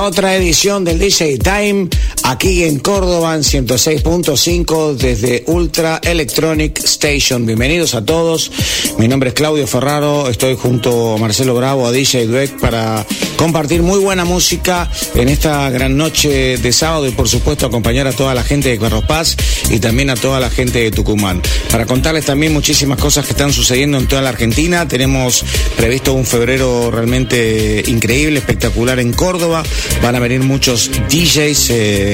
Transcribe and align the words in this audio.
otra 0.00 0.34
edición 0.34 0.84
del 0.84 0.98
DJ 0.98 1.38
Time 1.38 1.88
aquí 2.24 2.64
en 2.64 2.78
Córdoba 2.78 3.34
en 3.34 3.42
106.5 3.42 4.94
desde 4.96 5.44
Ultra 5.46 6.00
Electronic 6.02 6.78
Station. 6.78 7.44
Bienvenidos 7.44 7.94
a 7.94 8.04
todos. 8.04 8.50
Mi 8.98 9.08
nombre 9.08 9.28
es 9.28 9.34
Claudio 9.34 9.66
Ferraro. 9.66 10.28
Estoy 10.28 10.56
junto 10.56 11.14
a 11.14 11.18
Marcelo 11.18 11.54
Bravo, 11.54 11.86
a 11.86 11.92
DJ 11.92 12.26
Dweck 12.26 12.58
para 12.60 13.06
compartir 13.36 13.82
muy 13.82 13.98
buena 13.98 14.24
música 14.24 14.90
en 15.14 15.28
esta 15.28 15.68
gran 15.68 15.96
noche 15.96 16.56
de 16.56 16.72
sábado 16.72 17.06
y 17.06 17.10
por 17.10 17.28
supuesto 17.28 17.66
acompañar 17.66 18.06
a 18.06 18.12
toda 18.12 18.34
la 18.34 18.42
gente 18.42 18.70
de 18.70 18.78
Carros 18.78 19.04
Paz 19.04 19.36
y 19.70 19.78
también 19.78 20.08
a 20.08 20.16
toda 20.16 20.40
la 20.40 20.48
gente 20.48 20.78
de 20.78 20.90
Tucumán. 20.90 21.42
Para 21.70 21.84
contarles 21.84 22.24
también 22.24 22.52
muchísimas 22.52 22.98
cosas 22.98 23.26
que 23.26 23.32
están 23.32 23.52
sucediendo 23.52 23.98
en 23.98 24.08
toda 24.08 24.22
la 24.22 24.30
Argentina. 24.30 24.88
Tenemos 24.88 25.44
previsto 25.76 26.14
un 26.14 26.24
febrero 26.24 26.90
realmente 26.90 27.82
increíble, 27.86 28.38
espectacular 28.38 28.98
en 28.98 29.12
Córdoba. 29.12 29.62
Van 30.02 30.14
a 30.14 30.20
venir 30.20 30.40
muchos 30.40 30.90
DJs, 31.10 31.70
eh, 31.70 32.13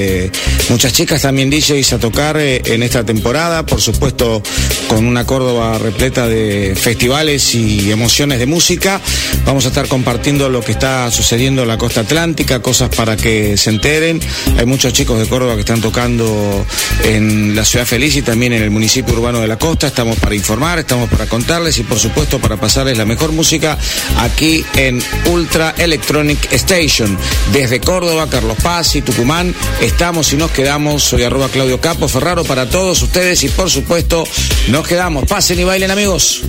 muchas 0.69 0.93
chicas 0.93 1.21
también 1.21 1.49
DJs 1.49 1.93
a 1.93 1.99
tocar 1.99 2.37
eh, 2.37 2.61
en 2.65 2.83
esta 2.83 3.03
temporada. 3.03 3.65
Por 3.65 3.81
supuesto, 3.81 4.41
con 4.87 5.05
una 5.05 5.25
Córdoba 5.25 5.77
repleta 5.77 6.27
de 6.27 6.75
festivales 6.75 7.55
y 7.55 7.91
emociones 7.91 8.39
de 8.39 8.45
música. 8.45 9.01
Vamos 9.45 9.65
a 9.65 9.69
estar 9.69 9.87
compartiendo 9.87 10.49
lo 10.49 10.61
que 10.61 10.71
está 10.71 11.09
sucediendo 11.11 11.61
en 11.63 11.67
la 11.67 11.77
costa 11.77 12.01
atlántica, 12.01 12.61
cosas 12.61 12.89
para 12.89 13.15
que 13.17 13.57
se 13.57 13.69
enteren. 13.69 14.19
Hay 14.57 14.65
muchos 14.65 14.93
chicos 14.93 15.19
de 15.19 15.27
Córdoba 15.27 15.55
que 15.55 15.61
están 15.61 15.81
tocando 15.81 16.65
en 17.03 17.55
la 17.55 17.65
ciudad 17.65 17.85
feliz 17.85 18.15
y 18.15 18.21
también 18.21 18.53
en 18.53 18.63
el 18.63 18.69
municipio 18.69 19.13
urbano 19.13 19.39
de 19.39 19.47
la 19.47 19.57
costa. 19.57 19.87
Estamos 19.87 20.17
para 20.17 20.35
informar, 20.35 20.79
estamos 20.79 21.09
para 21.09 21.25
contarles 21.27 21.77
y 21.77 21.83
por 21.83 21.99
supuesto 21.99 22.39
para 22.39 22.57
pasarles 22.57 22.97
la 22.97 23.05
mejor 23.05 23.31
música 23.31 23.77
aquí 24.19 24.63
en 24.75 25.01
Ultra 25.25 25.73
Electronic 25.77 26.51
Station. 26.51 27.17
Desde 27.51 27.79
Córdoba, 27.79 28.27
Carlos 28.29 28.57
Paz 28.61 28.95
y 28.95 29.01
Tucumán, 29.01 29.53
estamos 29.91 30.31
y 30.33 30.37
nos 30.37 30.51
quedamos. 30.51 31.03
Soy 31.03 31.23
arroba 31.23 31.49
Claudio 31.49 31.79
Capo 31.79 32.07
Ferraro 32.07 32.43
para 32.43 32.69
todos 32.69 33.01
ustedes 33.01 33.43
y 33.43 33.49
por 33.49 33.69
supuesto 33.69 34.23
nos 34.69 34.87
quedamos. 34.87 35.25
Pasen 35.25 35.59
y 35.59 35.63
bailen 35.63 35.91
amigos. 35.91 36.41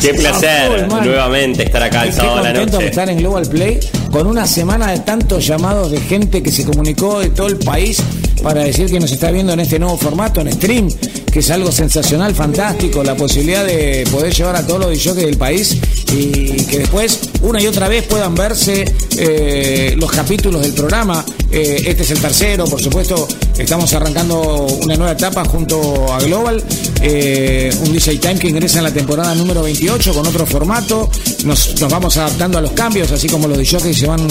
Qué 0.00 0.14
placer 0.14 0.88
nuevamente 0.88 1.64
estar 1.64 1.82
acá 1.82 2.04
el 2.04 2.12
sábado 2.12 2.38
a 2.38 2.42
la 2.42 2.52
noche. 2.52 2.86
estar 2.86 3.08
en 3.10 3.18
Global 3.18 3.46
Play 3.46 3.80
con 4.10 4.26
una 4.26 4.46
semana 4.46 4.92
de 4.92 5.00
tantos 5.00 5.46
llamados 5.46 5.90
de 5.90 6.00
gente 6.00 6.42
que 6.42 6.50
se 6.50 6.64
comunicó 6.64 7.20
de 7.20 7.30
todo 7.30 7.48
el 7.48 7.56
país 7.56 8.02
para 8.42 8.64
decir 8.64 8.90
que 8.90 8.98
nos 8.98 9.12
está 9.12 9.30
viendo 9.30 9.52
en 9.52 9.60
este 9.60 9.78
nuevo 9.78 9.98
formato, 9.98 10.40
en 10.40 10.52
stream, 10.52 10.88
que 11.30 11.40
es 11.40 11.50
algo 11.50 11.70
sensacional, 11.70 12.34
fantástico, 12.34 13.04
la 13.04 13.14
posibilidad 13.14 13.64
de 13.64 14.04
poder 14.10 14.32
llevar 14.32 14.56
a 14.56 14.66
todos 14.66 14.80
los 14.80 14.90
DJs 14.90 15.16
del 15.16 15.36
país 15.36 15.78
y 16.12 16.64
que 16.64 16.78
después 16.78 17.29
una 17.42 17.60
y 17.60 17.66
otra 17.66 17.88
vez 17.88 18.04
puedan 18.04 18.34
verse 18.34 18.84
eh, 19.16 19.94
los 19.96 20.10
capítulos 20.10 20.62
del 20.62 20.72
programa. 20.72 21.24
Eh, 21.50 21.82
este 21.86 22.04
es 22.04 22.10
el 22.12 22.20
tercero, 22.20 22.64
por 22.66 22.80
supuesto, 22.80 23.26
estamos 23.58 23.92
arrancando 23.92 24.66
una 24.82 24.94
nueva 24.94 25.12
etapa 25.12 25.44
junto 25.44 26.12
a 26.12 26.20
Global, 26.20 26.62
eh, 27.00 27.74
un 27.80 27.92
DJ 27.92 28.18
Time 28.18 28.38
que 28.38 28.48
ingresa 28.48 28.78
en 28.78 28.84
la 28.84 28.92
temporada 28.92 29.34
número 29.34 29.62
28 29.62 30.14
con 30.14 30.26
otro 30.26 30.46
formato. 30.46 31.10
Nos, 31.44 31.74
vamos 31.88 32.16
adaptando 32.18 32.58
a 32.58 32.60
los 32.60 32.72
cambios, 32.72 33.10
así 33.10 33.28
como 33.28 33.48
los 33.48 33.58
DJs 33.58 33.98
se 33.98 34.06
van 34.06 34.26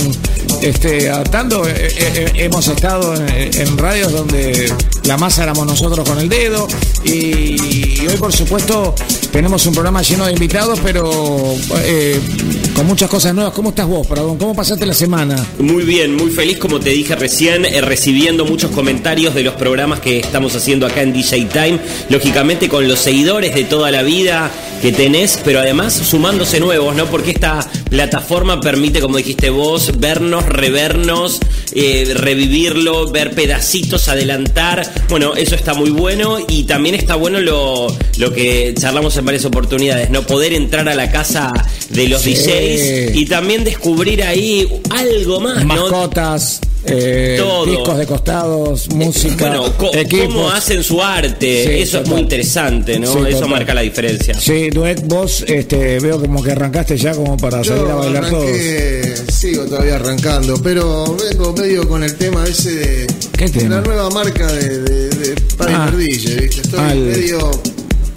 este, 0.61 1.09
adaptando. 1.09 1.63
hemos 1.67 2.67
estado 2.67 3.15
en, 3.15 3.77
radios 3.77 4.11
donde 4.11 4.71
la 5.03 5.17
masa 5.17 5.43
éramos 5.43 5.65
nosotros 5.65 6.07
con 6.07 6.19
el 6.19 6.29
dedo 6.29 6.67
y, 7.03 8.07
hoy, 8.07 8.17
por 8.17 8.31
supuesto, 8.31 8.95
tenemos 9.31 9.65
un 9.65 9.73
programa 9.73 10.01
lleno 10.01 10.25
de 10.25 10.33
invitados, 10.33 10.79
pero 10.83 11.09
con 12.75 12.87
muchas 12.99 13.11
cosas 13.11 13.33
nuevas. 13.33 13.53
¿Cómo 13.53 13.69
estás 13.69 13.87
vos, 13.87 14.05
Perdón? 14.05 14.37
¿Cómo 14.37 14.53
pasaste 14.53 14.85
la 14.85 14.93
semana? 14.93 15.41
Muy 15.57 15.85
bien, 15.85 16.17
muy 16.17 16.31
feliz, 16.31 16.57
como 16.57 16.81
te 16.81 16.89
dije 16.89 17.15
recién, 17.15 17.63
eh, 17.63 17.79
recibiendo 17.79 18.43
muchos 18.43 18.71
comentarios 18.71 19.33
de 19.33 19.41
los 19.41 19.53
programas 19.53 20.01
que 20.01 20.19
estamos 20.19 20.53
haciendo 20.53 20.85
acá 20.85 21.01
en 21.01 21.13
DJ 21.13 21.45
Time. 21.45 21.79
Lógicamente 22.09 22.67
con 22.67 22.89
los 22.89 22.99
seguidores 22.99 23.55
de 23.55 23.63
toda 23.63 23.89
la 23.89 24.03
vida 24.03 24.51
que 24.81 24.91
tenés, 24.91 25.39
pero 25.45 25.59
además 25.59 25.93
sumándose 25.93 26.59
nuevos, 26.59 26.93
¿no? 26.93 27.05
Porque 27.05 27.31
esta 27.31 27.65
plataforma 27.89 28.59
permite, 28.59 28.99
como 28.99 29.15
dijiste 29.15 29.49
vos, 29.49 29.97
vernos, 29.97 30.45
revernos, 30.45 31.39
eh, 31.73 32.11
revivirlo, 32.13 33.09
ver 33.11 33.31
pedacitos, 33.31 34.09
adelantar. 34.09 34.91
Bueno, 35.07 35.35
eso 35.35 35.55
está 35.55 35.73
muy 35.73 35.89
bueno 35.89 36.37
y 36.49 36.63
también 36.63 36.95
está 36.95 37.15
bueno 37.15 37.39
lo, 37.39 37.87
lo 38.17 38.33
que 38.33 38.73
charlamos 38.77 39.15
en 39.15 39.23
varias 39.23 39.45
oportunidades, 39.45 40.09
¿no? 40.09 40.23
Poder 40.23 40.51
entrar 40.51 40.89
a 40.89 40.95
la 40.95 41.09
casa 41.09 41.53
de 41.89 42.09
los 42.09 42.25
DJs 42.25 42.88
y 43.13 43.25
también 43.25 43.63
descubrir 43.63 44.23
ahí 44.23 44.67
algo 44.89 45.39
más, 45.39 45.65
Mascotas. 45.65 46.61
Eh, 46.85 47.41
discos 47.65 47.97
de 47.97 48.05
costados, 48.07 48.87
eh, 48.87 48.93
música, 48.95 49.49
bueno, 49.49 49.73
cómo 50.09 50.49
hacen 50.49 50.81
su 50.81 51.01
arte, 51.01 51.81
eso 51.81 51.99
es 51.99 52.07
muy 52.07 52.21
interesante, 52.21 52.97
¿no? 52.97 53.25
eso 53.25 53.47
marca 53.49 53.73
la 53.73 53.81
diferencia. 53.81 54.39
Sí, 54.39 54.69
Duet, 54.69 55.01
vos 55.05 55.43
este, 55.45 55.99
veo 55.99 56.21
como 56.21 56.41
que 56.41 56.51
arrancaste 56.51 56.97
ya 56.97 57.13
como 57.13 57.35
para 57.35 57.63
salir 57.65 57.83
a 57.83 57.95
bailar 57.95 58.29
todos. 58.29 58.49
Sigo 59.33 59.65
todavía 59.65 59.97
arrancando, 59.97 60.61
pero 60.63 61.17
vengo 61.17 61.53
medio 61.53 61.87
con 61.87 62.03
el 62.03 62.15
tema 62.15 62.45
ese 62.45 62.73
de, 62.75 63.07
¿Qué 63.37 63.49
tema? 63.49 63.75
la 63.75 63.81
nueva 63.81 64.09
marca 64.09 64.47
de, 64.47 64.79
de, 64.79 65.09
de 65.09 65.35
ah, 65.59 65.91
¿viste? 65.95 66.45
Estoy 66.45 66.97
medio 66.97 67.51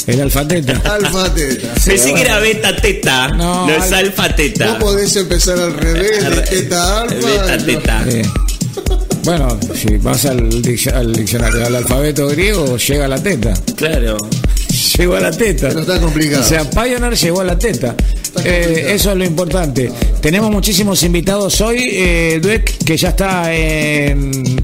el 0.07 0.21
alfa 0.21 0.47
teta. 0.47 0.81
Alfa 0.95 1.33
teta. 1.35 1.75
Pensé 1.87 2.15
que 2.15 2.23
era 2.23 2.39
beta 2.39 2.77
teta. 2.77 3.29
No, 3.29 3.69
es 3.69 3.93
alfa 3.93 4.35
teta. 4.35 4.67
No 4.67 4.79
podés 4.79 5.15
empezar 5.17 5.59
al 5.59 5.75
revés, 5.75 6.25
de 6.25 6.43
teta 6.43 7.03
alfa. 7.03 7.29
Beta 7.29 7.59
teta. 7.59 8.05
Bueno, 9.25 9.59
si 9.75 9.99
vas 9.99 10.25
al, 10.25 10.63
diccionario, 10.63 11.67
al 11.67 11.77
alfabeto 11.77 12.27
griego, 12.29 12.77
llega 12.77 13.05
a 13.05 13.09
la 13.09 13.23
teta. 13.23 13.55
Claro. 13.77 14.17
Llegó 14.99 15.15
a 15.15 15.21
la 15.21 15.31
teta. 15.31 15.69
Pero 15.69 15.81
está 15.81 16.01
complicado. 16.01 16.43
O 16.43 16.47
sea, 16.47 16.69
Pioneer 16.69 17.15
llegó 17.17 17.41
a 17.41 17.45
la 17.45 17.59
teta. 17.59 17.95
Eh, 18.45 18.87
eso 18.95 19.13
es 19.13 19.17
lo 19.17 19.25
importante. 19.25 19.93
Tenemos 20.21 20.51
muchísimos 20.51 21.03
invitados 21.05 21.61
hoy. 21.61 21.89
Eh, 21.93 22.41
Dueck, 22.43 22.85
que 22.85 22.97
ya 22.97 23.11
está 23.11 23.55
en 23.55 24.57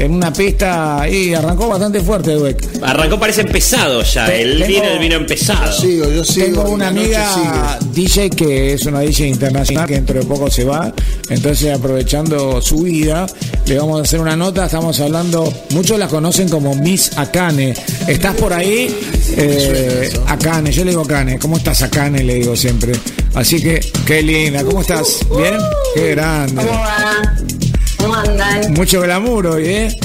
en 0.00 0.14
una 0.14 0.32
pista 0.32 1.06
y 1.08 1.34
arrancó 1.34 1.68
bastante 1.68 2.00
fuerte 2.00 2.32
Dweck. 2.32 2.82
Arrancó 2.82 3.20
parece 3.20 3.42
empezado 3.42 4.02
ya, 4.02 4.26
el 4.34 4.64
vino 4.64 4.84
el 4.84 4.98
vino 4.98 5.16
empezado. 5.16 5.66
Yo 5.66 5.72
sigo, 5.72 6.10
yo 6.10 6.24
sigo, 6.24 6.46
tengo 6.46 6.70
una 6.70 6.88
amiga 6.88 7.78
DJ 7.92 8.30
que 8.30 8.72
es 8.72 8.86
una 8.86 9.00
DJ 9.00 9.28
internacional 9.28 9.86
que 9.86 9.94
dentro 9.94 10.18
de 10.18 10.24
poco 10.24 10.50
se 10.50 10.64
va, 10.64 10.92
entonces 11.28 11.74
aprovechando 11.74 12.62
su 12.62 12.78
vida, 12.78 13.26
le 13.66 13.78
vamos 13.78 14.00
a 14.00 14.02
hacer 14.02 14.20
una 14.20 14.36
nota, 14.36 14.64
estamos 14.64 14.98
hablando, 15.00 15.52
muchos 15.70 15.98
la 15.98 16.08
conocen 16.08 16.48
como 16.48 16.74
Miss 16.74 17.16
Akane. 17.18 17.74
¿Estás 18.08 18.34
por 18.36 18.54
ahí? 18.54 18.94
Eh, 19.36 20.10
Akane, 20.26 20.72
yo 20.72 20.82
le 20.82 20.92
digo 20.92 21.02
Akane, 21.02 21.38
¿cómo 21.38 21.58
estás 21.58 21.82
Akane? 21.82 22.24
Le 22.24 22.36
digo 22.36 22.56
siempre. 22.56 22.92
Así 23.34 23.62
que, 23.62 23.80
qué 24.06 24.22
linda, 24.22 24.64
¿cómo 24.64 24.80
estás? 24.80 25.18
¿Bien? 25.36 25.58
Qué 25.94 26.10
grande. 26.12 26.62
Mucho 28.70 29.00
glamour 29.00 29.46
hoy, 29.46 29.64
¿eh? 29.66 29.98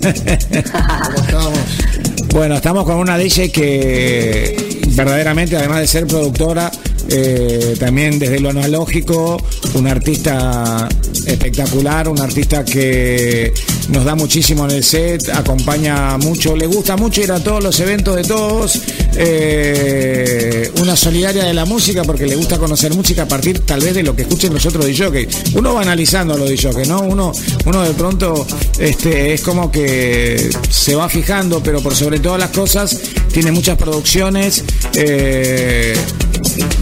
bueno, 2.32 2.56
estamos 2.56 2.84
con 2.84 2.96
una 2.96 3.18
DJ 3.18 3.50
que 3.50 4.80
verdaderamente, 4.88 5.56
además 5.56 5.80
de 5.80 5.86
ser 5.86 6.06
productora, 6.06 6.70
eh, 7.10 7.76
también 7.78 8.18
desde 8.18 8.40
lo 8.40 8.50
analógico, 8.50 9.36
un 9.74 9.86
artista 9.86 10.88
espectacular, 11.26 12.08
un 12.08 12.20
artista 12.20 12.64
que 12.64 13.52
nos 13.88 14.04
da 14.04 14.14
muchísimo 14.14 14.64
en 14.66 14.72
el 14.72 14.84
set, 14.84 15.28
acompaña 15.30 16.16
mucho, 16.18 16.54
le 16.54 16.66
gusta 16.66 16.96
mucho 16.96 17.20
ir 17.20 17.32
a 17.32 17.40
todos 17.40 17.62
los 17.62 17.78
eventos 17.80 18.16
de 18.16 18.22
todos, 18.22 18.80
eh, 19.16 20.70
una 20.80 20.96
solidaria 20.96 21.44
de 21.44 21.54
la 21.54 21.64
música 21.64 22.02
porque 22.04 22.26
le 22.26 22.36
gusta 22.36 22.58
conocer 22.58 22.94
música 22.94 23.22
a 23.22 23.28
partir 23.28 23.60
tal 23.60 23.80
vez 23.80 23.94
de 23.94 24.02
lo 24.02 24.14
que 24.14 24.22
escuchen 24.22 24.54
los 24.54 24.64
otros 24.66 24.86
DJs. 24.86 25.54
Uno 25.54 25.74
va 25.74 25.82
analizando 25.82 26.36
los 26.36 26.48
DJs, 26.48 26.88
¿no? 26.88 27.00
Uno, 27.00 27.32
uno 27.64 27.82
de 27.82 27.94
pronto 27.94 28.46
este, 28.78 29.32
es 29.34 29.42
como 29.42 29.70
que 29.70 30.50
se 30.68 30.94
va 30.94 31.08
fijando, 31.08 31.62
pero 31.62 31.80
por 31.80 31.94
sobre 31.94 32.20
todas 32.20 32.38
las 32.38 32.50
cosas 32.50 32.96
tiene 33.32 33.52
muchas 33.52 33.76
producciones. 33.76 34.64
Eh, 34.94 35.94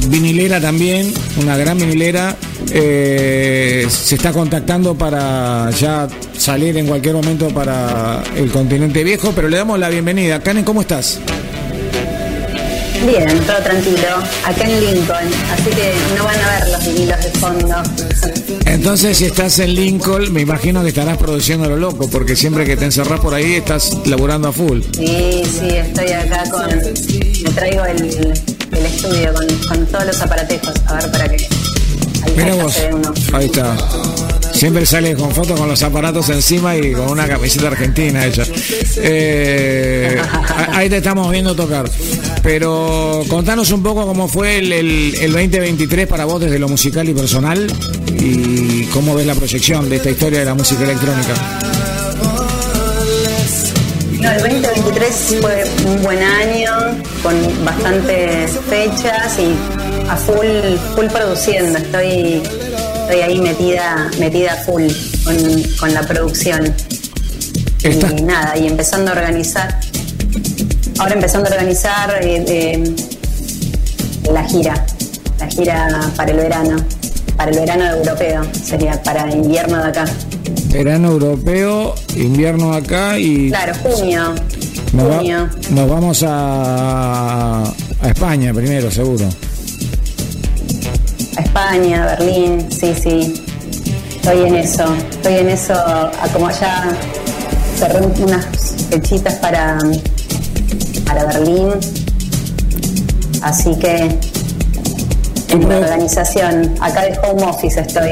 vinilera 0.08 0.60
también, 0.60 1.12
una 1.40 1.56
gran 1.56 1.78
vinilera. 1.78 2.36
Eh, 2.70 3.86
se 3.88 4.14
está 4.14 4.32
contactando 4.32 4.94
para 4.94 5.70
ya 5.70 6.08
salir 6.36 6.76
en 6.76 6.86
cualquier 6.86 7.14
momento 7.14 7.48
para 7.48 8.22
el 8.36 8.50
continente 8.50 9.04
viejo, 9.04 9.32
pero 9.34 9.48
le 9.48 9.56
damos 9.56 9.78
la 9.78 9.88
bienvenida. 9.88 10.40
Karen, 10.40 10.64
¿cómo 10.64 10.82
estás? 10.82 11.20
Bien, 13.06 13.28
todo 13.46 13.56
tranquilo. 13.62 14.08
Acá 14.44 14.64
en 14.64 14.80
Lincoln, 14.80 15.30
así 15.52 15.70
que 15.70 15.92
no 16.16 16.24
van 16.24 16.40
a 16.40 16.58
ver 16.58 16.68
los 16.72 16.86
vinilos 16.86 17.22
de 17.22 17.30
fondo. 17.38 17.74
Entonces, 18.66 19.16
si 19.18 19.26
estás 19.26 19.58
en 19.60 19.74
Lincoln, 19.74 20.32
me 20.32 20.40
imagino 20.42 20.82
que 20.82 20.88
estarás 20.88 21.16
produciendo 21.16 21.68
lo 21.68 21.76
loco, 21.76 22.08
porque 22.10 22.36
siempre 22.36 22.64
que 22.64 22.76
te 22.76 22.84
encerrás 22.84 23.20
por 23.20 23.34
ahí 23.34 23.54
estás 23.54 23.96
laburando 24.06 24.48
a 24.48 24.52
full. 24.52 24.80
Sí, 24.96 25.42
sí, 25.44 25.68
estoy 25.68 26.12
acá 26.12 26.44
con. 26.50 26.66
Me 26.68 27.50
traigo 27.54 27.84
el, 27.84 28.02
el 28.72 28.86
estudio 28.86 29.32
con, 29.34 29.46
con 29.68 29.86
todos 29.86 30.06
los 30.06 30.20
aparatejos. 30.20 30.74
A 30.86 30.94
ver 30.94 31.10
para 31.10 31.28
qué. 31.28 31.48
Ahí, 32.24 32.34
Mira 32.36 32.54
vos, 32.56 32.76
ahí 33.32 33.46
está. 33.46 33.76
Siempre 34.58 34.84
sale 34.84 35.14
con 35.14 35.30
fotos 35.30 35.56
con 35.58 35.68
los 35.68 35.80
aparatos 35.84 36.28
encima 36.30 36.76
y 36.76 36.92
con 36.92 37.08
una 37.10 37.28
camiseta 37.28 37.68
argentina 37.68 38.26
hecha. 38.26 38.42
Eh, 38.96 40.20
ahí 40.72 40.88
te 40.90 40.96
estamos 40.96 41.30
viendo 41.30 41.54
tocar. 41.54 41.88
Pero 42.42 43.22
contanos 43.28 43.70
un 43.70 43.84
poco 43.84 44.04
cómo 44.04 44.26
fue 44.26 44.58
el, 44.58 44.72
el- 44.72 45.14
el 45.20 45.32
2023 45.32 46.08
para 46.08 46.24
vos 46.24 46.40
desde 46.40 46.58
lo 46.58 46.68
musical 46.68 47.08
y 47.08 47.14
personal 47.14 47.66
y 48.18 48.82
cómo 48.86 49.14
ves 49.14 49.26
la 49.26 49.34
proyección 49.36 49.88
de 49.88 49.96
esta 49.96 50.10
historia 50.10 50.40
de 50.40 50.44
la 50.46 50.54
música 50.54 50.82
electrónica. 50.82 51.34
No, 54.20 54.30
el 54.32 54.40
2023 54.42 55.36
fue 55.40 55.64
un 55.86 56.02
buen 56.02 56.18
año, 56.20 56.72
con 57.22 57.64
bastantes 57.64 58.50
fechas 58.68 59.38
y 59.38 59.54
a 60.10 60.16
full, 60.16 60.76
full 60.96 61.06
produciendo. 61.06 61.78
Estoy, 61.78 62.42
estoy 63.08 63.22
ahí 63.22 63.40
metida, 63.40 64.10
metida 64.18 64.54
full 64.66 64.84
con, 65.24 65.36
con 65.80 65.94
la 65.94 66.02
producción. 66.02 66.74
Estás- 67.82 68.12
Y 68.12 68.22
nada, 68.22 68.54
y 68.58 68.66
empezando 68.66 69.10
a 69.10 69.14
organizar. 69.14 69.80
Ahora 70.98 71.14
empezando 71.14 71.48
a 71.48 71.52
organizar 71.52 72.10
eh, 72.22 72.44
eh, 72.46 72.94
la 74.30 74.44
gira, 74.44 74.84
la 75.38 75.46
gira 75.46 76.10
para 76.16 76.32
el 76.32 76.36
verano, 76.36 76.76
para 77.36 77.50
el 77.50 77.58
verano 77.58 77.86
europeo, 77.86 78.42
sería 78.62 79.02
para 79.02 79.30
invierno 79.32 79.82
de 79.82 79.88
acá. 79.88 80.04
Verano 80.70 81.12
europeo, 81.12 81.94
invierno 82.14 82.74
acá 82.74 83.18
y 83.18 83.48
Claro, 83.48 83.72
junio, 83.82 84.34
nos, 84.92 85.10
va- 85.10 85.16
junio. 85.16 85.48
nos 85.70 85.88
vamos 85.88 86.22
a, 86.26 87.62
a 88.02 88.08
España 88.08 88.52
primero, 88.52 88.90
seguro. 88.90 89.26
España, 91.58 92.06
Berlín, 92.18 92.66
sí, 92.70 92.94
sí. 93.02 93.42
Estoy 94.14 94.46
en 94.46 94.54
eso, 94.56 94.84
estoy 95.10 95.34
en 95.38 95.48
eso, 95.48 95.74
como 96.32 96.50
ya 96.50 96.88
cerré 97.76 98.06
unas 98.22 98.46
fechitas 98.90 99.34
para, 99.36 99.76
para 101.04 101.24
Berlín, 101.24 101.70
así 103.42 103.74
que 103.80 103.96
en 105.50 105.68
la 105.68 105.78
organización, 105.78 106.74
acá 106.80 107.02
de 107.02 107.18
home 107.26 107.42
office 107.44 107.80
estoy. 107.80 108.10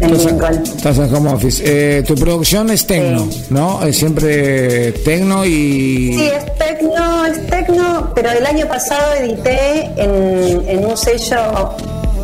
Estás 0.00 0.98
en 0.98 1.14
home 1.14 1.30
office. 1.32 1.62
Eh, 1.64 2.02
tu 2.02 2.16
producción 2.16 2.68
es 2.70 2.84
tecno, 2.86 3.30
Sí. 3.30 3.44
¿no? 3.50 3.84
Es 3.86 3.96
siempre 3.96 4.90
tecno 5.04 5.44
y... 5.44 6.14
Sí, 6.18 6.30
es 6.36 6.58
tecno, 6.58 7.26
es 7.26 7.46
tecno, 7.46 8.10
pero 8.14 8.30
el 8.30 8.44
año 8.44 8.66
pasado 8.66 9.14
edité 9.14 9.84
en, 9.96 10.68
en 10.68 10.84
un 10.84 10.96
sello 10.96 11.76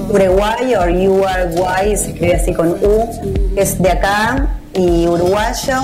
Uruguay 0.08 0.74
o 0.74 0.82
Uruguay, 0.84 1.96
se 1.96 2.10
escribe 2.12 2.34
así 2.36 2.52
con 2.54 2.68
U, 2.70 3.08
que 3.54 3.62
es 3.62 3.80
de 3.80 3.90
acá 3.90 4.48
y 4.74 5.06
uruguayo. 5.06 5.76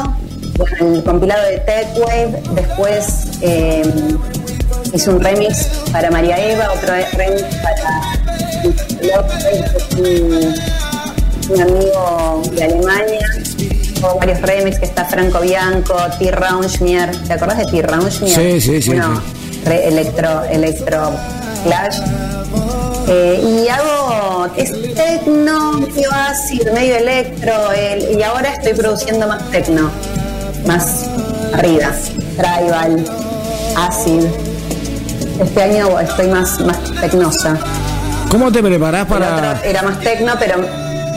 Bueno, 0.56 0.94
el 0.97 1.03
compilado 1.05 1.43
de 1.49 1.59
Tech 1.61 1.88
Wave, 1.99 2.43
después 2.55 3.06
eh, 3.43 3.82
hice 4.93 5.11
un 5.11 5.21
remix 5.21 5.67
para 5.93 6.11
María 6.11 6.38
Eva, 6.38 6.69
otro 6.75 6.94
remix 7.17 7.43
para 7.56 7.85
un, 9.99 10.55
un 11.50 11.61
amigo 11.61 12.43
de 12.55 12.65
Alemania, 12.65 13.26
o 14.03 14.19
varios 14.19 14.41
remix 14.43 14.79
que 14.79 14.85
está 14.87 15.05
Franco 15.06 15.41
Bianco, 15.41 15.97
T. 16.19 16.31
Raunschmier, 16.31 17.11
¿te 17.26 17.32
acordás 17.32 17.59
de 17.59 17.65
T. 17.67 17.82
Raunschmier? 17.82 18.35
Sí, 18.35 18.61
sí, 18.61 18.82
sí, 18.82 18.88
Bueno, 18.91 19.21
re- 19.65 19.88
electro, 19.88 20.44
electro 20.44 21.11
clash. 21.65 21.99
Eh, 23.06 23.64
y 23.64 23.68
hago, 23.68 24.46
es 24.56 24.70
tecno, 24.94 25.72
medio 25.72 26.10
ácido, 26.12 26.72
medio 26.72 26.96
electro, 26.96 27.52
el- 27.72 28.18
y 28.18 28.22
ahora 28.22 28.54
estoy 28.54 28.72
produciendo 28.74 29.26
más 29.26 29.50
tecno, 29.50 29.90
más 30.66 31.04
arriba, 31.52 31.92
tribal, 32.36 33.04
ácido. 33.76 34.26
Este 35.40 35.62
año 35.62 36.00
estoy 36.00 36.28
más, 36.28 36.60
más 36.60 36.78
tecnosa. 37.00 37.58
¿Cómo 38.30 38.50
te 38.50 38.62
preparás 38.62 39.06
para...? 39.06 39.60
era 39.64 39.82
más 39.82 40.00
tecno, 40.00 40.34
pero 40.38 40.56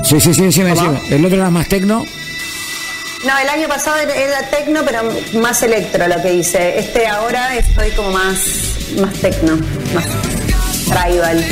Sí, 0.03 0.19
sí, 0.19 0.33
sí, 0.33 0.41
decime, 0.43 0.73
¿Cómo? 0.75 0.91
decime. 0.91 1.15
¿El 1.15 1.25
otro 1.25 1.37
era 1.37 1.49
más 1.49 1.67
tecno? 1.69 2.03
No, 3.25 3.37
el 3.41 3.49
año 3.49 3.67
pasado 3.67 3.97
era- 3.97 4.15
era 4.15 4.41
tecno, 4.49 4.81
pero 4.85 5.01
más 5.41 5.63
electro 5.63 6.07
lo 6.07 6.21
que 6.21 6.33
hice. 6.33 6.79
Este 6.79 7.07
ahora 7.07 7.55
estoy 7.57 7.91
como 7.91 8.11
más, 8.11 8.37
más 9.01 9.13
tecno, 9.15 9.57
más 9.93 10.05
tribal. 10.85 11.43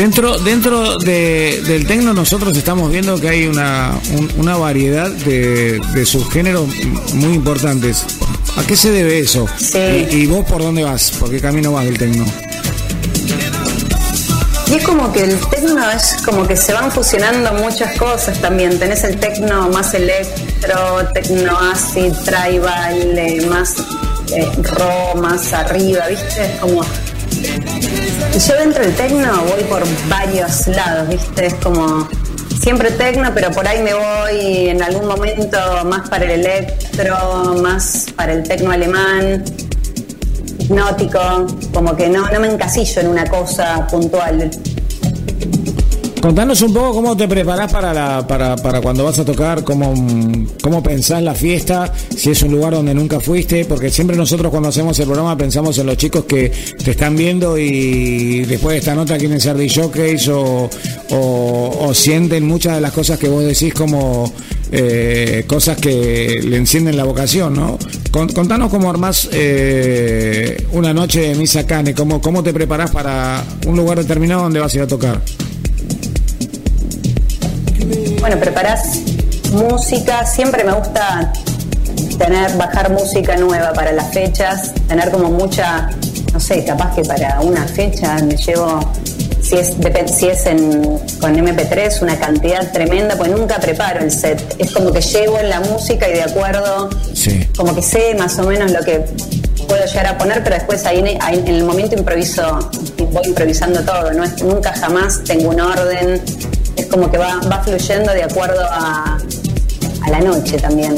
Dentro, 0.00 0.38
dentro 0.38 0.96
de- 0.98 1.60
del 1.66 1.86
tecno 1.86 2.14
nosotros 2.14 2.56
estamos 2.56 2.90
viendo 2.90 3.20
que 3.20 3.28
hay 3.28 3.46
una, 3.46 3.92
un- 4.16 4.32
una 4.38 4.56
variedad 4.56 5.10
de, 5.10 5.78
de 5.92 6.06
subgéneros 6.06 6.68
muy 7.12 7.34
importantes. 7.34 8.06
¿A 8.56 8.62
qué 8.66 8.76
se 8.76 8.92
debe 8.92 9.18
eso? 9.18 9.46
Sí. 9.58 10.06
¿Y, 10.10 10.14
y 10.22 10.26
vos 10.26 10.46
por 10.46 10.62
dónde 10.62 10.84
vas? 10.84 11.10
¿Por 11.20 11.28
qué 11.30 11.38
camino 11.38 11.72
vas 11.72 11.84
del 11.84 11.98
tecno? 11.98 12.24
Y 14.70 14.74
es 14.74 14.84
como 14.84 15.12
que 15.12 15.22
el 15.24 15.38
tecno 15.50 15.90
es 15.90 16.16
como 16.24 16.46
que 16.46 16.56
se 16.56 16.72
van 16.72 16.90
fusionando 16.90 17.52
muchas 17.52 17.94
cosas 17.98 18.40
también. 18.40 18.78
Tenés 18.78 19.04
el 19.04 19.18
tecno 19.18 19.68
más 19.68 19.92
electro, 19.92 21.08
tecno 21.12 21.58
acid, 21.72 22.12
tribal, 22.24 23.18
eh, 23.18 23.44
más 23.50 23.74
eh, 24.34 24.48
raw, 24.62 25.14
más 25.20 25.52
arriba, 25.52 26.06
¿viste? 26.08 26.42
Es 26.54 26.58
como. 26.58 26.80
Yo 28.46 28.54
dentro 28.56 28.82
del 28.82 28.94
tecno 28.94 29.44
voy 29.44 29.64
por 29.64 29.82
varios 30.08 30.66
lados, 30.68 31.08
¿viste? 31.08 31.46
Es 31.46 31.54
como. 31.54 32.08
Siempre 32.60 32.90
tecno, 32.90 33.30
pero 33.34 33.50
por 33.50 33.66
ahí 33.66 33.82
me 33.82 33.94
voy 33.94 34.68
en 34.68 34.82
algún 34.82 35.06
momento 35.06 35.58
más 35.86 36.10
para 36.10 36.26
el 36.26 36.40
electro, 36.40 37.54
más 37.62 38.06
para 38.14 38.34
el 38.34 38.42
tecno 38.42 38.70
alemán 38.70 39.42
hipnótico, 40.70 41.46
como 41.72 41.96
que 41.96 42.08
no, 42.08 42.30
no 42.30 42.40
me 42.40 42.48
encasillo 42.48 43.00
en 43.00 43.08
una 43.08 43.26
cosa 43.26 43.86
puntual. 43.88 44.50
Contanos 46.20 46.60
un 46.60 46.74
poco 46.74 46.92
cómo 46.92 47.16
te 47.16 47.26
preparás 47.26 47.72
para, 47.72 47.94
la, 47.94 48.26
para, 48.26 48.54
para 48.56 48.82
cuando 48.82 49.04
vas 49.04 49.18
a 49.18 49.24
tocar, 49.24 49.64
cómo, 49.64 49.94
cómo 50.62 50.82
pensás 50.82 51.22
la 51.22 51.34
fiesta, 51.34 51.90
si 52.14 52.30
es 52.30 52.42
un 52.42 52.52
lugar 52.52 52.74
donde 52.74 52.92
nunca 52.92 53.20
fuiste, 53.20 53.64
porque 53.64 53.88
siempre 53.88 54.18
nosotros 54.18 54.50
cuando 54.50 54.68
hacemos 54.68 54.98
el 54.98 55.06
programa 55.06 55.34
pensamos 55.38 55.78
en 55.78 55.86
los 55.86 55.96
chicos 55.96 56.24
que 56.26 56.52
te 56.84 56.90
están 56.90 57.16
viendo 57.16 57.56
y 57.56 58.44
después 58.44 58.74
de 58.74 58.78
esta 58.80 58.94
nota 58.94 59.16
quieren 59.16 59.40
ser 59.40 59.56
DJs 59.56 60.28
o, 60.28 60.68
o, 61.10 61.78
o 61.88 61.94
sienten 61.94 62.46
muchas 62.46 62.74
de 62.74 62.82
las 62.82 62.92
cosas 62.92 63.18
que 63.18 63.28
vos 63.28 63.42
decís 63.42 63.72
como 63.72 64.30
eh, 64.72 65.44
cosas 65.46 65.78
que 65.78 66.40
le 66.44 66.56
encienden 66.58 66.98
la 66.98 67.04
vocación, 67.04 67.54
¿no? 67.54 67.78
Con- 68.10 68.28
contanos 68.28 68.68
cómo 68.70 68.90
armás 68.90 69.26
eh, 69.32 70.66
una 70.72 70.92
noche 70.92 71.20
de 71.30 71.34
misa 71.34 71.66
cane, 71.66 71.94
cómo, 71.94 72.20
cómo 72.20 72.42
te 72.42 72.52
preparás 72.52 72.90
para 72.90 73.42
un 73.66 73.74
lugar 73.74 73.96
determinado 73.98 74.42
donde 74.42 74.60
vas 74.60 74.74
a 74.74 74.76
ir 74.76 74.82
a 74.82 74.86
tocar. 74.86 75.22
Bueno, 78.20 78.38
preparás 78.38 78.98
música, 79.52 80.26
siempre 80.26 80.62
me 80.64 80.72
gusta 80.72 81.32
tener, 82.18 82.52
bajar 82.56 82.90
música 82.90 83.36
nueva 83.36 83.72
para 83.72 83.92
las 83.92 84.12
fechas, 84.12 84.72
tener 84.88 85.10
como 85.10 85.30
mucha, 85.30 85.88
no 86.32 86.38
sé, 86.40 86.64
capaz 86.64 86.94
que 86.94 87.02
para 87.02 87.40
una 87.40 87.66
fecha 87.66 88.16
me 88.22 88.36
llevo, 88.36 88.80
si 89.42 89.56
es, 89.56 89.74
si 90.14 90.28
es 90.28 90.46
en, 90.46 90.82
con 91.20 91.34
MP3, 91.34 92.02
una 92.02 92.18
cantidad 92.18 92.70
tremenda, 92.72 93.16
pues 93.16 93.30
nunca 93.30 93.58
preparo 93.58 94.00
el 94.00 94.10
set. 94.10 94.54
Es 94.58 94.70
como 94.72 94.92
que 94.92 95.00
llevo 95.00 95.38
en 95.38 95.48
la 95.48 95.60
música 95.60 96.08
y 96.08 96.12
de 96.12 96.22
acuerdo, 96.22 96.90
Sí. 97.14 97.48
como 97.56 97.74
que 97.74 97.82
sé 97.82 98.14
más 98.18 98.38
o 98.38 98.42
menos 98.44 98.70
lo 98.70 98.80
que 98.80 99.04
puedo 99.66 99.84
llegar 99.84 100.06
a 100.08 100.18
poner, 100.18 100.42
pero 100.44 100.56
después 100.56 100.84
ahí, 100.84 100.98
en- 100.98 101.22
ahí 101.22 101.38
en 101.38 101.48
el 101.54 101.64
momento 101.64 101.96
improviso, 101.96 102.58
voy 103.12 103.22
improvisando 103.26 103.80
todo, 103.80 104.12
no 104.12 104.24
es, 104.24 104.42
nunca 104.42 104.72
jamás 104.74 105.22
tengo 105.24 105.50
un 105.50 105.60
orden, 105.60 106.20
es 106.76 106.86
como 106.86 107.10
que 107.10 107.18
va, 107.18 107.40
va 107.50 107.62
fluyendo 107.62 108.12
de 108.12 108.22
acuerdo 108.24 108.60
a, 108.70 109.18
a 110.02 110.10
la 110.10 110.20
noche 110.20 110.56
también. 110.58 110.96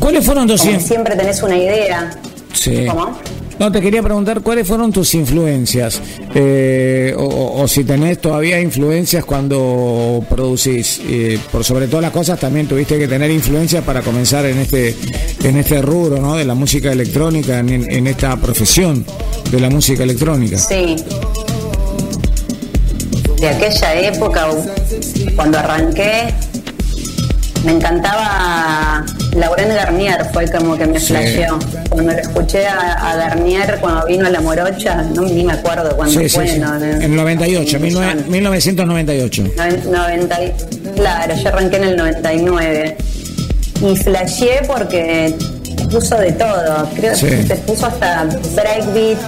¿Cuáles 0.00 0.24
fueron 0.24 0.46
tus 0.46 0.60
Como 0.60 0.72
que 0.72 0.78
in- 0.80 0.86
siempre 0.86 1.16
tenés 1.16 1.42
una 1.42 1.56
idea. 1.56 2.10
Sí. 2.52 2.86
¿Cómo? 2.88 3.18
No, 3.58 3.72
te 3.72 3.80
quería 3.80 4.02
preguntar 4.02 4.42
cuáles 4.42 4.68
fueron 4.68 4.92
tus 4.92 5.14
influencias, 5.14 6.02
eh, 6.34 7.14
o, 7.16 7.66
si 7.66 7.84
tenés 7.84 8.20
todavía 8.20 8.60
influencias 8.60 9.24
cuando 9.24 10.22
producís. 10.28 11.00
Eh, 11.08 11.38
por 11.50 11.64
sobre 11.64 11.86
todas 11.88 12.02
las 12.02 12.10
cosas 12.12 12.38
también 12.38 12.66
tuviste 12.68 12.98
que 12.98 13.08
tener 13.08 13.30
influencias 13.30 13.82
para 13.82 14.02
comenzar 14.02 14.44
en 14.44 14.58
este 14.58 14.94
en 15.42 15.56
este 15.56 15.80
rubro, 15.80 16.20
¿no? 16.20 16.34
De 16.34 16.44
la 16.44 16.54
música 16.54 16.92
electrónica, 16.92 17.58
en, 17.60 17.70
en 17.90 18.06
esta 18.06 18.36
profesión 18.36 19.06
de 19.50 19.50
de 19.50 19.60
la 19.60 19.70
música 19.70 20.02
electrónica. 20.02 20.58
Sí. 20.58 20.96
De 23.46 23.52
aquella 23.54 23.94
época, 23.94 24.48
cuando 25.36 25.56
arranqué, 25.60 26.34
me 27.64 27.72
encantaba 27.74 29.04
Lauren 29.36 29.68
Garnier, 29.68 30.26
fue 30.32 30.50
como 30.50 30.76
que 30.76 30.84
me 30.86 30.98
Sí. 30.98 31.06
flasheó. 31.14 31.56
Cuando 31.88 32.10
lo 32.12 32.18
escuché 32.18 32.66
a, 32.66 32.92
a 32.94 33.14
Garnier 33.16 33.78
cuando 33.80 34.04
vino 34.06 34.26
a 34.26 34.30
La 34.30 34.40
Morocha, 34.40 34.96
no, 35.14 35.22
ni 35.22 35.44
me 35.44 35.52
acuerdo 35.52 35.94
cuándo 35.96 36.18
Sí, 36.20 36.28
fue. 36.28 36.48
sí. 36.48 36.58
no, 36.58 36.76
no. 36.76 36.84
En 36.84 37.14
98, 37.14 37.78
19- 37.78 38.26
1998. 38.26 39.44
Noven- 39.56 39.90
90 39.92 40.42
y- 40.44 40.52
claro, 40.96 41.34
yo 41.36 41.48
arranqué 41.48 41.76
en 41.76 41.84
el 41.84 41.96
99. 41.96 42.96
Y 43.80 43.96
flasheé 43.96 44.62
porque 44.66 45.36
puso 45.88 46.16
de 46.16 46.32
todo. 46.32 46.88
Creo 46.96 47.14
Sí. 47.14 47.26
que 47.26 47.36
te 47.44 47.54
puso 47.58 47.86
hasta 47.86 48.24
breakbeat, 48.56 49.18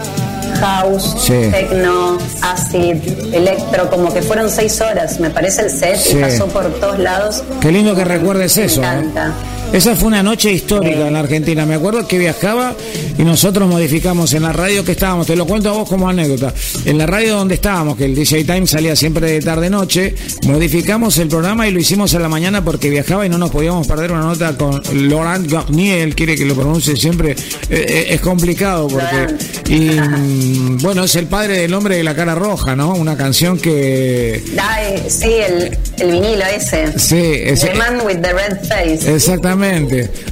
house, 0.61 1.14
Sí. 1.21 1.49
techno, 1.50 2.19
acid, 2.43 2.97
electro, 3.33 3.88
como 3.90 4.12
que 4.12 4.23
fueron 4.23 4.50
seis 4.50 4.81
horas, 4.81 5.21
me 5.21 5.31
parece 5.31 5.62
el 5.62 5.71
set, 5.71 5.97
Sí. 5.97 6.17
y 6.17 6.21
pasó 6.21 6.47
por 6.47 6.64
todos 6.81 6.99
lados. 6.99 7.43
Qué 7.61 7.71
lindo 7.73 7.95
que 7.95 8.05
recuerdes 8.05 8.57
Me 8.57 8.64
eso. 8.64 8.83
¿eh? 8.83 8.87
encanta. 8.87 9.33
Esa 9.72 9.94
fue 9.94 10.08
una 10.08 10.22
noche 10.22 10.50
histórica 10.50 11.06
en 11.06 11.12
la 11.12 11.20
Argentina. 11.20 11.64
Me 11.66 11.75
acuerdo 11.75 12.06
que 12.08 12.18
viajaba 12.18 12.75
y 13.16 13.22
nosotros 13.22 13.68
modificamos 13.68 14.32
en 14.32 14.42
la 14.42 14.52
radio 14.52 14.84
que 14.84 14.92
estábamos. 14.92 15.26
Te 15.26 15.37
lo 15.37 15.46
cuento 15.46 15.68
a 15.68 15.72
vos 15.72 15.88
como 15.88 16.08
anécdota. 16.08 16.52
En 16.84 16.98
la 16.98 17.06
radio 17.06 17.37
donde 17.37 17.54
estábamos, 17.54 17.96
que 17.96 18.06
el 18.06 18.14
DJ 18.14 18.44
Time 18.44 18.66
salía 18.66 18.96
siempre 18.96 19.30
de 19.30 19.40
tarde-noche, 19.40 20.14
modificamos 20.46 21.18
el 21.18 21.28
programa 21.28 21.68
y 21.68 21.70
lo 21.70 21.78
hicimos 21.78 22.12
en 22.14 22.22
la 22.22 22.28
mañana 22.28 22.64
porque 22.64 22.90
viajaba 22.90 23.25
y 23.26 23.28
no 23.28 23.38
nos 23.38 23.50
podíamos 23.50 23.87
perder 23.87 24.10
una 24.10 24.22
nota 24.22 24.56
con 24.56 24.82
Laurent 25.08 25.48
Garnier. 25.50 26.14
Quiere 26.14 26.34
que 26.37 26.44
lo 26.46 26.54
pronuncie 26.56 26.96
siempre. 26.96 27.32
Eh, 27.32 27.37
eh, 27.70 28.06
es 28.10 28.20
complicado 28.20 28.88
porque. 28.88 29.34
Y 29.68 29.90
mm, 30.00 30.78
bueno, 30.78 31.04
es 31.04 31.14
el 31.14 31.26
padre 31.26 31.58
del 31.58 31.75
hombre 31.75 31.96
de 31.98 32.02
la 32.04 32.16
cara 32.16 32.34
roja, 32.34 32.75
¿no? 32.75 32.94
Una 32.94 33.16
canción 33.16 33.58
que. 33.58 34.42
Ay, 34.60 35.04
sí, 35.08 35.26
el, 35.30 35.78
el 35.98 36.10
vinilo 36.10 36.44
ese. 36.46 36.98
Sí, 36.98 37.16
ese- 37.44 37.68
The 37.68 37.75
Man 37.75 38.00
with 38.04 38.16
the 38.22 38.32
Red 38.32 38.58
Face. 38.66 39.14
Exactamente. 39.14 39.57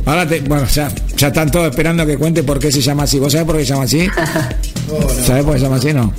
Ahora, 0.04 0.26
te, 0.26 0.40
bueno, 0.40 0.66
ya, 0.66 0.90
ya 1.16 1.28
están 1.28 1.50
todos 1.50 1.70
esperando 1.70 2.06
que 2.06 2.16
cuente 2.16 2.42
por 2.42 2.58
qué 2.58 2.70
se 2.70 2.80
llama 2.80 3.04
así. 3.04 3.18
¿Vos 3.18 3.32
sabés 3.32 3.46
por 3.46 3.56
qué 3.56 3.64
se 3.64 3.70
llama 3.72 3.84
así? 3.84 4.06
¿Sabés 5.26 5.44
por 5.44 5.54
qué 5.54 5.58
se 5.58 5.64
llama 5.64 5.76
así? 5.76 5.92
No. 5.92 6.12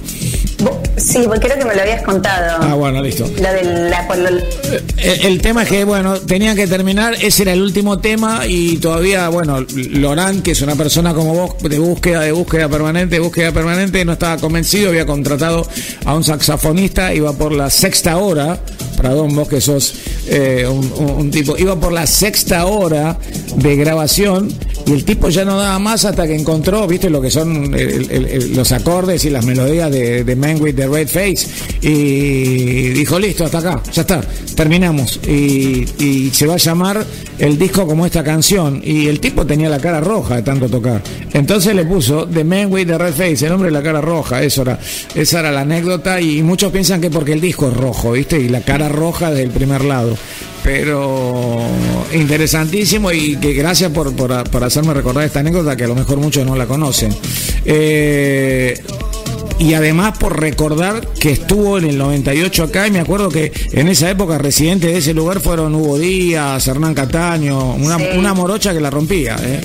Sí, 0.98 1.26
creo 1.40 1.58
que 1.60 1.66
me 1.66 1.76
lo 1.76 1.82
habías 1.82 2.02
contado. 2.02 2.58
Ah, 2.62 2.74
bueno, 2.74 3.02
listo. 3.04 3.26
Lo 3.40 3.54
de 3.54 3.90
la, 3.90 4.06
cuando- 4.08 4.30
El, 4.30 5.26
el 5.26 5.42
tema 5.42 5.64
es 5.64 5.70
que, 5.70 5.84
bueno, 5.84 6.20
tenían 6.20 6.56
que 6.56 6.66
terminar, 6.68 7.16
ese 7.22 7.44
era 7.44 7.54
el 7.54 7.62
último 7.62 8.00
tema 8.00 8.48
y 8.48 8.78
todavía, 8.78 9.30
bueno, 9.30 9.64
Lorán, 9.76 10.42
que 10.42 10.52
es 10.52 10.62
una 10.62 10.76
persona 10.76 11.14
como 11.14 11.34
vos, 11.36 11.56
de 11.70 11.78
búsqueda, 11.80 12.22
de 12.22 12.32
búsqueda 12.32 12.68
permanente, 12.68 13.16
de 13.16 13.20
búsqueda 13.22 13.52
permanente, 13.52 14.04
no 14.06 14.14
estaba 14.14 14.38
convencido, 14.38 14.90
había 14.90 15.06
contratado 15.06 15.68
a 16.06 16.16
un 16.16 16.24
saxofonista, 16.24 17.14
iba 17.14 17.32
por 17.34 17.52
la 17.52 17.70
sexta 17.70 18.18
hora, 18.18 18.60
perdón, 19.00 19.36
vos 19.36 19.48
que 19.48 19.62
sos 19.62 19.94
eh, 20.28 20.66
un, 20.68 20.92
un- 20.98 21.12
un 21.12 21.32
tipo, 21.32 21.56
iba 21.58 21.80
por 21.80 21.92
la 21.92 22.08
sexta 22.08 22.66
hora 22.66 23.18
de 23.56 23.76
grabación 23.76 24.50
y 24.88 24.94
el 24.94 25.04
tipo 25.04 25.30
ya 25.30 25.44
no 25.44 25.58
daba 25.58 25.78
más 25.80 26.06
hasta 26.06 26.26
que 26.26 26.36
encontró, 26.36 26.88
viste, 26.88 27.10
lo 27.10 27.22
que 27.22 27.30
son 27.30 27.76
los 28.56 28.72
acordes 28.72 29.26
y 29.26 29.30
las 29.30 29.46
melodías 29.46 29.92
de, 29.92 30.24
de 30.24 30.36
Man 30.36 30.62
with 30.62 30.76
the 30.76 30.88
Red 30.88 31.08
Face 31.10 31.48
y 31.82 32.90
dijo, 32.90 33.20
listo, 33.20 33.44
hasta 33.44 33.60
acá, 33.60 33.82
ya 33.92 34.02
está, 34.02 34.22
terminamos. 34.56 35.20
Y, 35.28 35.86
y 36.00 36.32
se 36.32 36.48
va 36.48 36.56
a 36.56 36.58
llamar 36.58 37.06
el 37.38 37.58
disco 37.58 37.86
como 37.86 38.06
esta 38.06 38.24
canción. 38.24 38.82
Y 38.84 39.08
el 39.08 39.20
tipo 39.20 39.46
tenía 39.46 39.70
la 39.70 39.80
cara 39.80 40.00
roja 40.00 40.38
de 40.38 40.44
tanto 40.44 40.70
tocar. 40.70 41.02
Entonces 41.34 41.76
le 41.76 41.86
puso 41.86 42.26
The 42.26 42.44
Man 42.44 42.72
with 42.72 42.88
the 42.88 42.98
Red 42.98 43.14
Face, 43.14 43.46
el 43.46 43.52
hombre 43.52 43.68
de 43.68 43.74
la 43.74 43.84
cara 43.84 44.02
roja, 44.02 44.42
eso 44.42 44.62
era, 44.62 44.80
esa 45.14 45.40
era 45.42 45.52
la 45.52 45.62
anécdota 45.62 46.20
y 46.22 46.42
muchos 46.44 46.72
piensan 46.72 47.02
que 47.02 47.10
porque 47.10 47.34
el 47.34 47.42
disco 47.42 47.68
es 47.68 47.76
rojo, 47.76 48.14
viste, 48.14 48.40
y 48.40 48.50
la 48.50 48.62
cara 48.62 48.90
roja 48.90 49.32
del 49.32 49.50
primer 49.50 49.84
lado. 49.84 50.18
Pero 50.68 51.62
interesantísimo 52.14 53.10
y 53.14 53.38
que 53.38 53.54
gracias 53.54 53.90
por, 53.90 54.14
por, 54.14 54.44
por 54.50 54.64
hacerme 54.66 54.94
recordar 54.94 55.24
esta 55.24 55.40
anécdota 55.40 55.78
que 55.78 55.86
a 55.86 55.88
lo 55.88 55.96
mejor 55.96 56.18
muchos 56.18 56.46
no 56.46 56.58
la 56.58 56.66
conocen. 56.66 57.16
Eh, 57.64 58.78
y 59.60 59.74
además 59.76 60.18
por 60.18 60.38
recordar 60.38 61.08
que 61.22 61.32
estuvo 61.32 61.78
en 61.78 61.86
el 61.86 61.98
98 61.98 62.64
acá 62.66 62.86
y 62.86 62.92
me 62.92 63.00
acuerdo 63.00 63.30
que 63.30 63.50
en 63.72 63.88
esa 63.88 64.10
época 64.12 64.38
residentes 64.38 64.92
de 64.92 64.98
ese 64.98 65.14
lugar 65.14 65.40
fueron 65.40 65.74
Hugo 65.74 65.98
Díaz, 65.98 66.68
Hernán 66.68 66.94
Cataño, 66.94 67.76
una, 67.76 67.98
Sí. 67.98 68.04
una 68.18 68.34
morocha 68.34 68.74
que 68.74 68.82
la 68.82 68.90
rompía, 68.90 69.38
¿eh? 69.42 69.62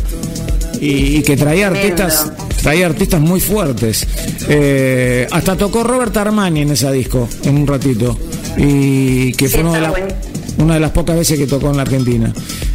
y, 0.81 1.17
y 1.19 1.23
que 1.23 1.37
traía 1.37 1.67
artistas 1.67 2.31
traía 2.63 2.87
artistas 2.87 3.21
muy 3.21 3.41
fuertes. 3.41 4.07
Eh, 4.49 5.27
hasta 5.33 5.57
tocó 5.57 5.83
Robert 5.83 6.17
Armani 6.17 6.61
en 6.61 6.71
ese 6.71 6.93
disco, 6.93 7.29
en 7.43 7.57
un 7.59 7.67
ratito, 7.67 8.17
y 8.57 9.33
que 9.33 9.49
fue 9.49 9.65
de. 9.65 10.32
Una 10.59 10.75
de 10.75 10.81
las 10.81 10.91
pocas 10.93 11.17
veces 11.17 11.39
que 11.39 11.47
tocó 11.47 11.71
en 11.71 11.77
la 11.77 11.83
Argentina. 11.83 12.33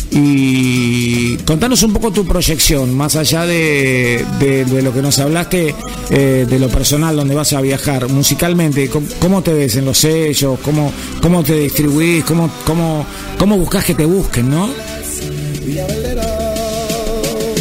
Y 0.10 1.36
contanos 1.38 1.84
un 1.84 1.94
poco 1.94 2.12
tu 2.12 2.26
proyección, 2.26 2.94
más 2.96 3.16
allá 3.16 3.46
de, 3.46 4.26
de- 4.40 4.82
lo 4.82 4.94
que 4.94 5.02
nos 5.02 5.20
hablaste, 5.20 5.76
eh, 6.10 6.46
de 6.50 6.60
lo 6.60 6.70
personal, 6.70 7.16
donde 7.16 7.36
vas 7.36 7.52
a 7.54 7.62
viajar, 7.62 8.08
musicalmente, 8.10 8.90
¿cómo, 9.20 9.42
te 9.44 9.54
ves 9.54 9.76
en 9.76 9.86
los 9.86 9.98
sellos? 9.98 10.60
¿Cómo, 10.64 10.92
cómo 11.22 11.44
te 11.44 11.54
distribuís? 11.60 12.24
¿Cómo, 12.24 12.50
cómo, 12.66 13.06
¿Cómo 13.38 13.58
buscas 13.58 13.84
que 13.86 13.94
te 13.96 14.06
busquen, 14.06 14.50
no? 14.50 14.70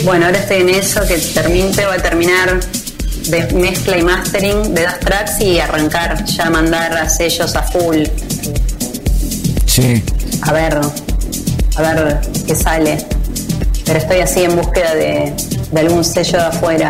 Bueno, 0.05 0.27
ahora 0.27 0.39
estoy 0.39 0.59
en 0.59 0.69
eso, 0.69 1.01
que 1.09 1.17
termine, 1.19 1.67
voy 1.69 1.97
a 1.97 2.03
terminar 2.03 2.61
de 3.29 3.53
mezcla 3.55 3.99
y 3.99 4.03
mastering 4.03 4.73
de 4.73 4.83
dos 4.85 5.01
tracks 5.01 5.41
y 5.41 5.59
arrancar 5.59 6.25
ya 6.25 6.49
mandar 6.49 6.97
a 6.97 7.09
sellos 7.09 7.57
a 7.57 7.63
full. 7.65 8.05
Sí. 9.77 10.03
A 10.41 10.53
ver, 10.55 10.81
a 11.77 11.83
ver 11.83 12.21
qué 12.47 12.55
sale. 12.57 12.97
Pero 13.85 13.99
estoy 13.99 14.21
así 14.21 14.43
en 14.45 14.57
búsqueda 14.57 14.95
de, 14.95 15.35
de 15.71 15.81
algún 15.81 16.03
sello 16.03 16.39
de 16.39 16.45
afuera. 16.47 16.89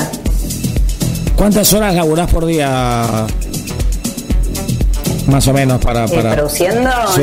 ¿Cuántas 1.35 1.73
horas 1.73 1.97
laburás 1.97 2.31
por 2.31 2.47
día? 2.47 3.27
Más 5.27 5.49
o 5.49 5.53
menos 5.53 5.81
para... 5.81 6.05
Eh, 6.05 6.09
para... 6.15 6.35
¿Produciendo? 6.37 6.89
Sí. 7.17 7.23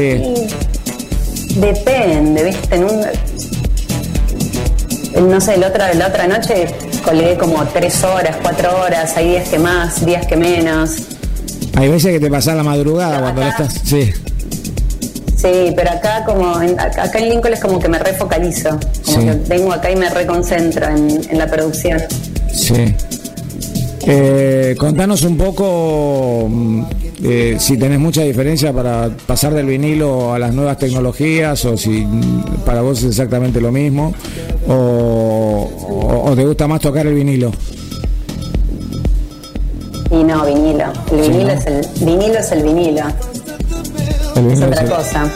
Y 1.56 1.60
depende, 1.62 2.44
¿viste? 2.44 2.76
En 2.76 2.84
un- 2.84 3.06
no 5.30 5.40
sé, 5.40 5.56
la 5.58 5.68
otra, 5.68 5.94
la 5.94 6.08
otra 6.08 6.28
noche 6.28 6.68
colgué 7.06 7.38
como 7.38 7.64
tres 7.68 8.04
horas, 8.04 8.36
cuatro 8.42 8.82
horas, 8.82 9.16
hay 9.16 9.30
días 9.30 9.48
que 9.48 9.60
más, 9.60 10.06
días 10.06 10.26
que 10.28 10.36
menos. 10.36 10.92
Hay 11.76 11.88
veces 11.88 12.12
que 12.12 12.20
te 12.20 12.30
pasás 12.30 12.56
la 12.58 12.64
madrugada 12.64 13.22
cuando 13.22 13.42
no 13.44 13.48
estás... 13.48 13.80
Sí. 13.86 14.12
Sí, 15.44 15.74
pero 15.76 15.92
acá 15.92 16.24
como 16.26 16.62
en, 16.62 16.80
acá 16.80 17.12
en 17.20 17.30
Lincoln 17.30 17.54
es 17.54 17.60
como 17.60 17.78
que 17.78 17.90
me 17.90 18.00
refocalizo, 18.00 18.70
como 19.06 19.20
Sí. 19.20 19.26
que 19.26 19.34
vengo 19.50 19.74
acá 19.74 19.92
y 19.92 19.96
me 19.98 20.10
reconcentro 20.10 20.88
en, 20.88 21.20
en 21.30 21.38
la 21.38 21.48
producción. 21.48 22.02
Sí. 22.54 22.96
Eh, 24.08 24.76
contanos 24.78 25.22
un 25.24 25.38
poco 25.38 26.48
mm, 26.50 26.84
eh, 27.24 27.56
si 27.60 27.78
tenés 27.78 28.00
mucha 28.00 28.22
diferencia 28.22 28.72
para 28.74 29.10
pasar 29.26 29.54
del 29.54 29.66
vinilo 29.66 30.34
a 30.34 30.40
las 30.40 30.54
nuevas 30.54 30.78
tecnologías 30.78 31.64
o 31.66 31.76
si 31.78 31.90
mm, 32.06 32.44
para 32.66 32.82
vos 32.82 33.00
es 33.00 33.06
exactamente 33.10 33.60
lo 33.62 33.72
mismo 33.72 34.14
o, 34.68 34.74
o- 34.74 36.32
o 36.32 36.36
te 36.36 36.46
gusta 36.46 36.68
más 36.68 36.80
tocar 36.82 37.06
el 37.08 37.14
vinilo. 37.16 37.52
Y 40.12 40.24
no, 40.24 40.46
vinilo. 40.46 40.86
El 41.12 41.24
Sí, 41.24 41.30
vinilo 41.32 41.48
¿no? 41.48 41.60
es 41.60 41.66
el 41.66 42.06
vinilo 42.06 42.40
es 42.40 42.52
el 42.52 42.64
vinilo, 42.64 43.02
es 44.36 44.62
otra 44.62 44.86
cosa. 44.86 45.32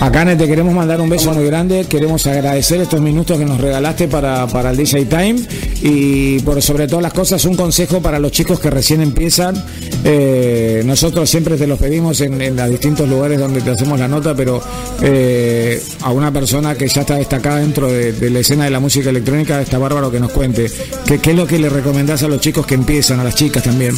Acá 0.00 0.36
te 0.36 0.46
queremos 0.46 0.74
mandar 0.74 1.00
un 1.00 1.08
beso 1.08 1.32
muy 1.32 1.46
grande, 1.46 1.86
queremos 1.88 2.26
agradecer 2.26 2.80
estos 2.82 3.00
minutos 3.00 3.38
que 3.38 3.46
nos 3.46 3.58
regalaste 3.58 4.08
para, 4.08 4.46
para 4.46 4.70
el 4.70 4.76
DJ 4.76 5.06
Time 5.06 5.36
y 5.80 6.38
por 6.40 6.60
sobre 6.60 6.86
todas 6.86 7.02
las 7.02 7.14
cosas 7.14 7.42
un 7.46 7.56
consejo 7.56 8.02
para 8.02 8.18
los 8.18 8.30
chicos 8.30 8.60
que 8.60 8.68
recién 8.68 9.00
empiezan. 9.00 9.56
Eh, 10.04 10.82
nosotros 10.84 11.28
siempre 11.30 11.56
te 11.56 11.66
los 11.66 11.78
pedimos 11.78 12.20
en, 12.20 12.40
en 12.42 12.56
los 12.56 12.68
distintos 12.68 13.08
lugares 13.08 13.40
donde 13.40 13.62
te 13.62 13.70
hacemos 13.70 13.98
la 13.98 14.06
nota, 14.06 14.34
pero 14.34 14.60
eh, 15.00 15.82
a 16.02 16.12
una 16.12 16.30
persona 16.30 16.74
que 16.74 16.88
ya 16.88 17.00
está 17.00 17.16
destacada 17.16 17.60
dentro 17.60 17.90
de, 17.90 18.12
de 18.12 18.30
la 18.30 18.40
escena 18.40 18.64
de 18.64 18.70
la 18.70 18.80
música 18.80 19.08
electrónica 19.08 19.62
está 19.62 19.78
bárbaro 19.78 20.10
que 20.10 20.20
nos 20.20 20.30
cuente. 20.30 20.70
¿Qué, 21.06 21.18
qué 21.20 21.30
es 21.30 21.36
lo 21.36 21.46
que 21.46 21.58
le 21.58 21.70
recomendás 21.70 22.22
a 22.22 22.28
los 22.28 22.40
chicos 22.40 22.66
que 22.66 22.74
empiezan, 22.74 23.18
a 23.20 23.24
las 23.24 23.34
chicas 23.34 23.62
también? 23.62 23.94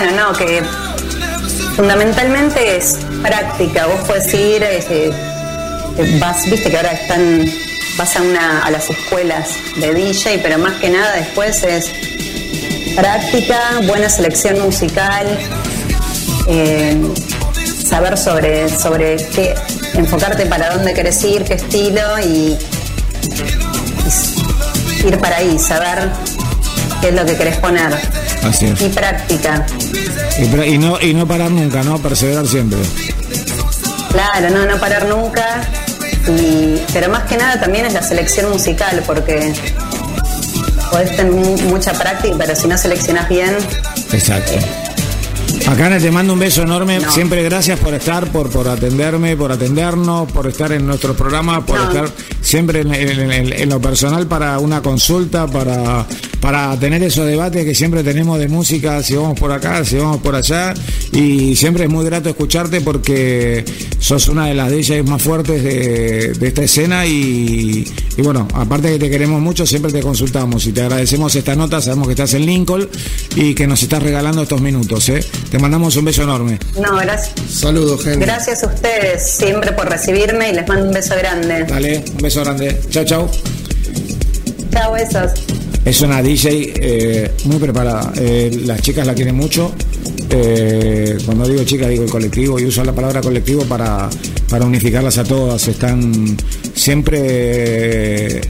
Bueno, 0.00 0.28
no, 0.28 0.32
que 0.32 0.62
fundamentalmente 1.76 2.78
es 2.78 2.96
práctica. 3.22 3.86
Vos 3.86 4.00
podés 4.06 4.32
ir, 4.32 4.64
vas, 6.18 6.48
viste 6.48 6.70
que 6.70 6.76
ahora 6.78 6.92
están, 6.92 7.44
vas 7.98 8.16
a, 8.16 8.22
una, 8.22 8.64
a 8.64 8.70
las 8.70 8.88
escuelas 8.88 9.50
de 9.76 9.92
DJ, 9.92 10.38
pero 10.38 10.56
más 10.56 10.80
que 10.80 10.88
nada 10.88 11.12
después 11.16 11.62
es 11.64 11.90
práctica, 12.96 13.60
buena 13.86 14.08
selección 14.08 14.58
musical, 14.62 15.26
eh, 16.48 16.96
saber 17.86 18.16
sobre, 18.16 18.70
sobre 18.70 19.16
qué, 19.16 19.54
enfocarte 19.92 20.46
para 20.46 20.76
dónde 20.76 20.94
querés 20.94 21.22
ir, 21.24 21.44
qué 21.44 21.54
estilo 21.54 22.18
y, 22.20 22.56
y 25.04 25.06
ir 25.08 25.18
para 25.18 25.36
ahí, 25.36 25.58
saber 25.58 26.08
qué 27.02 27.10
es 27.10 27.14
lo 27.14 27.26
que 27.26 27.36
querés 27.36 27.58
poner. 27.58 28.29
Así 28.42 28.66
es. 28.66 28.80
Y 28.80 28.88
práctica. 28.88 29.66
Y, 30.66 30.78
no, 30.78 31.00
y 31.00 31.12
no 31.14 31.26
parar 31.26 31.50
nunca, 31.50 31.82
¿no? 31.82 31.98
Perseverar 31.98 32.46
siempre. 32.46 32.78
Claro, 34.12 34.50
no, 34.50 34.66
no 34.66 34.78
parar 34.80 35.06
nunca. 35.06 35.60
Y, 36.28 36.80
pero 36.92 37.08
más 37.10 37.24
que 37.24 37.36
nada 37.36 37.58
también 37.60 37.86
es 37.86 37.92
la 37.92 38.02
selección 38.02 38.50
musical, 38.50 39.02
porque 39.06 39.52
podés 40.90 41.16
tener 41.16 41.32
mu- 41.32 41.56
mucha 41.68 41.92
práctica, 41.92 42.34
pero 42.38 42.54
si 42.56 42.66
no 42.68 42.76
seleccionás 42.78 43.28
bien, 43.28 43.56
Exacto. 44.12 44.52
Acá 45.68 45.96
te 45.98 46.10
mando 46.10 46.32
un 46.32 46.38
beso 46.38 46.62
enorme. 46.62 46.98
No. 46.98 47.12
Siempre 47.12 47.42
gracias 47.44 47.78
por 47.78 47.94
estar, 47.94 48.26
por, 48.28 48.50
por 48.50 48.66
atenderme, 48.66 49.36
por 49.36 49.52
atendernos, 49.52 50.30
por 50.32 50.46
estar 50.48 50.72
en 50.72 50.86
nuestro 50.86 51.14
programa, 51.14 51.64
por 51.64 51.78
No. 51.78 51.88
estar 51.90 52.08
siempre 52.40 52.80
en, 52.80 52.92
en- 52.94 53.30
en- 53.30 53.52
en 53.52 53.68
lo 53.68 53.80
personal 53.80 54.26
para 54.26 54.58
una 54.58 54.80
consulta, 54.82 55.46
para, 55.46 56.04
para 56.40 56.78
tener 56.78 57.02
esos 57.02 57.26
debates 57.26 57.64
que 57.64 57.74
siempre 57.74 58.02
tenemos 58.02 58.38
de 58.38 58.48
música, 58.48 59.02
si 59.02 59.14
vamos 59.14 59.38
por 59.38 59.52
acá, 59.52 59.84
si 59.84 59.96
vamos 59.96 60.18
por 60.18 60.34
allá. 60.34 60.74
Y 61.12 61.54
siempre 61.56 61.84
es 61.84 61.90
muy 61.90 62.04
grato 62.04 62.28
escucharte 62.30 62.80
porque 62.80 63.64
sos 63.98 64.28
una 64.28 64.46
de 64.46 64.54
las 64.54 64.70
DJs 64.70 65.04
más 65.08 65.22
fuertes 65.22 65.62
de, 65.62 66.32
de 66.32 66.48
esta 66.48 66.62
escena 66.62 67.06
y, 67.06 67.84
y 68.16 68.22
bueno, 68.22 68.48
aparte 68.54 68.92
que 68.92 68.98
te 68.98 69.10
queremos 69.10 69.40
mucho, 69.40 69.66
siempre 69.66 69.92
te 69.92 70.00
consultamos 70.00 70.66
y 70.66 70.72
te 70.72 70.82
agradecemos 70.82 71.34
esta 71.34 71.54
nota, 71.54 71.80
sabemos 71.80 72.08
que 72.08 72.12
estás 72.12 72.34
en 72.34 72.46
Lincoln 72.46 72.88
y 73.36 73.54
que 73.54 73.66
nos 73.66 73.82
estás 73.82 74.02
regalando 74.02 74.42
estos 74.42 74.60
minutos. 74.60 75.08
¿eh? 75.10 75.24
Te 75.50 75.58
mandamos 75.58 75.96
un 75.96 76.04
beso 76.04 76.22
enorme. 76.22 76.58
no, 76.80 76.96
gracias. 76.96 77.34
Saludos, 77.50 78.02
gente. 78.04 78.24
Gracias 78.24 78.62
a 78.64 78.68
ustedes 78.68 79.30
siempre 79.30 79.72
por 79.72 79.88
recibirme 79.88 80.50
y 80.50 80.54
les 80.54 80.66
mando 80.66 80.86
un 80.86 80.92
beso 80.92 81.14
grande. 81.16 81.64
Dale, 81.64 82.04
un 82.12 82.18
beso 82.18 82.40
grande. 82.40 82.80
Chao, 82.90 83.04
chao. 83.04 83.30
Es 85.84 86.00
una 86.02 86.22
DJ 86.22 86.74
eh, 86.76 87.30
muy 87.44 87.58
preparada. 87.58 88.12
Eh, 88.16 88.50
las 88.64 88.82
chicas 88.82 89.06
la 89.06 89.14
quieren 89.14 89.34
mucho. 89.34 89.72
Eh, 90.28 91.18
cuando 91.24 91.48
digo 91.48 91.64
chicas 91.64 91.88
digo 91.88 92.04
el 92.04 92.10
colectivo 92.10 92.60
y 92.60 92.64
uso 92.64 92.84
la 92.84 92.94
palabra 92.94 93.20
colectivo 93.20 93.64
para, 93.64 94.08
para 94.48 94.64
unificarlas 94.64 95.18
a 95.18 95.24
todas. 95.24 95.66
Están 95.68 96.36
siempre 96.74 98.40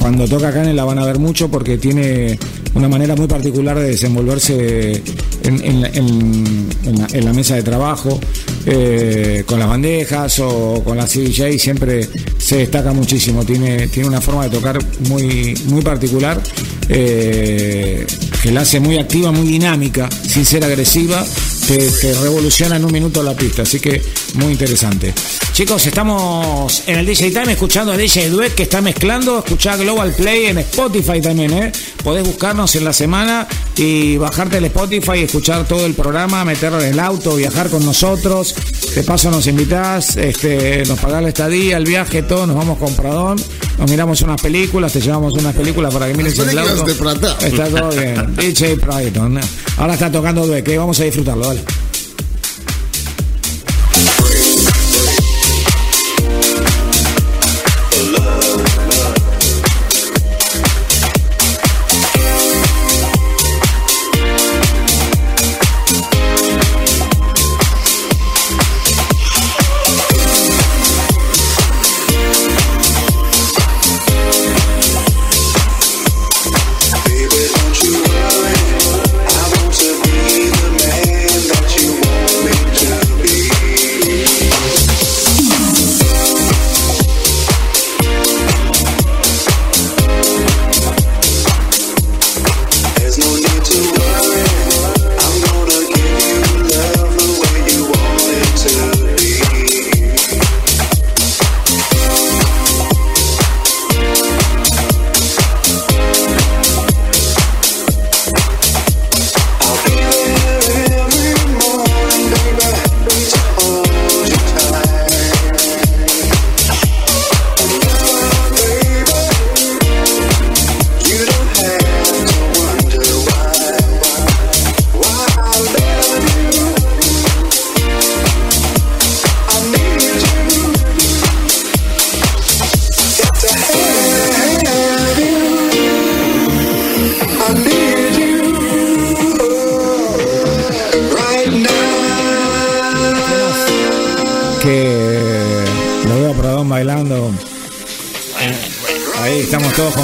cuando 0.00 0.26
toca 0.26 0.50
Canes 0.52 0.74
la 0.74 0.84
van 0.84 0.98
a 0.98 1.04
ver 1.04 1.18
mucho 1.18 1.50
porque 1.50 1.76
tiene 1.76 2.38
una 2.74 2.88
manera 2.88 3.14
muy 3.14 3.26
particular 3.26 3.78
de 3.78 3.90
desenvolverse 3.90 5.02
en 5.42 7.24
la 7.24 7.32
mesa 7.32 7.56
de 7.56 7.62
trabajo, 7.62 8.18
eh, 8.66 9.44
con 9.46 9.58
las 9.58 9.68
bandejas 9.68 10.38
o 10.40 10.82
con 10.84 10.96
la 10.96 11.06
CDJ, 11.06 11.58
siempre 11.58 12.08
se 12.38 12.58
destaca 12.58 12.92
muchísimo. 12.92 13.44
Tiene, 13.44 13.88
tiene 13.88 14.08
una 14.08 14.20
forma 14.20 14.44
de 14.44 14.50
tocar 14.50 14.78
muy, 15.08 15.54
muy 15.66 15.82
particular, 15.82 16.40
eh, 16.88 18.06
que 18.42 18.50
la 18.50 18.62
hace 18.62 18.80
muy 18.80 18.98
activa, 18.98 19.32
muy 19.32 19.46
dinámica, 19.46 20.08
sin 20.26 20.44
ser 20.44 20.64
agresiva. 20.64 21.24
Te, 21.66 21.76
te 21.90 22.14
revoluciona 22.14 22.76
en 22.76 22.84
un 22.84 22.92
minuto 22.92 23.22
la 23.22 23.34
pista, 23.34 23.62
así 23.62 23.78
que 23.78 24.02
muy 24.34 24.52
interesante. 24.52 25.14
Chicos, 25.52 25.86
estamos 25.86 26.84
en 26.86 26.98
el 26.98 27.06
DJ 27.06 27.30
Time 27.30 27.52
escuchando 27.52 27.92
a 27.92 27.96
DJ 27.96 28.30
Duet 28.30 28.54
que 28.54 28.62
está 28.62 28.80
mezclando. 28.80 29.40
Escuchá 29.40 29.76
Global 29.76 30.12
Play 30.12 30.46
en 30.46 30.58
Spotify 30.58 31.20
también, 31.20 31.52
¿eh? 31.52 31.72
Podés 32.02 32.26
buscarnos 32.26 32.74
en 32.76 32.84
la 32.84 32.92
semana 32.92 33.46
y 33.76 34.16
bajarte 34.16 34.58
el 34.58 34.64
Spotify 34.66 35.18
y 35.18 35.22
escuchar 35.24 35.66
todo 35.68 35.84
el 35.84 35.94
programa, 35.94 36.44
meterlo 36.44 36.80
en 36.80 36.92
el 36.92 37.00
auto, 37.00 37.36
viajar 37.36 37.68
con 37.68 37.84
nosotros. 37.84 38.54
De 38.94 39.02
paso 39.04 39.30
nos 39.30 39.46
invitás, 39.46 40.16
este, 40.16 40.82
nos 40.86 40.98
pagás 40.98 41.22
la 41.22 41.28
estadía, 41.28 41.76
el 41.76 41.84
viaje, 41.84 42.22
todo, 42.22 42.46
nos 42.46 42.56
vamos 42.56 42.78
con 42.78 42.94
Pradón, 42.94 43.40
nos 43.78 43.90
miramos 43.90 44.22
unas 44.22 44.40
películas, 44.40 44.92
te 44.92 45.00
llevamos 45.00 45.34
unas 45.34 45.54
películas 45.54 45.92
para 45.92 46.08
que 46.08 46.14
mires 46.14 46.38
en 46.38 46.48
el 46.48 46.58
auto. 46.58 46.84
Está 47.40 47.64
todo 47.66 47.90
bien. 47.90 48.29
DJ 48.36 48.76
Brighton. 48.76 49.40
Ahora 49.76 49.94
está 49.94 50.10
tocando 50.10 50.46
Duet, 50.46 50.64
que 50.64 50.78
vamos 50.78 51.00
a 51.00 51.04
disfrutarlo, 51.04 51.46
dale. 51.46 51.79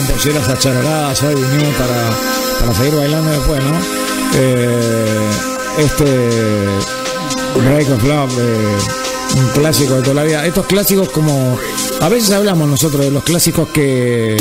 Con 0.06 0.16
polleras 0.16 0.48
acharadas 0.48 1.22
hoy 1.22 1.34
vinimos 1.34 1.74
para, 1.76 2.10
para 2.60 2.74
seguir 2.74 2.94
bailando 2.94 3.30
después, 3.30 3.62
¿no? 3.62 3.80
Eh, 4.34 5.30
este 5.78 6.04
Break 7.54 7.90
of 7.90 8.02
Love, 8.04 8.38
eh, 8.38 8.78
un 9.36 9.48
clásico 9.60 9.94
de 9.94 10.02
toda 10.02 10.14
la 10.14 10.24
vida. 10.24 10.46
Estos 10.46 10.66
clásicos 10.66 11.08
como 11.10 11.58
a 12.00 12.08
veces 12.08 12.30
hablamos 12.30 12.68
nosotros 12.68 13.04
de 13.04 13.10
los 13.10 13.24
clásicos 13.24 13.68
que 13.68 14.36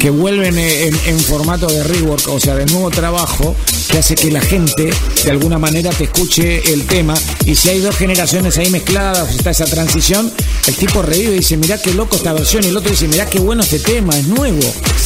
que 0.00 0.08
vuelven 0.08 0.58
en, 0.58 0.94
en 1.06 1.20
formato 1.20 1.66
de 1.66 1.84
rework, 1.84 2.26
o 2.28 2.40
sea, 2.40 2.54
de 2.54 2.64
nuevo 2.64 2.88
trabajo, 2.88 3.54
que 3.90 3.98
hace 3.98 4.14
que 4.14 4.30
la 4.30 4.40
gente 4.40 4.90
de 5.24 5.30
alguna 5.30 5.58
manera 5.58 5.90
te 5.90 6.04
escuche 6.04 6.72
el 6.72 6.86
tema. 6.86 7.14
Y 7.44 7.54
si 7.54 7.70
hay 7.70 7.80
dos 7.80 7.96
generaciones 7.96 8.56
ahí 8.58 8.70
mezcladas, 8.70 9.34
está 9.34 9.50
esa 9.50 9.64
transición, 9.64 10.32
el 10.66 10.74
tipo 10.76 11.02
revive 11.02 11.32
y 11.32 11.38
dice, 11.38 11.56
mirá 11.56 11.80
qué 11.80 11.92
loco 11.94 12.16
esta 12.16 12.32
versión, 12.32 12.64
y 12.64 12.68
el 12.68 12.76
otro 12.76 12.90
dice, 12.90 13.08
mirá 13.08 13.26
qué 13.26 13.38
bueno 13.38 13.62
este 13.62 13.80
tema, 13.80 14.16
es 14.16 14.26
nuevo. 14.26 14.60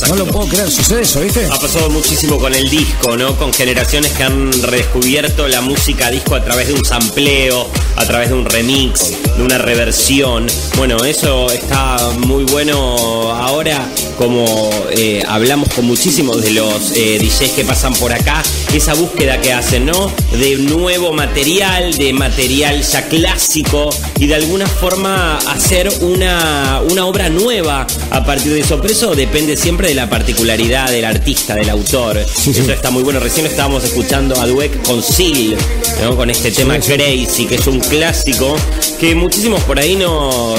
No 0.09 0.17
lo 0.17 0.27
puedo 0.27 0.49
creer, 0.49 0.71
sucede 0.71 1.03
eso, 1.03 1.21
¿viste? 1.21 1.47
Ha 1.47 1.59
pasado 1.59 1.89
muchísimo 1.91 2.39
con 2.39 2.55
el 2.55 2.69
disco, 2.69 3.17
¿no? 3.17 3.37
Con 3.39 3.53
generaciones 3.53 4.13
que 4.13 4.23
han 4.25 4.53
redescubierto 4.63 5.49
la 5.49 5.61
música 5.61 6.11
disco 6.11 6.35
a 6.35 6.45
través 6.45 6.69
de 6.69 6.75
un 6.75 6.85
sampleo, 6.85 7.71
a 7.97 8.05
través 8.07 8.29
de 8.29 8.35
un 8.35 8.45
remix, 8.45 9.13
de 9.37 9.43
una 9.43 9.59
reversión. 9.59 10.47
Bueno, 10.77 11.05
eso 11.05 11.51
está 11.51 11.97
muy 12.27 12.45
bueno 12.45 13.33
ahora, 13.33 13.89
como 14.17 14.71
eh, 14.91 15.23
hablamos 15.27 15.69
con 15.71 15.87
muchísimos 15.87 16.43
de 16.43 16.53
los 16.53 16.93
eh, 16.97 17.19
DJs 17.19 17.53
que 17.53 17.65
pasan 17.65 17.95
por 17.95 18.13
acá, 18.13 18.43
esa 18.73 18.95
búsqueda 18.95 19.41
que 19.41 19.53
hacen, 19.53 19.87
¿no? 19.87 20.13
De 20.33 20.57
nuevo 20.57 21.13
material, 21.13 21.95
de 21.97 22.13
material 22.13 22.83
ya 22.83 23.09
clásico 23.09 23.91
y 24.19 24.27
de 24.27 24.35
alguna 24.37 24.67
forma 24.67 25.39
hacer 25.39 25.89
una, 26.01 26.81
una 26.91 27.07
obra 27.07 27.29
nueva 27.29 27.87
a 28.11 28.25
partir 28.25 28.53
de 28.53 28.61
eso. 28.61 28.81
Pero 28.81 28.93
eso 28.93 29.15
depende 29.15 29.57
siempre 29.57 29.89
de 29.89 29.95
la 29.95 30.09
particularidad 30.09 30.91
del 30.91 31.05
artista, 31.05 31.55
del 31.55 31.71
autor. 31.71 32.25
sí. 32.35 32.51
Eso 32.51 32.73
está 32.73 32.91
muy 32.91 33.03
bueno. 33.03 33.21
Recién 33.21 33.47
estábamos 33.47 33.85
escuchando 33.85 34.41
a 34.41 34.47
Dweck 34.47 34.87
con 34.87 35.03
Seal, 35.03 35.57
¿no? 36.03 36.17
con 36.17 36.31
este 36.31 36.51
tema 36.51 36.79
Crazy, 36.79 37.47
que 37.47 37.57
es 37.57 37.67
un 37.67 37.81
clásico 37.81 38.57
que 38.99 39.15
muchísimos 39.25 39.61
por 39.63 39.79
ahí 39.79 39.97
no 39.97 40.55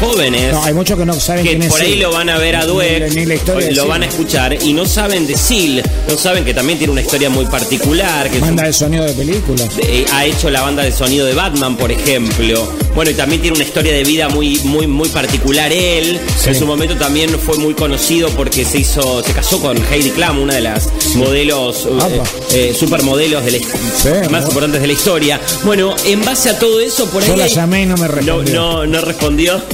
jóvenes 0.00 0.52
No, 0.52 0.62
hay 0.64 0.74
muchos 0.74 0.98
que 0.98 1.04
no 1.06 1.14
saben 1.18 1.42
que 1.44 1.50
quién 1.50 1.62
es 1.62 1.68
por 1.70 1.80
ahí 1.80 1.88
Seal. 1.88 2.00
lo 2.02 2.12
van 2.12 2.28
a 2.30 2.38
ver 2.38 2.56
a 2.56 2.64
Dweck, 2.66 3.12
ni 3.14 3.26
la 3.26 3.34
historia 3.34 3.66
de 3.66 3.72
lo 3.72 3.82
Seal. 3.82 3.88
van 3.88 4.02
a 4.02 4.06
escuchar 4.06 4.62
y 4.62 4.72
no 4.72 4.86
saben 4.86 5.26
de 5.26 5.36
Seal, 5.36 5.82
no 6.08 6.16
saben 6.16 6.44
que 6.44 6.54
también 6.54 6.78
tiene 6.78 6.92
una 6.92 7.00
historia 7.02 7.30
muy 7.30 7.46
particular, 7.46 8.30
que 8.30 8.38
Banda 8.38 8.64
de 8.64 8.72
sonido 8.72 9.04
de 9.04 9.12
películas. 9.14 9.68
eh, 9.82 10.04
ha 10.12 10.24
hecho 10.24 10.50
la 10.50 10.62
banda 10.62 10.82
de 10.82 10.92
sonido 10.92 11.26
de 11.26 11.34
Batman, 11.34 11.76
por 11.76 11.90
ejemplo. 11.90 12.66
Bueno, 12.94 13.10
y 13.10 13.14
también 13.14 13.42
tiene 13.42 13.56
una 13.56 13.64
historia 13.64 13.92
de 13.92 14.04
vida 14.04 14.28
muy, 14.30 14.58
muy, 14.64 14.86
muy 14.86 15.08
particular 15.10 15.70
él. 15.72 16.18
Sí. 16.38 16.48
En 16.50 16.54
su 16.54 16.66
momento 16.66 16.96
también 16.96 17.28
fue 17.38 17.58
muy 17.58 17.74
conocido 17.74 18.30
porque 18.30 18.64
se 18.64 18.78
hizo, 18.78 19.22
se 19.22 19.32
casó 19.32 19.60
con 19.60 19.76
Heidi 19.92 20.10
Klum, 20.10 20.38
una 20.38 20.54
de 20.54 20.62
las 20.62 20.88
modelos, 21.14 21.86
eh, 21.86 21.88
Apa. 21.98 22.30
eh, 22.54 22.74
supermodelos 22.78 23.44
de 23.44 23.50
la, 23.52 23.58
más 23.58 24.04
amor. 24.06 24.42
importantes 24.48 24.80
de 24.80 24.86
la 24.86 24.92
historia. 24.94 25.40
Bueno, 25.64 25.94
en 26.06 26.24
base 26.24 26.48
a 26.50 26.58
todo 26.58 26.80
eso, 26.80 27.06
por 27.10 27.22
ahí. 27.22 27.28
Yo 27.28 27.36
la 27.36 27.44
hay- 27.44 27.50
llamé 27.54 27.82
y 27.82 27.86
no 27.86 27.95
me 27.96 28.08
respondió. 28.08 28.54
No, 28.54 28.72
no, 28.84 28.86
no 28.86 29.00
respondió. 29.00 29.60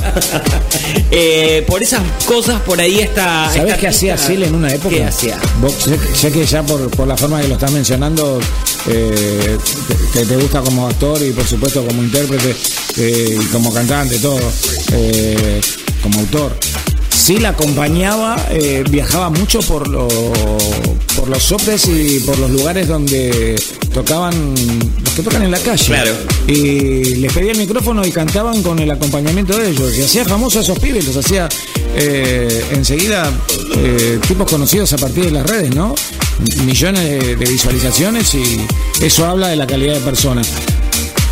Eh, 1.15 1.63
por 1.67 1.83
esas 1.83 2.01
cosas, 2.27 2.61
por 2.63 2.81
ahí 2.81 3.01
está. 3.01 3.47
¿Sabés 3.51 3.65
esta 3.73 3.77
qué 3.79 3.89
hacía 3.89 4.17
Seal 4.17 4.43
en 4.45 4.55
una 4.55 4.73
época? 4.73 4.95
¿Qué 4.95 5.05
hacía? 5.05 5.39
Sé, 6.15 6.33
que 6.33 6.45
ya 6.47 6.63
por, 6.63 6.89
por 6.91 7.07
la 7.07 7.17
forma 7.19 7.41
que 7.41 7.49
lo 7.49 7.55
estás 7.55 7.71
mencionando, 7.71 8.41
eh, 8.89 9.59
te- 9.89 10.19
que 10.21 10.27
te 10.27 10.37
gusta 10.37 10.61
como 10.63 10.87
actor 10.89 11.21
y 11.23 11.33
por 11.33 11.47
supuesto 11.47 11.85
como 11.87 12.03
intérprete 12.03 12.57
eh, 12.97 13.39
y 13.43 13.45
como 13.47 13.73
cantante, 13.73 14.19
todo, 14.19 14.39
como 16.03 16.21
autor. 16.21 16.57
Seal 17.23 17.47
acompañaba, 17.47 18.37
eh, 18.51 18.83
viajaba 18.91 19.31
mucho 19.31 19.61
por, 19.61 19.87
lo- 19.87 20.09
por 21.17 21.29
los 21.29 21.41
sopes 21.43 21.87
y 21.87 22.19
por 22.21 22.37
los 22.39 22.51
lugares 22.51 22.89
donde 22.89 23.55
tocaban, 23.95 24.33
los 25.05 25.15
que 25.15 25.23
tocan 25.23 25.43
en 25.43 25.53
la 25.53 25.59
calle. 25.61 25.85
Claro. 25.87 26.13
Y 26.49 27.15
les 27.17 27.33
pedía 27.33 27.53
el 27.53 27.59
micrófono 27.59 28.05
y 28.05 28.11
cantaban 28.11 28.61
con 28.65 28.81
el 28.81 28.91
acompañamiento 28.91 29.57
de 29.57 29.71
ellos. 29.71 29.97
Y 29.97 30.03
hacía 30.03 30.25
famosos 30.25 30.57
a 30.57 30.63
esos 30.73 30.79
pibes, 30.81 31.07
los 31.07 31.17
hacía 31.17 31.49
eh, 31.97 32.65
enseguida 32.73 33.31
eh, 33.77 34.19
tipos 34.27 34.51
conocidos 34.51 34.93
a 34.93 34.99
partir 34.99 35.27
de 35.27 35.31
las 35.31 35.47
redes, 35.47 35.73
¿no? 35.75 35.95
Millones 36.65 37.03
de, 37.09 37.37
de 37.37 37.47
visualizaciones 37.47 38.35
y 38.35 38.61
eso 39.01 39.27
habla 39.27 39.47
de 39.49 39.57
la 39.57 39.67
calidad 39.69 39.95
de 39.95 40.01
persona. 40.01 40.43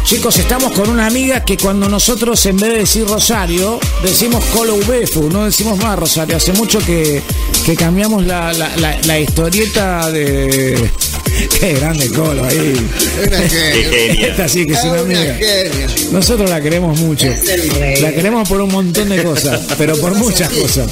Chicos, 0.04 0.38
estamos 0.38 0.72
con 0.72 0.88
una 0.88 1.06
amiga 1.06 1.44
que 1.44 1.56
cuando 1.56 1.88
nosotros 1.88 2.44
en 2.46 2.56
vez 2.56 2.70
de 2.72 2.78
decir 2.78 3.06
Rosario, 3.06 3.78
decimos 4.02 4.44
Colo 4.46 4.74
Ubefu, 4.74 5.30
no 5.30 5.44
decimos 5.44 5.78
más 5.78 5.96
Rosario. 5.98 6.36
Hace 6.36 6.52
mucho 6.52 6.78
que, 6.80 7.22
que 7.64 7.76
cambiamos 7.76 8.26
la, 8.26 8.52
la, 8.52 8.74
la- 8.76 8.98
la 9.06 9.20
historieta 9.20 10.10
de... 10.10 10.90
Qué 11.60 11.74
grande 11.74 12.10
Colo 12.10 12.44
ahí. 12.44 12.74
Una 13.26 13.38
genia. 13.48 14.26
Esta 14.30 14.48
sí 14.48 14.66
que 14.66 14.72
es 14.72 14.82
una 14.84 15.00
amiga. 15.00 15.38
Nosotros 16.10 16.50
la 16.50 16.60
queremos 16.60 16.98
mucho. 16.98 17.26
La 18.00 18.12
queremos 18.12 18.48
por 18.48 18.60
un 18.60 18.72
montón 18.72 19.08
de 19.10 19.22
cosas, 19.22 19.60
pero 19.78 19.96
por 19.98 20.14
muchas 20.16 20.50
cosas. 20.50 20.90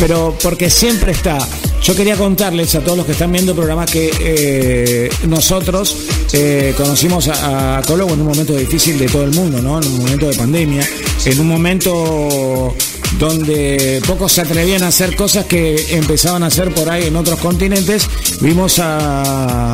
Pero 0.00 0.36
porque 0.42 0.68
siempre 0.68 1.12
está. 1.12 1.38
Yo 1.82 1.94
quería 1.94 2.16
contarles 2.16 2.74
a 2.74 2.80
todos 2.80 2.96
los 2.98 3.06
que 3.06 3.12
están 3.12 3.30
viendo 3.30 3.52
el 3.52 3.56
programa 3.56 3.86
que 3.86 4.10
eh, 4.20 5.08
nosotros 5.28 5.96
eh, 6.32 6.74
conocimos 6.76 7.28
a, 7.28 7.78
a 7.78 7.82
Colo 7.82 8.08
en 8.08 8.20
un 8.20 8.26
momento 8.26 8.54
difícil 8.54 8.98
de 8.98 9.06
todo 9.06 9.24
el 9.24 9.32
mundo, 9.32 9.60
¿no? 9.62 9.80
En 9.80 9.88
un 9.88 9.98
momento 9.98 10.28
de 10.28 10.36
pandemia, 10.36 10.86
en 11.24 11.40
un 11.40 11.48
momento 11.48 12.74
donde 13.18 14.02
pocos 14.06 14.32
se 14.32 14.42
atrevían 14.42 14.82
a 14.82 14.88
hacer 14.88 15.16
cosas 15.16 15.46
que 15.46 15.96
empezaban 15.96 16.42
a 16.42 16.46
hacer 16.46 16.72
por 16.74 16.90
ahí 16.90 17.06
en 17.06 17.16
otros 17.16 17.38
continentes. 17.38 18.08
Vimos 18.40 18.78
a 18.78 19.72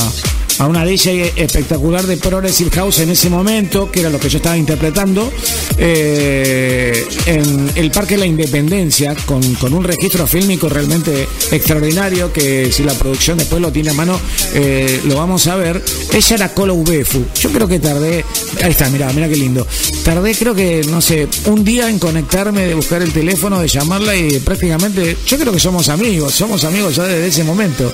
a 0.58 0.66
una 0.66 0.84
DJ 0.84 1.32
espectacular 1.36 2.06
de 2.06 2.16
Progressive 2.16 2.70
House 2.70 3.00
en 3.00 3.10
ese 3.10 3.28
momento, 3.28 3.90
que 3.90 4.00
era 4.00 4.10
lo 4.10 4.20
que 4.20 4.28
yo 4.28 4.36
estaba 4.36 4.56
interpretando, 4.56 5.32
eh, 5.78 7.04
en 7.26 7.70
el 7.74 7.90
Parque 7.90 8.16
la 8.16 8.26
Independencia, 8.26 9.16
con, 9.26 9.42
con 9.54 9.74
un 9.74 9.82
registro 9.82 10.26
fílmico 10.26 10.68
realmente 10.68 11.26
extraordinario, 11.50 12.32
que 12.32 12.70
si 12.70 12.84
la 12.84 12.94
producción 12.94 13.38
después 13.38 13.60
lo 13.60 13.72
tiene 13.72 13.90
a 13.90 13.94
mano, 13.94 14.20
eh, 14.54 15.00
lo 15.06 15.16
vamos 15.16 15.46
a 15.46 15.56
ver. 15.56 15.82
Ella 16.12 16.36
era 16.36 16.54
Colo 16.54 16.74
Ubefu. 16.74 17.24
Yo 17.40 17.50
creo 17.50 17.66
que 17.66 17.80
tardé, 17.80 18.24
ahí 18.62 18.70
está, 18.70 18.88
mira, 18.90 19.12
mira 19.12 19.28
qué 19.28 19.36
lindo. 19.36 19.66
Tardé 20.04 20.34
creo 20.34 20.54
que, 20.54 20.82
no 20.88 21.00
sé, 21.00 21.26
un 21.46 21.64
día 21.64 21.88
en 21.88 21.98
conectarme, 21.98 22.66
de 22.66 22.74
buscar 22.74 23.02
el 23.02 23.12
teléfono, 23.12 23.60
de 23.60 23.68
llamarla 23.68 24.16
y 24.16 24.38
prácticamente, 24.40 25.16
yo 25.26 25.38
creo 25.38 25.52
que 25.52 25.60
somos 25.60 25.88
amigos, 25.88 26.34
somos 26.34 26.64
amigos 26.64 26.96
ya 26.96 27.04
desde 27.04 27.26
ese 27.26 27.44
momento. 27.44 27.92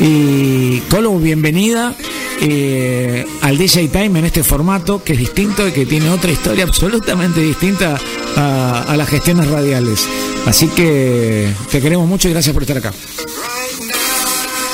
Y 0.00 0.78
Colo, 0.88 1.18
bienvenida 1.18 1.96
eh, 2.40 3.26
al 3.42 3.58
DJ 3.58 3.88
Time 3.88 4.18
en 4.18 4.24
este 4.24 4.42
formato 4.44 5.02
que 5.02 5.14
es 5.14 5.18
distinto 5.18 5.66
y 5.66 5.72
que 5.72 5.86
tiene 5.86 6.10
otra 6.10 6.30
historia 6.30 6.64
absolutamente 6.68 7.40
distinta 7.40 7.98
a, 8.36 8.84
a 8.88 8.96
las 8.96 9.08
gestiones 9.08 9.48
radiales. 9.48 10.06
Así 10.46 10.68
que 10.68 11.52
te 11.70 11.80
queremos 11.80 12.06
mucho 12.06 12.28
y 12.28 12.32
gracias 12.32 12.52
por 12.52 12.62
estar 12.62 12.78
acá. 12.78 12.92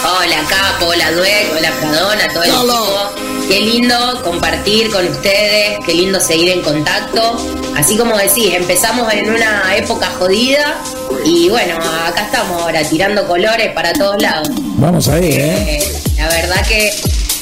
Hola 0.06 0.37
Capo, 0.48 0.87
hola 0.90 1.10
Dueck, 1.12 1.52
hola 1.56 1.72
Pradona, 1.80 2.28
todo 2.28 2.42
el 2.42 2.50
equipo. 2.50 3.10
Qué 3.48 3.60
lindo 3.60 4.22
compartir 4.22 4.90
con 4.90 5.06
ustedes, 5.08 5.78
qué 5.87 5.94
lindo 5.94 6.20
seguir 6.20 6.50
en 6.50 6.60
contacto. 6.60 7.37
Así 7.74 7.96
como 7.96 8.16
decís, 8.16 8.52
empezamos 8.52 9.12
en 9.14 9.30
una 9.30 9.74
época 9.76 10.10
jodida 10.18 10.76
y 11.24 11.48
bueno, 11.48 11.76
acá 11.76 12.26
estamos 12.26 12.62
ahora 12.62 12.87
tirando 12.88 13.26
colores 13.26 13.72
para 13.72 13.94
todos 13.94 14.20
lados. 14.20 14.48
Vamos 14.76 15.08
ahí, 15.08 15.24
¿eh? 15.24 15.78
Eh, 15.78 16.02
la 16.18 16.28
verdad 16.28 16.66
que 16.68 16.90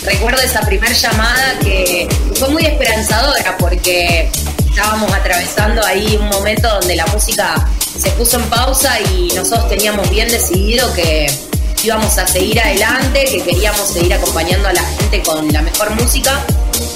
recuerdo 0.05 0.41
esa 0.43 0.61
primer 0.63 0.93
llamada 0.95 1.59
que 1.61 2.09
fue 2.35 2.49
muy 2.51 2.65
esperanzadora 2.65 3.57
porque 3.59 4.31
estábamos 4.69 5.13
atravesando 5.13 5.85
ahí 5.85 6.17
un 6.21 6.29
momento 6.29 6.69
donde 6.69 6.97
la 6.97 7.07
música 7.07 7.67
se 7.99 8.11
puso 8.13 8.39
en 8.39 8.45
pausa 8.45 8.99
y 9.01 9.29
nosotros 9.35 9.69
teníamos 9.69 10.09
bien 10.11 10.29
decidido 10.29 10.93
que 10.95 11.27
íbamos 11.85 12.17
a 12.19 12.27
seguir 12.27 12.61
adelante, 12.61 13.25
que 13.25 13.43
queríamos 13.43 13.89
seguir 13.89 14.15
acompañando 14.15 14.69
a 14.69 14.73
la 14.73 14.83
gente 14.83 15.23
con 15.23 15.53
la 15.53 15.63
mejor 15.63 15.91
música. 15.91 16.45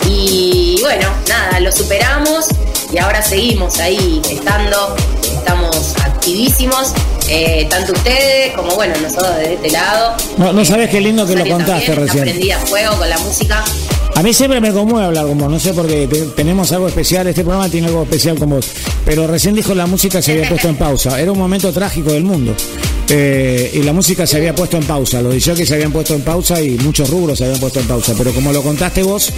Y 0.08 0.78
bueno, 0.82 1.08
nada, 1.28 1.60
lo 1.60 1.72
superamos 1.72 2.46
y 2.92 2.98
ahora 2.98 3.22
seguimos 3.22 3.78
ahí 3.80 4.22
estando, 4.30 4.96
estamos 5.46 5.94
activísimos, 6.02 6.92
eh, 7.28 7.68
tanto 7.70 7.92
ustedes 7.92 8.52
como 8.56 8.74
bueno, 8.74 8.94
nosotros 9.00 9.36
desde 9.36 9.54
este 9.54 9.70
lado. 9.70 10.16
No, 10.38 10.52
no 10.52 10.64
sabes 10.64 10.90
qué 10.90 11.00
lindo 11.00 11.24
que 11.24 11.36
lo 11.36 11.46
contaste 11.46 11.86
también, 11.86 12.06
recién. 12.06 12.24
prendida 12.24 12.56
a 12.56 12.66
fuego 12.66 12.96
con 12.96 13.08
la 13.08 13.18
música. 13.18 13.64
A 14.16 14.22
mí 14.22 14.32
siempre 14.32 14.60
me 14.62 14.72
conmueve 14.72 15.06
hablar 15.06 15.26
con 15.26 15.36
vos, 15.36 15.50
no 15.50 15.60
sé 15.60 15.74
porque 15.74 16.06
te- 16.08 16.22
tenemos 16.34 16.72
algo 16.72 16.88
especial, 16.88 17.26
este 17.26 17.42
programa 17.42 17.68
tiene 17.68 17.88
algo 17.88 18.02
especial 18.04 18.38
con 18.38 18.48
vos, 18.48 18.66
pero 19.04 19.26
recién 19.26 19.54
dijo 19.54 19.74
la 19.74 19.86
música 19.86 20.22
se 20.22 20.32
había 20.32 20.48
puesto 20.48 20.68
en 20.70 20.76
pausa, 20.76 21.20
era 21.20 21.30
un 21.32 21.38
momento 21.38 21.70
trágico 21.70 22.10
del 22.12 22.24
mundo. 22.24 22.54
Eh, 23.08 23.70
y 23.74 23.82
la 23.82 23.92
música 23.92 24.26
se 24.26 24.38
había 24.38 24.52
puesto 24.54 24.78
en 24.78 24.84
pausa, 24.84 25.20
los 25.22 25.32
que 25.34 25.64
se 25.66 25.74
habían 25.74 25.92
puesto 25.92 26.14
en 26.14 26.22
pausa 26.22 26.60
y 26.60 26.70
muchos 26.78 27.08
rubros 27.10 27.38
se 27.38 27.44
habían 27.44 27.60
puesto 27.60 27.78
en 27.78 27.86
pausa, 27.86 28.14
pero 28.18 28.32
como 28.32 28.52
lo 28.52 28.62
contaste 28.62 29.02
vos, 29.02 29.30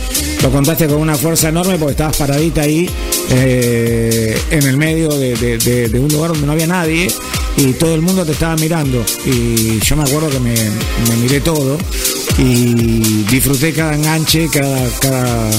lo 0.42 0.50
contaste 0.50 0.86
con 0.86 0.98
una 0.98 1.16
fuerza 1.16 1.48
enorme 1.50 1.76
porque 1.76 1.90
estabas 1.92 2.16
paradita 2.16 2.62
ahí 2.62 2.88
eh, 3.30 4.38
en 4.52 4.62
el 4.62 4.76
medio 4.78 5.10
de 5.10 5.90
un 6.00 6.08
lugar 6.08 6.30
donde 6.30 6.46
no 6.46 6.52
había 6.52 6.66
nadie 6.68 7.08
y 7.58 7.72
todo 7.74 7.94
el 7.94 8.00
mundo 8.02 8.24
te 8.24 8.32
estaba 8.32 8.56
mirando 8.56 9.04
y 9.26 9.78
yo 9.80 9.96
me 9.96 10.04
acuerdo 10.04 10.30
que 10.30 10.38
me, 10.40 10.54
me 10.54 11.16
miré 11.20 11.40
todo 11.40 11.76
y 12.38 13.24
disfruté 13.30 13.72
cada 13.72 13.94
enganche, 13.96 14.48
cada, 14.48 14.88
cada, 15.00 15.50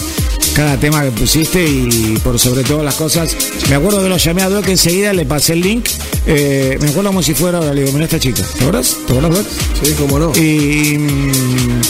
cada 0.55 0.79
tema 0.79 1.03
que 1.03 1.12
pusiste 1.12 1.63
y 1.63 2.17
por 2.23 2.39
sobre 2.39 2.63
todas 2.63 2.85
las 2.85 2.95
cosas, 2.95 3.35
me 3.69 3.75
acuerdo 3.75 4.01
que 4.01 4.09
lo 4.09 4.17
llamé 4.17 4.43
a 4.43 4.49
Doc 4.49 4.67
enseguida, 4.69 5.12
le 5.12 5.25
pasé 5.25 5.53
el 5.53 5.62
link, 5.62 5.88
eh, 6.25 6.77
me 6.81 6.88
acuerdo 6.89 7.09
como 7.09 7.21
si 7.21 7.33
fuera 7.33 7.57
ahora, 7.57 7.73
le 7.73 7.81
digo, 7.81 7.91
mira 7.93 8.05
esta 8.05 8.19
chica, 8.19 8.43
¿te 8.43 8.59
acuerdas? 8.62 8.95
¿Te 9.05 9.13
acuerdas, 9.17 9.38
Doc? 9.38 9.47
Sí, 9.83 9.93
cómo 9.99 10.19
no. 10.19 10.31
Y 10.38 10.97
mm, 10.97 11.81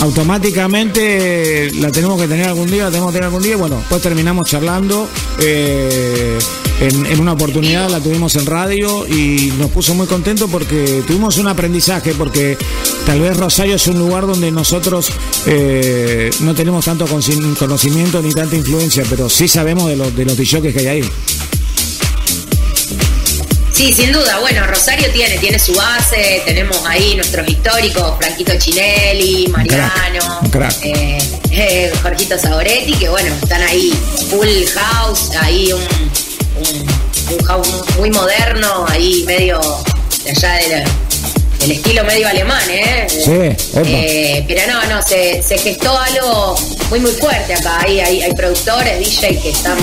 automáticamente 0.00 1.70
la 1.80 1.92
tenemos 1.92 2.20
que 2.20 2.26
tener 2.26 2.48
algún 2.48 2.68
día, 2.68 2.84
la 2.84 2.90
tenemos 2.90 3.10
que 3.12 3.18
tener 3.18 3.26
algún 3.26 3.42
día. 3.42 3.56
Bueno, 3.56 3.76
después 3.76 4.02
terminamos 4.02 4.48
charlando. 4.48 5.08
eh, 5.40 6.38
en, 6.82 7.06
en 7.06 7.20
una 7.20 7.32
oportunidad 7.32 7.88
la 7.88 8.00
tuvimos 8.00 8.34
en 8.36 8.46
radio 8.46 9.06
y 9.06 9.52
nos 9.58 9.70
puso 9.70 9.94
muy 9.94 10.06
contentos 10.06 10.50
porque 10.50 11.02
tuvimos 11.06 11.38
un 11.38 11.46
aprendizaje, 11.48 12.12
porque 12.14 12.58
tal 13.06 13.20
vez 13.20 13.36
Rosario 13.36 13.76
es 13.76 13.86
un 13.86 13.98
lugar 13.98 14.26
donde 14.26 14.50
nosotros 14.50 15.10
eh, 15.46 16.30
no 16.40 16.54
tenemos 16.54 16.84
tanto 16.84 17.06
conocimiento 17.06 18.20
ni 18.20 18.32
tanta 18.32 18.56
influencia, 18.56 19.04
pero 19.08 19.28
sí 19.28 19.46
sabemos 19.46 19.88
de 19.88 19.96
los, 19.96 20.14
de 20.16 20.24
los 20.24 20.36
que 20.36 20.74
hay 20.80 20.86
ahí. 20.86 21.10
Sí, 23.72 23.92
sin 23.92 24.12
duda. 24.12 24.38
Bueno, 24.40 24.66
Rosario 24.66 25.10
tiene, 25.12 25.38
tiene 25.38 25.58
su 25.58 25.74
base, 25.74 26.42
tenemos 26.44 26.78
ahí 26.86 27.14
nuestros 27.16 27.48
históricos, 27.48 28.16
Franquito 28.18 28.52
Chinelli, 28.58 29.48
Mariano, 29.48 30.40
Un 30.42 30.50
crack. 30.50 30.76
eh, 30.84 31.18
eh, 31.50 31.92
Jorgito 32.02 32.38
Saboretti, 32.38 32.92
que 32.94 33.08
bueno, 33.08 33.34
están 33.42 33.62
ahí 33.62 33.92
full 34.30 34.46
house, 34.74 35.30
ahí 35.40 35.72
un, 35.72 35.80
un, 36.62 37.34
un 37.38 37.44
house 37.46 37.68
muy 37.98 38.10
moderno, 38.10 38.84
ahí 38.88 39.24
medio 39.26 39.60
de 40.24 40.30
allá 40.30 40.52
de 40.54 40.68
la- 40.68 40.84
el 41.62 41.70
estilo 41.70 42.02
medio 42.04 42.26
alemán, 42.26 42.62
¿eh? 42.70 43.06
Sí. 43.08 43.30
Eh, 43.86 44.44
pero 44.48 44.62
no, 44.66 44.84
no, 44.96 45.00
se, 45.00 45.40
se 45.44 45.56
gestó 45.58 45.96
algo 45.96 46.56
muy, 46.90 46.98
muy 46.98 47.12
fuerte 47.12 47.54
acá. 47.54 47.82
Hay, 47.86 48.00
hay, 48.00 48.20
hay 48.20 48.32
productores, 48.32 48.98
DJ 48.98 49.38
que 49.40 49.50
están 49.50 49.78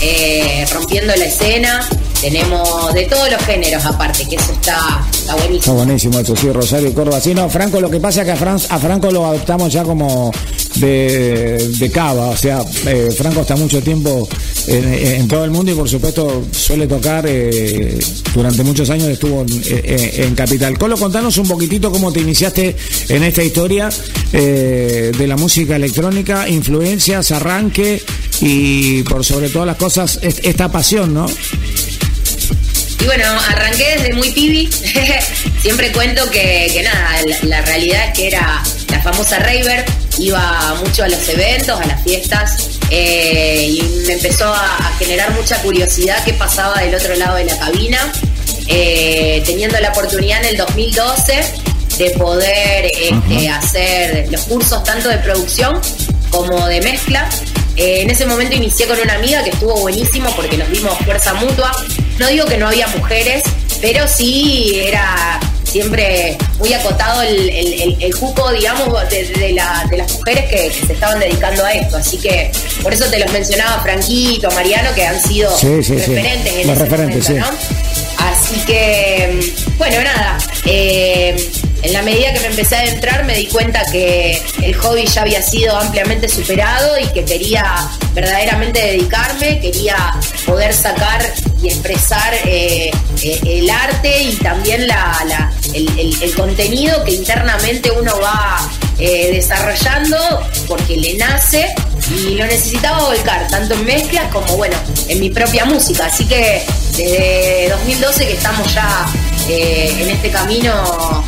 eh, 0.00 0.64
rompiendo 0.72 1.16
la 1.16 1.24
escena. 1.24 1.88
Tenemos 2.30 2.92
de 2.92 3.04
todos 3.04 3.30
los 3.30 3.40
géneros 3.42 3.84
aparte, 3.86 4.26
que 4.28 4.34
eso 4.34 4.50
está, 4.52 4.76
está 5.12 5.32
Está 5.32 5.36
buenísimo. 5.36 5.74
buenísimo 5.76 6.18
eso, 6.18 6.34
sí, 6.34 6.50
Rosario 6.50 6.92
Córdoba. 6.92 7.20
Sí, 7.20 7.32
no, 7.34 7.48
Franco, 7.48 7.80
lo 7.80 7.88
que 7.88 8.00
pasa 8.00 8.22
es 8.22 8.26
que 8.26 8.32
a, 8.32 8.36
Fran- 8.36 8.60
a 8.68 8.78
Franco 8.80 9.12
lo 9.12 9.24
adoptamos 9.26 9.72
ya 9.72 9.84
como 9.84 10.32
de, 10.74 11.68
de 11.78 11.90
cava, 11.92 12.26
o 12.30 12.36
sea, 12.36 12.62
eh, 12.86 13.14
Franco 13.16 13.42
está 13.42 13.54
mucho 13.54 13.80
tiempo 13.80 14.28
en, 14.66 15.28
todo 15.28 15.44
el 15.44 15.50
mundo 15.52 15.70
y 15.70 15.74
por 15.76 15.88
supuesto 15.88 16.42
suele 16.50 16.86
tocar, 16.88 17.24
eh, 17.28 17.96
durante 18.34 18.64
muchos 18.64 18.90
años 18.90 19.08
estuvo 19.08 19.44
en, 19.68 20.34
Capital. 20.34 20.76
Colo, 20.78 20.96
contanos 20.96 21.38
un 21.38 21.46
poquitito 21.46 21.90
cómo 21.92 22.12
te 22.12 22.20
iniciaste 22.20 22.74
en 23.08 23.22
esta 23.22 23.42
historia 23.44 23.88
eh, 24.32 25.12
de 25.16 25.26
la 25.28 25.36
música 25.36 25.76
electrónica, 25.76 26.48
influencias, 26.48 27.30
arranque 27.30 28.02
y 28.40 29.02
por 29.04 29.24
sobre 29.24 29.48
todas 29.48 29.66
las 29.66 29.76
cosas 29.76 30.18
es- 30.22 30.40
esta 30.42 30.70
pasión, 30.70 31.14
¿no? 31.14 31.26
Y 33.00 33.04
bueno, 33.04 33.24
arranqué 33.48 33.96
desde 33.98 34.12
muy 34.14 34.30
pibi. 34.30 34.68
Siempre 35.62 35.92
cuento 35.92 36.28
que, 36.30 36.70
que 36.72 36.82
nada, 36.82 37.20
la, 37.26 37.36
la 37.42 37.60
realidad 37.62 38.06
es 38.08 38.12
que 38.14 38.26
era 38.28 38.62
la 38.90 39.00
famosa 39.02 39.38
raver. 39.38 39.84
Iba 40.18 40.74
mucho 40.82 41.04
a 41.04 41.08
los 41.08 41.28
eventos, 41.28 41.78
a 41.78 41.84
las 41.86 42.02
fiestas. 42.02 42.68
eh, 42.90 43.66
y 43.68 43.82
me 44.06 44.14
empezó 44.14 44.46
a, 44.52 44.76
a 44.76 44.92
generar 44.98 45.30
mucha 45.32 45.60
curiosidad 45.62 46.22
qué 46.24 46.32
pasaba 46.34 46.80
del 46.80 46.94
otro 46.94 47.14
lado 47.16 47.36
de 47.36 47.44
la 47.44 47.58
cabina. 47.58 48.12
Eh, 48.68 49.42
teniendo 49.46 49.78
la 49.78 49.90
oportunidad 49.90 50.40
en 50.40 50.46
el 50.50 50.56
2012 50.56 51.44
de 51.98 52.10
poder 52.10 52.90
este, 53.00 53.48
hacer 53.48 54.26
los 54.32 54.40
cursos 54.42 54.82
tanto 54.84 55.08
de 55.08 55.18
producción 55.18 55.80
como 56.30 56.66
de 56.66 56.80
mezcla. 56.80 57.28
Eh, 57.76 58.00
en 58.02 58.10
ese 58.10 58.26
momento 58.26 58.56
inicié 58.56 58.86
con 58.86 58.98
una 58.98 59.14
amiga 59.14 59.44
que 59.44 59.50
estuvo 59.50 59.76
buenísimo 59.80 60.30
porque 60.34 60.56
nos 60.56 60.68
dimos 60.70 60.98
fuerza 61.04 61.34
mutua. 61.34 61.70
No 62.18 62.28
digo 62.28 62.46
que 62.46 62.56
no 62.56 62.68
había 62.68 62.86
mujeres, 62.88 63.42
pero 63.80 64.06
sí 64.08 64.80
era 64.84 65.38
siempre 65.64 66.38
muy 66.58 66.72
acotado 66.72 67.22
el, 67.22 67.50
el, 67.50 67.72
el- 67.82 67.96
el 68.00 68.16
cupo, 68.16 68.50
digamos, 68.52 68.88
de, 69.10 69.24
de 69.24 69.52
la- 69.52 69.84
de 69.90 69.98
las 69.98 70.10
mujeres 70.14 70.46
que, 70.46 70.68
que 70.70 70.86
se 70.86 70.92
estaban 70.94 71.18
dedicando 71.20 71.64
a 71.64 71.72
esto. 71.72 71.96
Así 71.98 72.16
que 72.18 72.50
por 72.82 72.94
eso 72.94 73.04
te 73.06 73.18
los 73.18 73.30
mencionaba 73.32 73.82
Franquito, 73.82 74.50
Mariano, 74.52 74.94
que 74.94 75.04
han 75.04 75.20
sido 75.22 75.54
Sí, 75.58 75.82
sí, 75.82 75.98
sí. 75.98 76.14
referentes 76.14 76.54
en 76.54 76.66
Los 76.68 76.78
referentes, 76.78 77.28
momento, 77.28 77.48
sí. 77.50 77.52
¿no? 77.52 78.26
Así 78.26 78.60
que, 78.66 79.52
bueno, 79.76 80.00
nada. 80.02 80.38
eh, 80.64 81.36
en 81.82 81.92
la 81.92 82.02
medida 82.02 82.32
que 82.32 82.40
me 82.40 82.46
empecé 82.46 82.74
a 82.76 82.80
adentrar 82.80 83.24
me 83.24 83.36
di 83.36 83.46
cuenta 83.46 83.82
que 83.92 84.42
el 84.62 84.74
hobby 84.76 85.06
ya 85.06 85.22
había 85.22 85.42
sido 85.42 85.76
ampliamente 85.76 86.28
superado 86.28 86.98
y 86.98 87.06
que 87.08 87.24
quería 87.24 87.86
verdaderamente 88.14 88.80
dedicarme, 88.80 89.60
quería 89.60 90.14
poder 90.46 90.72
sacar 90.72 91.22
expresar 91.68 92.34
eh, 92.44 92.90
eh, 93.22 93.40
el 93.44 93.70
arte 93.70 94.22
y 94.22 94.36
también 94.36 94.86
la, 94.86 95.50
el, 95.72 96.34
contenido 96.34 97.02
que 97.04 97.12
internamente 97.12 97.90
uno 97.90 98.12
va 98.20 98.68
eh, 98.98 99.30
desarrollando 99.32 100.16
porque 100.66 100.96
le 100.96 101.14
nace 101.16 101.66
y 102.10 102.34
lo 102.34 102.46
necesitaba 102.46 103.04
volcar, 103.04 103.46
tanto 103.48 103.74
en 103.74 103.84
mezclas 103.84 104.30
como, 104.32 104.56
bueno, 104.56 104.76
en 105.08 105.20
mi 105.20 105.30
propia 105.30 105.64
música. 105.64 106.06
Así 106.06 106.26
que 106.26 106.62
desde 106.96 107.68
2012 107.70 108.26
que 108.26 108.32
estamos 108.32 108.74
ya 108.74 109.06
en 109.48 110.10
este 110.10 110.30
camino 110.30 111.24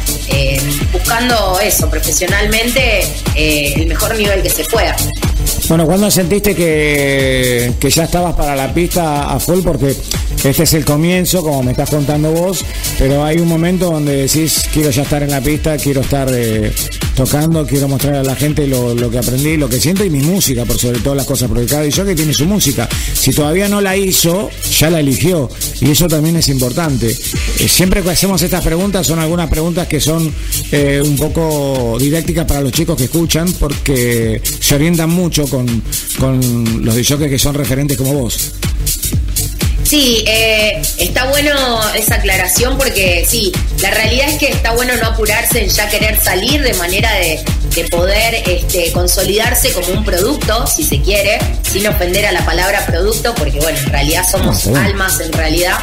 buscando 0.92 1.58
eso, 1.60 1.88
profesionalmente, 1.88 3.06
el 3.34 3.86
mejor 3.86 4.16
nivel 4.16 4.42
que 4.42 4.50
se 4.50 4.64
pueda. 4.64 4.94
Bueno, 5.68 5.84
¿cuándo 5.86 6.10
sentiste 6.10 6.54
que, 6.54 7.74
que 7.78 7.90
ya 7.90 8.04
estabas 8.04 8.34
para 8.34 8.56
la 8.56 8.72
pista 8.72 9.30
a 9.30 9.38
full? 9.38 9.60
Porque 9.62 9.94
este 10.44 10.62
es 10.62 10.72
el 10.74 10.84
comienzo, 10.84 11.42
como 11.42 11.62
me 11.62 11.72
estás 11.72 11.90
contando 11.90 12.30
vos, 12.30 12.64
pero 12.96 13.24
hay 13.24 13.38
un 13.38 13.48
momento 13.48 13.90
donde 13.90 14.16
decís, 14.16 14.64
quiero 14.72 14.90
ya 14.90 15.02
estar 15.02 15.22
en 15.22 15.30
la 15.30 15.40
pista, 15.40 15.76
quiero 15.76 16.00
estar 16.00 16.28
eh, 16.32 16.72
tocando, 17.16 17.66
quiero 17.66 17.88
mostrar 17.88 18.14
a 18.14 18.22
la 18.22 18.36
gente 18.36 18.66
lo, 18.68 18.94
lo 18.94 19.10
que 19.10 19.18
aprendí, 19.18 19.56
lo 19.56 19.68
que 19.68 19.80
siento 19.80 20.04
y 20.04 20.10
mi 20.10 20.20
música, 20.20 20.64
por 20.64 20.78
sobre 20.78 21.00
todas 21.00 21.16
las 21.16 21.26
cosas, 21.26 21.48
porque 21.48 21.66
cada 21.66 21.82
que 21.88 22.14
tiene 22.14 22.32
su 22.32 22.46
música. 22.46 22.88
Si 23.12 23.32
todavía 23.32 23.68
no 23.68 23.80
la 23.80 23.96
hizo, 23.96 24.48
ya 24.78 24.90
la 24.90 25.00
eligió, 25.00 25.50
y 25.80 25.90
eso 25.90 26.06
también 26.06 26.36
es 26.36 26.48
importante. 26.48 27.08
Eh, 27.08 27.68
siempre 27.68 28.02
que 28.02 28.10
hacemos 28.10 28.40
estas 28.40 28.64
preguntas 28.64 29.06
son 29.06 29.18
algunas 29.18 29.50
preguntas 29.50 29.88
que 29.88 30.00
son 30.00 30.32
eh, 30.70 31.02
un 31.04 31.16
poco 31.16 31.96
didácticas 31.98 32.44
para 32.46 32.60
los 32.60 32.70
chicos 32.70 32.96
que 32.96 33.04
escuchan, 33.04 33.52
porque 33.54 34.40
se 34.60 34.76
orientan 34.76 35.10
mucho 35.10 35.46
con, 35.48 35.82
con 36.20 36.84
los 36.84 36.94
DJs 36.94 37.28
que 37.28 37.38
son 37.38 37.54
referentes 37.54 37.96
como 37.96 38.14
vos. 38.14 38.52
Sí, 39.88 40.22
eh, 40.26 40.82
está 40.98 41.24
bueno 41.30 41.80
esa 41.94 42.16
aclaración 42.16 42.76
porque 42.76 43.24
sí, 43.26 43.50
la 43.80 43.90
realidad 43.90 44.28
es 44.28 44.36
que 44.36 44.48
está 44.48 44.72
bueno 44.72 44.94
no 45.00 45.06
apurarse 45.06 45.62
en 45.64 45.70
ya 45.70 45.88
querer 45.88 46.20
salir 46.20 46.62
de 46.62 46.74
manera 46.74 47.10
de, 47.14 47.42
de 47.74 47.84
poder 47.84 48.34
este, 48.46 48.92
consolidarse 48.92 49.72
como 49.72 49.88
un 49.88 50.04
producto, 50.04 50.66
si 50.66 50.84
se 50.84 51.00
quiere, 51.00 51.38
sin 51.62 51.86
ofender 51.86 52.26
a 52.26 52.32
la 52.32 52.44
palabra 52.44 52.84
producto, 52.84 53.34
porque 53.34 53.60
bueno, 53.60 53.78
en 53.78 53.86
realidad 53.86 54.24
somos 54.30 54.66
bien. 54.66 54.76
almas 54.76 55.20
en 55.20 55.32
realidad, 55.32 55.78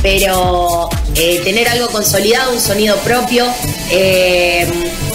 pero 0.00 0.88
eh, 1.16 1.40
tener 1.42 1.68
algo 1.68 1.88
consolidado, 1.88 2.52
un 2.52 2.60
sonido 2.60 2.98
propio, 2.98 3.46
eh, 3.90 4.64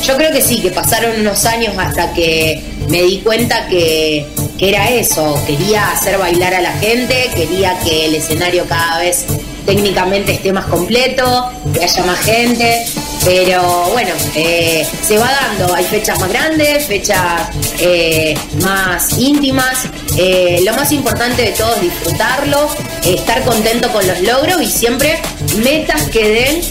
yo 0.06 0.18
creo 0.18 0.34
que 0.34 0.42
sí, 0.42 0.62
que 0.62 0.72
pasaron 0.72 1.22
unos 1.22 1.46
años 1.46 1.74
hasta 1.78 2.12
que 2.14 2.62
me 2.90 3.04
di 3.04 3.20
cuenta 3.20 3.68
que, 3.68 4.26
que 4.58 4.70
era 4.70 4.90
eso, 4.90 5.40
quería 5.46 5.92
hacer 5.92 6.18
bailar 6.18 6.54
a 6.54 6.62
la 6.62 6.74
gente, 6.74 7.30
quería 7.36 7.78
que 7.80 8.06
el 8.06 8.16
escenario 8.16 8.66
cada 8.68 9.00
vez 9.00 9.26
técnicamente 9.66 10.34
esté 10.34 10.54
más 10.54 10.66
completo, 10.66 11.52
que 11.74 11.84
haya 11.84 12.04
más 12.04 12.20
gente, 12.20 12.86
pero 13.24 13.90
bueno, 13.92 14.12
eh, 14.36 14.86
se 15.02 15.18
va 15.18 15.32
dando, 15.32 15.74
hay 15.74 15.84
fechas 15.84 16.20
más 16.20 16.30
grandes, 16.30 16.86
fechas 16.86 17.50
eh, 17.80 18.38
más 18.62 19.18
íntimas, 19.18 19.86
eh, 20.18 20.62
lo 20.64 20.74
más 20.74 20.92
importante 20.92 21.42
de 21.42 21.52
todo 21.52 21.76
es 21.76 21.82
disfrutarlo, 21.82 22.70
estar 23.04 23.44
contento 23.44 23.92
con 23.92 24.06
los 24.06 24.22
logros 24.22 24.62
y 24.62 24.70
siempre 24.70 25.20
metas 25.64 26.04
que 26.10 26.30
den 26.30 26.62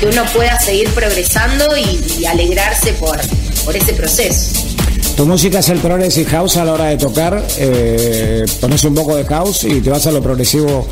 que 0.00 0.06
uno 0.06 0.24
pueda 0.32 0.58
seguir 0.58 0.88
progresando 0.90 1.76
y, 1.76 2.00
y 2.18 2.26
alegrarse 2.26 2.94
por, 2.94 3.20
por 3.64 3.76
ese 3.76 3.92
proceso. 3.92 4.71
Tu 5.16 5.26
música 5.26 5.58
es 5.60 5.68
el 5.68 5.78
progressive 5.78 6.28
house 6.30 6.56
a 6.56 6.64
la 6.64 6.72
hora 6.72 6.84
de 6.86 6.96
tocar, 6.96 7.40
eh, 7.58 8.44
pones 8.60 8.82
un 8.84 8.94
poco 8.94 9.14
de 9.14 9.24
house 9.24 9.64
y 9.64 9.80
te 9.80 9.90
vas 9.90 10.06
a 10.06 10.10
lo 10.10 10.22
progresivo. 10.22 10.88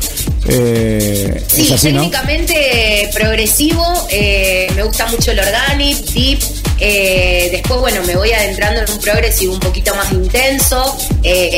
eh, 0.47 1.43
Sí, 1.47 1.63
es 1.63 1.71
así, 1.71 1.91
¿no? 1.91 2.01
técnicamente 2.01 3.09
progresivo, 3.13 3.83
eh, 4.09 4.71
me 4.75 4.83
gusta 4.83 5.07
mucho 5.07 5.31
el 5.31 5.39
organic, 5.39 5.97
deep. 6.13 6.39
eh, 6.79 7.49
después, 7.51 7.79
bueno, 7.81 8.01
me 8.05 8.15
voy 8.15 8.31
adentrando 8.31 8.81
en 8.81 8.91
un 8.91 8.99
progresivo 8.99 9.53
un 9.53 9.59
poquito 9.59 9.93
más 9.95 10.11
intenso, 10.11 10.97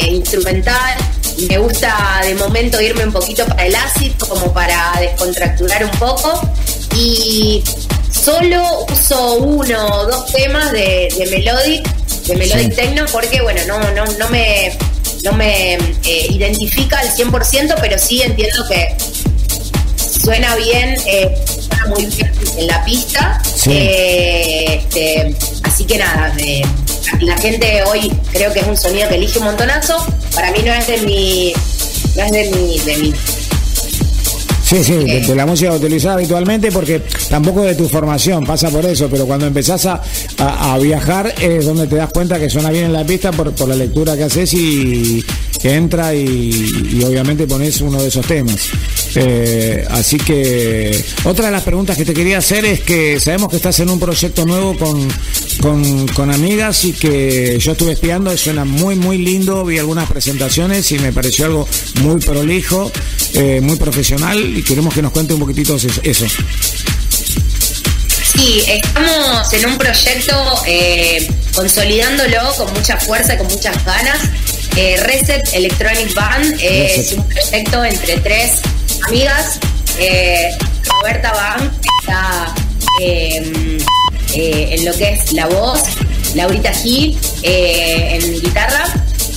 instrumental. 0.09 0.95
Me 1.49 1.57
gusta 1.57 2.21
de 2.25 2.35
momento 2.35 2.81
irme 2.81 3.05
un 3.05 3.11
poquito 3.13 3.45
para 3.45 3.65
el 3.65 3.75
acid, 3.75 4.11
como 4.17 4.51
para 4.53 4.93
descontracturar 4.99 5.83
un 5.85 5.91
poco. 5.91 6.41
Y 6.95 7.63
solo 8.11 8.85
uso 8.91 9.35
uno 9.35 9.85
o 9.99 10.05
dos 10.07 10.25
temas 10.31 10.71
de, 10.71 11.09
de 11.17 11.25
melodic, 11.31 11.87
de 12.27 12.35
melodic 12.35 12.69
Sí. 12.71 12.75
techno, 12.75 13.05
porque 13.11 13.41
bueno, 13.41 13.61
no, 13.67 13.79
no, 13.91 14.05
no 14.05 14.29
me, 14.29 14.71
no 15.23 15.33
me 15.33 15.73
eh, 15.75 16.27
identifica 16.29 16.99
al 16.99 17.09
100%, 17.15 17.75
pero 17.81 17.97
sí 17.99 18.21
entiendo 18.21 18.65
que 18.67 18.95
suena 20.23 20.55
bien, 20.55 20.95
eh, 21.05 21.35
suena 21.45 21.85
muy 21.87 22.05
bien 22.05 22.31
en 22.57 22.67
la 22.67 22.83
pista. 22.85 23.41
Sí. 23.55 23.71
Eh, 23.73 24.75
este, 24.75 25.35
así 25.63 25.85
que 25.85 25.97
nada, 25.97 26.33
la 27.19 27.37
gente 27.37 27.83
hoy 27.83 28.11
creo 28.31 28.51
que 28.53 28.59
es 28.61 28.67
un 28.67 28.77
sonido 28.77 29.09
que 29.09 29.15
elige 29.15 29.39
un 29.39 29.45
montonazo. 29.45 30.05
Para 30.33 30.51
mí 30.51 30.59
no 30.63 30.73
es 30.73 30.87
de 30.87 30.97
mi. 30.99 31.53
No 32.15 32.23
es 32.23 32.31
de 32.31 32.49
mi. 32.51 32.79
De 32.79 32.97
mi 32.97 33.13
Sí, 34.73 34.83
sí, 34.83 34.93
de, 34.93 35.21
de 35.21 35.35
la 35.35 35.45
música 35.45 35.71
utilizás 35.71 36.13
habitualmente, 36.13 36.71
porque 36.71 36.99
tampoco 37.29 37.61
de 37.61 37.75
tu 37.75 37.87
formación 37.87 38.43
pasa 38.43 38.69
por 38.71 38.83
eso, 38.85 39.07
pero 39.07 39.27
cuando 39.27 39.45
empezás 39.45 39.85
a, 39.85 40.01
a- 40.39 40.73
a 40.73 40.79
viajar 40.79 41.31
es 41.39 41.65
donde 41.65 41.85
te 41.85 41.95
das 41.95 42.11
cuenta 42.11 42.39
que 42.39 42.49
suena 42.49 42.71
bien 42.71 42.85
en 42.85 42.93
la 42.93 43.03
pista 43.05 43.31
por, 43.31 43.51
por 43.53 43.67
la 43.69 43.75
lectura 43.75 44.17
que 44.17 44.23
haces 44.23 44.51
y 44.55 45.23
que 45.61 45.75
entra 45.75 46.15
y, 46.15 46.89
y 46.91 47.03
obviamente 47.03 47.45
pones 47.45 47.81
uno 47.81 48.01
de 48.01 48.07
esos 48.07 48.25
temas. 48.25 48.69
Eh, 49.15 49.85
así 49.89 50.17
que 50.17 51.03
otra 51.23 51.45
de 51.47 51.51
las 51.51 51.63
preguntas 51.63 51.97
que 51.97 52.05
te 52.05 52.13
quería 52.13 52.39
hacer 52.39 52.65
es 52.65 52.81
que 52.81 53.19
sabemos 53.19 53.49
que 53.49 53.57
estás 53.57 53.79
en 53.79 53.89
un 53.89 53.99
proyecto 53.99 54.45
nuevo 54.45 54.77
con, 54.77 55.07
con, 55.61 56.07
con 56.09 56.31
amigas 56.31 56.83
y 56.85 56.93
que 56.93 57.57
yo 57.59 57.73
estuve 57.73 57.93
espiando, 57.93 58.35
suena 58.37 58.65
muy 58.65 58.95
muy 58.95 59.17
lindo, 59.17 59.63
vi 59.65 59.77
algunas 59.77 60.09
presentaciones 60.09 60.91
y 60.91 60.99
me 60.99 61.11
pareció 61.11 61.45
algo 61.45 61.67
muy 62.01 62.19
prolijo, 62.19 62.91
eh, 63.35 63.61
muy 63.61 63.75
profesional 63.77 64.57
y 64.57 64.63
queremos 64.63 64.93
que 64.93 65.01
nos 65.01 65.11
cuente 65.11 65.33
un 65.33 65.39
poquitito 65.41 65.75
eso. 65.75 66.25
Sí, 68.35 68.63
estamos 68.67 69.53
en 69.53 69.65
un 69.67 69.77
proyecto 69.77 70.63
eh, 70.65 71.29
consolidándolo 71.53 72.53
con 72.57 72.73
mucha 72.73 72.97
fuerza 72.97 73.35
y 73.35 73.37
con 73.37 73.47
muchas 73.47 73.85
ganas. 73.85 74.17
Eh, 74.75 74.97
Reset 75.03 75.53
Electronic 75.53 76.13
Band 76.15 76.59
eh, 76.59 76.95
es 76.95 77.13
un 77.13 77.27
proyecto 77.27 77.85
entre 77.85 78.17
tres 78.17 78.53
amigas. 79.07 79.59
Eh, 79.99 80.55
Roberta 81.01 81.31
Band 81.31 81.71
está 82.01 82.53
eh, 83.01 83.77
eh, 84.33 84.69
en 84.71 84.85
lo 84.85 84.93
que 84.93 85.11
es 85.11 85.31
la 85.33 85.45
voz, 85.45 85.81
Laurita 86.35 86.71
Gil 86.73 87.17
eh, 87.43 88.19
en 88.19 88.41
guitarra 88.41 88.85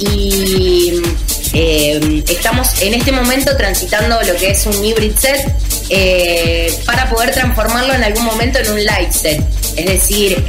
y 0.01 1.03
eh, 1.53 2.25
estamos 2.29 2.81
en 2.83 2.95
este 2.95 3.13
momento 3.13 3.57
transitando 3.57 4.21
lo 4.23 4.35
que 4.37 4.51
es 4.51 4.67
un 4.67 4.85
hybrid 4.85 5.15
set 5.17 5.55
para 6.85 7.09
poder 7.11 7.33
transformarlo 7.33 7.95
en 7.95 8.05
algún 8.05 8.25
momento 8.25 8.59
en 8.59 8.71
un 8.71 8.79
live 8.79 9.13
set. 9.13 9.41
Es 9.77 9.87
decir, 9.87 10.43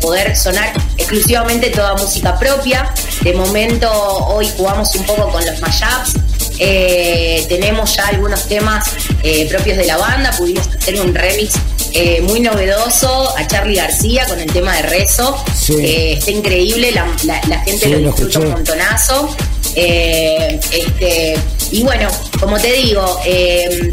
poder 0.00 0.36
sonar 0.36 0.72
exclusivamente 0.96 1.70
toda 1.70 1.94
música 1.96 2.38
propia. 2.38 2.92
De 3.22 3.32
momento 3.32 3.90
hoy 3.90 4.48
jugamos 4.56 4.94
un 4.94 5.04
poco 5.04 5.30
con 5.30 5.44
los 5.44 5.60
mashups. 5.60 6.14
Eh, 6.58 7.44
tenemos 7.48 7.94
ya 7.96 8.08
algunos 8.08 8.48
temas 8.48 8.88
eh, 9.22 9.46
propios 9.48 9.76
de 9.76 9.86
la 9.86 9.96
banda. 9.96 10.32
Pudimos 10.36 10.66
hacer 10.68 11.00
un 11.00 11.14
remix 11.14 11.54
eh, 11.92 12.20
muy 12.22 12.40
novedoso 12.40 13.36
a 13.36 13.46
Charlie 13.46 13.76
García 13.76 14.26
con 14.26 14.40
el 14.40 14.52
tema 14.52 14.76
de 14.76 14.82
Rezo. 14.82 15.42
Sí. 15.56 15.74
Está 16.18 16.30
increíble, 16.30 16.92
la, 16.92 17.06
la- 17.24 17.40
la 17.48 17.58
gente 17.60 17.84
Sí, 17.86 17.90
lo 17.90 17.98
disfruta 17.98 18.38
un 18.40 18.50
montonazo. 18.50 19.36
Este, 19.74 21.36
y 21.70 21.82
bueno, 21.82 22.08
como 22.40 22.58
te 22.58 22.72
digo, 22.72 23.20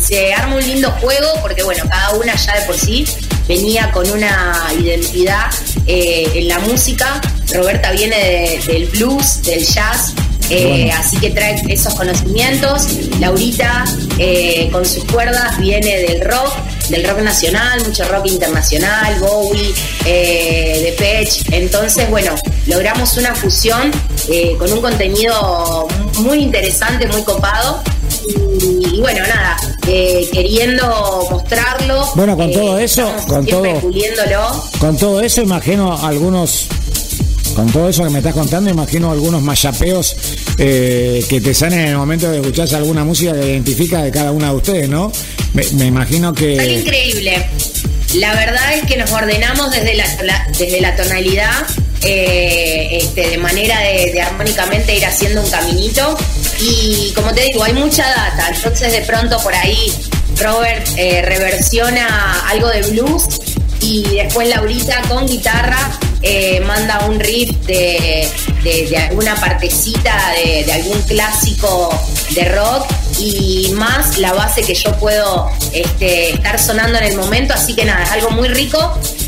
se 0.01 0.33
arma 0.33 0.55
un 0.55 0.65
lindo 0.65 0.89
juego 1.01 1.27
porque 1.41 1.63
bueno, 1.63 1.83
cada 1.89 2.11
una 2.11 2.35
ya 2.35 2.59
de 2.59 2.65
por 2.65 2.77
sí 2.77 3.05
venía 3.47 3.91
con 3.91 4.09
una 4.09 4.67
identidad 4.79 5.51
en 5.85 6.47
la 6.47 6.59
música. 6.59 7.21
Roberta 7.53 7.91
viene 7.91 8.15
de- 8.17 8.59
del 8.73 8.85
blues, 8.87 9.41
del 9.43 9.63
jazz, 9.65 10.13
eh, 10.49 10.67
Bueno. 10.67 10.93
así 10.99 11.17
que 11.17 11.29
trae 11.31 11.61
esos 11.69 11.93
conocimientos. 11.95 12.87
Laurita 13.19 13.85
eh, 14.19 14.69
con 14.71 14.85
sus 14.85 15.03
cuerdas 15.05 15.57
viene 15.59 15.97
del 16.03 16.21
rock, 16.21 16.53
del 16.89 17.07
rock 17.07 17.19
nacional, 17.19 17.83
mucho 17.85 18.03
rock 18.05 18.27
internacional, 18.27 19.19
Bowie, 19.19 19.73
eh, 20.05 20.81
Depeche. 20.83 21.43
Entonces, 21.51 22.09
bueno, 22.09 22.33
logramos 22.67 23.17
una 23.17 23.33
fusión 23.35 23.91
eh, 24.29 24.55
con 24.59 24.71
un 24.71 24.81
contenido 24.81 25.87
muy 26.19 26.39
interesante, 26.43 27.07
muy 27.07 27.23
copado. 27.23 27.81
Y, 28.27 28.95
y 28.97 28.99
bueno, 29.01 29.21
nada, 29.27 29.55
queriendo 30.31 31.27
mostrarlo. 31.29 32.07
Bueno, 32.15 32.35
con 32.35 32.51
todo 32.51 32.77
eso, 32.79 33.03
con 33.27 33.43
siempre 33.45 33.71
todo- 33.71 33.81
puliéndolo. 33.81 34.63
Con 34.79 34.97
todo 34.97 35.21
eso, 35.21 35.41
imagino 35.41 35.97
algunos. 36.05 36.67
Con 37.55 37.71
todo 37.71 37.87
eso 37.87 38.03
que 38.03 38.09
me 38.09 38.19
estás 38.19 38.33
contando, 38.33 38.69
imagino 38.69 39.11
algunos 39.11 39.41
mayapeos 39.41 40.15
eh, 40.57 41.23
que 41.29 41.39
te 41.39 41.53
salen 41.53 41.79
en 41.79 41.87
el 41.87 41.97
momento 41.97 42.29
de 42.29 42.39
escuchar 42.39 42.67
alguna 42.75 43.05
música 43.05 43.31
que 43.31 43.51
identifica 43.51 44.03
de 44.03 44.11
cada 44.11 44.31
una 44.31 44.49
de 44.49 44.55
ustedes, 44.55 44.89
¿no? 44.89 45.11
Me, 45.53 45.85
imagino 45.85 46.33
que. 46.33 46.53
increíble. 46.53 47.47
La 48.15 48.33
verdad 48.35 48.73
es 48.75 48.85
que 48.85 48.97
nos 48.97 49.09
ordenamos 49.11 49.71
desde 49.71 49.95
la, 49.95 50.05
desde 50.57 50.81
la 50.81 50.95
tonalidad, 50.97 51.65
eh, 52.03 52.99
este, 53.01 53.29
de 53.29 53.37
manera 53.37 53.79
de, 53.79 54.11
de 54.11 54.21
armónicamente 54.21 54.95
ir 54.95 55.05
haciendo 55.05 55.41
un 55.41 55.49
caminito. 55.49 56.17
Y 56.59 57.13
como 57.15 57.33
te 57.33 57.45
digo, 57.45 57.63
hay 57.63 57.73
mucha 57.73 58.05
data. 58.05 58.51
Entonces 58.53 58.91
de 58.91 59.01
pronto 59.01 59.37
por 59.41 59.55
ahí 59.55 59.93
Robert 60.41 60.85
eh, 60.97 61.21
reversiona 61.21 62.41
algo 62.49 62.67
de 62.67 62.81
blues 62.81 63.23
y 63.81 64.03
después 64.15 64.49
Laurita 64.49 65.01
con 65.07 65.25
guitarra 65.25 65.97
eh, 66.25 66.59
manda 66.65 67.05
un 67.07 67.19
riff 67.19 67.51
de, 67.67 68.27
de- 68.63 68.87
de 68.89 68.97
alguna 68.97 69.35
partecita 69.35 70.31
de, 70.43 70.63
de 70.65 70.73
algún 70.73 70.99
clásico 71.03 71.89
de 72.33 72.45
rock 72.45 72.85
y 73.19 73.71
más 73.75 74.17
la 74.17 74.33
base 74.33 74.61
que 74.63 74.73
yo 74.73 74.91
puedo 74.97 75.49
este, 75.71 76.31
estar 76.31 76.59
sonando 76.59 76.97
en 76.97 77.03
el 77.05 77.15
momento, 77.17 77.53
así 77.53 77.75
que 77.75 77.85
nada, 77.85 78.03
es 78.03 78.11
algo 78.11 78.31
muy 78.31 78.47
rico 78.49 78.77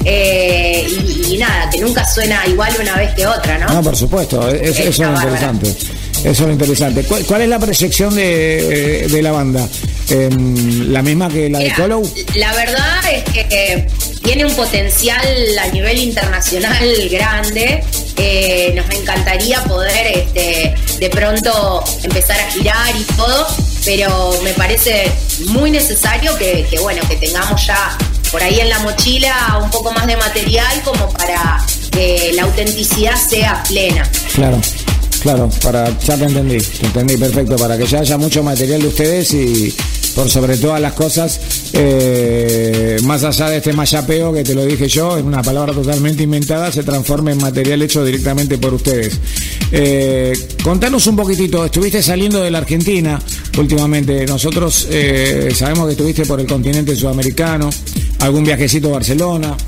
eh, 0.05 0.87
y, 0.89 1.35
y 1.35 1.37
nada, 1.37 1.69
que 1.69 1.79
nunca 1.79 2.03
suena 2.05 2.45
igual 2.47 2.73
una 2.81 2.95
vez 2.95 3.13
que 3.13 3.27
otra, 3.27 3.57
¿no? 3.59 3.67
No, 3.73 3.83
por 3.83 3.95
supuesto, 3.95 4.49
es- 4.49 4.79
eso 4.79 4.89
es 4.89 4.99
interesante. 4.99 5.69
Eso 6.23 6.29
es 6.31 6.39
lo 6.39 6.51
interesante. 6.51 7.03
¿Cuál, 7.03 7.23
cuál 7.25 7.41
es 7.43 7.49
la 7.49 7.59
proyección 7.59 8.15
de, 8.15 9.07
de 9.09 9.21
la 9.21 9.31
banda? 9.31 9.67
Em, 10.09 10.91
¿La 10.91 11.01
misma 11.01 11.27
que 11.27 11.49
la 11.49 11.59
de 11.59 11.65
Mira, 11.65 11.75
Collow? 11.75 12.13
La 12.35 12.53
verdad 12.53 13.11
es 13.11 13.23
que 13.25 13.47
eh, 13.49 13.87
tiene 14.23 14.45
un 14.45 14.53
potencial 14.55 15.25
a 15.59 15.67
nivel 15.67 15.97
internacional 15.97 17.09
grande. 17.09 17.83
Eh, 18.15 18.73
nos 18.75 18.89
encantaría 18.95 19.63
poder 19.65 20.07
este, 20.17 20.73
de 20.99 21.09
pronto 21.09 21.83
empezar 22.03 22.39
a 22.39 22.51
girar 22.51 22.95
y 22.95 23.03
todo, 23.15 23.47
pero 23.85 24.39
me 24.43 24.53
parece 24.53 25.11
muy 25.49 25.71
necesario 25.71 26.35
que, 26.37 26.65
que, 26.69 26.79
bueno 26.79 27.01
que 27.07 27.17
tengamos 27.17 27.65
ya 27.65 27.97
por 28.31 28.41
ahí 28.41 28.59
en 28.59 28.69
la 28.69 28.79
mochila 28.79 29.59
un 29.63 29.69
poco 29.69 29.91
más 29.91 30.07
de 30.07 30.17
material 30.17 30.81
como 30.83 31.09
para 31.09 31.63
que 31.91 32.31
la 32.33 32.43
autenticidad 32.43 33.15
sea 33.15 33.63
plena. 33.67 34.09
Claro, 34.33 34.59
claro, 35.21 35.49
para, 35.61 35.97
ya 35.99 36.15
te 36.17 36.25
entendí, 36.25 36.57
te 36.57 36.85
entendí 36.85 37.17
perfecto, 37.17 37.55
para 37.55 37.77
que 37.77 37.85
ya 37.85 37.99
haya 37.99 38.17
mucho 38.17 38.41
material 38.41 38.81
de 38.81 38.87
ustedes 38.87 39.33
y 39.33 39.75
por 40.17 40.31
sobre 40.31 40.57
todas 40.57 40.81
las 40.81 40.93
cosas, 40.93 41.39
eh, 41.73 42.97
más 43.03 43.23
allá 43.23 43.49
de 43.49 43.57
este 43.57 43.71
mayapeo 43.71 44.33
que 44.33 44.43
te 44.43 44.55
lo 44.55 44.65
dije 44.65 44.87
yo, 44.87 45.15
en 45.15 45.27
una 45.27 45.43
palabra 45.43 45.73
totalmente 45.73 46.23
inventada, 46.23 46.71
se 46.71 46.81
transforme 46.81 47.33
en 47.33 47.37
material 47.37 47.83
hecho 47.83 48.03
directamente 48.03 48.57
por 48.57 48.73
ustedes. 48.73 49.19
Eh, 49.71 50.33
contanos 50.63 51.05
un 51.05 51.17
poquitito, 51.17 51.63
estuviste 51.63 52.01
saliendo 52.01 52.41
de 52.41 52.49
la 52.49 52.57
Argentina 52.57 53.21
últimamente, 53.59 54.25
nosotros 54.25 54.87
eh, 54.89 55.53
sabemos 55.55 55.85
que 55.85 55.91
estuviste 55.91 56.25
por 56.25 56.41
el 56.41 56.47
continente 56.47 56.95
sudamericano, 56.95 57.69
algún 58.17 58.43
viajecito 58.43 58.89
a 58.89 58.93
Barcelona, 58.93 59.55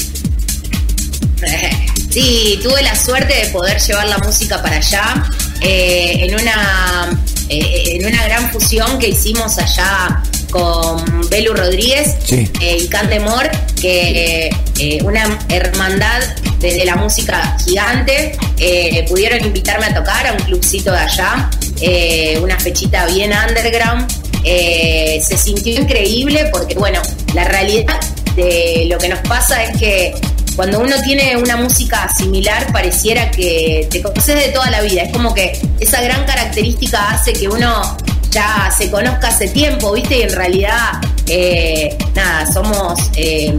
Sí, 2.09 2.59
tuve 2.63 2.81
la 2.81 2.95
suerte 2.95 3.35
de 3.35 3.45
poder 3.51 3.79
llevar 3.79 4.07
la 4.07 4.17
música 4.17 4.59
para 4.63 4.77
allá 4.77 5.29
eh, 5.61 6.25
en 6.25 6.33
una 6.33 7.07
en 7.49 8.05
una 8.05 8.23
gran 8.25 8.51
fusión 8.51 8.99
que 8.99 9.09
hicimos 9.09 9.57
allá 9.57 10.21
con 10.49 11.29
Belu 11.29 11.53
Rodríguez 11.53 12.15
Sí. 12.23 12.49
eh, 12.61 12.77
y 12.81 12.87
Cantemor, 12.87 13.49
que 13.79 14.49
eh, 14.79 14.99
una 15.03 15.39
hermandad 15.49 16.21
desde 16.59 16.85
la 16.85 16.95
música 16.95 17.57
gigante 17.65 18.37
eh, 18.57 19.05
pudieron 19.07 19.43
invitarme 19.45 19.85
a 19.87 19.93
tocar 19.93 20.27
a 20.27 20.33
un 20.33 20.39
clubcito 20.39 20.91
de 20.91 20.97
allá, 20.97 21.49
eh, 21.81 22.39
una 22.41 22.59
fechita 22.59 23.05
bien 23.07 23.31
underground. 23.31 24.09
Se 24.43 25.37
sintió 25.37 25.73
increíble 25.79 26.49
porque, 26.51 26.75
bueno, 26.75 27.01
la 27.33 27.43
realidad 27.45 27.99
de 28.35 28.85
lo 28.89 28.97
que 28.97 29.09
nos 29.09 29.19
pasa 29.19 29.63
es 29.63 29.77
que 29.77 30.13
cuando 30.55 30.79
uno 30.79 30.95
tiene 31.03 31.37
una 31.37 31.55
música 31.55 32.09
similar 32.17 32.71
pareciera 32.73 33.31
que 33.31 33.87
te 33.89 34.01
conoces 34.01 34.35
de 34.35 34.51
toda 34.51 34.69
la 34.69 34.81
vida. 34.81 35.03
Es 35.03 35.11
como 35.13 35.33
que 35.33 35.57
esa 35.79 36.01
gran 36.01 36.25
característica 36.25 37.11
hace 37.11 37.31
que 37.33 37.47
uno 37.47 37.97
ya 38.31 38.71
se 38.75 38.89
conozca 38.91 39.29
hace 39.29 39.47
tiempo, 39.49 39.91
¿viste? 39.93 40.19
Y 40.19 40.21
en 40.23 40.35
realidad, 40.35 41.01
eh, 41.27 41.97
nada, 42.15 42.51
somos 42.51 42.99
eh, 43.15 43.53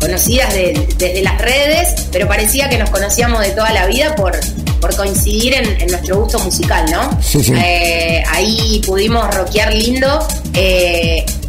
conocidas 0.00 0.52
de- 0.54 0.88
desde 0.98 1.22
las 1.22 1.38
redes, 1.38 2.06
pero 2.10 2.26
parecía 2.26 2.68
que 2.68 2.78
nos 2.78 2.90
conocíamos 2.90 3.40
de 3.40 3.50
toda 3.50 3.70
la 3.72 3.86
vida 3.86 4.14
por, 4.16 4.32
por 4.80 4.94
coincidir 4.96 5.54
en, 5.54 5.80
en 5.80 5.88
nuestro 5.90 6.20
gusto 6.20 6.38
musical, 6.40 6.86
¿no? 6.90 7.18
Sí, 7.22 7.42
sí. 7.44 7.52
Eh, 7.56 8.22
ahí 8.30 8.80
pudimos 8.86 9.32
rockear 9.34 9.74
lindo. 9.74 10.26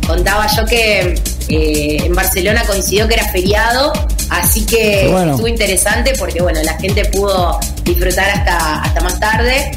Contaba 0.05 0.47
yo 0.55 0.65
que 0.65 1.15
en 1.47 2.13
Barcelona 2.15 2.63
coincidió 2.65 3.07
que 3.07 3.13
era 3.15 3.29
feriado, 3.31 3.93
así 4.29 4.65
que 4.65 5.07
bueno. 5.11 5.31
estuvo 5.31 5.47
interesante 5.47 6.13
porque 6.17 6.41
bueno, 6.41 6.61
la 6.63 6.73
gente 6.79 7.05
pudo 7.05 7.59
disfrutar 7.83 8.29
hasta, 8.29 8.81
hasta 8.81 9.01
más 9.01 9.19
tarde, 9.19 9.71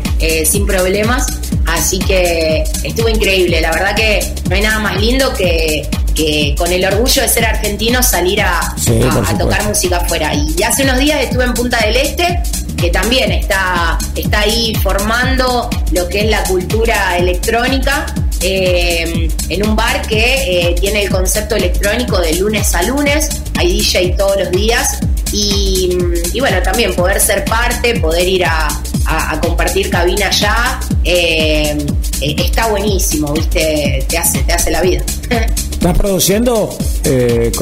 sin 0.44 0.66
problemas. 0.66 1.26
Así 1.74 1.98
que 1.98 2.64
estuvo 2.82 3.08
increíble. 3.08 3.60
La 3.60 3.70
verdad 3.72 3.94
que 3.96 4.32
no 4.48 4.54
hay 4.56 4.62
nada 4.62 4.78
más 4.78 4.96
lindo 5.00 5.32
que, 5.34 5.88
que 6.14 6.54
con 6.56 6.70
el 6.72 6.84
orgullo 6.84 7.22
de 7.22 7.28
ser 7.28 7.44
argentino 7.44 8.02
salir 8.02 8.40
a, 8.40 8.60
Sí, 8.76 8.92
a- 8.92 8.98
por 9.00 9.08
a 9.08 9.12
supuesto. 9.12 9.38
tocar 9.38 9.64
música 9.64 9.96
afuera. 9.98 10.32
Y 10.34 10.62
hace 10.62 10.84
unos 10.84 10.98
días 10.98 11.22
estuve 11.22 11.44
en 11.44 11.54
Punta 11.54 11.78
del 11.84 11.96
Este, 11.96 12.40
que 12.76 12.90
también 12.90 13.32
está, 13.32 13.98
está 14.14 14.40
ahí 14.40 14.74
formando 14.82 15.68
lo 15.92 16.08
que 16.08 16.20
es 16.20 16.26
la 16.30 16.42
cultura 16.44 17.16
electrónica. 17.18 18.06
eh, 18.46 19.28
en 19.48 19.66
un 19.66 19.74
bar 19.74 20.02
que 20.06 20.68
eh, 20.68 20.74
tiene 20.78 21.04
el 21.04 21.08
concepto 21.10 21.56
electrónico 21.56 22.18
de 22.20 22.34
lunes 22.34 22.74
a 22.74 22.82
lunes, 22.82 23.28
hay 23.56 23.72
DJ 23.78 24.16
todos 24.18 24.36
los 24.38 24.50
días 24.50 24.98
y, 25.32 25.88
y 26.34 26.40
bueno, 26.40 26.60
también 26.62 26.94
poder 26.94 27.20
ser 27.22 27.42
parte, 27.46 27.98
poder 28.00 28.28
ir 28.28 28.44
a, 28.44 28.68
a- 29.06 29.32
a 29.32 29.40
compartir 29.40 29.90
cabina 29.90 30.26
allá, 30.28 30.80
eh, 31.04 31.76
eh, 32.20 32.36
está 32.38 32.66
buenísimo, 32.68 33.32
¿viste? 33.32 34.04
Te 34.08 34.18
hace, 34.18 34.42
te 34.42 34.52
hace 34.52 34.70
la 34.70 34.80
vida. 34.80 35.02
¿estás 35.72 35.98
produciendo, 35.98 36.76
eh? 37.04 37.52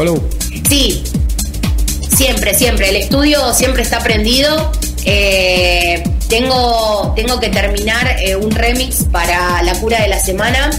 Sí, 0.68 1.02
Siempre, 2.16 2.54
siempre. 2.54 2.90
El 2.90 2.96
estudio 2.96 3.52
siempre 3.54 3.82
está 3.82 3.98
prendido. 3.98 4.70
Eh, 5.04 6.04
tengo, 6.28 7.12
tengo 7.16 7.40
que 7.40 7.48
terminar 7.48 8.16
eh, 8.20 8.36
un 8.36 8.50
remix 8.52 9.04
para 9.10 9.60
la 9.62 9.72
cura 9.80 10.00
de 10.02 10.08
la 10.08 10.20
semana. 10.20 10.70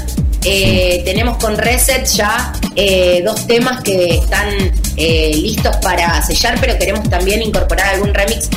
Eh, 0.45 1.01
Tenemos 1.03 1.37
con 1.37 1.57
Reset 1.57 2.05
ya 2.05 2.53
eh, 2.75 3.21
dos 3.25 3.45
temas 3.47 3.81
que 3.83 4.15
están 4.15 4.47
listos 4.95 5.75
para 5.77 6.21
sellar, 6.21 6.57
pero 6.61 6.77
queremos 6.77 7.09
también 7.09 7.41
incorporar 7.41 7.95
algún 7.95 8.13
remix 8.13 8.47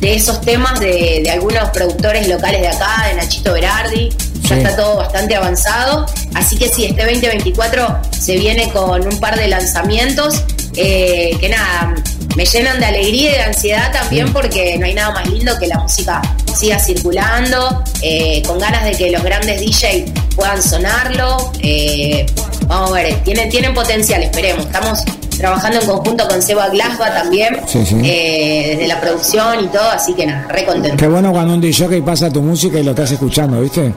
de 0.00 0.14
esos 0.14 0.40
temas 0.40 0.80
de, 0.80 1.20
de 1.24 1.30
algunos 1.30 1.70
productores 1.70 2.28
locales 2.28 2.60
de 2.60 2.68
acá, 2.68 3.06
de 3.08 3.14
Nachito 3.14 3.52
Berardi. 3.52 4.10
Ya 4.48 4.56
está 4.56 4.76
todo 4.76 4.96
bastante 4.96 5.34
avanzado. 5.34 6.04
Así 6.34 6.56
que 6.58 6.68
sí, 6.68 6.84
este 6.84 7.02
2024 7.02 8.00
se 8.18 8.36
viene 8.36 8.70
con 8.70 9.06
un 9.06 9.18
par 9.18 9.36
de 9.38 9.48
lanzamientos 9.48 10.44
eh, 10.76 11.36
que 11.40 11.48
nada, 11.48 11.94
me 12.36 12.44
llenan 12.44 12.80
de 12.80 12.86
alegría 12.86 13.30
y 13.30 13.34
de 13.34 13.42
ansiedad 13.42 13.92
también 13.92 14.32
porque 14.32 14.76
no 14.76 14.86
hay 14.86 14.94
nada 14.94 15.12
más 15.12 15.28
lindo 15.28 15.56
que 15.58 15.68
la 15.68 15.78
música 15.78 16.20
siga 16.54 16.78
circulando, 16.78 17.82
eh, 18.02 18.42
con 18.46 18.58
ganas 18.58 18.84
de 18.84 18.92
que 18.92 19.10
los 19.10 19.22
grandes 19.22 19.60
DJ 19.60 20.06
puedan 20.34 20.62
sonarlo. 20.62 21.52
eh, 21.62 22.26
vamos 22.66 22.90
a 22.90 22.94
ver, 22.94 23.14
tienen, 23.24 23.48
tienen 23.50 23.74
potencial, 23.74 24.22
esperemos. 24.22 24.66
Estamos 24.66 25.00
trabajando 25.38 25.80
en 25.80 25.86
conjunto 25.86 26.28
con 26.28 26.40
Seba 26.42 26.68
Glasba 26.68 27.12
también, 27.14 27.56
Sí, 27.66 27.84
sí. 27.84 27.96
eh, 28.04 28.70
desde 28.76 28.86
la 28.88 29.00
producción 29.00 29.64
y 29.64 29.66
todo, 29.68 29.88
así 29.92 30.14
que 30.14 30.26
nada, 30.26 30.46
re 30.48 30.64
contento. 30.64 30.96
Qué 30.96 31.06
bueno 31.06 31.32
cuando 31.32 31.54
un 31.54 31.60
DJ 31.60 32.02
pasa 32.02 32.30
tu 32.30 32.42
música 32.42 32.78
y 32.78 32.82
lo 32.82 32.90
estás 32.90 33.10
escuchando, 33.12 33.60
¿viste? 33.60 33.92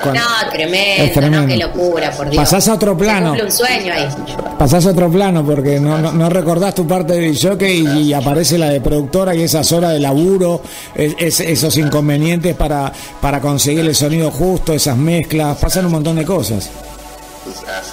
Cuando- 0.00 0.20
No, 0.20 0.50
tremendo, 0.52 1.04
Es 1.04 1.12
tremendo. 1.12 1.40
no, 1.40 1.46
qué 1.48 1.56
locura, 1.56 2.10
por 2.12 2.28
Dios. 2.30 2.42
Pasás 2.44 2.68
a 2.68 2.74
otro 2.74 2.96
plano. 2.96 3.32
un 3.32 3.50
sueño 3.50 3.92
ahí. 3.94 4.06
Pasás 4.58 4.86
a 4.86 4.90
otro 4.90 5.10
plano 5.10 5.44
porque 5.44 5.80
no, 5.80 5.98
no, 5.98 6.12
no 6.12 6.28
recordás 6.28 6.74
tu 6.74 6.86
parte 6.86 7.14
de 7.14 7.20
DJ 7.32 7.56
y, 7.68 7.86
y 8.02 8.12
aparece 8.12 8.58
la 8.58 8.68
de 8.70 8.80
productora 8.80 9.34
y 9.34 9.42
esas 9.42 9.72
horas 9.72 9.92
de 9.92 9.98
laburo, 10.00 10.60
es- 10.94 11.14
es- 11.18 11.40
esos 11.40 11.76
inconvenientes 11.78 12.54
para, 12.54 12.92
para 13.20 13.40
conseguir 13.40 13.80
el 13.80 13.94
sonido 13.94 14.30
justo, 14.30 14.72
esas 14.72 14.96
mezclas, 14.96 15.56
pasan 15.56 15.86
un 15.86 15.92
montón 15.92 16.16
de 16.16 16.24
cosas. 16.24 16.68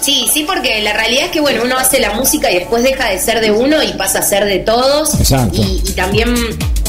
Sí, 0.00 0.26
sí, 0.32 0.44
porque 0.46 0.80
la 0.82 0.92
realidad 0.92 1.24
es 1.26 1.30
que 1.30 1.40
bueno, 1.40 1.62
uno 1.64 1.76
hace 1.78 1.98
la 2.00 2.12
música 2.12 2.50
y 2.50 2.56
después 2.60 2.82
deja 2.82 3.08
de 3.08 3.18
ser 3.18 3.40
de 3.40 3.50
uno 3.50 3.82
y 3.82 3.92
pasa 3.94 4.20
a 4.20 4.22
ser 4.22 4.44
de 4.44 4.58
todos. 4.60 5.14
Exacto. 5.18 5.56
Y, 5.60 5.82
y 5.86 5.92
también 5.92 6.34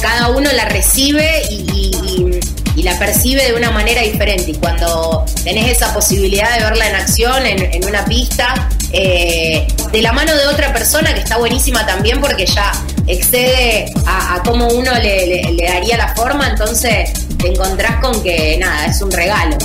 cada 0.02 0.30
uno 0.30 0.52
la 0.54 0.66
recibe 0.66 1.42
y, 1.50 1.56
y- 1.74 1.92
y- 2.36 2.40
y 2.74 2.84
la 2.84 2.98
percibe 2.98 3.44
de 3.44 3.54
una 3.54 3.70
manera 3.72 4.02
diferente. 4.02 4.52
Y 4.52 4.56
cuando 4.56 5.26
tenés 5.44 5.70
esa 5.70 5.94
posibilidad 5.94 6.58
de 6.58 6.64
verla 6.64 6.88
en 6.88 6.96
acción, 6.96 7.46
en, 7.46 7.62
en 7.74 7.86
una 7.86 8.06
pista, 8.06 8.70
eh, 8.94 9.68
de 9.92 10.02
la 10.02 10.14
mano 10.14 10.34
de 10.34 10.48
otra 10.48 10.72
persona, 10.72 11.14
que 11.14 11.20
está 11.20 11.38
buenísima 11.38 11.86
también 11.86 12.22
porque 12.22 12.46
ya 12.46 12.72
excede 13.08 13.92
a, 14.06 14.36
a 14.36 14.44
cómo 14.44 14.68
uno 14.70 14.94
le, 14.94 15.26
le- 15.28 15.52
le 15.52 15.64
daría 15.66 15.98
la 15.98 16.16
forma, 16.16 16.48
entonces 16.50 17.12
te 17.40 17.50
encontrás 17.50 17.98
con 18.00 18.24
que 18.24 18.58
nada, 18.58 18.86
es 18.86 19.02
un 19.02 19.12
regalo. 19.12 19.58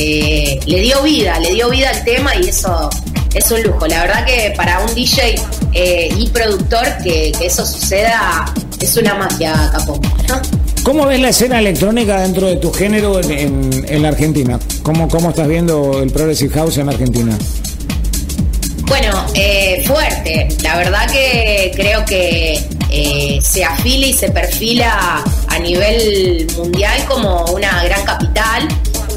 Eh, 0.00 0.60
le 0.66 0.80
dio 0.80 1.02
vida, 1.02 1.38
le 1.40 1.54
dio 1.54 1.68
vida 1.70 1.90
al 1.90 2.04
tema 2.04 2.30
y 2.36 2.48
eso 2.48 2.88
es 3.34 3.50
un 3.50 3.62
lujo. 3.64 3.86
La 3.88 4.02
verdad 4.02 4.24
que 4.24 4.52
para 4.56 4.78
un 4.80 4.94
DJ 4.94 5.34
eh, 5.74 6.08
y 6.16 6.28
productor 6.28 6.86
que, 7.02 7.32
que 7.38 7.46
eso 7.46 7.66
suceda 7.66 8.44
es 8.80 8.96
una 8.96 9.14
magia, 9.14 9.70
capo. 9.72 10.00
¿no? 10.28 10.40
¿Cómo 10.84 11.04
ves 11.06 11.20
la 11.20 11.30
escena 11.30 11.58
electrónica 11.58 12.20
dentro 12.22 12.46
de 12.46 12.56
tu 12.56 12.72
género 12.72 13.20
en, 13.20 13.30
en- 13.32 13.86
en 13.88 14.02
la 14.02 14.08
Argentina? 14.08 14.58
¿Cómo, 14.82 15.08
¿Cómo 15.08 15.30
estás 15.30 15.48
viendo 15.48 16.00
el 16.00 16.10
Progressive 16.10 16.54
House 16.54 16.78
en 16.78 16.88
Argentina? 16.88 17.36
Bueno, 18.86 19.26
eh, 19.34 19.82
fuerte. 19.86 20.48
La 20.62 20.76
verdad 20.78 21.10
que 21.10 21.72
creo 21.74 22.04
que 22.06 22.58
eh, 22.90 23.38
se 23.42 23.64
afila 23.64 24.06
y 24.06 24.12
se 24.14 24.30
perfila 24.30 25.22
a 25.48 25.58
nivel 25.58 26.46
mundial 26.56 27.04
como 27.06 27.44
una 27.46 27.82
gran 27.84 28.02
capital. 28.04 28.68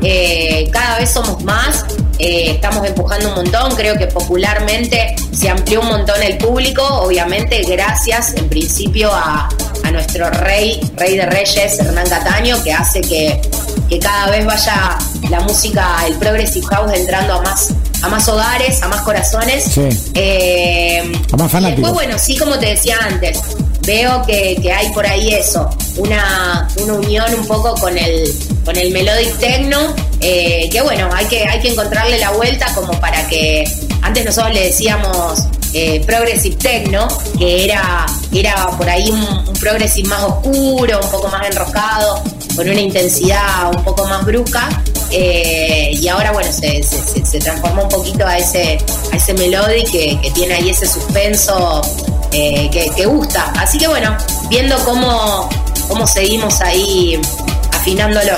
Eh, 0.03 0.69
cada 0.71 0.97
vez 0.99 1.11
somos 1.11 1.43
más, 1.43 1.85
eh, 2.19 2.51
estamos 2.51 2.85
empujando 2.87 3.29
un 3.29 3.35
montón. 3.35 3.75
Creo 3.75 3.97
que 3.97 4.07
popularmente 4.07 5.15
se 5.31 5.49
amplió 5.49 5.81
un 5.81 5.87
montón 5.87 6.21
el 6.23 6.37
público, 6.37 6.83
obviamente 6.83 7.61
gracias 7.63 8.33
en 8.35 8.47
principio 8.49 9.11
a, 9.13 9.49
a 9.83 9.91
nuestro 9.91 10.29
rey, 10.29 10.79
rey 10.95 11.17
de 11.17 11.25
reyes, 11.25 11.79
Hernán 11.79 12.07
Cataño, 12.09 12.61
que 12.63 12.73
hace 12.73 13.01
que, 13.01 13.41
que 13.89 13.99
cada 13.99 14.29
vez 14.31 14.45
vaya 14.45 14.97
la 15.29 15.39
música, 15.41 15.97
el 16.07 16.15
Progressive 16.15 16.65
House 16.67 16.91
entrando 16.93 17.35
a 17.35 17.41
más 17.41 17.69
a 18.03 18.09
más 18.09 18.27
hogares, 18.29 18.81
a 18.81 18.87
más 18.87 19.01
corazones. 19.01 19.63
Sí. 19.63 19.87
Eh, 20.15 21.11
A 21.31 21.37
más 21.37 21.47
y 21.47 21.51
fanáticos. 21.51 21.75
después, 21.83 21.93
bueno, 21.93 22.17
sí, 22.17 22.35
como 22.35 22.57
te 22.57 22.65
decía 22.67 22.97
antes, 22.99 23.39
veo 23.85 24.21
que, 24.25 24.57
que 24.61 24.71
hay 24.71 24.89
por 24.89 25.05
ahí 25.05 25.33
eso, 25.33 25.69
una, 25.97 26.67
una 26.81 26.93
unión 26.93 27.33
un 27.33 27.45
poco 27.47 27.73
con 27.75 27.97
el, 27.97 28.33
con 28.65 28.75
el 28.77 28.91
melodic 28.91 29.37
techno, 29.39 29.93
eh, 30.19 30.69
que 30.71 30.81
bueno, 30.81 31.09
hay 31.13 31.25
que, 31.25 31.43
hay 31.43 31.59
que 31.59 31.69
encontrarle 31.69 32.17
la 32.19 32.31
vuelta 32.31 32.73
como 32.75 32.91
para 32.99 33.27
que 33.27 33.63
antes 34.01 34.23
nosotros 34.25 34.53
le 34.53 34.65
decíamos 34.65 35.43
eh, 35.73 36.01
progressive 36.05 36.55
techno, 36.57 37.07
que 37.37 37.63
era, 37.65 38.05
era 38.33 38.67
por 38.77 38.89
ahí 38.89 39.09
un, 39.09 39.21
un 39.47 39.53
progressive 39.53 40.07
más 40.09 40.23
oscuro, 40.23 40.99
un 41.01 41.09
poco 41.09 41.27
más 41.29 41.47
enroscado, 41.49 42.21
con 42.55 42.67
una 42.69 42.81
intensidad 42.81 43.73
un 43.75 43.83
poco 43.83 44.05
más 44.05 44.25
brusca. 44.25 44.67
eh, 45.11 45.91
y 45.93 46.07
ahora 46.07 46.31
bueno 46.31 46.51
se, 46.51 46.81
se- 46.83 47.39
transformó 47.39 47.83
un 47.83 47.89
poquito 47.89 48.25
a 48.25 48.37
ese 48.37 48.77
a 49.11 49.15
ese 49.17 49.33
melody 49.33 49.83
que 49.85 50.31
tiene 50.33 50.53
ahí 50.55 50.69
ese 50.69 50.85
suspenso 50.87 51.81
eh, 52.31 52.69
que, 52.71 53.05
gusta. 53.05 53.51
Así 53.59 53.77
que 53.77 53.87
bueno 53.87 54.15
viendo 54.49 54.75
cómo 54.85 55.49
cómo 55.87 56.07
seguimos 56.07 56.61
ahí 56.61 57.19
afinándolo. 57.73 58.33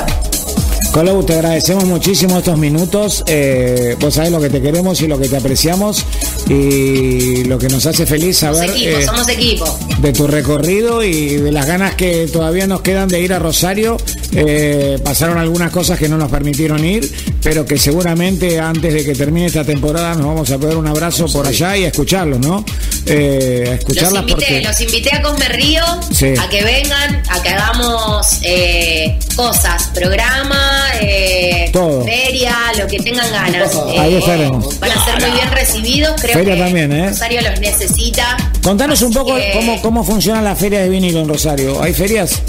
Colou, 0.92 1.24
te 1.24 1.34
agradecemos 1.34 1.86
muchísimo 1.86 2.38
estos 2.38 2.58
minutos. 2.58 3.24
Eh, 3.26 3.96
vos 4.00 4.14
sabés 4.14 4.32
lo 4.32 4.40
que 4.40 4.50
te 4.50 4.62
queremos 4.62 5.02
y 5.02 5.08
lo 5.08 5.18
que 5.18 5.28
te 5.28 5.38
apreciamos 5.38 6.06
y 6.50 7.44
lo 7.46 7.58
que 7.58 7.68
nos 7.70 7.86
hace 7.86 8.06
feliz 8.06 8.38
somos 8.38 8.58
saber 8.58 8.70
equipo 8.72 8.98
eh, 9.00 9.06
somos 9.06 9.28
equipo 9.30 9.80
de 10.00 10.12
tu 10.14 10.28
recorrido 10.28 11.04
y 11.04 11.38
de 11.38 11.52
las 11.52 11.66
ganas 11.66 11.96
que 11.96 12.28
todavía 12.28 12.68
nos 12.68 12.82
quedan 12.82 13.08
de 13.08 13.22
ir 13.22 13.34
a 13.34 13.40
Rosario. 13.40 13.98
Eh, 14.36 14.98
pasaron 15.04 15.38
algunas 15.38 15.72
cosas 15.72 15.98
que 16.00 16.10
no 16.10 16.18
nos 16.18 16.30
permitieron 16.32 16.84
ir, 16.84 17.10
pero 17.44 17.66
que 17.66 17.78
seguramente 17.78 18.60
antes 18.60 18.94
de 18.94 19.06
que 19.06 19.14
termine 19.16 19.46
esta 19.46 19.64
temporada 19.64 20.16
nos 20.16 20.26
vamos 20.26 20.52
a 20.52 20.58
poder 20.58 20.76
un 20.76 20.88
abrazo 20.88 21.28
por 21.28 21.46
allá 21.48 21.78
y 21.78 21.86
a 21.86 21.88
escucharlos, 21.88 22.40
¿no? 22.40 22.66
Eh, 23.06 23.64
a 23.68 23.70
los 23.72 23.80
escucharlas 23.80 24.22
invité, 24.24 24.34
porque... 24.36 24.62
los 24.62 24.82
invité 24.82 25.16
a 25.16 25.22
Cosme 25.22 25.48
Río 25.50 25.84
Sí. 26.12 26.34
a 26.40 26.50
que 26.50 26.64
vengan, 26.64 27.24
a 27.30 27.42
que 27.44 27.50
hagamos 27.50 28.40
eh, 28.44 29.20
cosas, 29.36 29.90
programa, 29.94 30.82
eh, 31.02 31.70
Todo. 31.72 32.04
feria, 32.04 32.56
lo 32.80 32.88
que 32.88 32.98
tengan 33.00 33.32
ganas. 33.32 33.72
Ahí 34.00 34.16
Eh, 34.16 34.18
estaremos. 34.18 34.80
Van 34.80 34.92
a 34.92 35.06
ser 35.06 35.22
muy 35.22 35.32
bien 35.32 35.52
recibidos, 35.52 36.20
creo 36.20 36.33
Feria 36.34 36.58
también, 36.58 36.92
¿eh? 36.92 37.10
Rosario 37.10 37.42
los 37.42 37.60
necesita. 37.60 38.38
Contanos 38.62 39.02
un 39.02 39.14
poco 39.14 39.36
que, 39.36 39.52
cómo, 39.54 39.82
cómo 39.82 40.04
funciona 40.04 40.42
la 40.42 40.56
feria 40.56 40.82
de 40.82 40.90
vinilo 40.90 41.22
en 41.22 41.28
Rosario. 41.30 41.82
¿Hay 41.82 41.94
ferias? 41.94 42.42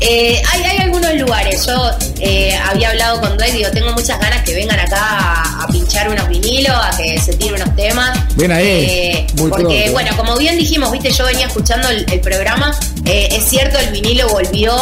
eh, 0.00 0.42
hay, 0.52 0.62
hay 0.64 0.78
algunos 0.78 1.14
lugares, 1.14 1.64
yo 1.66 1.90
eh, 2.20 2.54
había 2.68 2.90
hablado 2.90 3.20
con 3.22 3.38
Dwight, 3.38 3.54
digo, 3.54 3.70
tengo 3.70 3.90
muchas 3.92 4.18
ganas 4.20 4.42
que 4.44 4.54
vengan 4.54 4.78
acá 4.78 4.98
a, 5.00 5.62
a 5.64 5.66
pinchar 5.68 6.10
unos 6.10 6.28
vinilos, 6.28 6.74
a 6.76 6.94
que 6.96 7.18
se 7.18 7.32
tire 7.34 7.54
unos 7.54 7.74
temas. 7.74 8.18
Bien 8.36 8.52
ahí, 8.52 8.66
Eh, 8.66 9.26
muy 9.38 9.48
porque, 9.48 9.64
pronto. 9.64 9.92
bueno, 9.92 10.16
como 10.16 10.36
bien 10.36 10.58
dijimos, 10.58 10.92
viste, 10.92 11.10
yo 11.10 11.24
venía 11.24 11.46
escuchando 11.46 11.88
el, 11.88 12.04
el 12.12 12.20
programa, 12.20 12.76
es 13.06 13.44
cierto, 13.48 13.78
el 13.78 13.90
vinilo 13.92 14.28
volvió 14.28 14.74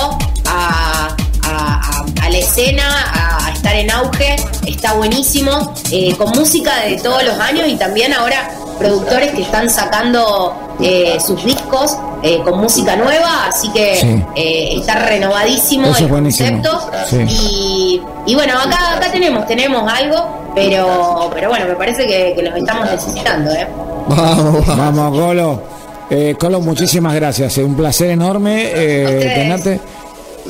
a, 0.46 1.14
a- 1.52 1.80
a- 1.80 2.04
a 2.26 2.30
la 2.30 2.38
escena, 2.38 2.82
a, 3.12 3.46
a 3.46 3.52
estar 3.52 3.74
en 3.74 3.90
auge, 3.90 4.36
está 4.66 4.94
buenísimo, 4.94 5.72
eh, 5.90 6.14
con 6.16 6.30
música 6.30 6.72
de 6.86 6.96
todos 6.98 7.22
los 7.24 7.38
años 7.38 7.68
y 7.68 7.76
también 7.76 8.12
ahora 8.12 8.50
productores 8.78 9.30
que 9.32 9.42
están 9.42 9.68
sacando 9.70 10.54
eh, 10.80 11.18
sus 11.24 11.44
discos 11.44 11.96
eh, 12.22 12.40
con 12.44 12.58
música 12.60 12.96
nueva, 12.96 13.46
así 13.48 13.68
que 13.72 13.96
Sí. 13.96 14.22
eh, 14.36 14.74
está 14.78 14.94
renovadísimo 15.06 15.84
Eso 15.84 15.92
es 15.94 16.00
el 16.02 16.06
buenísimo. 16.08 16.62
concepto. 16.62 16.90
Sí. 17.08 17.16
Y, 17.28 18.02
y 18.26 18.34
bueno, 18.34 18.54
acá, 18.58 18.96
acá 18.96 19.10
tenemos, 19.12 19.46
tenemos 19.46 19.92
algo, 19.92 20.50
pero, 20.54 21.30
pero 21.34 21.48
bueno, 21.50 21.66
me 21.66 21.74
parece 21.74 22.06
que, 22.06 22.32
que 22.34 22.42
los 22.42 22.56
estamos 22.56 22.90
necesitando, 22.90 23.50
¿eh? 23.52 23.66
Vamos, 24.08 24.66
vamos. 24.66 25.18
Colo. 25.18 25.62
Eh, 26.10 26.34
Colo, 26.38 26.60
muchísimas 26.60 27.14
gracias. 27.14 27.56
Es 27.58 27.64
un 27.64 27.74
placer 27.76 28.10
enorme 28.10 28.70
eh, 28.74 29.32
tenerte, 29.34 29.80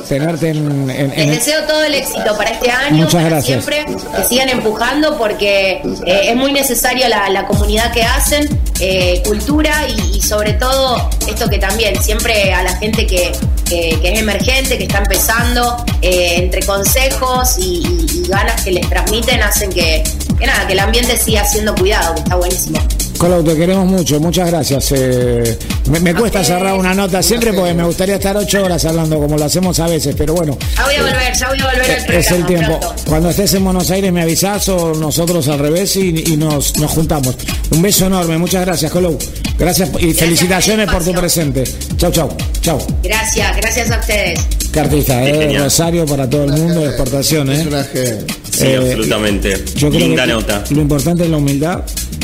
tenerte 0.07 0.49
en, 0.49 0.89
en- 0.89 0.89
en 0.89 1.09
Les 1.11 1.19
el- 1.19 1.29
deseo 1.35 1.63
todo 1.63 1.83
el 1.83 1.95
éxito 1.95 2.35
para 2.37 2.49
este 2.51 2.69
año, 2.71 2.97
Muchas 3.03 3.13
para 3.13 3.29
gracias. 3.29 3.45
siempre, 3.65 3.85
que 3.85 4.23
sigan 4.27 4.49
empujando 4.49 5.17
porque 5.17 5.81
eh, 6.05 6.21
es 6.29 6.35
muy 6.35 6.51
necesario 6.51 7.07
la, 7.09 7.29
la 7.29 7.45
comunidad 7.45 7.91
que 7.93 8.03
hacen, 8.03 8.47
eh, 8.79 9.21
cultura 9.25 9.87
y, 9.87 10.17
y 10.17 10.21
sobre 10.21 10.53
todo 10.53 11.09
esto 11.27 11.49
que 11.49 11.57
también 11.59 12.01
siempre 12.03 12.53
a 12.53 12.63
la 12.63 12.75
gente 12.77 13.05
que, 13.07 13.31
que- 13.65 13.97
que 14.01 14.13
es 14.13 14.19
emergente, 14.19 14.77
que 14.77 14.83
está 14.85 14.99
empezando, 14.99 15.83
eh, 16.01 16.35
entre 16.37 16.63
consejos 16.65 17.57
y, 17.59 17.79
y- 17.85 18.21
y 18.23 18.27
ganas 18.27 18.61
que 18.63 18.71
les 18.71 18.87
transmiten 18.89 19.41
hacen 19.41 19.71
que, 19.71 20.03
que 20.37 20.45
nada, 20.45 20.65
que 20.67 20.73
el 20.73 20.79
ambiente 20.79 21.17
siga 21.17 21.45
siendo 21.45 21.73
cuidado, 21.75 22.13
que 22.15 22.21
está 22.21 22.35
buenísimo. 22.35 22.79
Colau, 23.23 23.41
te 23.41 23.55
queremos 23.55 23.85
mucho, 23.87 24.19
muchas 24.19 24.51
gracias. 24.51 24.91
Eh, 24.97 25.57
me, 25.89 26.01
me 26.01 26.13
cuesta 26.13 26.43
cerrar 26.43 26.73
una 26.77 26.93
nota 26.93 27.23
siempre 27.23 27.53
porque 27.53 27.73
me 27.73 27.85
gustaría 27.85 28.15
estar 28.15 28.35
ocho 28.35 28.61
horas 28.61 28.83
hablando 28.83 29.17
como 29.17 29.37
lo 29.37 29.45
hacemos 29.45 29.79
a 29.79 29.87
veces, 29.87 30.13
pero 30.17 30.33
bueno, 30.33 30.57
Ya 30.75 30.83
voy 30.83 30.95
a 30.95 31.01
volver, 31.03 31.33
ya 31.39 31.47
voy 31.47 31.59
a 31.61 31.65
volver 31.65 31.81
al 31.91 31.95
programa. 32.05 32.19
es 32.19 32.31
el 32.31 32.45
tiempo. 32.45 32.79
pronto. 32.81 32.95
Cuando 33.07 33.29
estés 33.29 33.53
en 33.53 33.63
Buenos 33.63 33.89
Aires 33.91 34.11
me 34.11 34.23
avisás 34.23 34.67
o 34.67 34.93
nosotros 34.95 35.47
al 35.47 35.59
revés 35.59 35.95
y, 35.95 36.33
y 36.33 36.35
nos, 36.35 36.77
nos 36.79 36.91
juntamos. 36.91 37.33
Un 37.71 37.81
beso 37.81 38.07
enorme, 38.07 38.37
muchas 38.37 38.65
gracias, 38.65 38.91
Colau. 38.91 39.17
Gracias 39.57 39.89
y 40.01 40.13
felicitaciones 40.13 40.89
por 40.91 41.01
tu 41.05 41.13
presente. 41.13 41.63
Chau, 41.95 42.11
chau, 42.11 42.29
chau. 42.59 42.77
Gracias, 43.03 43.55
gracias 43.55 43.89
a 43.89 43.99
ustedes. 44.01 44.39
Qué 44.73 44.79
artista, 44.81 45.23
eh. 45.23 45.57
Rosario 45.57 46.05
para 46.05 46.29
todo 46.29 46.43
el 46.43 46.51
mundo 46.51 46.81
de 46.81 46.87
exportación, 46.87 47.49
Es 47.51 47.59
eh. 47.67 47.85
gen- 47.93 48.43
Sí, 48.53 48.65
Eh, 48.67 48.77
absolutamente. 48.77 49.63
Yo 49.75 49.89
creo 49.89 49.99
Linda 50.01 50.25
que 50.25 50.31
nota. 50.33 50.63
lo 50.69 50.81
importante 50.81 51.23
es 51.23 51.29
la 51.29 51.37
humildad. 51.37 51.79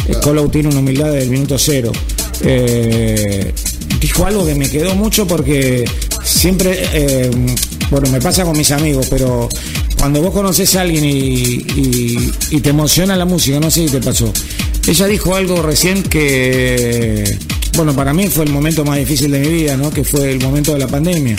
Eh, 0.09 0.15
Colau 0.23 0.49
tiene 0.49 0.69
una 0.69 0.79
humildad 0.79 1.11
del 1.11 1.29
minuto 1.29 1.57
cero. 1.57 1.91
Eh, 2.41 3.53
dijo 3.99 4.25
algo 4.25 4.45
que 4.45 4.55
me 4.55 4.69
quedó 4.69 4.95
mucho 4.95 5.27
porque 5.27 5.85
siempre, 6.23 6.79
eh, 6.93 7.29
bueno, 7.91 8.09
me 8.09 8.19
pasa 8.19 8.43
con 8.43 8.57
mis 8.57 8.71
amigos, 8.71 9.07
pero 9.09 9.49
cuando 9.97 10.21
vos 10.21 10.33
conoces 10.33 10.75
a 10.75 10.81
alguien 10.81 11.03
y, 11.05 12.59
te 12.61 12.69
emociona 12.69 13.15
la 13.15 13.25
música, 13.25 13.59
no 13.59 13.69
sé 13.69 13.85
si 13.85 13.91
te 13.91 14.01
pasó. 14.01 14.31
Ella 14.87 15.05
dijo 15.07 15.35
algo 15.35 15.61
recién 15.61 16.03
que, 16.03 17.37
bueno, 17.75 17.93
para 17.93 18.13
mí 18.13 18.27
fue 18.27 18.45
el 18.45 18.51
momento 18.51 18.83
más 18.83 18.97
difícil 18.97 19.31
de 19.31 19.39
mi 19.39 19.47
vida, 19.49 19.77
¿no? 19.77 19.91
Que 19.91 20.03
fue 20.03 20.31
el 20.31 20.39
momento 20.39 20.73
de 20.73 20.79
la 20.79 20.87
pandemia. 20.87 21.35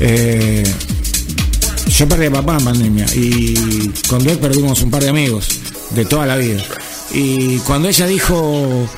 Eh, 0.00 0.64
yo 1.88 2.08
perdí 2.08 2.26
a 2.26 2.30
papá 2.30 2.56
en 2.58 2.64
pandemia 2.64 3.06
y 3.14 3.54
con 4.08 4.22
Dios 4.22 4.38
perdimos 4.38 4.82
un 4.82 4.90
par 4.90 5.02
de 5.02 5.10
amigos 5.10 5.48
de 5.94 6.04
toda 6.04 6.26
la 6.26 6.36
vida. 6.36 6.62
Y 7.10 7.58
cuando 7.60 7.88
ella 7.88 8.06
dijo, 8.06 8.88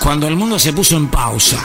cuando 0.00 0.28
el 0.28 0.36
mundo 0.36 0.58
se 0.58 0.72
puso 0.72 0.96
en 0.96 1.08
pausa, 1.08 1.58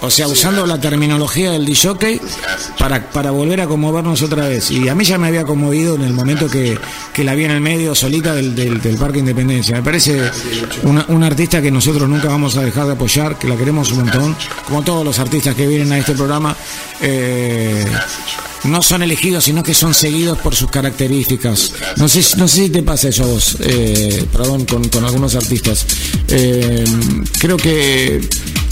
o 0.00 0.10
sea, 0.10 0.28
usando 0.28 0.66
la 0.66 0.80
terminología 0.80 1.50
del 1.52 1.64
DJ 1.64 2.20
para, 2.78 3.10
para 3.10 3.30
volver 3.30 3.60
a 3.60 3.66
conmovernos 3.66 4.22
otra 4.22 4.48
vez. 4.48 4.70
Y 4.70 4.88
a 4.88 4.94
mí 4.94 5.04
ya 5.04 5.18
me 5.18 5.28
había 5.28 5.44
conmovido 5.44 5.94
en 5.94 6.02
el 6.02 6.12
momento 6.12 6.48
que, 6.48 6.78
que 7.12 7.24
la 7.24 7.34
vi 7.34 7.44
en 7.44 7.50
el 7.52 7.60
medio 7.60 7.94
solita 7.94 8.34
del, 8.34 8.54
del, 8.54 8.80
del 8.80 8.96
Parque 8.96 9.18
Independencia. 9.20 9.76
Me 9.76 9.82
parece 9.82 10.20
una, 10.82 11.04
una 11.08 11.26
artista 11.26 11.62
que 11.62 11.70
nosotros 11.70 12.08
nunca 12.08 12.28
vamos 12.28 12.56
a 12.56 12.62
dejar 12.62 12.86
de 12.86 12.92
apoyar, 12.92 13.38
que 13.38 13.48
la 13.48 13.56
queremos 13.56 13.90
un 13.92 13.98
montón, 13.98 14.36
como 14.66 14.82
todos 14.82 15.04
los 15.04 15.18
artistas 15.18 15.54
que 15.54 15.66
vienen 15.66 15.92
a 15.92 15.98
este 15.98 16.12
programa. 16.12 16.56
eh, 17.00 17.84
no 18.64 18.82
son 18.82 19.02
elegidos, 19.02 19.44
sino 19.44 19.62
que 19.62 19.74
son 19.74 19.94
seguidos 19.94 20.38
por 20.38 20.54
sus 20.54 20.70
características. 20.70 21.72
No 21.96 22.08
sé, 22.08 22.20
no 22.36 22.48
sé 22.48 22.64
si 22.64 22.70
te 22.70 22.82
pasa 22.82 23.08
eso 23.08 23.22
a 23.22 23.26
vos, 23.26 23.56
eh, 23.60 24.26
perdón, 24.32 24.64
con, 24.64 24.88
con 24.88 25.04
algunos 25.04 25.34
artistas. 25.36 25.86
Eh, 26.28 26.84
creo 27.38 27.56
que, 27.56 28.20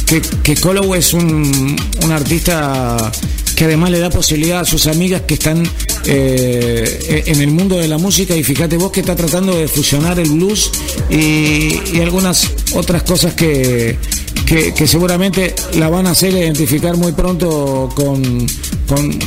que, 0.07 0.21
que 0.21 0.53
es 0.95 1.15
un, 1.15 1.77
un 2.03 2.13
artista 2.13 3.11
que 3.55 3.65
además 3.65 3.91
le 3.91 4.01
da 4.01 4.11
posibilidad 4.11 4.61
a 4.61 4.65
sus 4.65 4.87
amigas 4.87 5.23
que 5.23 5.35
están 5.35 5.63
eh, 6.07 7.25
en 7.27 7.41
el 7.41 7.51
mundo 7.51 7.77
de 7.77 7.89
la 7.89 7.99
música. 7.99 8.35
Y 8.37 8.43
fíjate 8.43 8.77
vos 8.77 8.91
que 8.91 9.01
está 9.01 9.15
tratando 9.15 9.57
de 9.57 9.69
fusionar 9.69 10.19
el 10.19 10.31
blues 10.31 10.71
y, 11.11 11.81
y 11.93 12.01
algunas 12.01 12.51
otras 12.75 13.03
cosas 13.05 13.35
que, 13.35 13.97
que, 14.47 14.87
seguramente 14.87 15.55
la 15.75 15.89
van 15.89 16.07
a 16.07 16.11
hacer 16.11 16.33
identificar 16.33 16.97
muy 16.97 17.13
pronto 17.13 17.89
con, 17.95 18.47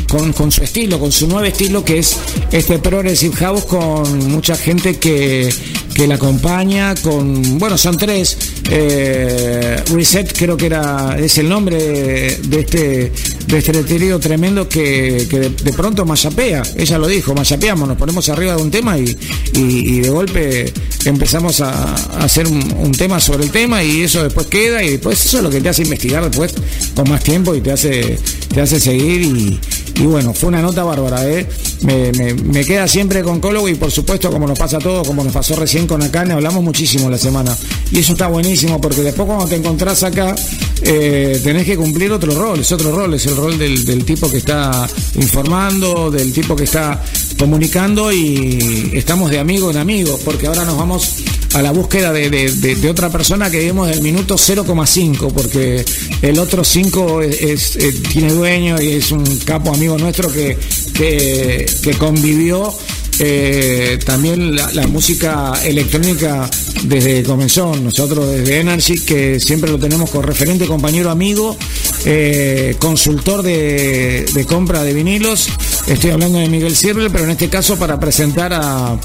con, 0.08 0.34
con- 0.34 0.52
su 0.52 0.64
estilo, 0.64 1.00
con 1.00 1.12
su 1.12 1.28
nuevo 1.28 1.46
estilo 1.46 1.84
que 1.84 2.00
es 2.00 2.18
este 2.52 2.80
Progressive 2.80 3.36
House 3.38 3.66
con 3.66 4.30
mucha 4.30 4.56
gente 4.56 4.98
que, 4.98 5.52
que 5.94 6.08
la 6.08 6.16
acompaña, 6.16 6.94
con, 6.96 7.58
bueno, 7.58 7.78
son 7.78 7.98
tres, 7.98 8.38
eh, 8.70 9.82
Reset 9.92 10.38
creo 10.38 10.56
que 10.56 10.68
era, 10.68 11.18
es 11.20 11.38
el 11.38 11.50
nombre 11.50 11.78
de, 11.78 12.60
este 12.60 13.12
de 13.48 13.58
este 13.60 13.84
trío 13.84 14.20
tremendo 14.20 14.68
que, 14.68 15.26
que 15.30 15.40
de, 15.40 15.74
pronto 15.74 16.06
mayapea, 16.06 16.62
ella 16.76 16.98
lo 16.98 17.08
dijo, 17.08 17.34
mayapeamos, 17.34 17.88
nos 17.88 17.98
ponemos 17.98 18.28
arriba 18.30 18.56
de 18.56 18.62
un 18.62 18.70
tema 18.72 18.98
y, 19.00 19.18
y, 19.54 20.00
de 20.02 20.10
golpe 20.10 20.72
empezamos 21.06 21.62
a, 21.62 21.72
a 21.72 22.24
hacer 22.26 22.46
un, 22.48 22.62
un 22.78 22.92
tema 22.92 23.20
sobre 23.22 23.46
el 23.46 23.52
tema 23.52 23.84
y 23.84 24.02
eso 24.04 24.22
después 24.24 24.48
queda 24.48 24.84
y 24.84 24.97
después 24.98 25.26
eso 25.26 25.38
es 25.38 25.44
lo 25.44 25.50
que 25.50 25.62
te 25.62 25.70
hace 25.70 25.84
investigar 25.84 26.24
después 26.28 26.54
con 26.96 27.10
más 27.10 27.24
tiempo 27.24 27.56
y 27.56 27.62
te 27.62 27.72
hace, 27.72 28.18
te 28.54 28.62
hace 28.62 28.80
seguir 28.80 29.22
y, 29.22 29.60
y 30.02 30.06
bueno, 30.06 30.34
fue 30.34 30.50
una 30.50 30.62
nota 30.62 30.84
bárbara, 30.84 31.28
¿eh? 31.28 31.48
Me, 31.82 32.12
me- 32.34 32.66
queda 32.66 32.88
siempre 32.88 33.22
con 33.24 33.40
Colo 33.40 33.68
y 33.70 33.76
por 33.76 33.92
supuesto, 33.92 34.30
como 34.32 34.48
nos 34.48 34.58
pasa 34.60 34.78
a 34.78 34.80
todos, 34.80 35.08
como 35.08 35.24
nos 35.24 35.32
pasó 35.32 35.56
recién 35.56 35.88
con 35.88 36.02
Akane, 36.04 36.34
hablamos 36.34 36.64
muchísimo 36.64 37.10
la 37.10 37.18
semana. 37.18 37.56
Y 37.92 38.00
eso 38.00 38.14
está 38.14 38.28
buenísimo 38.28 38.82
porque 38.82 39.02
después 39.02 39.26
cuando 39.28 39.46
te 39.46 39.56
encontrás 39.56 40.04
acá, 40.04 40.36
eh, 40.82 41.40
tenés 41.44 41.66
que 41.66 41.78
cumplir 41.78 42.12
otro 42.12 42.34
rol, 42.34 42.60
es 42.60 42.72
otro 42.72 42.92
rol, 42.92 43.14
es 43.14 43.26
el 43.28 43.36
rol 43.38 43.58
del, 43.58 43.86
del 43.86 44.04
tipo 44.06 44.30
que 44.30 44.38
está 44.38 44.88
informando, 45.16 46.10
del 46.12 46.34
tipo 46.34 46.56
que 46.56 46.64
está 46.66 47.02
comunicando 47.38 48.12
y 48.12 48.92
estamos 48.94 49.30
de 49.32 49.40
amigo 49.40 49.70
en 49.72 49.78
amigo, 49.78 50.20
porque 50.26 50.48
ahora 50.48 50.66
nos 50.66 50.78
vamos 50.78 51.10
a 51.58 51.62
la 51.64 51.72
búsqueda 51.72 52.14
de, 52.14 52.88
otra 52.88 53.10
persona 53.10 53.50
que 53.50 53.58
vemos 53.58 53.88
del 53.88 54.02
minuto 54.02 54.36
0,5, 54.36 55.34
porque 55.34 55.84
el 56.22 56.38
otro 56.38 56.64
5 56.64 57.24
es, 57.24 57.76
eh, 57.78 57.94
tiene 58.12 58.32
dueño 58.32 58.80
y 58.80 58.90
es 58.90 59.12
un 59.12 59.26
capo 59.40 59.74
amigo 59.74 59.98
nuestro 59.98 60.32
que, 60.32 60.56
que, 60.94 61.96
convivió 61.98 62.72
eh, 63.18 63.98
también 64.06 64.56
la, 64.56 64.86
música 64.86 65.54
electrónica 65.64 66.48
desde 66.84 67.16
que 67.16 67.24
comenzó, 67.24 67.76
nosotros 67.76 68.30
desde 68.30 68.60
Energy, 68.60 69.04
que 69.04 69.40
siempre 69.40 69.72
lo 69.72 69.80
tenemos 69.80 70.12
con 70.12 70.22
referente, 70.22 70.68
compañero, 70.68 71.10
amigo, 71.10 71.58
eh, 72.06 72.76
consultor 72.78 73.42
de, 73.42 74.46
compra 74.48 74.84
de 74.84 74.94
vinilos. 74.94 75.50
Estoy 75.88 76.12
hablando 76.12 76.38
de 76.38 76.50
Miguel 76.50 76.76
Sirvel, 76.76 77.10
pero 77.10 77.24
en 77.24 77.32
este 77.32 77.50
caso 77.50 77.78
para 77.78 78.00
presentar 78.00 78.54
a, 78.54 79.00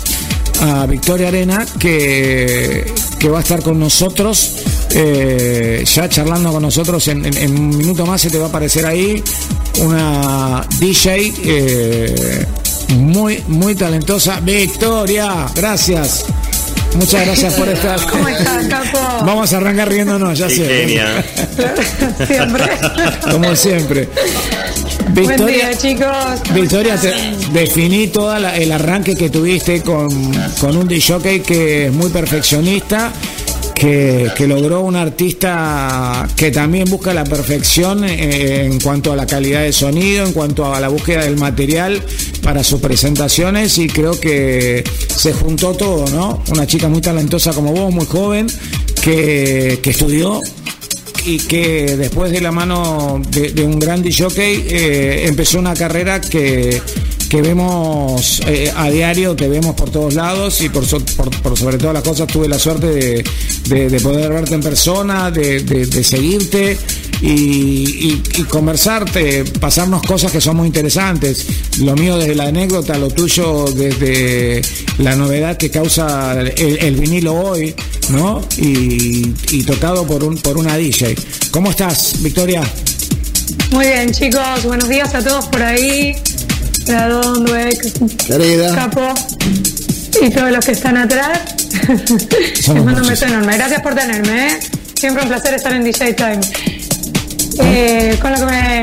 a 0.60 0.86
Victoria 0.86 1.28
Arena, 1.28 1.66
que, 1.78 2.92
que 3.18 3.28
va 3.28 3.38
a 3.38 3.42
estar 3.42 3.62
con 3.62 3.78
nosotros, 3.78 4.56
eh, 4.94 5.84
ya 5.86 6.08
charlando 6.08 6.52
con 6.52 6.62
nosotros 6.62 7.06
en, 7.08 7.24
en- 7.26 7.36
en 7.36 7.58
un 7.58 7.76
minuto 7.76 8.06
más, 8.06 8.20
se 8.20 8.30
te 8.30 8.38
va 8.38 8.46
a 8.46 8.48
aparecer 8.48 8.86
ahí 8.86 9.22
una 9.80 10.64
DJ 10.78 11.32
eh, 11.44 12.46
muy, 12.96 13.42
muy 13.48 13.74
talentosa. 13.74 14.40
Victoria, 14.40 15.46
gracias. 15.54 16.24
Muchas 16.94 17.24
gracias 17.24 17.54
por 17.54 17.68
estar. 17.70 17.98
¿Cómo 18.10 18.28
estás, 18.28 18.66
capo? 18.66 18.98
Vamos 19.24 19.50
a 19.52 19.56
arrancar 19.56 19.88
riéndonos, 19.88 20.38
ya 20.38 20.48
sé. 20.50 20.66
genia. 20.66 21.24
Siempre. 22.26 22.64
Como 23.30 23.56
siempre. 23.56 24.08
Buen 25.10 25.28
Victoria, 25.28 25.68
día, 25.68 25.78
chicos. 25.78 26.54
Victoria, 26.54 26.96
te 26.96 27.12
definí 27.52 28.08
todo 28.08 28.34
el 28.36 28.72
arranque 28.72 29.14
que 29.14 29.28
tuviste 29.28 29.82
con, 29.82 30.10
con 30.60 30.76
un 30.76 30.88
DJ 30.88 31.42
que 31.42 31.86
es 31.86 31.92
muy 31.92 32.10
perfeccionista, 32.10 33.12
que, 33.74 34.30
que 34.36 34.46
logró 34.46 34.80
un 34.82 34.96
artista 34.96 36.26
que 36.36 36.50
también 36.50 36.88
busca 36.88 37.12
la 37.12 37.24
perfección 37.24 38.04
eh, 38.04 38.64
en 38.64 38.80
cuanto 38.80 39.12
a 39.12 39.16
la 39.16 39.26
calidad 39.26 39.62
de 39.62 39.72
sonido, 39.72 40.24
en 40.24 40.32
cuanto 40.32 40.72
a 40.72 40.80
la 40.80 40.88
búsqueda 40.88 41.24
del 41.24 41.36
material 41.36 42.00
para 42.42 42.64
sus 42.64 42.80
presentaciones 42.80 43.76
y 43.78 43.88
creo 43.88 44.18
que 44.18 44.82
se 45.14 45.32
juntó 45.32 45.74
todo, 45.74 46.08
¿no? 46.10 46.42
Una 46.50 46.66
chica 46.66 46.88
muy 46.88 47.00
talentosa 47.00 47.52
como 47.52 47.72
vos, 47.72 47.92
muy 47.92 48.06
joven, 48.06 48.46
que, 49.02 49.80
que 49.82 49.90
estudió 49.90 50.40
y 51.24 51.38
que 51.38 51.96
después 51.96 52.32
de 52.32 52.40
la 52.40 52.50
mano 52.52 53.20
de, 53.30 53.64
un 53.64 53.78
gran 53.78 54.02
DJ 54.02 54.26
eh, 54.68 55.24
empezó 55.26 55.58
una 55.58 55.74
carrera 55.74 56.20
que, 56.20 56.80
que 57.28 57.42
vemos 57.42 58.40
eh, 58.46 58.72
a 58.74 58.90
diario, 58.90 59.34
que 59.36 59.48
vemos 59.48 59.74
por 59.74 59.90
todos 59.90 60.14
lados 60.14 60.60
y 60.60 60.68
por, 60.68 60.86
so- 60.86 61.00
por, 61.16 61.30
por 61.42 61.56
sobre 61.58 61.78
todas 61.78 61.94
las 61.94 62.02
cosas 62.02 62.26
tuve 62.26 62.48
la 62.48 62.58
suerte 62.58 62.86
de, 62.86 63.24
de- 63.68 63.88
de 63.88 64.00
poder 64.00 64.32
verte 64.32 64.54
en 64.54 64.60
persona, 64.62 65.30
de 65.30 66.04
seguirte 66.04 66.76
y, 67.22 67.28
y- 68.08 68.22
y 68.38 68.42
conversarte, 68.44 69.44
pasarnos 69.60 70.02
cosas 70.02 70.30
que 70.32 70.40
son 70.40 70.56
muy 70.56 70.66
interesantes. 70.66 71.46
Lo 71.78 71.94
mío 71.94 72.18
desde 72.18 72.34
la 72.34 72.44
anécdota, 72.48 72.98
lo 72.98 73.08
tuyo 73.08 73.64
desde 73.74 74.60
la 74.98 75.14
novedad 75.16 75.56
que 75.56 75.70
causa 75.70 76.32
el, 76.40 76.78
el 76.80 76.96
vinilo 76.96 77.34
hoy, 77.34 77.74
¿no? 78.10 78.40
Y, 78.58 79.32
y 79.50 79.62
tocado 79.64 80.06
por 80.06 80.24
un 80.24 80.36
por 80.38 80.56
una 80.58 80.76
DJ. 80.76 81.14
¿Cómo 81.50 81.70
estás, 81.70 82.14
Victoria? 82.22 82.62
Muy 83.70 83.86
bien, 83.86 84.10
chicos. 84.12 84.64
Buenos 84.64 84.88
días 84.88 85.14
a 85.14 85.22
todos 85.22 85.46
por 85.46 85.62
ahí. 85.62 86.14
Radón, 86.86 87.46
Querida. 88.26 88.74
Capo 88.74 89.14
y 90.20 90.30
todos 90.30 90.50
los 90.50 90.64
que 90.64 90.72
están 90.72 90.96
atrás. 90.96 91.40
Les 91.88 92.68
mando 92.84 93.02
un 93.02 93.08
beso 93.08 93.26
enorme. 93.26 93.56
Gracias 93.56 93.80
por 93.80 93.94
tenerme, 93.94 94.48
¿eh? 94.48 94.58
Siempre 94.94 95.22
un 95.22 95.28
placer 95.28 95.54
estar 95.54 95.72
en 95.72 95.84
DJ 95.84 96.14
Time. 96.14 96.40
Eh, 97.60 98.18
con 98.20 98.32
lo 98.32 98.38
que 98.38 98.46
me. 98.46 98.82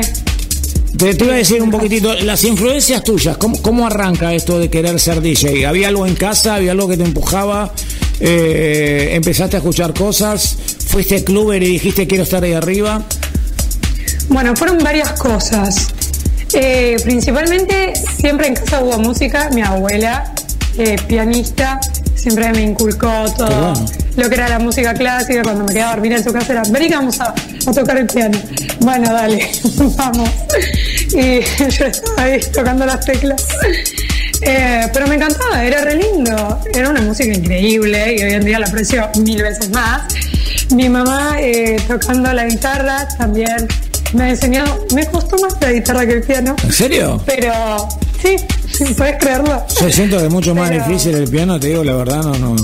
Te, 0.96 1.14
te 1.14 1.24
iba 1.24 1.34
a 1.34 1.36
decir 1.38 1.62
un 1.62 1.70
poquitito, 1.70 2.14
las 2.14 2.44
influencias 2.44 3.02
tuyas, 3.02 3.36
¿cómo, 3.38 3.60
cómo 3.62 3.86
arranca 3.86 4.34
esto 4.34 4.58
de 4.58 4.68
querer 4.68 5.00
ser 5.00 5.20
DJ? 5.20 5.66
¿Había 5.66 5.88
algo 5.88 6.06
en 6.06 6.14
casa? 6.14 6.56
¿Había 6.56 6.72
algo 6.72 6.88
que 6.88 6.96
te 6.96 7.04
empujaba? 7.04 7.72
eh, 8.20 9.10
empezaste 9.14 9.56
a 9.56 9.58
escuchar 9.60 9.94
cosas, 9.94 10.56
fuiste 10.86 11.24
cluber 11.24 11.62
y 11.62 11.68
dijiste 11.68 12.06
quiero 12.06 12.24
estar 12.24 12.44
ahí 12.44 12.52
arriba. 12.52 13.02
Bueno, 14.28 14.54
fueron 14.54 14.78
varias 14.78 15.12
cosas. 15.12 15.88
Eh, 16.52 16.96
principalmente, 17.02 17.94
siempre 18.20 18.48
en 18.48 18.54
casa 18.54 18.82
hubo 18.82 18.98
música. 18.98 19.50
Mi 19.54 19.62
abuela, 19.62 20.32
eh, 20.76 20.96
pianista, 21.08 21.80
siempre 22.20 22.52
me 22.52 22.62
inculcó 22.62 23.08
todo 23.36 23.72
bueno. 23.72 23.86
lo 24.16 24.28
que 24.28 24.34
era 24.34 24.48
la 24.48 24.58
música 24.58 24.94
clásica. 24.94 25.42
Cuando 25.42 25.64
me 25.64 25.72
quedaba 25.72 25.92
a 25.92 25.94
dormir 25.94 26.12
en 26.12 26.24
su 26.24 26.32
casa 26.32 26.52
era, 26.52 26.62
vení 26.70 26.88
vamos 26.88 27.20
a, 27.20 27.34
a 27.66 27.72
tocar 27.72 27.96
el 27.98 28.06
piano. 28.06 28.38
Bueno, 28.80 29.12
dale, 29.12 29.50
vamos. 29.96 30.30
Y 31.12 31.40
yo 31.78 31.86
estaba 31.86 32.22
ahí 32.22 32.40
tocando 32.52 32.86
las 32.86 33.04
teclas. 33.04 33.46
Eh, 34.42 34.88
pero 34.92 35.06
me 35.06 35.16
encantaba, 35.16 35.64
era 35.64 35.82
re 35.82 35.96
lindo. 35.96 36.60
Era 36.72 36.90
una 36.90 37.00
música 37.00 37.32
increíble 37.32 38.16
y 38.18 38.22
hoy 38.22 38.32
en 38.34 38.44
día 38.44 38.58
la 38.58 38.66
aprecio 38.66 39.08
mil 39.18 39.42
veces 39.42 39.70
más. 39.70 40.02
Mi 40.74 40.88
mamá 40.88 41.36
eh, 41.40 41.76
tocando 41.88 42.32
la 42.32 42.44
guitarra 42.46 43.08
también 43.18 43.66
me 44.12 44.30
enseñó, 44.30 44.64
me 44.94 45.06
costó 45.06 45.36
más 45.38 45.54
la 45.60 45.72
guitarra 45.72 46.06
que 46.06 46.14
el 46.14 46.22
piano, 46.22 46.56
¿En 46.64 46.72
serio? 46.72 47.22
pero 47.26 47.88
sí, 48.22 48.36
puedes 48.96 49.16
creerlo. 49.18 49.62
Yo 49.80 49.90
siento 49.90 50.18
que 50.18 50.24
es 50.26 50.30
mucho 50.32 50.54
más 50.54 50.70
Pero- 50.70 50.84
difícil 50.86 51.14
el 51.14 51.28
piano, 51.28 51.58
te 51.60 51.68
digo 51.68 51.84
la 51.84 51.94
verdad, 51.94 52.22
no, 52.22 52.34
no. 52.38 52.56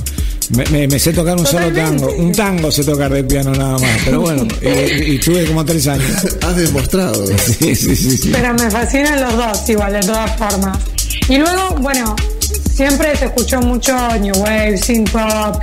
Me, 0.50 0.64
me- 0.66 0.86
me 0.86 0.98
sé 1.00 1.12
tocar 1.12 1.36
un 1.36 1.44
solo 1.44 1.72
tango, 1.72 2.08
un 2.14 2.30
tango 2.30 2.70
sé 2.70 2.84
tocar 2.84 3.12
del 3.12 3.24
piano 3.26 3.50
nada 3.52 3.78
más, 3.78 3.90
pero 4.04 4.20
bueno, 4.20 4.46
y, 4.62 5.14
y 5.14 5.18
tuve 5.18 5.44
como 5.44 5.64
tres 5.64 5.86
años. 5.88 6.08
Has 6.42 6.56
demostrado. 6.56 7.24
Sí, 7.36 7.74
sí, 7.74 7.96
sí, 7.96 8.16
sí. 8.16 8.30
Pero 8.32 8.54
me 8.54 8.70
fascinan 8.70 9.20
los 9.20 9.36
dos 9.36 9.68
igual, 9.68 9.92
de 9.94 10.00
todas 10.00 10.36
formas. 10.36 10.78
Y 11.28 11.38
luego, 11.38 11.74
bueno, 11.80 12.14
siempre 12.72 13.16
se 13.16 13.24
escuchó 13.24 13.60
mucho 13.60 13.92
New 14.20 14.36
Wave, 14.36 14.76
synth 14.78 15.10
pop, 15.10 15.60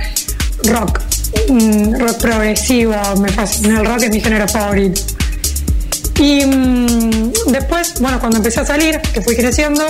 rock, 0.64 1.00
mm, 1.48 1.94
rock 2.00 2.18
progresivo, 2.20 2.94
me 3.20 3.30
fascina, 3.30 3.80
el 3.80 3.86
rock 3.86 4.02
es 4.02 4.10
mi 4.10 4.20
género 4.20 4.46
favorito. 4.48 5.00
Y 6.20 6.44
mm, 6.44 7.32
después, 7.52 7.94
bueno, 8.00 8.20
cuando 8.20 8.36
empecé 8.36 8.60
a 8.60 8.66
salir, 8.66 9.00
que 9.14 9.22
fui 9.22 9.34
creciendo 9.34 9.82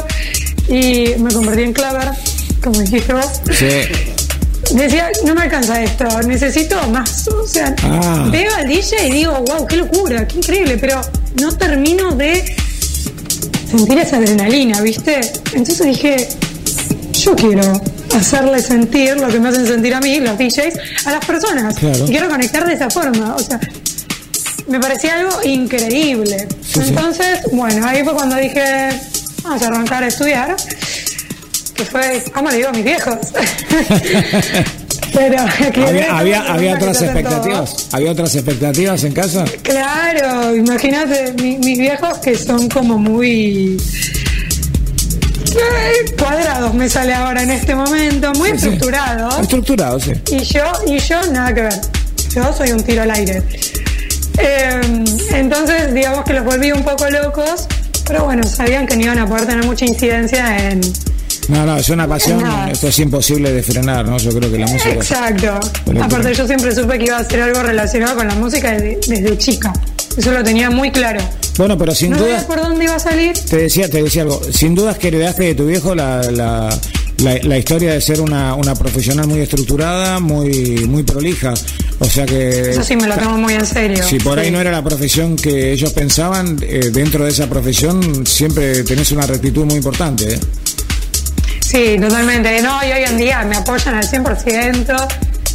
y 0.68 1.14
me 1.18 1.32
convertí 1.32 1.62
en 1.62 1.72
claver, 1.72 2.08
como 2.62 2.80
dijiste 2.80 3.12
vos, 3.12 3.26
Sí. 3.52 3.66
decía, 4.74 5.10
no 5.24 5.34
me 5.34 5.42
alcanza 5.42 5.82
esto, 5.82 6.06
necesito 6.22 6.76
más. 6.88 7.28
O 7.28 7.46
sea, 7.46 7.74
Ah. 7.82 8.28
veo 8.30 8.54
al 8.56 8.66
DJ 8.68 9.06
y 9.08 9.12
digo, 9.12 9.32
wow, 9.46 9.66
qué 9.66 9.76
locura, 9.76 10.26
qué 10.26 10.38
increíble, 10.38 10.78
pero 10.78 11.00
no 11.40 11.52
termino 11.56 12.12
de 12.12 12.44
sentir 13.70 13.98
esa 13.98 14.16
adrenalina, 14.16 14.80
¿viste? 14.80 15.20
Entonces 15.52 15.86
dije, 15.86 16.28
yo 17.12 17.34
quiero 17.36 17.80
hacerle 18.16 18.62
sentir 18.62 19.16
lo 19.18 19.28
que 19.28 19.40
me 19.40 19.48
hacen 19.48 19.66
sentir 19.66 19.94
a 19.94 20.00
mí, 20.00 20.20
los 20.20 20.38
DJs, 20.38 21.06
a 21.06 21.12
las 21.12 21.24
personas. 21.24 21.74
Claro. 21.76 22.04
Y 22.06 22.08
quiero 22.10 22.28
conectar 22.28 22.66
de 22.66 22.74
esa 22.74 22.88
forma. 22.90 23.34
O 23.34 23.38
sea, 23.40 23.58
me 24.68 24.78
parecía 24.80 25.14
algo 25.18 25.42
increíble. 25.44 26.46
Sí, 26.62 26.74
sí. 26.74 26.80
Entonces, 26.88 27.40
bueno, 27.52 27.86
ahí 27.86 28.02
fue 28.04 28.14
cuando 28.14 28.36
dije, 28.36 28.62
vamos 29.44 29.62
a 29.62 29.66
arrancar 29.68 30.02
a 30.02 30.06
estudiar. 30.08 30.56
Que 31.74 31.84
fue, 31.84 32.22
¿cómo 32.32 32.50
le 32.50 32.56
digo 32.56 32.68
a 32.68 32.72
mis 32.72 32.84
viejos? 32.84 33.16
Pero 35.12 35.36
Había, 36.10 36.42
había, 36.52 36.74
otras 36.74 36.98
todo. 36.98 37.04
expectativas, 37.06 37.88
había 37.92 38.10
otras 38.10 38.34
expectativas 38.34 39.04
en 39.04 39.12
casa. 39.12 39.44
Claro, 39.62 40.56
imagínate, 40.56 41.32
mi- 41.40 41.58
mis 41.58 41.78
viejos 41.78 42.18
que 42.18 42.36
son 42.36 42.68
como 42.68 42.98
muy 42.98 43.76
eh, 45.54 46.14
cuadrados, 46.18 46.74
me 46.74 46.88
sale 46.88 47.14
ahora 47.14 47.42
en 47.44 47.50
este 47.50 47.76
momento, 47.76 48.32
muy 48.34 48.50
Sí, 48.50 48.58
sí. 48.58 48.64
estructurados. 48.68 49.38
Estructurado, 49.40 50.00
sí. 50.00 50.12
Y 50.32 50.40
yo, 50.42 50.64
y 50.88 50.98
yo 50.98 51.22
nada 51.30 51.54
que 51.54 51.62
ver. 51.62 51.80
Yo 52.34 52.52
soy 52.52 52.72
un 52.72 52.82
tiro 52.82 53.02
al 53.02 53.10
aire. 53.12 53.40
Eh, 54.38 54.80
entonces, 55.30 55.94
digamos 55.94 56.24
que 56.24 56.32
los 56.32 56.44
volví 56.44 56.72
un 56.72 56.82
poco 56.82 57.08
locos, 57.08 57.68
pero 58.06 58.24
bueno, 58.24 58.42
sabían 58.44 58.86
que 58.86 58.96
no 58.96 59.02
iban 59.02 59.18
a 59.18 59.26
poder 59.26 59.46
tener 59.46 59.64
mucha 59.64 59.84
incidencia 59.84 60.70
en. 60.70 60.80
No, 61.48 61.66
no, 61.66 61.76
es 61.76 61.88
una 61.90 62.08
pasión, 62.08 62.42
Nada. 62.42 62.70
esto 62.70 62.88
es 62.88 62.98
imposible 63.00 63.52
de 63.52 63.62
frenar, 63.62 64.06
¿no? 64.06 64.16
Yo 64.16 64.30
creo 64.30 64.50
que 64.50 64.58
la 64.58 64.66
música... 64.66 64.94
Exacto. 64.94 65.60
Aparte, 66.02 66.32
yo 66.34 66.46
siempre 66.46 66.74
supe 66.74 66.98
que 66.98 67.04
iba 67.04 67.18
a 67.18 67.20
hacer 67.20 67.42
algo 67.42 67.62
relacionado 67.62 68.16
con 68.16 68.28
la 68.28 68.34
música 68.34 68.72
desde, 68.72 68.98
desde 69.06 69.36
chica. 69.36 69.70
Eso 70.16 70.32
lo 70.32 70.42
tenía 70.42 70.70
muy 70.70 70.90
claro. 70.90 71.20
Bueno, 71.58 71.76
pero 71.76 71.94
sin 71.94 72.12
No 72.12 72.18
duda... 72.18 72.46
por 72.46 72.62
dónde 72.62 72.84
iba 72.84 72.94
a 72.94 72.98
salir. 72.98 73.34
Te 73.38 73.56
decía, 73.58 73.90
te 73.90 74.02
decía 74.02 74.22
algo. 74.22 74.40
Sin 74.52 74.74
dudas 74.74 74.96
que 74.96 75.08
heredaste 75.08 75.42
de 75.44 75.54
tu 75.54 75.66
viejo 75.66 75.94
la, 75.94 76.22
la, 76.30 76.70
la, 77.18 77.38
la 77.42 77.58
historia 77.58 77.92
de 77.92 78.00
ser 78.00 78.20
una, 78.20 78.54
una 78.54 78.74
profesional 78.74 79.26
muy 79.26 79.40
estructurada, 79.40 80.20
muy, 80.20 80.86
muy 80.88 81.02
prolija. 81.02 81.54
O 82.00 82.04
sea 82.06 82.26
que. 82.26 82.70
Eso 82.70 82.82
sí 82.82 82.96
me 82.96 83.06
lo 83.06 83.16
tomo 83.16 83.38
muy 83.38 83.54
en 83.54 83.64
serio. 83.66 84.02
Si 84.02 84.18
por 84.18 84.38
ahí 84.38 84.46
Sí. 84.46 84.50
no 84.52 84.60
era 84.60 84.70
la 84.72 84.82
profesión 84.82 85.36
que 85.36 85.72
ellos 85.72 85.92
pensaban, 85.92 86.58
eh, 86.62 86.90
dentro 86.92 87.24
de 87.24 87.30
esa 87.30 87.46
profesión 87.48 88.26
siempre 88.26 88.82
tenés 88.84 89.12
una 89.12 89.26
rectitud 89.26 89.64
muy 89.64 89.76
importante. 89.76 90.34
¿eh? 90.34 90.40
Sí, 91.60 91.96
totalmente. 92.00 92.60
No, 92.62 92.78
y 92.86 92.92
hoy 92.92 93.04
en 93.04 93.16
día 93.18 93.42
me 93.42 93.56
apoyan 93.56 93.94
al 93.94 94.04
100% 94.06 95.06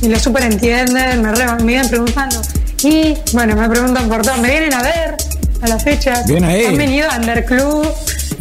y 0.01 0.07
lo 0.09 0.19
súper 0.19 0.43
entienden, 0.43 1.21
me, 1.21 1.31
re- 1.33 1.53
me 1.59 1.63
vienen 1.63 1.89
preguntando. 1.89 2.41
Y 2.83 3.13
bueno, 3.33 3.55
me 3.55 3.69
preguntan 3.69 4.07
por 4.07 4.21
todo. 4.21 4.37
Me 4.37 4.49
vienen 4.49 4.73
a 4.73 4.81
ver 4.81 5.15
a 5.61 5.67
las 5.67 5.83
fechas. 5.83 6.25
Bien 6.25 6.43
ahí. 6.43 6.65
Han 6.65 6.77
venido 6.77 7.09
a 7.09 7.17
Underclub. 7.17 7.85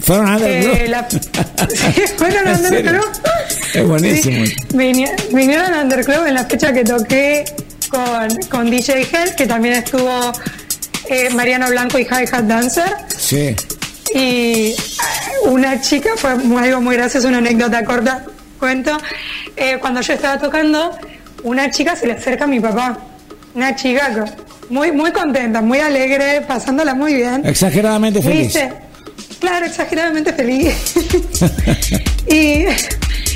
Fueron 0.08 0.26
a 0.26 0.38
Eh, 0.38 0.86
la- 0.88 1.06
Sí, 1.68 2.02
fueron 2.16 2.48
a 2.48 2.52
¿En 2.52 2.56
serio? 2.64 2.78
Underclub. 2.92 3.22
Es 3.74 3.86
buenísimo. 3.86 4.46
Sí, 4.46 4.56
vinieron 5.34 5.74
a 5.74 5.82
Underclub 5.82 6.26
en 6.26 6.32
la 6.34 6.46
fecha 6.46 6.72
que 6.72 6.82
toqué 6.82 7.44
con, 7.90 8.28
con 8.50 8.70
DJ 8.70 9.02
Hell, 9.02 9.34
que 9.36 9.46
también 9.46 9.74
estuvo 9.74 10.32
eh, 11.10 11.28
Mariano 11.34 11.68
Blanco 11.68 11.98
y 11.98 12.04
Hi 12.04 12.24
Hat 12.32 12.44
Dancer. 12.44 12.90
Sí. 13.18 13.54
Y 14.14 14.18
eh, 14.18 14.76
una 15.44 15.78
chica, 15.82 16.08
fue 16.16 16.30
algo 16.30 16.80
muy 16.80 16.96
gracioso, 16.96 17.28
una 17.28 17.38
anécdota 17.38 17.84
corta, 17.84 18.24
cuento. 18.58 18.96
Eh, 19.56 19.76
cuando 19.78 20.00
yo 20.00 20.14
estaba 20.14 20.38
tocando, 20.38 20.96
una 21.42 21.70
chica 21.70 21.94
se 21.96 22.06
le 22.06 22.14
acerca 22.14 22.44
a 22.44 22.46
mi 22.46 22.60
papá. 22.60 22.96
Una 23.54 23.76
chica 23.76 24.24
muy, 24.70 24.90
muy 24.90 25.12
contenta, 25.12 25.60
muy 25.60 25.80
alegre, 25.80 26.40
pasándola 26.48 26.94
muy 26.94 27.12
bien. 27.12 27.42
Exageradamente 27.44 28.22
feliz. 28.22 28.46
dice, 28.54 28.72
claro, 29.40 29.66
exageradamente 29.66 30.32
feliz. 30.32 30.74
y, 32.28 32.66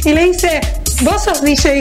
y 0.08 0.12
le 0.12 0.24
dice, 0.26 0.60
vos 1.02 1.24
sos 1.24 1.42
DJ. 1.42 1.80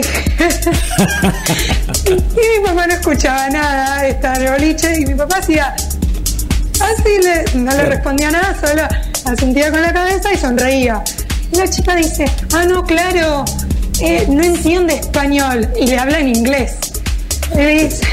y 2.06 2.10
mi 2.10 2.66
papá 2.66 2.86
no 2.86 2.94
escuchaba 2.94 3.48
nada, 3.50 4.06
estaba 4.06 4.36
en 4.36 4.42
el 4.42 4.52
boliche, 4.52 5.00
y 5.00 5.06
mi 5.06 5.14
papá 5.14 5.36
hacía, 5.38 5.74
así 5.74 7.18
le, 7.22 7.44
no 7.60 7.72
le 7.74 7.84
respondía 7.84 8.30
nada, 8.30 8.56
solo 8.60 8.82
asentía 9.24 9.70
con 9.70 9.82
la 9.82 9.92
cabeza 9.92 10.32
y 10.32 10.36
sonreía. 10.36 11.02
Y 11.52 11.56
la 11.56 11.68
chica 11.68 11.94
dice, 11.94 12.24
ah, 12.54 12.64
no, 12.64 12.84
claro, 12.84 13.44
eh, 14.00 14.26
no 14.28 14.42
entiende 14.42 14.94
español, 14.94 15.68
y 15.80 15.86
le 15.86 15.98
habla 15.98 16.18
en 16.18 16.28
inglés. 16.28 16.76
Y 17.54 17.56
le 17.58 17.84
dice, 17.84 18.06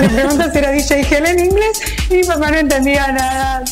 le 0.00 0.08
pregunta 0.08 0.52
si 0.52 0.58
era 0.58 0.70
DJ 0.70 1.06
Hell 1.10 1.26
en 1.26 1.38
inglés, 1.40 1.80
y 2.10 2.14
mi 2.14 2.24
papá 2.24 2.50
no 2.50 2.58
entendía 2.58 3.10
nada. 3.12 3.64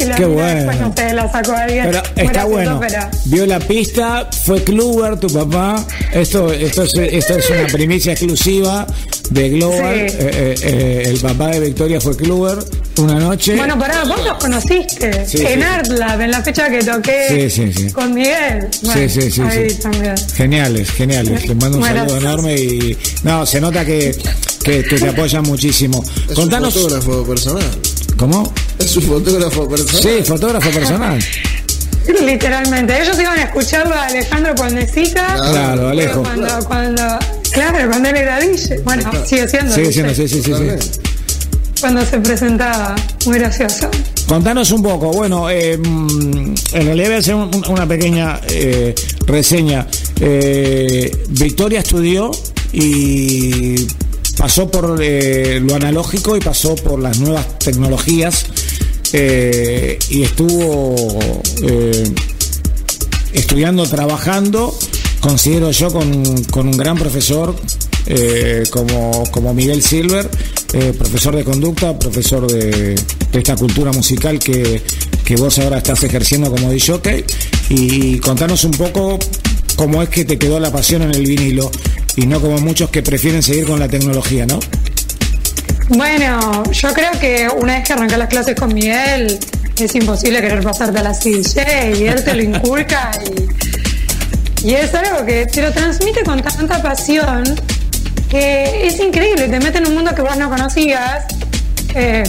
Y 0.00 0.04
la 0.04 0.16
Qué 0.16 0.26
mina 0.26 0.42
bueno. 0.42 0.56
Después, 0.72 0.80
no 0.80 0.94
sé, 0.96 1.12
la 1.14 1.32
sacó 1.32 1.52
alguien. 1.52 1.84
Pero 1.86 2.02
está 2.28 2.44
bueno. 2.44 2.80
pero- 2.80 3.08
Vio 3.26 3.46
la 3.46 3.58
pista, 3.60 4.28
fue 4.44 4.62
Kluber, 4.62 5.18
tu 5.18 5.28
papá. 5.28 5.84
Esto, 6.12 6.52
esto, 6.52 6.82
es, 6.84 6.94
esto 6.94 7.34
es 7.34 7.50
una 7.50 7.66
primicia 7.66 8.12
exclusiva 8.12 8.86
de 9.30 9.48
Global. 9.50 9.94
Sí. 10.08 10.16
Eh, 10.18 10.18
eh, 10.20 10.54
eh, 10.62 11.02
el 11.06 11.18
papá 11.18 11.48
de 11.48 11.60
Victoria 11.60 12.00
fue 12.00 12.16
Kluber 12.16 12.58
una 12.98 13.18
noche. 13.18 13.56
Bueno, 13.56 13.78
pará, 13.78 14.04
vos 14.04 14.24
los 14.24 14.34
conociste 14.38 15.26
Sí, 15.26 15.38
en 15.44 15.58
sí. 15.60 15.62
Art 15.62 15.88
Lab, 15.88 16.20
en 16.20 16.30
la 16.30 16.42
fecha 16.42 16.70
que 16.70 16.78
toqué 16.78 17.50
sí, 17.50 17.72
sí. 17.72 17.90
con 17.90 18.14
Miguel. 18.14 18.68
Sí, 18.70 18.86
Bueno, 18.86 19.08
sí, 19.10 19.30
sí, 19.30 19.40
Ahí 19.42 19.70
sí. 19.70 19.76
también. 19.82 20.14
Geniales, 20.34 20.90
geniales. 20.92 21.46
Les 21.48 21.56
mando 21.56 21.78
un 21.78 21.80
Bueno, 21.80 22.00
saludo 22.08 22.16
enorme 22.18 22.54
y. 22.54 22.96
No, 23.24 23.44
se 23.44 23.60
nota 23.60 23.84
que, 23.84 24.16
que, 24.64 24.82
que 24.84 24.98
te 24.98 25.08
apoyan 25.08 25.42
muchísimo. 25.42 26.02
Es 26.28 26.34
Contanos. 26.34 26.74
un 26.76 26.82
fotógrafo 26.82 27.24
personal. 27.26 27.64
¿Cómo? 28.16 28.52
Es 28.86 28.96
un 28.96 29.02
fotógrafo 29.02 29.68
personal. 29.68 30.02
Sí, 30.02 30.22
fotógrafo 30.24 30.70
personal. 30.70 31.18
Literalmente. 32.24 33.02
Ellos 33.02 33.18
iban 33.18 33.36
a 33.36 33.42
escucharlo 33.42 33.92
a 33.94 34.06
Alejandro 34.06 34.54
Ponesica. 34.54 35.34
Claro, 35.34 35.88
Alejo. 35.88 36.22
Cuando, 36.22 36.46
cuando, 36.68 37.02
claro, 37.52 37.88
cuando 37.90 38.08
él 38.10 38.16
era 38.16 38.38
DJ. 38.38 38.78
Bueno, 38.84 39.10
sigue 39.26 39.48
siendo. 39.48 39.74
Sigue 39.74 39.92
siendo, 39.92 40.14
sí, 40.14 40.28
sí, 40.28 40.40
sí, 40.40 40.52
sí. 40.54 40.90
Cuando 41.80 42.04
se 42.06 42.18
presentaba. 42.20 42.94
Muy 43.26 43.38
gracioso. 43.40 43.88
Contanos 44.28 44.70
un 44.70 44.82
poco. 44.84 45.10
Bueno, 45.10 45.50
eh, 45.50 45.76
mm, 45.76 46.54
en 46.74 46.84
realidad 46.86 47.06
voy 47.08 47.16
a 47.16 47.18
hacer 47.18 47.34
un- 47.34 47.64
una 47.68 47.86
pequeña 47.88 48.40
eh, 48.50 48.94
reseña. 49.26 49.86
Eh, 50.20 51.24
Victoria 51.30 51.80
estudió 51.80 52.30
y 52.72 53.84
pasó 54.38 54.70
por 54.70 54.98
eh, 55.02 55.60
lo 55.60 55.74
analógico 55.74 56.36
y 56.36 56.40
pasó 56.40 56.76
por 56.76 57.00
las 57.00 57.18
nuevas 57.18 57.58
tecnologías 57.58 58.46
eh, 59.12 59.98
y 60.10 60.22
estuvo 60.22 61.18
eh, 61.62 62.04
estudiando, 63.32 63.84
trabajando, 63.86 64.76
considero 65.20 65.70
yo, 65.70 65.90
con, 65.90 66.44
con 66.44 66.66
un 66.68 66.76
gran 66.76 66.96
profesor 66.96 67.54
eh, 68.06 68.64
como, 68.70 69.24
como 69.30 69.54
Miguel 69.54 69.82
Silver, 69.82 70.28
profesor 70.98 71.34
de 71.34 71.44
conducta, 71.44 71.98
profesor 71.98 72.50
de, 72.50 72.94
esta 73.32 73.56
cultura 73.56 73.92
musical 73.92 74.38
que, 74.38 74.82
que 75.24 75.36
vos 75.36 75.58
ahora 75.58 75.78
estás 75.78 76.02
ejerciendo 76.04 76.50
como 76.50 76.70
DJ. 76.70 77.24
Y 77.70 78.18
contanos 78.18 78.64
un 78.64 78.72
poco 78.72 79.18
cómo 79.76 80.02
es 80.02 80.08
que 80.08 80.24
te 80.24 80.38
quedó 80.38 80.60
la 80.60 80.70
pasión 80.70 81.02
en 81.02 81.14
el 81.14 81.26
vinilo 81.26 81.70
y 82.16 82.26
no 82.26 82.40
como 82.40 82.58
muchos 82.58 82.90
que 82.90 83.02
prefieren 83.02 83.42
seguir 83.42 83.66
con 83.66 83.78
la 83.78 83.88
tecnología, 83.88 84.46
¿no? 84.46 84.58
Bueno, 85.88 86.64
yo 86.72 86.92
creo 86.92 87.12
que 87.20 87.48
una 87.48 87.74
vez 87.76 87.86
que 87.86 87.92
arrancas 87.92 88.18
las 88.18 88.28
clases 88.28 88.54
con 88.56 88.74
Miguel, 88.74 89.38
es 89.78 89.94
imposible 89.94 90.40
querer 90.40 90.62
pasarte 90.62 90.98
a 90.98 91.02
la 91.02 91.12
DJ 91.12 91.96
y 91.98 92.04
él 92.08 92.24
te 92.24 92.34
lo 92.34 92.42
inculca 92.42 93.10
y, 94.62 94.68
y 94.68 94.74
es 94.74 94.92
algo 94.94 95.24
que 95.24 95.46
te 95.46 95.62
lo 95.62 95.70
transmite 95.72 96.22
con 96.24 96.42
tanta 96.42 96.82
pasión 96.82 97.44
que 98.28 98.86
es 98.86 98.98
increíble, 98.98 99.48
te 99.48 99.60
mete 99.60 99.78
en 99.78 99.86
un 99.86 99.94
mundo 99.94 100.12
que 100.14 100.22
vos 100.22 100.36
no 100.36 100.48
conocías, 100.50 101.24
eh, 101.94 102.24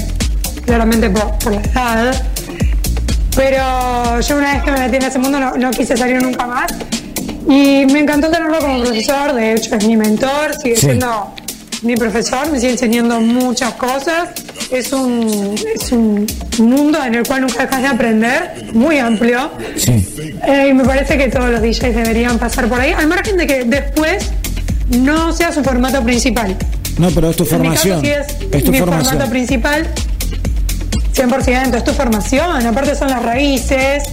claramente 0.65 1.09
por, 1.09 1.31
por 1.39 1.53
la 1.55 1.61
edad, 1.61 2.23
pero 3.35 4.19
yo 4.21 4.37
una 4.37 4.53
vez 4.53 4.63
que 4.63 4.71
me 4.71 4.79
metí 4.81 4.95
en 4.97 5.03
ese 5.03 5.17
mundo 5.17 5.39
no, 5.39 5.55
no 5.55 5.71
quise 5.71 5.97
salir 5.97 6.21
nunca 6.21 6.45
más 6.45 6.71
y 7.49 7.85
me 7.87 7.99
encantó 8.01 8.29
tenerlo 8.29 8.59
como 8.59 8.83
profesor, 8.83 9.33
de 9.33 9.53
hecho 9.53 9.75
es 9.75 9.85
mi 9.87 9.97
mentor, 9.97 10.53
sigue 10.61 10.75
Sí. 10.75 10.81
siendo 10.87 11.33
mi 11.83 11.95
profesor, 11.95 12.49
me 12.51 12.59
sigue 12.59 12.73
enseñando 12.73 13.19
muchas 13.21 13.73
cosas. 13.73 14.29
Es 14.71 14.91
un, 14.91 15.55
es 15.75 15.91
un 15.91 16.25
mundo 16.59 16.99
en 17.03 17.15
el 17.15 17.25
cual 17.25 17.41
nunca 17.41 17.63
dejas 17.65 17.81
de 17.81 17.87
aprender, 17.87 18.65
muy 18.73 18.97
amplio. 18.97 19.51
Sí. 19.77 20.05
Eh, 20.45 20.67
y 20.69 20.73
me 20.73 20.83
parece 20.83 21.17
que 21.17 21.27
todos 21.29 21.49
los 21.49 21.61
DJs 21.61 21.95
deberían 21.95 22.37
pasar 22.37 22.67
por 22.67 22.79
ahí, 22.79 22.91
al 22.93 23.07
margen 23.07 23.37
de 23.37 23.47
que 23.47 23.63
después 23.63 24.29
no 24.89 25.31
sea 25.33 25.51
su 25.51 25.63
formato 25.63 26.03
principal. 26.03 26.55
No, 26.97 27.11
pero 27.11 27.29
es 27.29 27.35
tu 27.37 27.43
En 27.49 27.61
mi 27.61 27.69
caso, 27.69 27.87
formación. 27.89 28.01
sí 28.01 28.07
es, 28.09 28.51
Es 28.51 28.63
tu 28.63 28.71
mi 28.71 28.79
formación. 28.79 29.05
formato 29.13 29.29
principal, 29.29 29.87
100%, 31.13 31.75
es 31.75 31.83
tu 31.83 31.91
formación, 31.91 32.65
aparte 32.65 32.95
son 32.95 33.09
las 33.09 33.23
raíces 33.23 34.03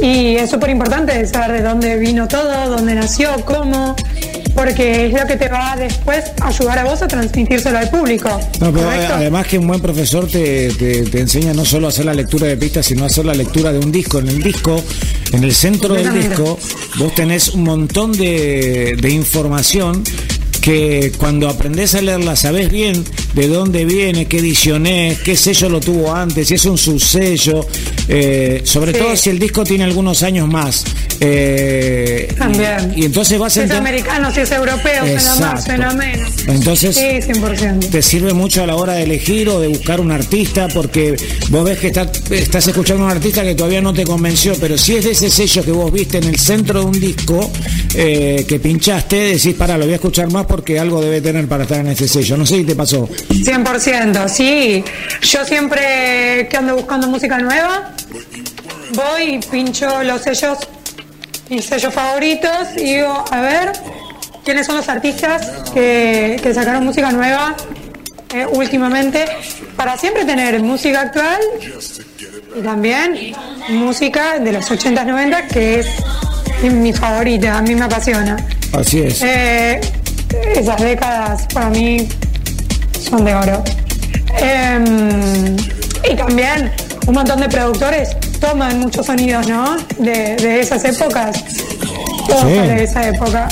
y 0.00 0.36
es 0.36 0.50
súper 0.50 0.70
importante 0.70 1.24
saber 1.26 1.52
de 1.52 1.62
dónde 1.62 1.96
vino 1.96 2.26
todo, 2.28 2.68
dónde 2.68 2.94
nació, 2.94 3.30
cómo, 3.44 3.94
porque 4.54 5.06
es 5.06 5.12
lo 5.12 5.26
que 5.26 5.36
te 5.36 5.48
va 5.48 5.76
después 5.76 6.24
a 6.40 6.48
ayudar 6.48 6.78
a 6.78 6.84
vos 6.84 7.02
a 7.02 7.08
transmitírselo 7.08 7.78
al 7.78 7.90
público. 7.90 8.28
No, 8.60 8.72
pero 8.72 8.92
eh, 8.92 9.06
además 9.06 9.46
que 9.46 9.58
un 9.58 9.66
buen 9.66 9.80
profesor 9.80 10.26
te, 10.28 10.68
te- 10.70 11.02
te 11.02 11.20
enseña 11.20 11.52
no 11.52 11.64
solo 11.64 11.86
a 11.86 11.90
hacer 11.90 12.04
la 12.04 12.14
lectura 12.14 12.46
de 12.46 12.56
pistas, 12.56 12.86
sino 12.86 13.04
a 13.04 13.06
hacer 13.06 13.24
la 13.24 13.34
lectura 13.34 13.72
de 13.72 13.78
un 13.80 13.90
disco. 13.92 14.18
En 14.18 14.28
el 14.28 14.42
disco, 14.42 14.82
en 15.32 15.44
el 15.44 15.54
centro 15.54 15.94
del 15.94 16.12
disco, 16.14 16.58
vos 16.98 17.14
tenés 17.14 17.48
un 17.50 17.64
montón 17.64 18.12
de, 18.12 18.96
de 19.00 19.10
información 19.10 20.02
que 20.60 21.12
cuando 21.18 21.48
aprendés 21.50 21.94
a 21.94 22.00
leerla 22.00 22.36
sabés 22.36 22.70
bien 22.70 23.04
de 23.34 23.48
dónde 23.48 23.84
viene, 23.84 24.26
qué 24.26 24.38
edición 24.38 24.86
es, 24.86 25.18
qué 25.20 25.36
sello 25.36 25.68
lo 25.68 25.80
tuvo 25.80 26.14
antes, 26.14 26.48
si 26.48 26.54
es 26.54 26.64
un 26.64 26.78
subsello, 26.78 27.66
eh, 28.08 28.62
sobre 28.64 28.92
Sí. 28.92 28.98
todo 28.98 29.16
si 29.16 29.30
el 29.30 29.38
disco 29.38 29.64
tiene 29.64 29.84
algunos 29.84 30.22
años 30.22 30.48
más. 30.48 30.84
Eh, 31.20 32.28
También. 32.38 32.92
Y, 32.96 33.04
entonces 33.06 33.38
vas 33.38 33.52
Si 33.52 33.60
es 33.60 33.70
americano, 33.70 34.32
si 34.32 34.40
es 34.40 34.50
europeo, 34.52 35.04
suena 35.06 35.34
más, 35.36 35.64
suena 35.64 35.90
menos. 35.94 36.30
Entonces, 36.46 36.96
Sí, 36.96 37.22
100%. 37.22 37.88
te 37.90 38.02
sirve 38.02 38.32
mucho 38.32 38.62
a 38.62 38.66
la 38.66 38.76
hora 38.76 38.94
de 38.94 39.04
elegir 39.04 39.48
o 39.48 39.60
de 39.60 39.68
buscar 39.68 40.00
un 40.00 40.10
artista 40.12 40.68
porque 40.68 41.16
vos 41.50 41.64
ves 41.64 41.78
que 41.78 41.86
está- 41.88 42.10
estás 42.30 42.66
escuchando 42.68 43.04
a 43.04 43.06
un 43.06 43.12
artista 43.12 43.42
que 43.42 43.54
todavía 43.54 43.80
no 43.80 43.92
te 43.94 44.04
convenció, 44.04 44.54
pero 44.60 44.76
si 44.76 44.96
es 44.96 45.04
de 45.04 45.12
ese 45.12 45.30
sello 45.30 45.64
que 45.64 45.72
vos 45.72 45.92
viste 45.92 46.18
en 46.18 46.24
el 46.24 46.38
centro 46.38 46.80
de 46.80 46.86
un 46.86 47.00
disco 47.00 47.50
eh, 47.94 48.44
que 48.48 48.58
pinchaste, 48.58 49.16
decís, 49.16 49.54
para, 49.54 49.78
lo 49.78 49.84
voy 49.84 49.92
a 49.92 49.96
escuchar 49.96 50.30
más 50.30 50.46
porque 50.46 50.78
algo 50.78 51.00
debe 51.00 51.20
tener 51.20 51.46
para 51.46 51.62
estar 51.62 51.78
en 51.80 51.88
ese 51.88 52.08
sello. 52.08 52.36
No 52.36 52.44
sé 52.44 52.56
si 52.58 52.64
te 52.64 52.74
pasó. 52.74 53.08
100%, 53.30 54.28
sí. 54.28 54.82
Yo 55.22 55.44
siempre 55.44 56.48
que 56.50 56.56
ando 56.56 56.74
buscando 56.74 57.06
música 57.08 57.38
nueva, 57.38 57.93
voy 58.94 59.22
y 59.34 59.38
pincho 59.38 60.02
los 60.02 60.22
sellos, 60.22 60.58
mis 61.48 61.64
sellos 61.64 61.92
favoritos 61.92 62.68
y 62.76 62.94
digo, 62.94 63.24
a 63.30 63.40
ver, 63.40 63.72
¿quiénes 64.44 64.66
son 64.66 64.76
los 64.76 64.88
artistas 64.88 65.70
que, 65.72 66.38
que 66.42 66.54
sacaron 66.54 66.84
música 66.84 67.10
nueva 67.10 67.54
eh, 68.34 68.46
últimamente? 68.52 69.24
Para 69.76 69.96
siempre 69.96 70.24
tener 70.24 70.60
música 70.60 71.02
actual 71.02 71.40
y 72.56 72.62
también 72.62 73.34
música 73.70 74.38
de 74.38 74.52
los 74.52 74.70
80s, 74.70 75.04
90 75.04 75.48
que 75.48 75.80
es 75.80 75.88
mi 76.62 76.92
favorita, 76.92 77.58
a 77.58 77.62
mí 77.62 77.74
me 77.74 77.84
apasiona. 77.84 78.36
Así 78.72 79.00
es. 79.00 79.22
Eh, 79.22 79.80
esas 80.54 80.80
décadas 80.80 81.46
para 81.52 81.70
mí 81.70 82.08
son 83.00 83.24
de 83.24 83.34
oro. 83.34 83.62
Em, 84.38 85.56
y 86.10 86.16
también 86.16 86.72
un 87.06 87.14
montón 87.14 87.40
de 87.40 87.48
productores 87.48 88.16
toman 88.40 88.78
muchos 88.80 89.06
sonidos, 89.06 89.46
¿no? 89.48 89.76
De, 89.98 90.36
de 90.36 90.60
esas 90.60 90.84
épocas. 90.84 91.44
Todo 92.26 92.38
Sí. 92.48 92.56
sale 92.56 92.74
de 92.74 92.84
esa 92.84 93.08
época. 93.08 93.48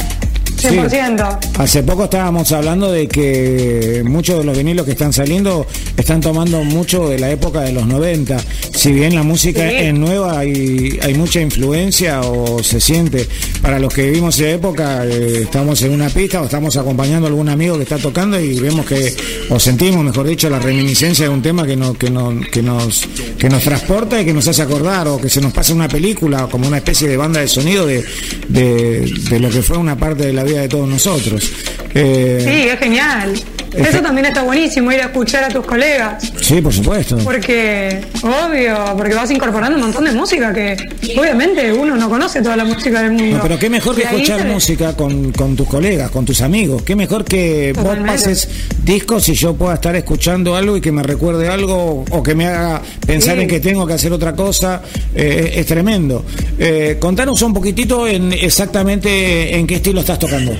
100%. 0.62 1.38
Hace 1.58 1.82
poco 1.82 2.04
estábamos 2.04 2.50
hablando 2.52 2.90
de 2.90 3.08
que 3.08 4.02
muchos 4.04 4.38
de 4.38 4.44
los 4.44 4.56
vinilos 4.56 4.84
que 4.86 4.92
están 4.92 5.12
saliendo 5.12 5.66
están 5.96 6.20
tomando 6.20 6.62
mucho 6.64 7.08
de 7.08 7.18
la 7.18 7.30
época 7.30 7.60
de 7.62 7.72
los 7.72 7.86
90. 7.86 8.38
Si 8.74 8.92
bien 8.92 9.14
la 9.14 9.22
música 9.22 9.68
Sí. 9.68 9.76
es 9.76 9.94
nueva, 9.94 10.38
hay, 10.40 10.98
hay 11.02 11.14
mucha 11.14 11.40
influencia 11.40 12.20
o 12.22 12.62
se 12.62 12.80
siente. 12.80 13.26
Para 13.60 13.78
los 13.78 13.92
que 13.92 14.06
vivimos 14.06 14.38
esa 14.38 14.50
época, 14.50 15.04
eh, 15.06 15.42
estamos 15.42 15.80
en 15.82 15.92
una 15.92 16.08
pista 16.08 16.40
o 16.40 16.44
estamos 16.44 16.76
acompañando 16.76 17.26
a 17.26 17.30
algún 17.30 17.48
amigo 17.48 17.76
que 17.76 17.82
está 17.84 17.98
tocando 17.98 18.38
y 18.40 18.58
vemos 18.58 18.86
que, 18.86 19.14
o 19.50 19.58
sentimos, 19.60 20.04
mejor 20.04 20.26
dicho, 20.26 20.48
la 20.50 20.58
reminiscencia 20.58 21.26
de 21.26 21.30
un 21.30 21.42
tema 21.42 21.66
que, 21.66 21.76
no, 21.76 21.94
que, 21.94 22.10
no, 22.10 22.32
que, 22.50 22.62
nos, 22.62 23.02
que 23.38 23.48
nos 23.48 23.62
transporta 23.62 24.20
y 24.20 24.24
que 24.24 24.32
nos 24.32 24.46
hace 24.48 24.62
acordar, 24.62 25.06
o 25.08 25.18
que 25.20 25.28
se 25.28 25.40
nos 25.40 25.52
pasa 25.52 25.72
una 25.74 25.88
película 25.88 26.46
como 26.50 26.66
una 26.68 26.78
especie 26.78 27.08
de 27.08 27.16
banda 27.16 27.40
de 27.40 27.48
sonido 27.48 27.86
de, 27.86 28.04
de, 28.48 29.00
de 29.30 29.40
lo 29.40 29.50
que 29.50 29.62
fue 29.62 29.76
una 29.78 29.96
parte 29.96 30.26
de 30.26 30.32
la 30.32 30.44
vida 30.44 30.51
de 30.60 30.68
todos 30.68 30.88
nosotros. 30.88 31.50
Eh, 31.94 32.38
Sí, 32.44 32.68
es 32.68 32.78
genial. 32.78 33.34
Eso 33.74 34.00
también 34.02 34.26
está 34.26 34.42
buenísimo, 34.42 34.92
ir 34.92 35.00
a 35.00 35.04
escuchar 35.06 35.44
a 35.44 35.48
tus 35.48 35.64
colegas. 35.64 36.30
sí, 36.40 36.60
por 36.60 36.72
supuesto. 36.72 37.16
Porque, 37.18 38.00
obvio, 38.22 38.94
porque 38.96 39.14
vas 39.14 39.30
incorporando 39.30 39.76
un 39.76 39.84
montón 39.84 40.04
de 40.04 40.12
música 40.12 40.52
que 40.52 40.76
obviamente 41.18 41.72
uno 41.72 41.96
no 41.96 42.08
conoce 42.10 42.42
toda 42.42 42.56
la 42.56 42.64
música 42.64 43.02
del 43.02 43.12
mundo. 43.12 43.36
No, 43.38 43.42
pero 43.42 43.58
qué 43.58 43.70
mejor 43.70 43.94
que 43.96 44.02
escuchar 44.02 44.46
música 44.46 44.94
con, 44.96 45.32
con 45.32 45.56
tus 45.56 45.66
colegas, 45.68 46.10
con 46.10 46.24
tus 46.24 46.40
amigos. 46.42 46.82
Qué 46.82 46.94
mejor 46.96 47.24
que 47.24 47.72
Totalmente. 47.74 48.10
vos 48.12 48.22
pases 48.22 48.48
discos 48.84 49.28
y 49.28 49.34
yo 49.34 49.54
pueda 49.54 49.74
estar 49.74 49.94
escuchando 49.96 50.54
algo 50.54 50.76
y 50.76 50.80
que 50.80 50.92
me 50.92 51.02
recuerde 51.02 51.48
algo 51.48 52.04
o 52.10 52.22
que 52.22 52.34
me 52.34 52.46
haga 52.46 52.82
pensar 53.06 53.36
Sí. 53.36 53.42
en 53.42 53.48
que 53.48 53.60
tengo 53.60 53.86
que 53.86 53.94
hacer 53.94 54.12
otra 54.12 54.34
cosa. 54.34 54.82
Eh, 55.14 55.52
es 55.56 55.66
tremendo. 55.66 56.24
Eh, 56.58 56.96
contanos 57.00 57.40
un 57.42 57.54
poquitito 57.54 58.06
en 58.06 58.32
exactamente 58.32 59.56
en 59.56 59.66
qué 59.66 59.76
estilo 59.76 60.00
estás 60.00 60.18
tocando. 60.18 60.52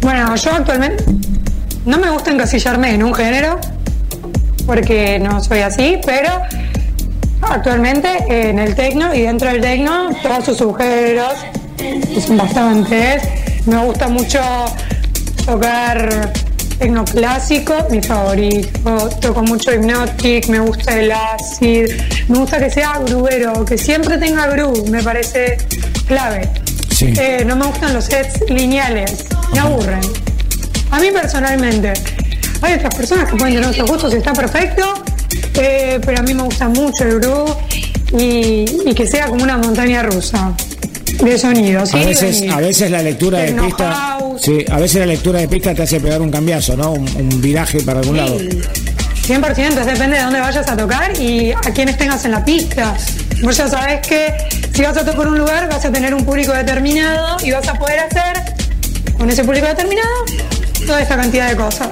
Bueno, 0.00 0.34
yo 0.36 0.50
actualmente 0.52 1.04
no 1.84 1.98
me 1.98 2.10
gusta 2.10 2.30
encasillarme 2.30 2.94
en 2.94 3.02
un 3.02 3.14
género, 3.14 3.58
porque 4.66 5.18
no 5.18 5.42
soy 5.42 5.60
así, 5.60 5.98
pero 6.04 6.30
actualmente 7.42 8.08
en 8.28 8.58
el 8.58 8.74
tecno 8.74 9.14
y 9.14 9.22
dentro 9.22 9.48
del 9.48 9.60
tecno 9.60 10.10
todos 10.22 10.44
sus 10.44 10.58
subgéneros, 10.58 11.34
que 11.76 12.20
son 12.20 12.36
bastantes. 12.36 13.22
Me 13.66 13.84
gusta 13.84 14.08
mucho 14.08 14.40
tocar 15.44 16.32
tecno 16.78 17.04
clásico, 17.04 17.74
mi 17.90 18.00
favorito. 18.00 19.08
Toco 19.20 19.42
mucho 19.42 19.72
hypnotic, 19.72 20.48
me 20.48 20.60
gusta 20.60 20.98
el 20.98 21.12
acid, 21.12 21.88
me 22.28 22.38
gusta 22.38 22.58
que 22.58 22.70
sea 22.70 22.98
grubero, 23.06 23.64
que 23.64 23.76
siempre 23.76 24.18
tenga 24.18 24.46
groove, 24.46 24.90
me 24.90 25.02
parece 25.02 25.58
clave. 26.06 26.48
Sí. 26.90 27.12
Eh, 27.18 27.44
no 27.46 27.56
me 27.56 27.66
gustan 27.66 27.94
los 27.94 28.04
sets 28.04 28.40
lineales, 28.50 29.24
me 29.52 29.60
aburren. 29.60 30.00
A 30.90 30.98
mí 30.98 31.08
personalmente. 31.12 31.92
Hay 32.62 32.74
otras 32.74 32.94
personas 32.94 33.30
que 33.30 33.36
pueden 33.36 33.54
tener 33.54 33.70
otros 33.70 33.88
gustos 33.88 34.14
y 34.14 34.16
está 34.18 34.32
perfecto, 34.32 35.02
eh, 35.54 35.98
pero 36.04 36.18
a 36.18 36.22
mí 36.22 36.34
me 36.34 36.42
gusta 36.42 36.68
mucho 36.68 37.04
el 37.04 37.20
groove 37.20 37.56
y, 38.18 38.64
y 38.84 38.94
que 38.94 39.06
sea 39.06 39.28
como 39.28 39.42
una 39.44 39.56
montaña 39.56 40.02
rusa 40.02 40.52
de 41.22 41.38
sonidos. 41.38 41.94
A 41.94 41.98
¿sí? 41.98 42.04
veces, 42.04 42.50
a 42.50 42.58
veces 42.58 42.90
la 42.90 43.02
lectura 43.02 43.38
de 43.38 43.52
pista, 43.52 43.92
house. 43.92 44.42
sí, 44.42 44.64
a 44.70 44.78
veces 44.78 45.00
la 45.00 45.06
lectura 45.06 45.40
de 45.40 45.48
pista 45.48 45.74
te 45.74 45.82
hace 45.82 46.00
pegar 46.00 46.20
un 46.20 46.30
cambiazo, 46.30 46.76
¿no? 46.76 46.92
Un, 46.92 47.08
un 47.16 47.40
viraje 47.40 47.80
para 47.80 48.00
algún 48.00 48.16
lado. 48.16 48.38
100%, 48.38 49.84
depende 49.84 50.16
de 50.16 50.22
dónde 50.22 50.40
vayas 50.40 50.68
a 50.68 50.76
tocar 50.76 51.18
y 51.20 51.52
a 51.52 51.60
quienes 51.72 51.96
tengas 51.96 52.24
en 52.24 52.32
la 52.32 52.44
pista. 52.44 52.94
Vos 53.42 53.56
ya 53.56 53.68
sabés 53.68 54.06
que 54.06 54.34
si 54.72 54.82
vas 54.82 54.96
a 54.96 55.04
tocar 55.04 55.28
un 55.28 55.38
lugar 55.38 55.68
vas 55.68 55.84
a 55.84 55.92
tener 55.92 56.14
un 56.14 56.24
público 56.24 56.52
determinado 56.52 57.36
y 57.44 57.52
vas 57.52 57.66
a 57.68 57.74
poder 57.74 58.00
hacer 58.00 58.42
con 59.16 59.30
ese 59.30 59.44
público 59.44 59.66
determinado 59.66 60.08
toda 60.86 61.00
esta 61.02 61.16
cantidad 61.16 61.48
de 61.50 61.56
cosas. 61.56 61.88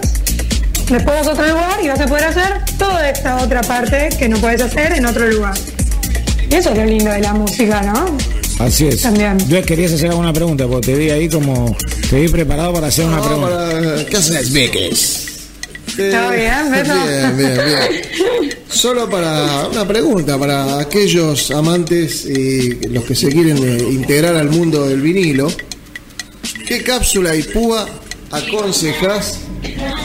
Después 0.90 1.16
vas 1.16 1.26
a 1.26 1.32
otro 1.32 1.46
lugar 1.46 1.80
y 1.82 1.88
vas 1.88 2.00
a 2.00 2.06
poder 2.06 2.24
hacer 2.24 2.52
toda 2.78 3.10
esta 3.10 3.36
otra 3.42 3.60
parte 3.62 4.08
que 4.18 4.28
no 4.28 4.38
puedes 4.38 4.60
hacer 4.62 4.92
en 4.92 5.04
otro 5.06 5.26
lugar. 5.28 5.54
Y 6.50 6.54
eso 6.54 6.70
es 6.70 6.78
lo 6.78 6.84
lindo 6.86 7.10
de 7.10 7.20
la 7.20 7.34
música, 7.34 7.82
¿no? 7.82 8.16
Así 8.64 8.86
es. 8.88 9.02
También. 9.02 9.36
Yo 9.48 9.62
querías 9.62 9.92
hacer 9.92 10.08
alguna 10.10 10.32
pregunta, 10.32 10.66
porque 10.66 10.86
te 10.92 10.94
vi 10.98 11.10
ahí 11.10 11.28
como. 11.28 11.76
Te 12.08 12.20
vi 12.20 12.28
preparado 12.28 12.72
para 12.72 12.86
hacer 12.88 13.04
una 13.04 13.20
pregunta. 13.22 13.70
para- 13.70 14.04
¿Qué 14.06 14.16
haces, 14.16 14.52
Beques? 14.52 15.24
¿Todo 15.96 16.30
bien, 16.30 16.70
Beto? 16.72 16.94
Bien, 16.94 17.36
bien, 17.36 17.54
bien. 17.66 18.54
Solo 18.70 19.08
para 19.10 19.66
una 19.68 19.86
pregunta 19.86 20.38
para 20.38 20.78
aquellos 20.80 21.50
amantes 21.50 22.24
y 22.24 22.74
los 22.88 23.04
que 23.04 23.14
se 23.14 23.28
quieren 23.28 23.58
eh, 23.58 23.82
integrar 23.90 24.36
al 24.36 24.48
mundo 24.48 24.86
del 24.88 25.00
vinilo. 25.00 25.50
¿Qué 26.66 26.82
cápsula 26.82 27.34
y 27.34 27.42
púa 27.42 27.86
aconsejas? 28.30 29.40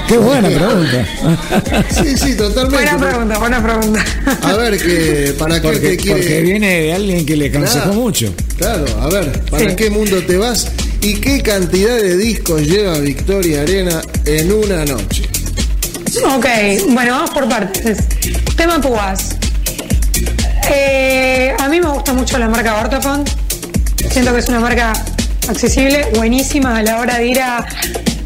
Qué 0.08 0.18
buena 0.18 0.50
pregunta. 0.50 1.08
Sí, 1.90 2.18
sí, 2.18 2.36
totalmente. 2.36 2.76
Buena 2.76 2.98
pregunta, 2.98 3.38
buena 3.40 3.64
pregunta. 3.64 4.06
A 4.42 4.54
ver, 4.54 4.78
que 4.78 5.34
para 5.38 5.56
aquel 5.56 5.72
Porque, 5.74 5.90
que 5.92 5.98
quiere. 5.98 6.20
porque 6.22 6.42
viene 6.42 6.82
de 6.82 6.94
alguien 6.94 7.26
que 7.26 7.36
le 7.36 7.48
aconsejó 7.50 7.84
Claro. 7.86 7.94
mucho. 8.00 8.34
Claro, 8.58 8.86
a 9.02 9.08
ver, 9.10 9.42
¿para 9.46 9.70
Sí. 9.70 9.76
qué 9.76 9.90
mundo 9.90 10.22
te 10.24 10.38
vas? 10.38 10.68
¿Y 11.02 11.16
qué 11.16 11.42
cantidad 11.42 11.96
de 11.96 12.18
discos 12.18 12.62
lleva 12.62 12.98
Victoria 13.00 13.62
Arena 13.62 14.02
en 14.26 14.52
una 14.52 14.86
noche? 14.86 15.24
Ok, 16.36 16.46
bueno, 16.90 17.12
vamos 17.14 17.30
por 17.32 17.48
partes. 17.50 17.98
Tema 18.56 18.80
púas. 18.82 19.36
Eh, 20.72 21.54
a 21.60 21.68
mí 21.68 21.80
me 21.80 21.90
gusta 21.90 22.14
mucho 22.14 22.38
la 22.38 22.48
marca 22.48 22.76
Ortofon. 22.80 23.24
Siento 24.10 24.32
que 24.34 24.40
es 24.40 24.50
una 24.50 24.60
marca 24.60 24.94
accesible, 25.48 26.08
buenísima 26.16 26.78
a 26.78 26.84
la 26.84 27.00
hora 27.00 27.18
de 27.18 27.28
ir 27.28 27.40
a, 27.42 27.66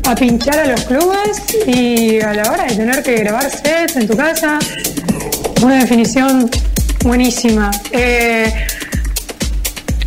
a 0.07 0.15
pinchar 0.15 0.57
a 0.59 0.65
los 0.67 0.85
clubes 0.85 1.41
y 1.65 2.21
a 2.21 2.33
la 2.33 2.49
hora 2.49 2.63
de 2.63 2.75
tener 2.75 3.03
que 3.03 3.15
grabar 3.17 3.51
sets 3.51 3.97
en 3.97 4.07
tu 4.07 4.15
casa. 4.15 4.57
Una 5.61 5.79
definición 5.79 6.49
buenísima. 7.03 7.71
Eh, 7.91 8.53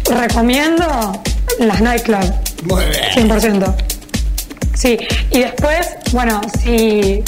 recomiendo 0.09 1.22
las 1.59 1.82
nightclub. 1.82 2.32
Muy 2.64 2.82
bien. 3.14 3.28
100%. 3.28 3.74
Sí, 4.74 4.98
y 5.32 5.40
después, 5.40 5.88
bueno, 6.12 6.40
si 6.62 7.22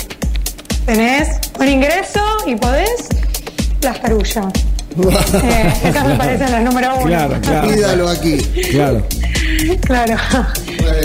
tenés 0.86 1.28
un 1.58 1.68
ingreso 1.68 2.20
y 2.46 2.56
podés, 2.56 3.08
las 3.82 3.98
carullas. 3.98 4.46
Eh, 5.42 5.72
esas 5.88 6.06
me 6.06 6.14
parecen 6.16 6.50
las 6.52 6.62
número 6.62 6.94
uno. 6.96 7.06
Claro, 7.06 7.40
claro. 7.40 7.68
Pídalo 7.68 8.08
aquí. 8.08 8.36
Claro. 8.70 9.06
Claro. 9.82 10.16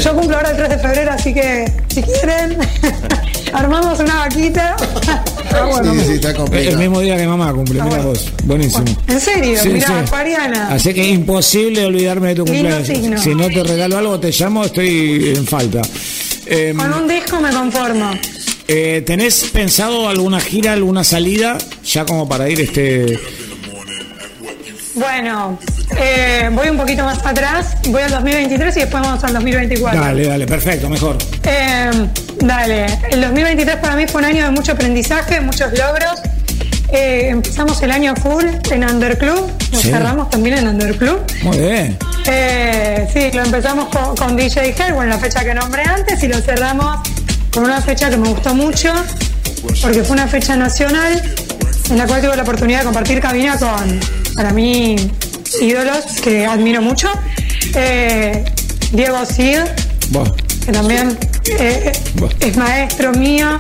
Yo 0.04 0.16
cumplo 0.16 0.38
ahora 0.38 0.52
el 0.52 0.58
3 0.58 0.70
de 0.70 0.78
febrero, 0.80 1.12
así 1.12 1.34
que 1.34 1.72
si 1.88 2.02
quieren, 2.02 2.58
armamos 3.54 4.00
una 4.00 4.16
vaquita. 4.20 4.76
Ah, 5.54 5.66
bueno. 5.70 5.94
Sí, 5.94 6.00
sí, 6.06 6.14
está 6.14 6.32
El 6.54 6.78
mismo 6.78 7.00
día 7.00 7.18
que 7.18 7.26
mamá 7.28 7.54
cumple, 7.54 7.76
mira 7.76 7.86
bueno. 7.86 8.04
vos. 8.10 8.32
Buenísimo. 8.44 8.86
¿En 9.08 9.20
serio? 9.20 9.60
Sí, 9.62 9.70
Mirá, 9.70 9.88
sí. 9.88 9.94
acuariana. 9.94 10.68
Así 10.70 10.94
que 10.94 11.08
imposible 11.08 11.86
olvidarme 11.86 12.30
de 12.30 12.36
tu 12.36 12.46
cumpleaños. 12.46 12.88
signo. 12.88 13.18
Si 13.22 13.34
no 13.34 13.48
te 13.48 13.64
regalo 13.64 13.98
algo, 13.98 14.20
te 14.20 14.32
llamo, 14.32 14.66
estoy 14.66 15.34
en 15.36 15.46
falta. 15.48 15.82
Eh, 16.46 16.74
Con 16.78 16.94
un 16.94 17.08
disco 17.08 17.40
me 17.40 17.50
conformo. 17.52 18.12
eh, 18.68 19.04
¿Tenés 19.06 19.46
pensado 19.54 20.08
alguna 20.10 20.40
gira, 20.40 20.74
alguna 20.74 21.04
salida? 21.04 21.58
Ya 21.86 22.06
como 22.06 22.28
para 22.28 22.50
ir 22.50 22.60
este. 22.62 23.18
Bueno, 24.98 25.60
eh, 25.96 26.50
voy 26.54 26.70
un 26.70 26.78
poquito 26.78 27.04
más 27.04 27.24
atrás, 27.24 27.78
voy 27.90 28.02
al 28.02 28.10
2023 28.12 28.78
y 28.78 28.80
después 28.82 29.04
vamos 29.04 29.24
al 29.24 29.34
2024. 29.34 30.00
Dale, 30.02 30.28
dale, 30.28 30.48
perfecto, 30.48 30.90
mejor. 30.90 31.18
Eh, 31.44 31.92
dale, 32.40 32.86
el 33.12 33.22
2023 33.22 33.76
para 33.78 33.96
mí 33.96 34.08
fue 34.08 34.22
un 34.22 34.26
año 34.26 34.46
de 34.46 34.52
mucho 34.52 34.72
aprendizaje, 34.72 35.40
muchos 35.40 35.72
logros. 35.78 36.20
Eh, 36.92 37.28
empezamos 37.30 37.80
el 37.84 37.92
año 37.92 38.16
full 38.16 38.44
en 38.72 38.90
Underclub, 38.90 39.52
lo 39.72 39.80
Sí. 39.80 39.92
cerramos 39.92 40.32
también 40.32 40.58
en 40.58 40.68
Underclub. 40.70 41.20
Muy 41.44 41.58
bien. 41.60 41.98
Eh, 42.26 43.08
sí, 43.14 43.30
lo 43.38 43.44
empezamos 43.44 43.90
con, 43.90 44.16
con 44.16 44.36
DJ 44.36 44.70
Hell, 44.78 44.96
en 45.00 45.10
la 45.10 45.20
fecha 45.20 45.44
que 45.44 45.54
nombré 45.54 45.84
antes, 45.84 46.24
y 46.24 46.28
lo 46.28 46.40
cerramos 46.42 47.08
con 47.54 47.66
una 47.66 47.82
fecha 47.82 48.10
que 48.10 48.18
me 48.18 48.30
gustó 48.30 48.56
mucho, 48.56 48.92
porque 49.82 50.02
fue 50.04 50.16
una 50.16 50.28
fecha 50.28 50.56
nacional 50.56 51.22
en 51.92 51.98
la 51.98 52.06
cual 52.08 52.22
tuve 52.22 52.36
la 52.36 52.42
oportunidad 52.42 52.80
de 52.80 52.86
compartir 52.86 53.20
cabina 53.22 53.58
con, 53.58 54.00
para 54.38 54.52
mí, 54.54 54.96
ídolos 55.60 56.06
que 56.24 56.46
admiro 56.46 56.80
mucho. 56.82 57.10
Eh, 57.74 58.46
Diego 58.92 59.26
Cid, 59.26 59.62
que 60.64 60.72
también 60.72 61.18
eh, 61.60 61.92
es 62.40 62.56
maestro 62.56 63.12
mío. 63.14 63.60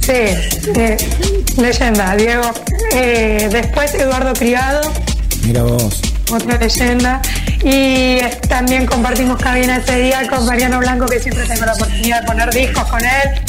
Sí, 0.00 0.12
eh, 0.12 0.96
leyenda, 1.58 2.14
Diego. 2.14 2.52
Después 3.50 3.94
Eduardo 3.94 4.32
Criado, 4.32 4.92
Mira 5.42 5.64
vos. 5.64 6.00
otra 6.30 6.56
leyenda. 6.56 7.20
Y 7.64 8.18
también 8.48 8.86
compartimos 8.86 9.42
cabina 9.42 9.78
ese 9.78 9.96
día 9.98 10.26
con 10.28 10.46
Mariano 10.46 10.78
Blanco, 10.78 11.06
que 11.06 11.18
siempre 11.18 11.44
tengo 11.46 11.66
la 11.66 11.72
oportunidad 11.72 12.20
de 12.20 12.26
poner 12.28 12.54
discos 12.54 12.84
con 12.84 13.00
él. 13.00 13.42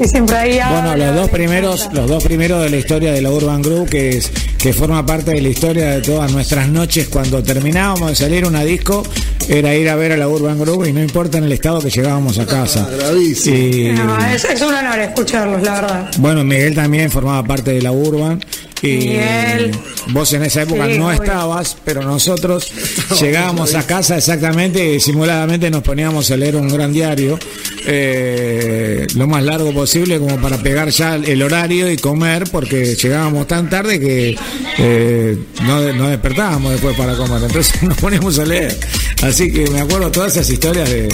Y 0.00 0.08
siempre 0.08 0.36
ahí 0.36 0.58
Bueno, 0.70 0.96
los 0.96 1.14
dos 1.14 1.30
primeros, 1.30 1.88
los 1.92 2.08
dos 2.08 2.24
primeros 2.24 2.62
de 2.62 2.70
la 2.70 2.76
historia 2.78 3.12
de 3.12 3.20
la 3.20 3.30
Urban 3.30 3.60
Group, 3.60 3.90
que 3.90 4.16
es 4.16 4.32
que 4.58 4.72
forma 4.72 5.04
parte 5.04 5.32
de 5.32 5.40
la 5.40 5.48
historia 5.48 5.90
de 5.90 6.00
todas 6.00 6.32
nuestras 6.32 6.68
noches 6.68 7.08
cuando 7.08 7.42
terminábamos 7.42 8.10
de 8.10 8.16
salir 8.16 8.44
una 8.46 8.62
disco, 8.62 9.02
era 9.48 9.74
ir 9.74 9.88
a 9.88 9.96
ver 9.96 10.12
a 10.12 10.16
la 10.16 10.28
Urban 10.28 10.58
Group 10.58 10.86
y 10.86 10.92
no 10.92 11.02
importa 11.02 11.38
en 11.38 11.44
el 11.44 11.52
estado 11.52 11.80
que 11.80 11.90
llegábamos 11.90 12.38
a 12.38 12.46
casa. 12.46 12.88
Y, 13.14 13.92
No, 13.92 14.26
es, 14.26 14.44
es 14.44 14.60
un 14.62 14.74
honor 14.74 14.98
escucharlos, 15.00 15.62
la 15.62 15.80
verdad. 15.80 16.10
bueno, 16.18 16.44
Miguel 16.44 16.74
también 16.74 17.10
formaba 17.10 17.42
parte 17.46 17.72
de 17.72 17.82
la 17.82 17.92
Urban. 17.92 18.40
Y 18.82 18.96
Miguel. 18.96 19.72
vos 20.12 20.32
en 20.32 20.42
esa 20.44 20.62
época 20.62 20.86
Sí, 20.86 20.98
no 20.98 21.12
estabas, 21.12 21.76
pero 21.84 22.02
nosotros 22.02 22.72
llegábamos 23.20 23.74
a 23.74 23.86
casa 23.86 24.16
exactamente 24.16 24.94
y 24.94 25.00
simuladamente 25.00 25.70
nos 25.70 25.82
poníamos 25.82 26.30
a 26.30 26.36
leer 26.36 26.56
un 26.56 26.68
gran 26.68 26.92
diario, 26.92 27.38
eh, 27.86 29.06
lo 29.16 29.26
más 29.26 29.42
largo 29.42 29.72
posible 29.72 30.18
como 30.18 30.36
para 30.38 30.56
pegar 30.58 30.88
ya 30.88 31.16
el 31.16 31.42
horario 31.42 31.90
y 31.90 31.96
comer, 31.98 32.44
porque 32.50 32.94
llegábamos 32.94 33.46
tan 33.46 33.68
tarde 33.68 34.00
que 34.00 34.36
eh, 34.78 35.38
no, 35.62 35.92
no 35.92 36.08
despertábamos 36.08 36.72
después 36.72 36.96
para 36.96 37.14
comer, 37.16 37.42
entonces 37.42 37.82
nos 37.82 37.98
poníamos 37.98 38.38
a 38.38 38.44
leer. 38.46 38.78
Así 39.22 39.52
que 39.52 39.68
me 39.68 39.80
acuerdo 39.80 40.10
todas 40.10 40.32
esas 40.32 40.48
historias 40.48 40.88
de, 40.88 41.08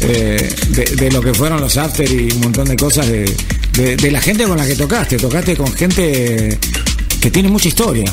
eh, 0.00 0.54
de, 0.70 0.84
de 0.84 1.12
lo 1.12 1.20
que 1.20 1.34
fueron 1.34 1.60
los 1.60 1.76
after 1.76 2.10
y 2.10 2.32
un 2.32 2.40
montón 2.40 2.66
de 2.68 2.76
cosas 2.76 3.06
de, 3.06 3.30
de, 3.76 3.96
de 3.96 4.10
la 4.10 4.20
gente 4.20 4.44
con 4.44 4.56
la 4.56 4.66
que 4.66 4.74
tocaste. 4.74 5.18
Tocaste 5.18 5.56
con 5.56 5.72
gente 5.74 6.58
que 7.22 7.30
tiene 7.30 7.48
mucha 7.48 7.68
historia. 7.68 8.04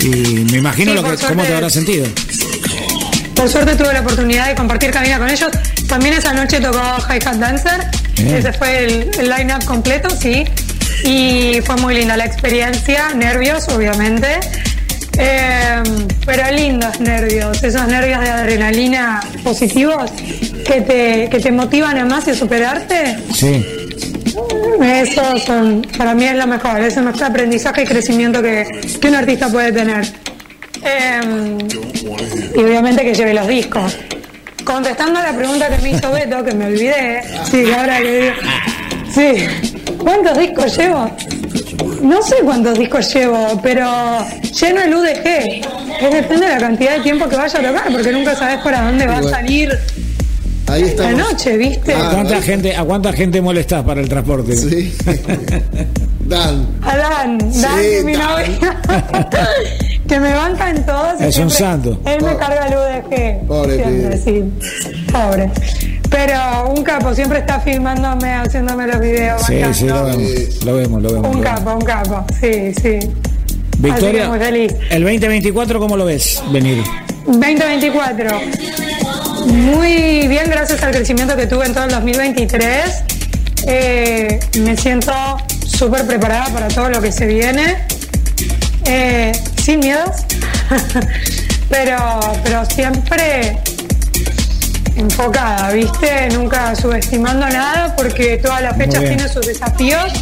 Y 0.00 0.06
me 0.50 0.58
imagino 0.58 0.92
Sí, 0.92 0.96
lo 0.98 1.02
que, 1.02 1.10
por 1.10 1.18
cómo 1.20 1.28
te 1.28 1.34
suerte. 1.36 1.54
habrás 1.54 1.72
sentido. 1.72 2.06
Por 3.34 3.48
suerte 3.48 3.74
tuve 3.76 3.92
la 3.92 4.00
oportunidad 4.00 4.46
de 4.48 4.54
compartir 4.54 4.90
cabina 4.90 5.18
con 5.18 5.28
ellos. 5.30 5.48
También 5.88 6.14
esa 6.14 6.32
noche 6.34 6.60
tocó 6.60 6.80
Hi 7.08 7.18
Hat 7.24 7.36
Dancer. 7.36 7.86
Bien. 8.16 8.36
Ese 8.36 8.52
fue 8.52 8.84
el, 8.84 9.10
el 9.18 9.30
line-up 9.30 9.64
completo, 9.64 10.08
sí. 10.10 10.44
Y 11.04 11.60
fue 11.64 11.76
muy 11.76 11.94
linda 11.94 12.16
la 12.16 12.26
experiencia. 12.26 13.14
Nervios, 13.14 13.68
obviamente. 13.68 14.26
Eh, 15.16 15.82
pero 16.26 16.50
lindos 16.54 17.00
nervios. 17.00 17.62
Esos 17.62 17.86
nervios 17.88 18.20
de 18.20 18.28
adrenalina 18.28 19.20
positivos 19.42 20.10
que 20.66 20.80
te, 20.82 21.28
que 21.30 21.40
te 21.40 21.50
motivan 21.52 21.96
a 21.98 22.04
más 22.04 22.26
y 22.28 22.32
a 22.32 22.34
superarte. 22.34 23.16
Sí. 23.34 23.64
Eso 24.82 25.38
son, 25.38 25.82
para 25.96 26.14
mí 26.14 26.24
es 26.24 26.36
lo 26.36 26.46
mejor, 26.46 26.80
es 26.80 26.96
el 26.96 27.04
mejor 27.04 27.24
aprendizaje 27.24 27.82
y 27.82 27.86
crecimiento 27.86 28.42
que, 28.42 28.66
que 29.00 29.08
un 29.08 29.14
artista 29.14 29.48
puede 29.48 29.72
tener. 29.72 30.06
Eh, 30.84 31.58
y 32.54 32.58
obviamente 32.58 33.02
que 33.02 33.14
lleve 33.14 33.34
los 33.34 33.46
discos. 33.46 33.96
Contestando 34.64 35.18
a 35.18 35.22
la 35.22 35.36
pregunta 35.36 35.68
que 35.68 35.82
me 35.82 35.90
hizo 35.90 36.10
Beto, 36.10 36.44
que 36.44 36.54
me 36.54 36.66
olvidé, 36.66 37.22
sí, 37.50 37.64
ahora 37.72 37.98
que 38.00 38.20
digo, 38.20 38.34
sí, 39.14 39.94
¿cuántos 39.98 40.38
discos 40.38 40.76
llevo? 40.76 41.10
No 42.02 42.22
sé 42.22 42.36
cuántos 42.44 42.78
discos 42.78 43.12
llevo, 43.14 43.60
pero 43.62 43.86
lleno 44.60 44.82
el 44.82 44.94
UDG. 44.94 46.00
Es 46.00 46.10
depende 46.12 46.46
de 46.46 46.52
la 46.52 46.58
cantidad 46.58 46.96
de 46.96 47.00
tiempo 47.00 47.28
que 47.28 47.36
vaya 47.36 47.58
a 47.58 47.62
tocar, 47.62 47.92
porque 47.92 48.12
nunca 48.12 48.36
sabes 48.36 48.58
para 48.58 48.82
dónde 48.82 49.06
va 49.06 49.18
a 49.18 49.22
salir 49.22 49.78
Ahí 50.68 50.82
la 50.82 50.86
estamos. 50.88 51.18
noche, 51.18 51.56
¿viste? 51.56 51.94
¿A 51.94 52.10
cuánta 52.10 52.42
gente, 52.42 52.76
a 52.76 52.84
cuánta 52.84 53.12
gente 53.12 53.40
molestás 53.40 53.82
para 53.84 54.00
el 54.00 54.08
transporte? 54.08 54.56
Sí. 54.56 54.94
Dan. 56.20 56.66
A 56.82 56.96
Dan, 56.96 57.38
Dan, 57.38 57.52
Sí, 57.52 57.60
que 57.90 58.02
mi 58.04 58.12
Dan. 58.12 58.28
novio, 58.28 58.70
que 60.08 60.20
me 60.20 60.34
banca 60.34 60.70
en 60.70 60.84
todos. 60.84 61.20
y 61.20 61.24
Es 61.24 61.38
un 61.38 61.50
santo. 61.50 61.98
Él 62.04 62.22
me 62.22 62.36
carga 62.36 62.66
el 62.66 62.74
UDG. 62.74 63.46
Pobre 63.46 63.76
siempre, 63.76 64.18
sí. 64.18 64.44
Pobre. 65.10 65.50
Pero 66.10 66.70
un 66.74 66.82
capo, 66.82 67.14
siempre 67.14 67.38
está 67.40 67.60
filmándome, 67.60 68.32
haciéndome 68.34 68.86
los 68.86 69.00
videos. 69.00 69.42
Sí, 69.46 69.60
sí, 69.72 69.86
lo 69.86 69.94
bancando. 69.94 70.18
vemos. 70.18 70.64
Lo 70.64 70.74
vemos, 70.74 71.02
lo 71.02 71.12
vemos. 71.12 71.28
Un 71.30 71.36
lo 71.36 71.42
vemos. 71.42 71.58
capo, 71.60 71.74
un 71.76 71.84
capo, 71.84 72.24
sí, 72.40 72.72
sí. 72.80 72.98
Victoria, 73.78 74.08
Así 74.08 74.16
que 74.22 74.28
muy 74.28 74.38
feliz. 74.38 74.74
el 74.90 75.02
2024, 75.02 75.78
¿cómo 75.80 75.96
lo 75.96 76.04
ves 76.04 76.42
venir? 76.52 76.82
2024. 77.26 78.28
Muy 79.48 80.28
bien, 80.28 80.50
gracias 80.50 80.82
al 80.82 80.90
crecimiento 80.90 81.34
que 81.34 81.46
tuve 81.46 81.64
en 81.64 81.72
todo 81.72 81.84
el 81.84 81.90
2023. 81.90 82.84
Eh, 83.66 84.40
me 84.60 84.76
siento 84.76 85.12
súper 85.66 86.06
preparada 86.06 86.48
para 86.52 86.68
todo 86.68 86.90
lo 86.90 87.00
que 87.00 87.10
se 87.10 87.26
viene. 87.26 87.78
Eh, 88.84 89.32
sin 89.62 89.80
miedos. 89.80 90.24
pero, 91.70 91.96
pero 92.44 92.64
siempre 92.66 93.58
enfocada, 94.96 95.70
¿viste? 95.72 96.28
Nunca 96.30 96.74
subestimando 96.74 97.48
nada 97.48 97.96
porque 97.96 98.36
todas 98.36 98.62
las 98.62 98.76
fechas 98.76 99.00
tienen 99.00 99.28
sus 99.28 99.46
desafíos. 99.46 100.12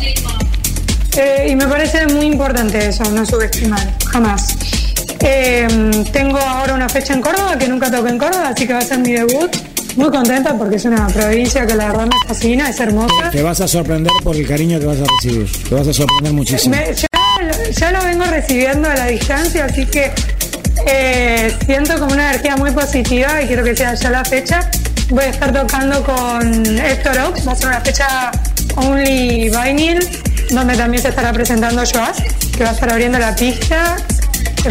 Eh, 1.17 1.49
y 1.51 1.57
me 1.57 1.67
parece 1.67 2.07
muy 2.07 2.27
importante 2.27 2.89
eso, 2.89 3.03
no 3.11 3.27
subestimar, 3.27 3.93
jamás. 4.13 4.57
Eh, 5.21 5.67
tengo 6.13 6.39
ahora 6.39 6.75
una 6.75 6.89
fecha 6.89 7.15
en 7.15 7.21
Córdoba 7.21 7.57
que 7.59 7.69
nunca 7.69 7.91
toqué 7.91 8.11
en 8.11 8.19
Córdoba, 8.19 8.49
así 8.55 8.67
que 8.67 8.73
va 8.73 8.81
a 8.81 8.83
ser 8.83 8.99
mi 8.99 9.13
debut. 9.13 9.55
Muy 9.97 10.11
contenta 10.11 10.53
porque 10.59 10.77
es 10.77 10.85
una 10.85 11.07
provincia 11.07 11.67
que 11.67 11.75
la 11.75 11.87
verdad 11.89 12.07
me 12.07 12.29
fascina, 12.29 12.69
es 12.69 12.79
hermosa. 12.81 13.31
Te 13.33 13.43
vas 13.43 13.61
a 13.63 13.67
sorprender 13.69 14.13
por 14.23 14.37
el 14.37 14.47
cariño 14.47 14.79
que 14.79 14.85
vas 14.87 14.99
a 14.99 15.05
recibir. 15.05 15.51
Te 15.69 15.75
vas 15.75 15.89
a 15.89 15.93
sorprender 15.95 16.33
muchísimo. 16.35 16.77
Me- 16.77 16.93
ya, 16.95 17.07
lo- 17.43 17.71
ya 17.71 17.93
lo 17.93 18.05
vengo 18.05 18.25
recibiendo 18.27 18.91
a 18.91 18.95
la 18.95 19.07
distancia, 19.07 19.65
así 19.65 19.87
que 19.87 20.13
eh, 20.87 21.57
siento 21.65 21.99
como 21.99 22.13
una 22.13 22.29
energía 22.31 22.57
muy 22.57 22.73
positiva 22.73 23.41
y 23.43 23.47
quiero 23.47 23.65
que 23.65 23.75
sea 23.75 23.95
ya 23.95 24.11
la 24.11 24.23
fecha. 24.25 24.61
Voy 25.09 25.25
a 25.25 25.29
estar 25.29 25.51
tocando 25.53 26.03
con 26.05 26.79
Héctor 26.79 27.17
Oaks, 27.19 27.49
va 27.49 27.53
a 27.53 27.57
ser 27.57 27.69
una 27.69 27.81
fecha 27.81 28.31
Only 28.77 29.49
Vinyl, 29.51 30.07
donde 30.51 30.77
también 30.77 31.03
se 31.03 31.09
estará 31.09 31.33
presentando 31.33 31.83
Joas, 31.91 32.19
que 32.55 32.65
va 32.65 32.71
a 32.71 32.73
estar 32.75 32.91
abriendo 32.93 33.19
la 33.19 33.35
pista. 33.35 33.97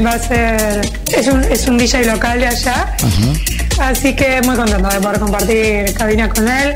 Va 0.04 0.12
a 0.14 0.20
ser. 0.20 0.82
Es 1.16 1.28
un, 1.28 1.44
es 1.44 1.68
un 1.68 1.78
DJ 1.78 2.06
local 2.06 2.40
de 2.40 2.48
allá. 2.48 2.96
Así 3.80 4.16
que 4.16 4.42
muy 4.44 4.56
contento 4.56 4.88
de 4.90 5.00
poder 5.00 5.20
compartir 5.20 5.94
cabina 5.94 6.30
con 6.30 6.48
él. 6.48 6.74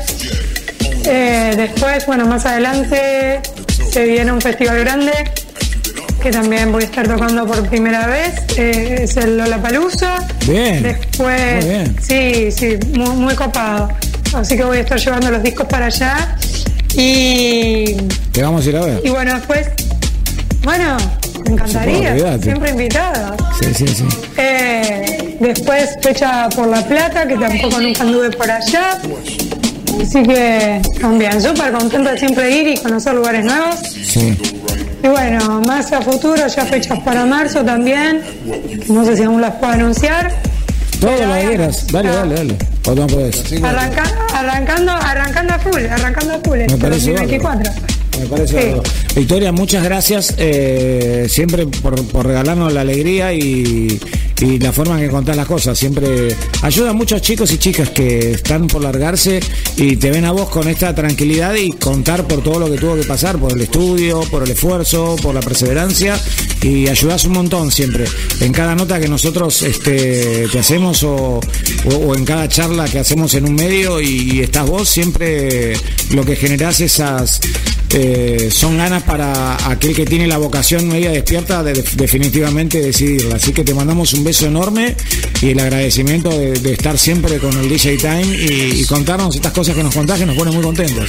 Eh, 1.06 1.54
después, 1.56 2.06
bueno, 2.06 2.26
más 2.26 2.44
adelante 2.46 3.40
se 3.90 4.04
viene 4.04 4.32
un 4.32 4.40
festival 4.40 4.78
grande 4.80 5.12
que 6.22 6.30
también 6.30 6.70
voy 6.70 6.82
a 6.82 6.86
estar 6.86 7.08
tocando 7.08 7.46
por 7.46 7.66
primera 7.68 8.06
vez. 8.06 8.34
eh, 8.58 9.00
es 9.02 9.16
el 9.16 9.38
Lollapalooza. 9.38 10.18
Bien, 10.46 10.82
Después, 10.82 11.64
muy 11.64 11.74
bien. 11.74 11.96
sí, 12.02 12.50
sí, 12.52 12.78
muy, 12.94 13.10
muy 13.16 13.34
copado. 13.34 13.88
Así 14.34 14.56
que 14.56 14.64
voy 14.64 14.78
a 14.78 14.80
estar 14.80 14.98
llevando 14.98 15.30
los 15.30 15.42
discos 15.42 15.66
para 15.66 15.86
allá. 15.86 16.36
Y, 16.94 17.94
Te 18.32 18.42
vamos 18.42 18.66
a 18.66 18.68
ir 18.68 18.76
a 18.76 18.80
ver. 18.84 19.00
y 19.04 19.08
bueno, 19.10 19.34
después, 19.34 19.68
bueno, 20.62 20.96
me 21.50 21.62
encantaría. 21.62 22.38
siempre 22.38 22.70
invitada. 22.70 23.36
Sí, 23.60 23.74
sí, 23.74 23.86
sí. 23.88 24.04
Eh, 24.36 25.36
después 25.40 25.90
fecha 26.02 26.48
por 26.50 26.68
La 26.68 26.82
Plata, 26.82 27.26
que 27.26 27.36
tampoco 27.36 27.80
nunca 27.80 28.02
anduve 28.02 28.30
por 28.30 28.50
allá. 28.50 28.98
Así 30.00 30.22
que 30.22 30.80
también, 31.00 31.40
súper 31.42 31.72
contenta 31.72 32.12
de 32.12 32.18
siempre 32.18 32.50
ir 32.50 32.68
y 32.68 32.76
conocer 32.78 33.14
lugares 33.14 33.44
nuevos. 33.44 33.76
Sí. 34.06 34.36
Y 35.02 35.08
bueno, 35.08 35.60
más 35.66 35.92
a 35.92 36.00
futuro, 36.00 36.46
ya 36.46 36.64
fechas 36.64 36.98
para 37.00 37.24
marzo 37.26 37.64
también. 37.64 38.22
No 38.88 39.04
sé 39.04 39.16
si 39.16 39.22
aún 39.22 39.40
las 39.40 39.54
puedo 39.56 39.72
anunciar. 39.72 40.32
Todo 41.00 41.10
lo 41.12 41.34
que 41.34 41.46
quieras. 41.48 41.86
Dale, 41.88 42.10
dale, 42.10 42.34
dale. 42.34 42.56
O 42.86 42.94
no 42.94 43.06
podés. 43.06 43.52
Arranca- 43.62 44.12
arrancando, 44.34 44.92
arrancando 44.92 45.54
a 45.54 45.58
full, 45.58 45.84
arrancando 45.86 46.34
a 46.34 46.38
full. 46.40 46.56
Me 46.58 46.64
este 46.66 46.76
parece 46.78 47.12
2024. 47.12 47.72
Me 48.18 48.26
parece 48.26 48.74
Sí. 48.74 49.16
Victoria, 49.16 49.50
muchas 49.52 49.82
gracias 49.82 50.34
eh, 50.38 51.26
siempre 51.28 51.66
por, 51.66 52.02
por 52.08 52.26
regalarnos 52.26 52.72
la 52.72 52.82
alegría 52.82 53.32
y, 53.32 53.98
y 54.40 54.58
la 54.58 54.72
forma 54.72 54.96
en 54.98 55.06
que 55.06 55.10
contás 55.10 55.36
las 55.36 55.46
cosas. 55.46 55.78
Siempre 55.78 56.34
ayuda 56.62 56.90
a 56.90 56.92
muchos 56.92 57.20
chicos 57.22 57.50
y 57.52 57.58
chicas 57.58 57.90
que 57.90 58.32
están 58.32 58.66
por 58.66 58.82
largarse 58.82 59.40
y 59.76 59.96
te 59.96 60.10
ven 60.10 60.24
a 60.26 60.32
vos 60.32 60.48
con 60.50 60.68
esta 60.68 60.94
tranquilidad 60.94 61.54
y 61.54 61.70
contar 61.72 62.26
por 62.26 62.42
todo 62.42 62.60
lo 62.60 62.70
que 62.70 62.78
tuvo 62.78 62.94
que 62.96 63.04
pasar, 63.04 63.38
por 63.38 63.52
el 63.52 63.60
estudio, 63.62 64.20
por 64.30 64.42
el 64.44 64.50
esfuerzo, 64.50 65.16
por 65.22 65.34
la 65.34 65.40
perseverancia 65.40 66.18
y 66.62 66.88
ayudás 66.88 67.24
un 67.24 67.32
montón 67.32 67.70
siempre. 67.72 68.04
En 68.40 68.52
cada 68.52 68.74
nota 68.74 69.00
que 69.00 69.08
nosotros 69.08 69.62
este, 69.62 70.46
te 70.52 70.58
hacemos 70.58 71.02
o, 71.02 71.40
o- 71.40 71.96
o 71.96 72.14
en 72.16 72.24
cada 72.24 72.48
charla 72.48 72.84
que 72.86 72.98
hacemos 72.98 73.34
en 73.34 73.44
un 73.46 73.54
medio 73.54 74.00
y, 74.00 74.30
y 74.34 74.40
estás 74.40 74.68
vos, 74.68 74.88
siempre 74.88 75.72
lo 76.12 76.24
que 76.24 76.36
generás 76.36 76.80
esas 76.80 77.40
eh, 77.92 78.48
son 78.52 78.76
ganas 78.78 79.02
para 79.02 79.56
aquel 79.70 79.94
que 79.94 80.04
tiene 80.04 80.26
la 80.26 80.38
vocación 80.38 80.86
media 80.88 81.10
despierta 81.10 81.62
de, 81.62 81.72
de- 81.72 81.84
definitivamente 81.94 82.80
decidirla. 82.80 83.36
Así 83.36 83.52
que 83.52 83.64
te 83.64 83.74
mandamos 83.74 84.12
un 84.14 84.24
beso 84.24 84.46
enorme 84.46 84.94
y 85.42 85.50
el 85.50 85.60
agradecimiento 85.60 86.30
de, 86.30 86.52
de 86.52 86.72
estar 86.72 86.96
siempre 86.98 87.38
con 87.38 87.52
el 87.58 87.68
DJ 87.68 87.96
Time 87.98 88.24
y, 88.26 88.80
y 88.80 88.84
contarnos 88.84 89.34
estas 89.34 89.52
cosas 89.52 89.74
que 89.74 89.82
nos 89.82 89.94
contás 89.94 90.18
que 90.18 90.26
nos 90.26 90.36
pone 90.36 90.50
muy 90.52 90.62
contentos. 90.62 91.08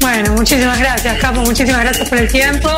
Bueno, 0.00 0.32
muchísimas 0.34 0.78
gracias, 0.78 1.18
Capo, 1.18 1.40
muchísimas 1.42 1.82
gracias 1.82 2.08
por 2.08 2.18
el 2.18 2.28
tiempo 2.28 2.68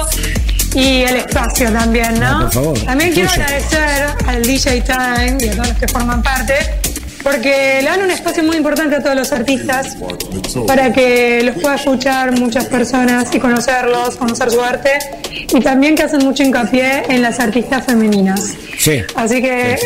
y 0.74 1.02
el 1.02 1.16
espacio 1.18 1.70
también, 1.70 2.18
¿no? 2.18 2.32
No, 2.32 2.40
por 2.46 2.52
favor, 2.52 2.78
También 2.80 3.12
quiero 3.12 3.30
agradecer 3.30 4.06
al 4.26 4.42
DJ 4.42 4.80
Time 4.82 5.36
y 5.40 5.48
a 5.48 5.52
todos 5.52 5.68
los 5.68 5.78
que 5.78 5.86
forman 5.88 6.20
parte, 6.22 6.54
porque 7.22 7.78
le 7.82 7.88
dan 7.88 8.02
un 8.02 8.10
espacio 8.10 8.42
muy 8.42 8.56
importante 8.56 8.96
a 8.96 9.02
todos 9.02 9.16
los 9.16 9.32
artistas 9.32 9.96
para 10.66 10.92
que 10.92 11.42
los 11.44 11.56
pueda 11.56 11.76
escuchar 11.76 12.38
muchas 12.38 12.66
personas 12.66 13.28
y 13.34 13.38
conocerlos, 13.38 14.16
conocer 14.16 14.50
su 14.50 14.60
arte 14.60 14.90
y 15.54 15.60
también 15.60 15.94
que 15.94 16.02
hacen 16.02 16.24
mucho 16.24 16.42
hincapié 16.42 17.02
en 17.08 17.22
las 17.22 17.38
artistas 17.40 17.84
femeninas. 17.86 18.54
Sí. 18.78 19.00
Así 19.14 19.40
que 19.40 19.76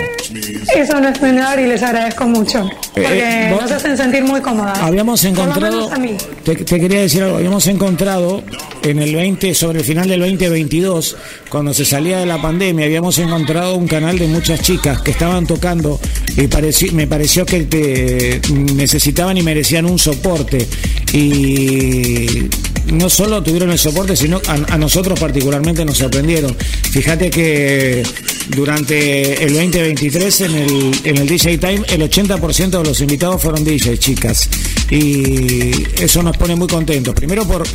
eso 0.74 1.00
no 1.00 1.08
es 1.08 1.20
menor 1.20 1.58
y 1.60 1.66
les 1.66 1.82
agradezco 1.82 2.26
mucho, 2.26 2.68
porque 2.94 3.06
Eh, 3.48 3.56
nos 3.60 3.70
hacen 3.70 3.96
sentir 3.96 4.24
muy 4.24 4.40
cómodas. 4.40 4.78
Habíamos 4.78 5.22
encontrado, 5.24 5.76
menos 5.88 5.92
a 5.92 5.98
mí. 5.98 6.16
te, 6.44 6.56
te 6.56 6.80
quería 6.80 7.00
decir 7.00 7.22
algo, 7.22 7.36
habíamos 7.36 7.66
encontrado 7.66 8.42
en 8.82 8.98
el 9.00 9.14
20, 9.14 9.54
sobre 9.54 9.80
el 9.80 9.84
final 9.84 10.08
del 10.08 10.20
2022, 10.20 11.16
cuando 11.50 11.74
se 11.74 11.84
salía 11.84 12.18
de 12.18 12.26
la 12.26 12.40
pandemia, 12.40 12.86
habíamos 12.86 13.18
encontrado 13.18 13.74
un 13.76 13.86
canal 13.86 14.18
de 14.18 14.26
muchas 14.28 14.60
chicas 14.62 15.02
que 15.02 15.10
estaban 15.10 15.46
tocando 15.46 16.00
y 16.36 16.42
parecí- 16.48 16.92
me 16.92 17.06
pareció 17.26 17.44
que 17.44 17.64
te 17.64 18.40
necesitaban 18.52 19.36
y 19.36 19.42
merecían 19.42 19.84
un 19.84 19.98
soporte. 19.98 20.64
Y 21.12 22.48
no 22.92 23.10
solo 23.10 23.42
tuvieron 23.42 23.70
el 23.72 23.80
soporte, 23.80 24.14
sino 24.14 24.40
a, 24.46 24.78
nosotros 24.78 25.18
particularmente 25.18 25.84
nos 25.84 25.98
sorprendieron. 25.98 26.56
Fíjate 26.56 27.28
que 27.28 28.04
durante 28.50 29.42
el 29.42 29.54
2023 29.54 30.40
en 30.42 30.54
el, 30.54 31.00
en 31.02 31.16
el 31.16 31.26
DJ 31.26 31.58
Time 31.58 31.82
el 31.88 32.02
80% 32.08 32.78
de 32.78 32.84
los 32.84 33.00
invitados 33.00 33.42
fueron 33.42 33.64
DJs, 33.64 33.98
chicas. 33.98 34.48
Y 34.88 35.72
eso 36.00 36.22
nos 36.22 36.36
pone 36.36 36.54
muy 36.54 36.68
contentos. 36.68 37.12
Primero 37.12 37.44
por, 37.44 37.66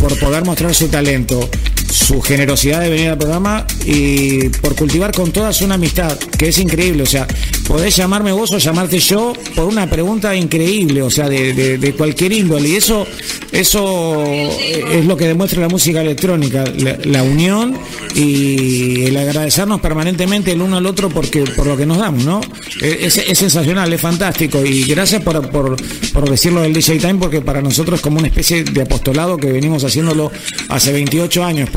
por 0.00 0.18
poder 0.18 0.44
mostrar 0.44 0.74
su 0.74 0.88
talento, 0.88 1.48
su 1.94 2.20
generosidad 2.20 2.80
de 2.80 2.90
venir 2.90 3.08
al 3.10 3.18
programa 3.18 3.64
y 3.86 4.48
por 4.48 4.74
cultivar 4.74 5.12
con 5.12 5.30
todas 5.30 5.62
una 5.62 5.76
amistad, 5.76 6.18
que 6.18 6.48
es 6.48 6.58
increíble. 6.58 7.04
O 7.04 7.06
sea, 7.06 7.26
podés 7.68 7.94
llamarme 7.96 8.32
vos 8.32 8.50
o 8.52 8.58
llamarte 8.58 8.98
yo 8.98 9.32
por 9.54 9.66
una 9.66 9.88
pregunta 9.88 10.34
increíble, 10.34 11.02
o 11.02 11.10
sea, 11.10 11.28
de, 11.28 11.52
de- 11.78 11.92
cualquier 11.94 12.32
índole. 12.32 12.68
Y 12.68 12.76
eso, 12.76 13.06
eso 13.52 14.24
es 14.26 15.04
lo 15.04 15.16
que 15.16 15.28
demuestra 15.28 15.60
la 15.60 15.68
música 15.68 16.00
electrónica, 16.00 16.64
la, 17.04 17.22
unión 17.22 17.78
y 18.14 19.04
el 19.04 19.16
agradecernos 19.16 19.80
permanentemente 19.80 20.50
el 20.52 20.60
uno 20.60 20.76
al 20.76 20.86
otro 20.86 21.08
porque 21.08 21.44
por 21.56 21.66
lo 21.66 21.76
que 21.76 21.86
nos 21.86 21.98
damos, 21.98 22.24
¿no? 22.24 22.40
Es, 22.82 23.16
es 23.18 23.38
sensacional, 23.38 23.92
es 23.92 24.00
fantástico. 24.00 24.64
Y 24.64 24.82
gracias 24.84 25.22
por, 25.22 25.48
por, 25.50 25.76
por 26.12 26.28
decirlo 26.28 26.62
del 26.62 26.72
DJ 26.72 26.98
Time, 26.98 27.14
porque 27.14 27.40
para 27.40 27.62
nosotros 27.62 27.98
es 28.00 28.02
como 28.02 28.18
una 28.18 28.26
especie 28.28 28.64
de 28.64 28.82
apostolado 28.82 29.36
que 29.36 29.52
venimos 29.52 29.84
haciéndolo 29.84 30.32
hace 30.68 30.92
28 30.92 31.44
años, 31.44 31.70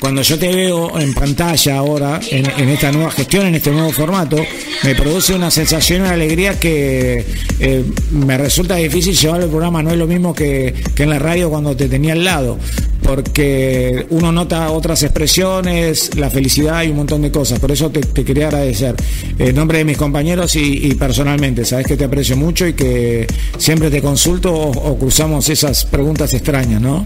cuando 0.00 0.22
yo 0.22 0.38
te 0.38 0.54
veo 0.54 0.98
en 0.98 1.12
pantalla 1.12 1.78
ahora, 1.78 2.20
en, 2.30 2.68
esta 2.68 2.92
nueva 2.92 3.10
gestión, 3.10 3.46
en 3.46 3.56
este 3.56 3.70
nuevo 3.70 3.90
formato, 3.90 4.36
me 4.84 4.94
produce 4.94 5.34
una 5.34 5.50
sensación, 5.50 6.02
una 6.02 6.12
alegría 6.12 6.58
que 6.58 7.24
eh, 7.58 7.84
me 8.12 8.38
resulta 8.38 8.76
difícil 8.76 9.14
llevar 9.16 9.42
el 9.42 9.48
programa, 9.48 9.82
no 9.82 9.90
es 9.90 9.96
lo 9.96 10.06
mismo 10.06 10.34
que, 10.34 10.74
en 10.96 11.10
la 11.10 11.18
radio 11.18 11.50
cuando 11.50 11.76
te 11.76 11.88
tenía 11.88 12.12
al 12.12 12.24
lado, 12.24 12.58
porque 13.02 14.06
uno 14.10 14.30
nota 14.30 14.70
otras 14.70 15.02
expresiones, 15.02 16.14
la 16.16 16.30
felicidad 16.30 16.84
y 16.84 16.88
un 16.88 16.98
montón 16.98 17.22
de 17.22 17.32
cosas, 17.32 17.58
por 17.58 17.72
eso 17.72 17.90
te, 17.90 18.24
quería 18.24 18.46
agradecer, 18.46 18.94
en 19.38 19.54
nombre 19.54 19.78
de 19.78 19.84
mis 19.84 19.96
compañeros 19.96 20.54
y, 20.56 20.94
personalmente, 20.94 21.64
sabes 21.64 21.86
que 21.86 21.96
te 21.96 22.04
aprecio 22.04 22.36
mucho 22.36 22.66
y 22.66 22.74
que 22.74 23.26
siempre 23.58 23.90
te 23.90 24.00
consulto 24.00 24.52
o 24.54 24.98
cruzamos 24.98 25.48
esas 25.48 25.84
preguntas 25.84 26.32
extrañas, 26.34 26.80
¿no? 26.80 27.04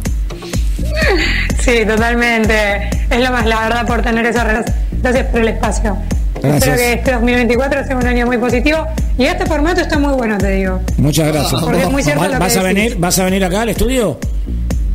Sí, 1.60 1.84
totalmente. 1.86 2.90
Es 3.08 3.20
lo 3.20 3.30
más, 3.30 3.46
la 3.46 3.60
verdad, 3.60 3.86
por 3.86 4.02
tener 4.02 4.26
esa 4.26 4.42
relación. 4.44 4.74
Gracias 5.00 5.26
por 5.26 5.40
el 5.40 5.48
espacio. 5.48 5.96
Gracias. 6.42 6.62
Espero 6.64 6.76
que 6.76 6.92
este 6.94 7.12
2024 7.12 7.84
sea 7.86 7.96
un 7.96 8.06
año 8.06 8.26
muy 8.26 8.38
positivo. 8.38 8.84
Y 9.16 9.24
este 9.26 9.46
formato 9.46 9.80
está 9.80 9.96
muy 9.98 10.12
bueno, 10.14 10.38
te 10.38 10.50
digo. 10.50 10.80
Muchas 10.96 11.28
gracias. 11.32 11.60
Porque 11.62 11.82
es 11.82 11.90
muy 11.90 12.02
cierto 12.02 12.20
¿Va- 12.20 12.26
lo 12.28 12.32
que 12.34 12.38
¿Vas 12.40 12.56
a 12.56 12.62
venir, 12.62 12.96
vas 12.98 13.18
a 13.18 13.24
venir 13.24 13.44
acá 13.44 13.60
al 13.62 13.68
estudio? 13.68 14.18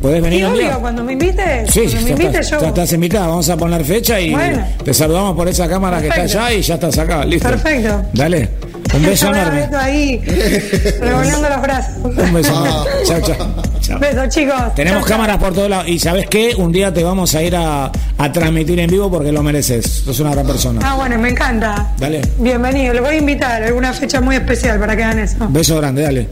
¿Podés 0.02 0.22
venir 0.22 0.44
un 0.46 0.54
día? 0.58 0.76
cuando 0.76 1.02
me 1.02 1.14
invites, 1.14 1.70
Sí, 1.72 1.80
cuando 1.84 2.00
me 2.02 2.10
invites 2.10 2.34
estás, 2.34 2.50
yo. 2.50 2.60
ya 2.60 2.68
estás 2.68 2.92
invitada. 2.92 3.26
Vamos 3.28 3.48
a 3.48 3.56
poner 3.56 3.84
fecha 3.84 4.20
y 4.20 4.30
Bueno. 4.32 4.62
te 4.84 4.92
saludamos 4.92 5.34
por 5.36 5.48
esa 5.48 5.66
cámara 5.68 6.00
que 6.00 6.08
está 6.08 6.22
allá 6.22 6.52
y 6.52 6.60
ya 6.62 6.74
estás 6.74 6.98
acá. 6.98 7.24
Listo. 7.24 7.48
Perfecto. 7.48 8.02
Dale. 8.12 8.48
Un 8.94 9.02
beso 9.06 9.28
enorme. 9.34 9.68
ahí, 9.76 10.18
revolviendo 11.00 11.48
los 11.48 11.62
brazos. 11.62 11.96
Un 12.04 12.32
beso 12.34 12.50
enorme. 12.50 12.90
Chao, 13.06 13.20
chao. 13.22 13.62
Besos, 14.00 14.28
chicos. 14.28 14.74
Tenemos 14.74 15.00
Chau, 15.00 15.08
chau. 15.08 15.16
cámaras 15.16 15.38
por 15.38 15.52
todos 15.54 15.70
lados. 15.70 15.88
Y 15.88 15.98
sabes 15.98 16.26
qué? 16.28 16.54
Un 16.56 16.72
día 16.72 16.92
te 16.92 17.02
vamos 17.04 17.34
a 17.34 17.42
ir 17.42 17.54
a, 17.56 17.90
a 18.18 18.32
transmitir 18.32 18.78
en 18.80 18.90
vivo 18.90 19.10
porque 19.10 19.32
lo 19.32 19.42
mereces. 19.42 19.84
Sos 20.04 20.18
una 20.20 20.32
gran 20.32 20.46
persona. 20.46 20.80
Ah, 20.84 20.96
bueno, 20.96 21.18
me 21.18 21.30
encanta. 21.30 21.94
Dale. 21.98 22.20
Bienvenido. 22.38 22.94
Le 22.94 23.00
voy 23.00 23.14
a 23.14 23.18
invitar 23.18 23.62
a 23.62 23.66
alguna 23.66 23.92
fecha 23.92 24.20
muy 24.20 24.36
especial 24.36 24.78
para 24.78 24.96
que 24.96 25.04
hagan 25.04 25.18
eso. 25.20 25.36
Beso 25.48 25.76
grande, 25.78 26.02
dale. 26.02 26.28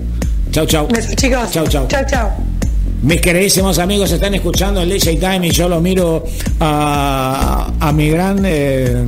Chau, 0.50 0.66
chau. 0.66 0.88
Besos, 0.88 1.16
chicos. 1.16 1.50
Chau, 1.50 1.66
chau. 1.66 1.86
Chau, 1.88 2.04
chau. 2.06 2.28
Mis 3.02 3.20
queridísimos 3.20 3.78
amigos 3.78 4.10
están 4.10 4.34
escuchando 4.34 4.80
el 4.80 4.88
DJ 4.88 5.16
Time 5.16 5.46
y 5.48 5.50
yo 5.50 5.68
lo 5.68 5.80
miro 5.80 6.24
a, 6.58 7.70
a 7.78 7.92
mi 7.92 8.08
gran 8.10 8.40
eh, 8.44 9.04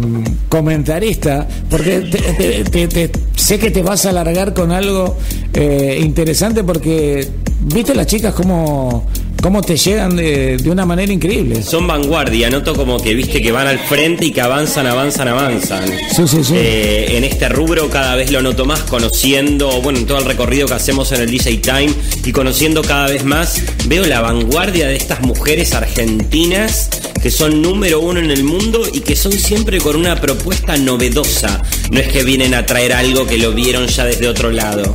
comentarista 0.48 1.46
porque 1.70 2.00
te- 2.00 2.18
te- 2.34 2.64
te- 2.64 2.88
te- 3.08 3.10
sé 3.34 3.58
que 3.58 3.70
te 3.70 3.82
vas 3.82 4.04
a 4.06 4.10
alargar 4.10 4.52
con 4.52 4.72
algo 4.72 5.16
eh, 5.54 5.98
interesante 6.02 6.62
porque 6.62 7.26
viste 7.74 7.94
las 7.94 8.06
chicas 8.06 8.34
cómo, 8.34 9.06
cómo 9.42 9.62
te 9.62 9.76
llegan 9.76 10.16
de, 10.16 10.56
de 10.56 10.70
una 10.70 10.84
manera 10.86 11.12
increíble. 11.12 11.62
Son 11.62 11.86
vanguardia, 11.86 12.50
noto 12.50 12.74
como 12.74 13.00
que 13.00 13.14
viste 13.14 13.40
que 13.40 13.52
van 13.52 13.66
al 13.66 13.78
frente 13.78 14.26
y 14.26 14.32
que 14.32 14.40
avanzan, 14.40 14.86
avanzan, 14.86 15.28
avanzan. 15.28 15.88
Sí, 16.14 16.26
sí, 16.26 16.44
sí. 16.44 16.54
Eh, 16.56 17.16
en 17.16 17.24
este 17.24 17.48
rubro 17.48 17.88
cada 17.88 18.16
vez 18.16 18.30
lo 18.30 18.42
noto 18.42 18.64
más, 18.64 18.80
conociendo, 18.80 19.80
bueno, 19.82 19.98
en 19.98 20.06
todo 20.06 20.18
el 20.18 20.24
recorrido 20.24 20.66
que 20.66 20.74
hacemos 20.74 21.12
en 21.12 21.22
el 21.22 21.30
DJ 21.30 21.58
Time 21.58 21.94
y 22.24 22.32
conociendo 22.32 22.82
cada 22.82 23.08
vez 23.08 23.24
más, 23.24 23.62
veo 23.86 24.06
la 24.06 24.20
vanguardia 24.20 24.88
de 24.88 24.96
estas 24.96 25.20
mujeres 25.20 25.74
argentinas 25.74 26.90
que 27.22 27.30
son 27.30 27.60
número 27.62 28.00
uno 28.00 28.20
en 28.20 28.30
el 28.30 28.44
mundo 28.44 28.82
y 28.92 29.00
que 29.00 29.16
son 29.16 29.32
siempre 29.32 29.80
con 29.80 29.96
una 29.96 30.20
propuesta 30.20 30.76
novedosa. 30.76 31.62
No 31.90 31.98
es 32.00 32.08
que 32.08 32.22
vienen 32.22 32.54
a 32.54 32.64
traer 32.64 32.92
algo 32.92 33.26
que 33.26 33.38
lo 33.38 33.52
vieron 33.52 33.86
ya 33.88 34.04
desde 34.04 34.28
otro 34.28 34.52
lado. 34.52 34.94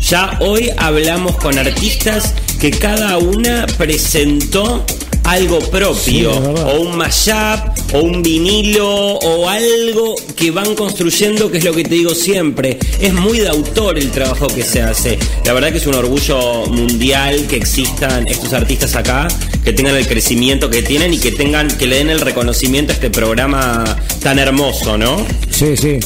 Ya 0.00 0.38
hoy 0.40 0.70
hablamos 0.76 1.36
con 1.36 1.58
artistas 1.58 2.34
que 2.58 2.70
cada 2.70 3.18
una 3.18 3.66
presentó 3.78 4.84
algo 5.24 5.58
propio, 5.60 5.94
Sí, 5.94 6.24
o 6.24 6.80
un 6.80 6.96
mashup, 6.96 7.94
o 7.94 8.00
un 8.00 8.22
vinilo, 8.22 8.88
o 9.18 9.48
algo 9.48 10.16
que 10.34 10.50
van 10.50 10.74
construyendo, 10.74 11.50
que 11.50 11.58
es 11.58 11.64
lo 11.64 11.72
que 11.72 11.84
te 11.84 11.94
digo 11.94 12.14
siempre. 12.14 12.78
Es 13.00 13.12
muy 13.12 13.38
de 13.38 13.48
autor 13.48 13.98
el 13.98 14.10
trabajo 14.10 14.48
que 14.48 14.62
se 14.62 14.82
hace. 14.82 15.18
La 15.44 15.52
verdad 15.52 15.70
que 15.70 15.78
es 15.78 15.86
un 15.86 15.94
orgullo 15.94 16.66
mundial 16.66 17.46
que 17.46 17.56
existan 17.56 18.26
estos 18.26 18.52
artistas 18.52 18.96
acá, 18.96 19.28
que 19.64 19.72
tengan 19.72 19.94
el 19.94 20.06
crecimiento 20.06 20.68
que 20.68 20.82
tienen 20.82 21.14
y 21.14 21.18
que 21.18 21.30
tengan, 21.30 21.68
que 21.68 21.86
le 21.86 21.96
den 21.96 22.10
el 22.10 22.20
reconocimiento 22.20 22.92
a 22.92 22.94
este 22.94 23.10
programa 23.10 23.84
tan 24.22 24.38
hermoso, 24.38 24.98
¿no? 24.98 25.24
Sí, 25.50 25.76
sí. 25.76 25.98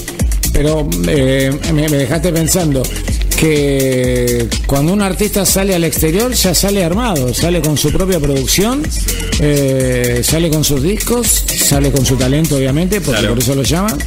Pero 0.53 0.89
eh, 1.09 1.51
me, 1.73 1.89
me 1.89 1.97
dejaste 1.97 2.31
pensando 2.33 2.83
que 3.37 4.47
cuando 4.67 4.93
un 4.93 5.03
artista 5.03 5.45
sale 5.47 5.75
al 5.75 5.85
exterior 5.85 6.33
ya 6.33 6.55
sale 6.55 6.85
armado, 6.85 7.33
sale 7.35 7.61
con 7.61 7.77
su 7.77 7.91
propia 7.93 8.21
producción, 8.21 8.83
eh, 9.41 10.21
sale 10.23 10.51
con 10.51 10.65
sus 10.65 10.83
discos, 10.83 11.45
sale 11.59 11.91
con 11.93 12.05
su 12.05 12.17
talento 12.17 12.57
obviamente, 12.57 13.01
porque 13.01 13.21
Claro. 13.21 13.35
por 13.35 13.43
eso 13.43 13.55
lo 13.55 13.63
llaman, 13.63 13.99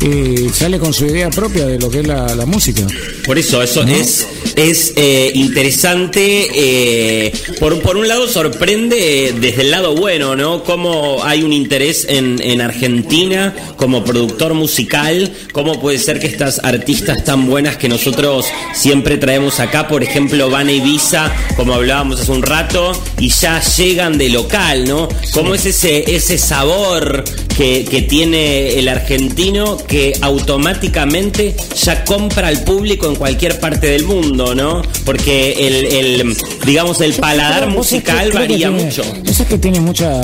y 0.00 0.48
sale 0.50 0.78
con 0.78 0.92
su 0.92 1.06
idea 1.06 1.30
propia 1.30 1.66
de 1.66 1.78
lo 1.78 1.88
que 1.90 2.00
es 2.00 2.06
la, 2.06 2.34
la 2.34 2.44
música. 2.44 2.86
Por 3.24 3.38
eso, 3.38 3.62
eso 3.62 3.82
es, 3.82 4.26
es 4.54 4.92
eh, 4.96 5.30
interesante. 5.34 6.48
eh, 6.54 7.32
por, 7.58 7.80
por 7.80 7.96
un 7.96 8.06
lado, 8.06 8.28
sorprende 8.28 9.28
eh, 9.28 9.32
desde 9.40 9.62
el 9.62 9.70
lado 9.70 9.94
bueno, 9.94 10.36
¿no? 10.36 10.62
Cómo 10.64 11.24
hay 11.24 11.42
un 11.42 11.52
interés 11.52 12.04
en, 12.10 12.40
en 12.42 12.60
Argentina 12.60 13.54
como 13.76 14.04
productor 14.04 14.52
musical. 14.54 15.32
Cómo 15.52 15.80
puede 15.80 15.98
ser 15.98 16.20
que 16.20 16.26
estas 16.26 16.60
artistas 16.62 17.24
tan 17.24 17.46
buenas 17.46 17.76
que 17.78 17.88
nosotros 17.88 18.44
siempre 18.76 19.16
traemos 19.16 19.58
acá, 19.58 19.88
por 19.88 20.02
ejemplo, 20.02 20.50
Van 20.50 20.68
Ibiza, 20.68 21.32
como 21.56 21.74
hablábamos 21.74 22.20
hace 22.20 22.30
un 22.30 22.42
rato, 22.42 22.92
y 23.18 23.30
ya 23.30 23.60
llegan 23.60 24.18
de 24.18 24.28
local, 24.28 24.84
¿no? 24.86 25.08
Cómo 25.32 25.54
es 25.54 25.66
ese, 25.66 26.14
ese 26.14 26.38
sabor 26.38 27.24
que, 27.56 27.84
que 27.84 28.02
tiene 28.02 28.78
el 28.78 28.88
argentino 28.88 29.78
que 29.78 30.16
automáticamente 30.20 31.56
ya 31.82 32.04
compra 32.04 32.48
al 32.48 32.62
público 32.64 33.08
en 33.08 33.16
cualquier 33.16 33.58
parte 33.58 33.88
del 33.88 34.04
mundo, 34.04 34.54
¿no? 34.54 34.82
Porque 35.04 35.66
el, 35.66 35.74
el, 36.20 36.36
digamos, 36.64 37.00
el 37.00 37.14
paladar 37.14 37.68
musical 37.68 38.30
varía 38.32 38.70
mucho. 38.70 39.02
vos 39.24 39.36
sabés 39.36 39.48
que 39.48 39.58
tiene 39.58 39.80
mucha 39.80 40.20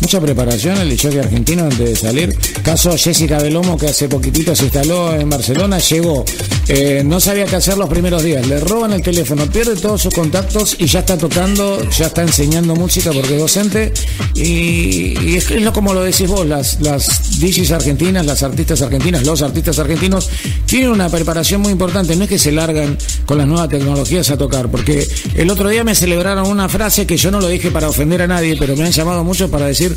mucha 0.00 0.20
preparación 0.20 0.78
el 0.78 0.98
jockey 1.00 1.18
argentino 1.18 1.64
antes 1.64 1.78
de 1.78 1.96
salir. 1.96 2.36
Caso 2.62 2.96
Jessica 2.96 3.38
Belomo, 3.38 3.76
que 3.76 3.88
hace 3.88 4.08
poquitito 4.08 4.54
se 4.54 4.64
instaló 4.64 5.14
en 5.14 5.28
Barcelona, 5.28 5.78
llegó. 5.78 6.24
eh, 6.68 7.02
no 7.04 7.18
sabía 7.18 7.46
qué 7.46 7.56
hacer 7.56 7.76
los 7.76 7.88
primeros 7.88 8.22
días. 8.22 8.46
Le 8.46 8.60
roban 8.60 8.92
el 8.92 9.02
teléfono, 9.02 9.46
pierde 9.46 9.76
todos 9.76 10.02
sus 10.02 10.14
contactos 10.14 10.76
y 10.78 10.86
ya 10.86 11.00
está 11.00 11.18
tocando, 11.18 11.78
ya 11.90 12.06
está 12.06 12.22
enseñando 12.22 12.74
música 12.76 13.10
porque 13.12 13.34
es 13.34 13.40
docente. 13.40 13.92
Y, 14.34 15.36
es, 15.36 15.50
es 15.50 15.70
como 15.70 15.92
lo 15.94 16.02
decís 16.02 16.28
vos, 16.28 16.46
las, 16.46 16.80
las 16.80 17.08
argentinas, 17.72 18.24
las 18.24 18.42
artistas 18.42 18.82
argentinas, 18.82 19.24
los 19.24 19.42
artistas 19.42 19.78
argentinos 19.78 20.30
tienen 20.66 20.90
una 20.90 21.08
preparación 21.08 21.60
muy 21.60 21.72
importante. 21.72 22.16
No 22.16 22.24
es 22.24 22.30
que 22.30 22.38
se 22.38 22.52
largan 22.52 22.96
con 23.26 23.38
las 23.38 23.46
nuevas 23.46 23.68
tecnologías 23.68 24.30
a 24.30 24.36
tocar, 24.36 24.70
porque 24.70 25.06
el 25.34 25.50
otro 25.50 25.68
día 25.68 25.84
me 25.84 25.94
celebraron 25.94 26.46
una 26.46 26.68
frase 26.68 27.06
que 27.06 27.16
yo 27.16 27.30
no 27.30 27.40
lo 27.40 27.48
dije 27.48 27.70
para 27.70 27.88
ofender 27.88 28.22
a 28.22 28.26
nadie, 28.26 28.56
pero 28.56 28.76
me 28.76 28.84
han 28.84 28.92
llamado 28.92 29.24
mucho 29.24 29.50
para 29.50 29.66
decir 29.66 29.89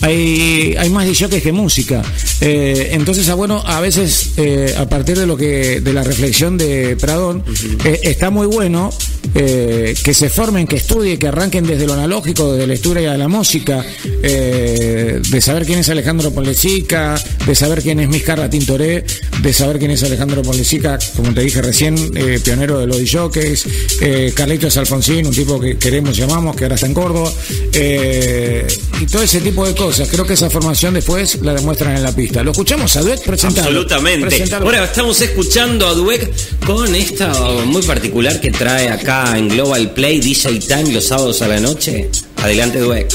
hay, 0.00 0.74
hay 0.78 0.90
más 0.90 1.06
DJs 1.06 1.42
que 1.42 1.52
música. 1.52 2.02
Eh, 2.40 2.90
entonces, 2.92 3.28
ah, 3.28 3.34
bueno, 3.34 3.62
a 3.66 3.80
veces 3.80 4.32
eh, 4.36 4.74
a 4.78 4.88
partir 4.88 5.18
de 5.18 5.26
lo 5.26 5.36
que 5.36 5.80
de 5.80 5.92
la 5.92 6.02
reflexión 6.02 6.56
de 6.56 6.96
Pradón, 6.96 7.44
eh, 7.84 8.00
está 8.04 8.30
muy 8.30 8.46
bueno 8.46 8.90
que 9.34 10.14
se 10.14 10.30
formen, 10.30 10.66
que 10.66 10.76
estudien, 10.76 11.16
que 11.16 11.28
arranquen 11.28 11.64
desde 11.64 11.86
lo 11.86 11.92
analógico, 11.92 12.54
desde 12.54 12.66
la 12.66 12.74
historia 12.74 13.12
de 13.12 13.18
la 13.18 13.28
música, 13.28 13.84
de 14.02 15.40
saber 15.40 15.64
quién 15.64 15.78
es 15.78 15.88
Alejandro 15.90 16.32
Ponlecica, 16.32 17.14
de 17.46 17.54
saber 17.54 17.82
quién 17.82 18.00
es 18.00 18.08
Miscarra 18.08 18.50
Tintoré, 18.50 19.04
de 19.40 19.52
saber 19.52 19.78
quién 19.78 19.92
es 19.92 20.02
Alejandro 20.02 20.42
Ponlecica, 20.42 20.98
como 21.14 21.32
te 21.34 21.42
dije 21.42 21.62
recién, 21.62 22.10
pionero 22.42 22.80
de 22.80 22.86
los 22.86 22.98
DJs, 22.98 23.66
eh, 24.00 24.32
Carlitos 24.34 24.76
Alfonsín, 24.76 25.26
un 25.26 25.34
tipo 25.34 25.60
que 25.60 25.76
queremos, 25.76 26.16
llamamos, 26.16 26.56
que 26.56 26.64
ahora 26.64 26.74
está 26.74 26.86
en 26.86 26.94
Córdoba, 26.94 27.30
y 27.72 29.06
todo 29.06 29.22
ese 29.22 29.37
tipo 29.40 29.66
de 29.66 29.74
cosas. 29.74 30.08
Creo 30.08 30.24
que 30.24 30.34
esa 30.34 30.50
formación 30.50 30.94
después 30.94 31.40
la 31.42 31.54
demuestran 31.54 31.96
en 31.96 32.02
la 32.02 32.12
pista. 32.12 32.42
Lo 32.42 32.52
escuchamos 32.52 32.96
a 32.96 33.02
Duet 33.02 33.22
presentando. 33.22 33.68
Absolutamente. 33.70 34.54
Ahora 34.54 34.84
estamos 34.84 35.20
escuchando 35.20 35.86
a 35.86 35.94
Dueck 35.94 36.30
con 36.64 36.94
esta 36.94 37.32
muy 37.66 37.82
particular 37.82 38.40
que 38.40 38.50
trae 38.50 38.88
acá 38.88 39.36
en 39.36 39.48
Global 39.48 39.92
Play 39.92 40.20
DJ 40.20 40.58
Time 40.60 40.92
los 40.92 41.06
sábados 41.06 41.42
a 41.42 41.48
la 41.48 41.60
noche. 41.60 42.08
Adelante, 42.36 42.80
Dueck. 42.80 43.12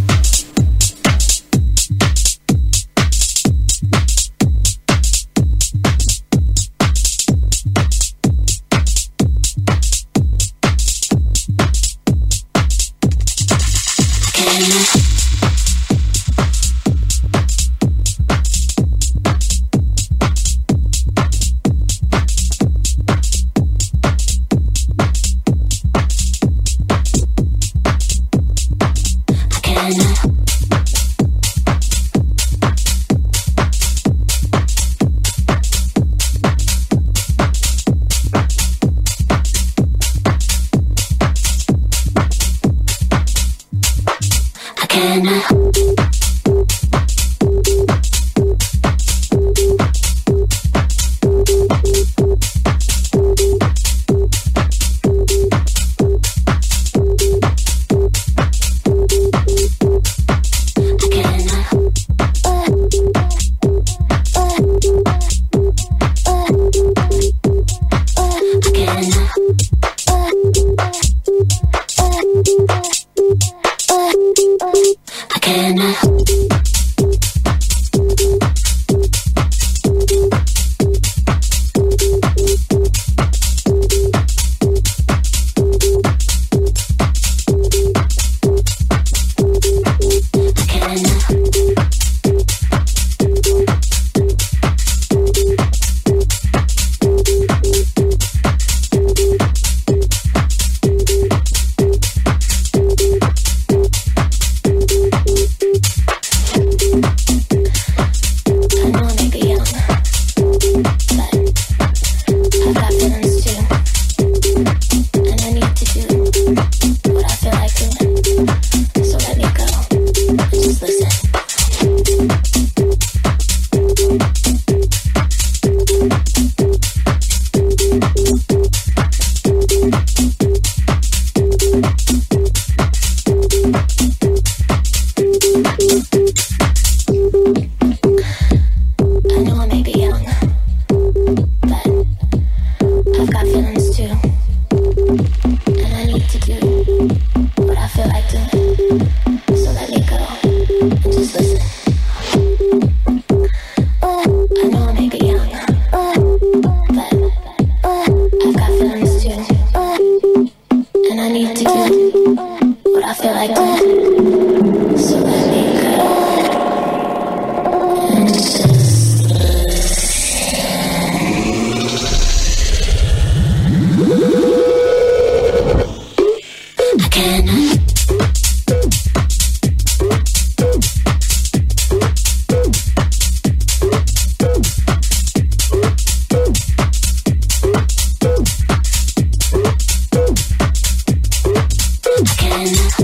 me. 192.63 193.00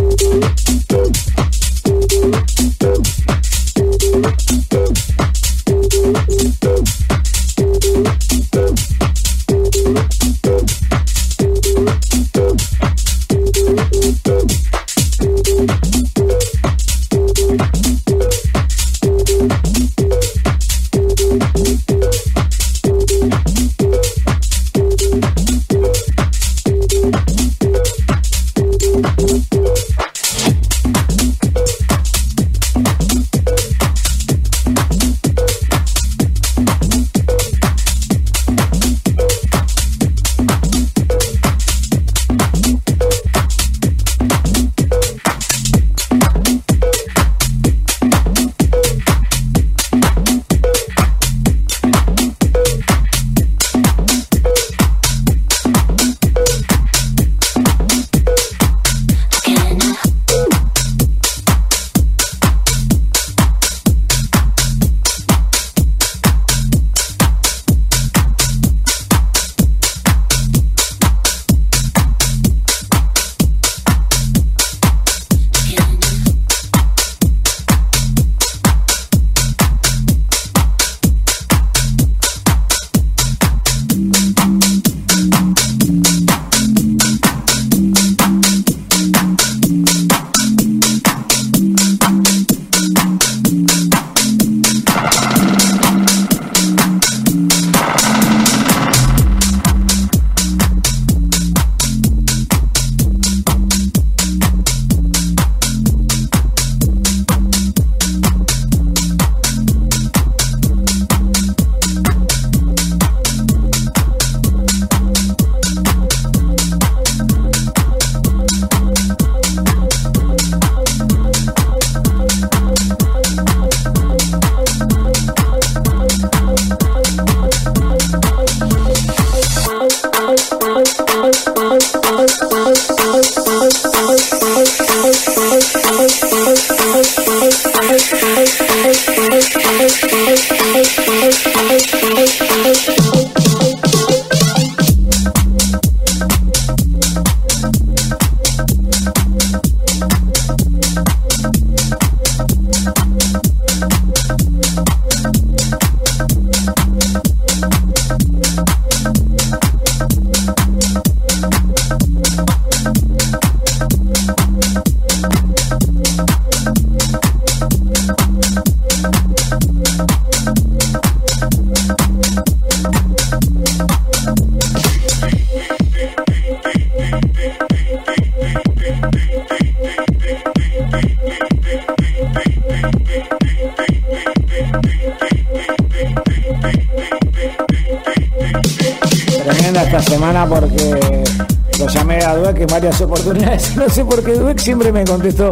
Siempre 194.67 194.91
me 194.91 195.05
contestó, 195.05 195.49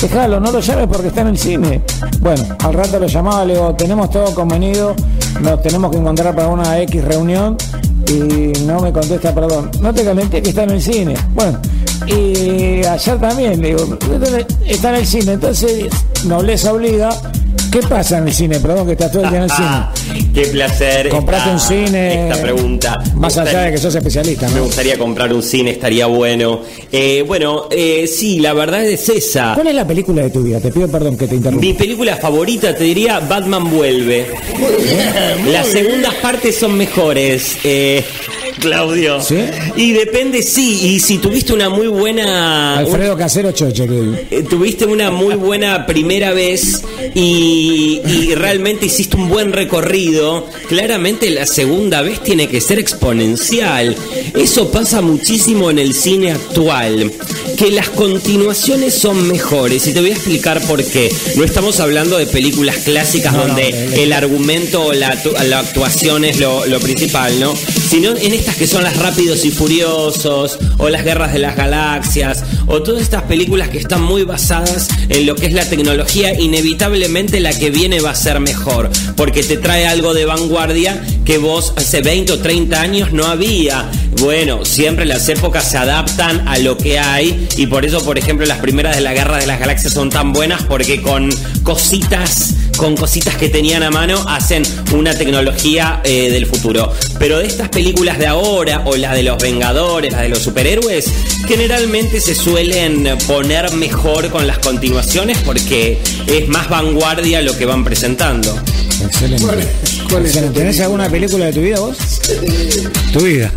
déjalo, 0.00 0.40
no 0.40 0.50
lo 0.50 0.58
llames 0.58 0.86
porque 0.90 1.08
está 1.08 1.20
en 1.20 1.26
el 1.26 1.36
cine. 1.36 1.82
Bueno, 2.20 2.42
al 2.60 2.72
rato 2.72 2.98
lo 2.98 3.06
llamaba, 3.06 3.44
le 3.44 3.52
digo, 3.52 3.74
tenemos 3.74 4.08
todo 4.08 4.34
convenido, 4.34 4.96
nos 5.42 5.60
tenemos 5.60 5.90
que 5.90 5.98
encontrar 5.98 6.34
para 6.34 6.48
una 6.48 6.80
X 6.80 7.04
reunión 7.04 7.58
y 8.08 8.58
no 8.62 8.80
me 8.80 8.90
contesta, 8.90 9.34
perdón, 9.34 9.70
no 9.82 9.92
te 9.92 10.02
calenté 10.02 10.40
que 10.40 10.48
está 10.48 10.62
en 10.62 10.70
el 10.70 10.80
cine. 10.80 11.14
Bueno, 11.34 11.60
y 12.06 12.82
ayer 12.86 13.20
también, 13.20 13.60
le 13.60 13.68
digo, 13.74 13.98
está 14.66 14.88
en 14.88 14.94
el 14.94 15.06
cine, 15.06 15.32
entonces 15.34 15.84
nobleza 16.24 16.72
obliga. 16.72 17.10
¿Qué 17.70 17.80
pasa 17.80 18.18
en 18.18 18.28
el 18.28 18.32
cine? 18.32 18.60
Perdón 18.60 18.86
que 18.86 18.92
estás 18.92 19.10
todo 19.10 19.24
el 19.24 19.30
día 19.30 19.38
en 19.38 19.44
el 19.44 19.50
cine. 19.50 19.68
Ah, 19.68 19.92
qué 20.32 20.42
placer. 20.46 21.08
Compraste 21.08 21.50
un 21.50 21.58
cine. 21.58 22.28
Esta 22.28 22.40
pregunta. 22.40 23.02
Me 23.14 23.20
Más 23.22 23.36
allá 23.36 23.62
de 23.62 23.72
que 23.72 23.78
sos 23.78 23.92
especialista, 23.92 24.48
Me 24.50 24.58
¿no? 24.58 24.64
gustaría 24.66 24.96
comprar 24.96 25.32
un 25.32 25.42
cine, 25.42 25.72
estaría 25.72 26.06
bueno. 26.06 26.60
Eh, 26.96 27.24
bueno, 27.26 27.66
eh, 27.72 28.06
sí, 28.06 28.38
la 28.38 28.52
verdad 28.52 28.84
es 28.86 29.08
esa. 29.08 29.54
¿Cuál 29.56 29.66
es 29.66 29.74
la 29.74 29.84
película 29.84 30.22
de 30.22 30.30
tu 30.30 30.44
vida? 30.44 30.60
Te 30.60 30.70
pido 30.70 30.86
perdón 30.86 31.16
que 31.16 31.26
te 31.26 31.34
interrumpa. 31.34 31.66
Mi 31.66 31.72
película 31.72 32.16
favorita 32.18 32.72
te 32.72 32.84
diría 32.84 33.18
Batman 33.18 33.68
vuelve. 33.68 34.28
Las 35.50 35.66
segundas 35.66 36.14
partes 36.14 36.56
son 36.56 36.76
mejores, 36.76 37.58
eh, 37.64 38.04
Claudio. 38.64 39.20
¿Sí? 39.20 39.36
Y 39.76 39.92
depende, 39.92 40.42
sí. 40.42 40.80
Y 40.94 41.00
si 41.00 41.18
tuviste 41.18 41.52
una 41.52 41.68
muy 41.68 41.86
buena. 41.88 42.78
Alfredo 42.78 43.16
Casero 43.16 43.52
digo. 43.52 44.14
Eh, 44.30 44.42
tuviste 44.48 44.86
una 44.86 45.10
muy 45.10 45.34
buena 45.34 45.86
primera 45.86 46.32
vez 46.32 46.82
y, 47.14 48.00
y 48.06 48.34
realmente 48.34 48.86
hiciste 48.86 49.16
un 49.16 49.28
buen 49.28 49.52
recorrido, 49.52 50.46
claramente 50.68 51.30
la 51.30 51.46
segunda 51.46 52.02
vez 52.02 52.22
tiene 52.22 52.48
que 52.48 52.60
ser 52.60 52.78
exponencial. 52.78 53.94
Eso 54.34 54.70
pasa 54.70 55.00
muchísimo 55.00 55.70
en 55.70 55.78
el 55.78 55.94
cine 55.94 56.32
actual, 56.32 57.12
que 57.58 57.70
las 57.70 57.88
continuaciones 57.90 58.94
son 58.94 59.28
mejores 59.28 59.86
y 59.86 59.92
te 59.92 60.00
voy 60.00 60.10
a 60.10 60.14
explicar 60.14 60.60
por 60.66 60.82
qué. 60.82 61.12
No 61.36 61.44
estamos 61.44 61.80
hablando 61.80 62.16
de 62.18 62.26
películas 62.26 62.76
clásicas 62.78 63.32
No, 63.32 63.40
no, 63.42 63.46
donde 63.48 64.02
el- 64.02 64.12
argumento 64.14 64.84
o 64.86 64.92
la 64.92 65.08
actuación 65.58 66.24
es 66.24 66.38
lo, 66.38 66.64
lo 66.66 66.78
principal, 66.80 67.38
¿no? 67.40 67.52
Sino 67.56 68.16
en 68.16 68.32
estas 68.32 68.53
que 68.58 68.66
son 68.66 68.82
las 68.82 68.96
Rápidos 68.96 69.44
y 69.44 69.50
Furiosos, 69.50 70.58
o 70.78 70.88
las 70.88 71.04
Guerras 71.04 71.32
de 71.32 71.38
las 71.38 71.56
Galaxias, 71.56 72.44
o 72.66 72.82
todas 72.82 73.02
estas 73.02 73.22
películas 73.22 73.68
que 73.68 73.78
están 73.78 74.02
muy 74.02 74.24
basadas 74.24 74.88
en 75.08 75.26
lo 75.26 75.34
que 75.34 75.46
es 75.46 75.52
la 75.52 75.68
tecnología, 75.68 76.38
inevitablemente 76.38 77.40
la 77.40 77.56
que 77.56 77.70
viene 77.70 78.00
va 78.00 78.10
a 78.10 78.14
ser 78.14 78.40
mejor, 78.40 78.90
porque 79.16 79.42
te 79.42 79.56
trae 79.56 79.86
algo 79.86 80.14
de 80.14 80.24
vanguardia 80.24 81.02
que 81.24 81.38
vos 81.38 81.72
hace 81.76 82.02
20 82.02 82.32
o 82.32 82.38
30 82.38 82.80
años 82.80 83.12
no 83.12 83.26
había. 83.26 83.90
Bueno, 84.20 84.64
siempre 84.64 85.04
las 85.04 85.28
épocas 85.28 85.70
se 85.70 85.78
adaptan 85.78 86.46
a 86.46 86.58
lo 86.58 86.76
que 86.76 86.98
hay 86.98 87.48
y 87.56 87.66
por 87.66 87.84
eso, 87.84 88.04
por 88.04 88.18
ejemplo, 88.18 88.46
las 88.46 88.58
primeras 88.58 88.94
de 88.94 89.02
la 89.02 89.14
Guerra 89.14 89.38
de 89.38 89.46
las 89.46 89.58
Galaxias 89.58 89.92
son 89.92 90.10
tan 90.10 90.32
buenas 90.32 90.62
porque 90.62 91.02
con 91.02 91.30
cositas, 91.62 92.54
con 92.76 92.96
cositas 92.96 93.36
que 93.36 93.48
tenían 93.48 93.82
a 93.82 93.90
mano 93.90 94.24
hacen 94.28 94.62
una 94.92 95.16
tecnología 95.16 96.00
eh, 96.04 96.30
del 96.30 96.46
futuro. 96.46 96.92
Pero 97.18 97.38
de 97.38 97.46
estas 97.46 97.68
películas 97.68 98.18
de 98.18 98.26
ahora 98.26 98.82
o 98.84 98.96
las 98.96 99.14
de 99.14 99.22
los 99.22 99.38
Vengadores, 99.38 100.12
las 100.12 100.22
de 100.22 100.28
los 100.28 100.38
superhéroes, 100.40 101.06
generalmente 101.46 102.20
se 102.20 102.34
suelen 102.34 103.06
poner 103.26 103.72
mejor 103.74 104.30
con 104.30 104.46
las 104.46 104.58
continuaciones 104.58 105.38
porque 105.44 105.98
es 106.26 106.48
más 106.48 106.68
vanguardia 106.68 107.40
lo 107.42 107.56
que 107.56 107.64
van 107.66 107.84
presentando. 107.84 108.58
Excelente. 109.04 109.42
¿Cuál 109.44 109.58
es- 109.60 109.66
cuál 110.08 110.22
es 110.24 110.28
Excelente. 110.30 110.54
tu 110.54 110.60
¿Tenés 110.60 110.80
alguna 110.80 111.08
película 111.08 111.46
de 111.46 111.52
tu 111.52 111.60
vida 111.60 111.80
vos? 111.80 111.96
Tu 113.12 113.20
vida. 113.20 113.52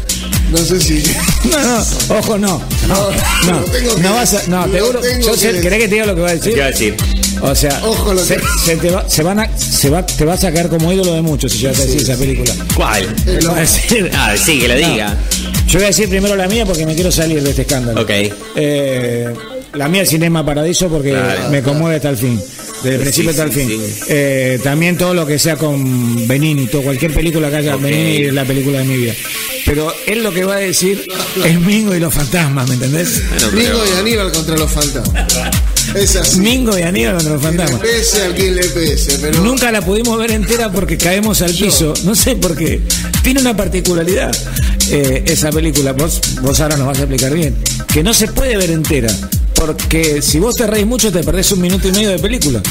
No 0.52 0.58
sé 0.60 0.80
si. 0.80 1.04
No, 1.50 1.60
no, 1.60 1.86
ojo, 2.20 2.38
no. 2.38 2.62
No, 2.88 2.96
No, 3.46 3.52
no, 3.60 3.60
tengo 3.66 3.96
que- 3.96 4.02
no 4.02 4.14
vas 4.14 4.34
a. 4.34 4.48
No, 4.48 4.66
lo 4.68 4.72
te 4.74 4.80
juro. 4.82 5.00
tengo 5.00 5.28
Yo 5.28 5.36
sé. 5.38 5.62
¿Querés 5.62 5.80
que 5.80 5.88
te 5.88 5.96
diga 5.96 6.06
lo 6.06 6.16
que 6.16 6.22
va 6.22 6.28
a 6.30 6.32
¿Qué 6.32 6.38
decir? 6.38 6.54
iba 6.58 6.66
a 6.66 6.70
decir? 6.70 6.96
O 7.42 7.56
sea, 7.56 7.80
Ojo, 7.84 8.14
lo 8.14 8.24
se, 8.24 8.36
que- 8.38 8.44
se 8.66 8.78
te 8.78 8.90
va, 8.90 9.08
se 9.10 9.24
van 9.24 9.40
a, 9.40 9.58
se 9.58 9.90
va, 9.90 10.06
te 10.06 10.26
vas 10.26 10.44
a 10.44 10.52
caer 10.52 10.68
como 10.70 10.92
ídolo 10.92 11.14
de 11.14 11.22
muchos 11.22 11.52
si 11.52 11.60
yo 11.60 11.72
te 11.72 11.82
decir 11.86 12.02
esa 12.02 12.16
película. 12.18 12.54
¿Cuál? 12.76 13.06
A. 13.50 13.62
Ah, 14.14 14.36
sí, 14.38 14.60
que 14.60 14.68
lo 14.68 14.76
No. 14.80 14.90
diga. 14.92 15.18
Yo 15.68 15.74
voy 15.80 15.84
a 15.84 15.88
decir 15.88 16.10
primero 16.10 16.36
la 16.36 16.48
mía 16.48 16.66
porque 16.66 16.86
me 16.86 16.96
quiero 16.96 17.12
salir 17.12 17.42
de 17.44 17.50
este 17.52 17.62
escándalo. 17.64 18.02
Ok. 18.02 18.10
Eh, 18.56 19.34
la 19.74 19.88
mía 19.88 20.02
es 20.04 20.10
Cinema 20.10 20.46
Paradiso 20.46 20.88
porque 20.90 21.10
Claro. 21.12 21.50
me 21.50 21.62
conmueve 21.62 21.98
hasta 21.98 22.10
el 22.10 22.18
fin. 22.18 22.42
Desde 22.84 22.90
el 22.96 22.98
Sí, 22.98 23.04
principio 23.04 23.30
hasta 23.32 23.44
el 23.44 23.52
fin. 23.52 23.70
sí. 23.70 23.80
Eh, 24.10 24.60
también 24.64 24.98
todo 24.98 25.14
lo 25.14 25.26
que 25.26 25.38
sea 25.40 25.56
con 25.58 26.28
Benini, 26.28 26.68
todo, 26.68 26.84
cualquier 26.84 27.14
película 27.14 27.50
que 27.50 27.58
haya 27.58 27.76
Ok. 27.76 27.82
Benini 27.82 28.28
es 28.28 28.34
la 28.34 28.46
película 28.46 28.80
de 28.80 28.86
mi 28.86 28.98
vida. 28.98 29.14
Pero 29.66 29.94
él 30.06 30.24
lo 30.24 30.32
que 30.32 30.44
va 30.46 30.56
a 30.56 30.60
decir 30.60 31.06
es 31.44 31.60
Mingo 31.60 31.94
y 31.94 32.00
los 32.00 32.14
fantasmas, 32.14 32.68
¿me 32.70 32.76
entendés? 32.76 33.22
Bueno, 33.30 33.52
Mingo 33.52 33.80
pero- 33.84 33.96
y 33.96 34.00
Aníbal 34.00 34.32
contra 34.32 34.58
los 34.58 34.72
fantasmas. 34.72 35.28
Es 35.96 36.16
así. 36.16 36.40
Mingo 36.40 36.78
y 36.78 36.82
Aníbal 36.82 37.16
contra 37.16 37.34
los 37.34 37.72
le 37.72 37.78
pese 37.78 38.24
al 38.24 38.36
quien 38.36 38.56
le 38.56 38.64
pese, 38.64 39.18
pero. 39.20 39.44
Nunca 39.44 39.72
la 39.72 39.82
pudimos 39.82 40.18
ver 40.18 40.32
entera 40.32 40.72
porque 40.72 40.98
caemos 40.98 41.42
al 41.42 41.54
piso. 41.54 41.94
No 42.04 42.16
sé 42.16 42.36
por 42.36 42.56
qué. 42.56 42.82
Tiene 43.24 43.42
una 43.42 43.56
particularidad 43.56 44.36
eh, 44.90 45.24
esa 45.28 45.50
película. 45.50 45.94
Vos, 45.94 46.22
vos 46.42 46.60
ahora 46.60 46.78
nos 46.78 46.88
vas 46.88 46.98
a 47.00 47.02
explicar 47.02 47.34
bien. 47.34 47.56
Que 47.92 48.04
no 48.04 48.14
se 48.14 48.28
puede 48.28 48.58
ver 48.58 48.72
entera. 48.72 49.14
Porque 49.54 50.22
si 50.22 50.40
vos 50.40 50.56
te 50.56 50.68
reís 50.68 50.86
mucho 50.86 51.12
te 51.12 51.24
perdés 51.24 51.52
un 51.52 51.62
minuto 51.62 51.88
y 51.88 51.92
medio 51.92 52.12
de 52.12 52.20
película. 52.20 52.62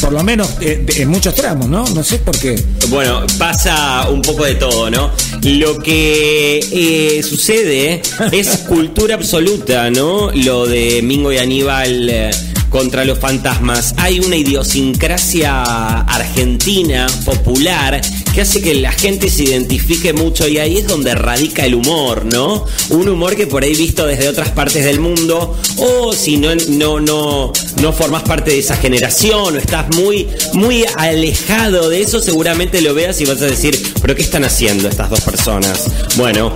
Por 0.00 0.12
lo 0.12 0.22
menos 0.22 0.48
eh, 0.60 0.82
de- 0.84 1.02
en 1.02 1.08
muchos 1.08 1.34
tramos, 1.34 1.68
¿no? 1.68 1.84
No 1.88 2.04
sé 2.04 2.18
por 2.18 2.38
qué. 2.38 2.54
Bueno, 2.88 3.22
pasa 3.38 4.08
un 4.10 4.22
poco 4.22 4.44
de 4.44 4.54
todo, 4.54 4.90
¿no? 4.90 5.10
Lo 5.42 5.78
que 5.78 6.58
eh, 6.70 7.22
sucede 7.22 8.02
es 8.32 8.48
cultura 8.68 9.14
absoluta, 9.16 9.90
¿no? 9.90 10.30
Lo 10.32 10.66
de 10.66 11.02
Mingo 11.02 11.32
y 11.32 11.38
Aníbal 11.38 12.08
eh, 12.10 12.30
contra 12.70 13.04
los 13.04 13.18
fantasmas. 13.18 13.94
Hay 13.96 14.20
una 14.20 14.36
idiosincrasia 14.36 15.62
argentina, 16.02 17.06
popular, 17.24 18.00
que 18.36 18.42
hace 18.42 18.60
que 18.60 18.74
la 18.74 18.92
gente 18.92 19.30
se 19.30 19.44
identifique 19.44 20.12
mucho 20.12 20.46
y 20.46 20.58
ahí 20.58 20.76
es 20.76 20.86
donde 20.86 21.14
radica 21.14 21.64
el 21.64 21.74
humor, 21.74 22.26
¿no? 22.26 22.66
Un 22.90 23.08
humor 23.08 23.34
que 23.34 23.46
por 23.46 23.64
ahí 23.64 23.74
visto 23.74 24.04
desde 24.04 24.28
otras 24.28 24.50
partes 24.50 24.84
del 24.84 25.00
mundo 25.00 25.56
o 25.78 26.12
si 26.12 26.36
no 26.36 26.54
no 26.68 27.00
no 27.00 27.50
no 27.80 27.92
formas 27.94 28.24
parte 28.24 28.50
de 28.50 28.58
esa 28.58 28.76
generación 28.76 29.54
o 29.54 29.56
estás 29.56 29.88
muy 29.96 30.28
muy 30.52 30.84
alejado 30.98 31.88
de 31.88 32.02
eso, 32.02 32.20
seguramente 32.20 32.82
lo 32.82 32.92
veas 32.92 33.18
y 33.22 33.24
vas 33.24 33.40
a 33.40 33.46
decir, 33.46 33.74
"¿Pero 34.02 34.14
qué 34.14 34.20
están 34.20 34.44
haciendo 34.44 34.86
estas 34.86 35.08
dos 35.08 35.22
personas?" 35.22 35.86
Bueno, 36.16 36.54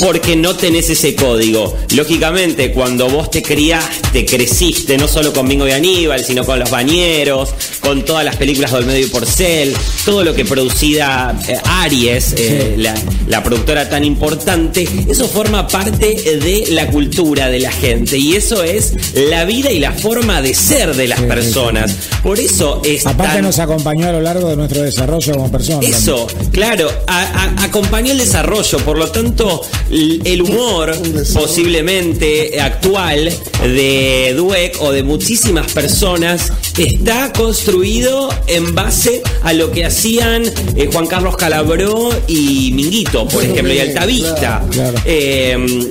porque 0.00 0.34
no 0.34 0.56
tenés 0.56 0.90
ese 0.90 1.14
código. 1.14 1.76
Lógicamente, 1.94 2.72
cuando 2.72 3.08
vos 3.08 3.30
te 3.30 3.42
criaste, 3.42 4.24
creciste, 4.26 4.96
no 4.98 5.06
solo 5.06 5.32
con 5.32 5.46
Mingo 5.46 5.68
y 5.68 5.72
Aníbal, 5.72 6.24
sino 6.24 6.44
con 6.44 6.58
Los 6.58 6.70
Bañeros, 6.70 7.50
con 7.80 8.04
todas 8.04 8.24
las 8.24 8.36
películas 8.36 8.72
de 8.72 8.78
Olmedo 8.78 8.98
y 8.98 9.06
Porcel, 9.06 9.74
todo 10.04 10.24
lo 10.24 10.34
que 10.34 10.44
producida 10.44 11.38
eh, 11.46 11.58
Aries, 11.64 12.34
eh, 12.36 12.74
la, 12.78 12.94
la 13.28 13.42
productora 13.44 13.88
tan 13.88 14.04
importante, 14.04 14.88
eso 15.08 15.28
forma 15.28 15.68
parte 15.68 16.38
de 16.42 16.66
la 16.70 16.86
cultura 16.88 17.48
de 17.48 17.60
la 17.60 17.70
gente 17.72 18.16
y 18.16 18.34
eso 18.36 18.62
es 18.62 18.94
la 19.14 19.44
vida 19.44 19.70
y 19.70 19.78
la 19.78 19.92
forma 19.92 20.40
de 20.42 20.54
ser 20.54 20.94
de 20.96 21.08
las 21.08 21.20
Sí, 21.20 21.26
personas. 21.26 21.94
Por 22.22 22.38
eso 22.40 22.80
es 22.84 23.06
Aparte 23.06 23.34
tan- 23.34 23.42
nos 23.44 23.58
acompañó 23.58 24.08
a 24.08 24.12
lo 24.12 24.20
largo 24.22 24.48
de 24.48 24.56
nuestro 24.56 24.82
desarrollo 24.82 25.32
como 25.34 25.50
personas. 25.50 25.84
eso, 25.84 26.26
claro, 26.52 26.90
a- 27.06 27.20
a- 27.58 27.64
acompañó 27.64 28.12
el 28.12 28.18
desarrollo, 28.18 28.78
por 28.78 28.96
lo 28.98 29.10
tanto, 29.10 29.60
el 29.90 30.42
humor 30.42 30.96
posiblemente 31.34 32.60
actual 32.60 33.32
de 33.62 34.34
Dweck 34.36 34.80
o 34.80 34.92
de 34.92 35.02
muchísimas 35.02 35.72
personas 35.72 36.52
está 36.78 37.32
construido 37.32 38.32
en 38.46 38.74
base 38.74 39.22
a 39.42 39.52
lo 39.52 39.70
que 39.70 39.84
hacían 39.84 40.44
eh, 40.76 40.88
Juan 40.92 41.06
Carlos 41.06 41.36
Calabró 41.36 42.10
y 42.26 42.72
Minguito, 42.72 43.26
por 43.26 43.44
ejemplo, 43.44 43.72
y 43.72 43.80
Altavista. 43.80 44.64
Claro. 44.70 44.98
Eh, 45.04 45.88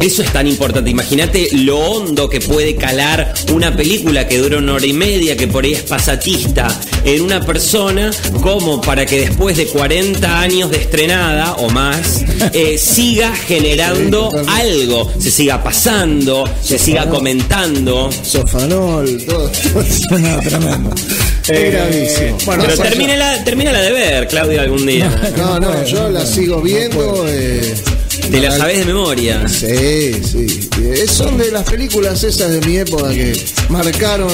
eso 0.00 0.22
es 0.22 0.32
tan 0.32 0.46
importante. 0.46 0.90
Imagínate 0.90 1.48
lo 1.52 1.78
hondo 1.78 2.28
que 2.28 2.40
puede 2.40 2.76
calar 2.76 3.32
una 3.52 3.76
película 3.76 4.26
que 4.28 4.38
dura 4.38 4.58
una 4.58 4.74
hora 4.74 4.86
y 4.86 4.92
media, 4.92 5.36
que 5.36 5.46
por 5.46 5.64
ahí 5.64 5.72
es 5.74 5.82
pasatista, 5.82 6.68
en 7.04 7.22
una 7.22 7.44
persona, 7.44 8.10
como 8.42 8.80
para 8.80 9.06
que 9.06 9.20
después 9.20 9.56
de 9.56 9.66
40 9.66 10.40
años 10.40 10.70
de 10.70 10.78
estrenada 10.78 11.54
o 11.54 11.68
más, 11.70 12.24
eh, 12.52 12.78
siga 12.78 13.34
generando 13.34 14.30
algo, 14.48 15.10
se 15.18 15.30
siga 15.30 15.62
pasando, 15.62 16.44
se 16.62 16.78
siga 16.78 17.08
comentando. 17.08 18.10
Sofanol, 18.22 19.24
todo. 19.26 19.50
no, 20.18 20.40
tremendo. 20.40 20.90
Es 21.48 21.72
gravísimo. 21.72 22.38
Bueno, 22.46 22.62
Pero 22.64 22.76
más 22.76 22.80
allá- 22.80 22.90
termínala, 22.90 23.44
termínala 23.44 23.80
de 23.80 23.92
ver, 23.92 24.28
Claudia, 24.28 24.62
algún 24.62 24.86
día. 24.86 25.10
No, 25.36 25.58
no, 25.58 25.84
yo 25.84 26.08
la 26.10 26.24
sigo 26.26 26.60
viendo. 26.60 27.24
eh, 27.28 27.74
Te 28.30 28.40
la 28.40 28.56
sabes 28.56 28.78
de 28.78 28.84
memoria. 28.84 29.46
Sí, 29.48 30.12
sí. 30.22 30.68
Eh, 30.82 31.06
Son 31.08 31.36
de 31.36 31.50
las 31.50 31.64
películas 31.64 32.22
esas 32.22 32.50
de 32.52 32.60
mi 32.66 32.76
época 32.78 33.10
que 33.10 33.32
marcaron 33.68 34.32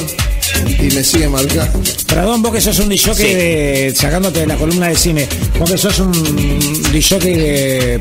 y 0.79 0.95
me 0.95 1.03
sigue 1.03 1.29
marcando. 1.29 1.81
Perdón, 2.07 2.43
vos 2.43 2.53
que 2.53 2.61
sos 2.61 2.79
un 2.79 2.89
DJ 2.89 3.15
Sí. 3.15 3.23
de, 3.23 3.93
sacándote 3.97 4.41
de 4.41 4.47
la 4.47 4.57
columna 4.57 4.89
de 4.89 4.97
cine, 4.97 5.27
vos 5.59 5.71
que 5.71 5.79
sos 5.79 5.99
un 5.99 6.13
DJ 6.93 7.19
de... 7.19 8.01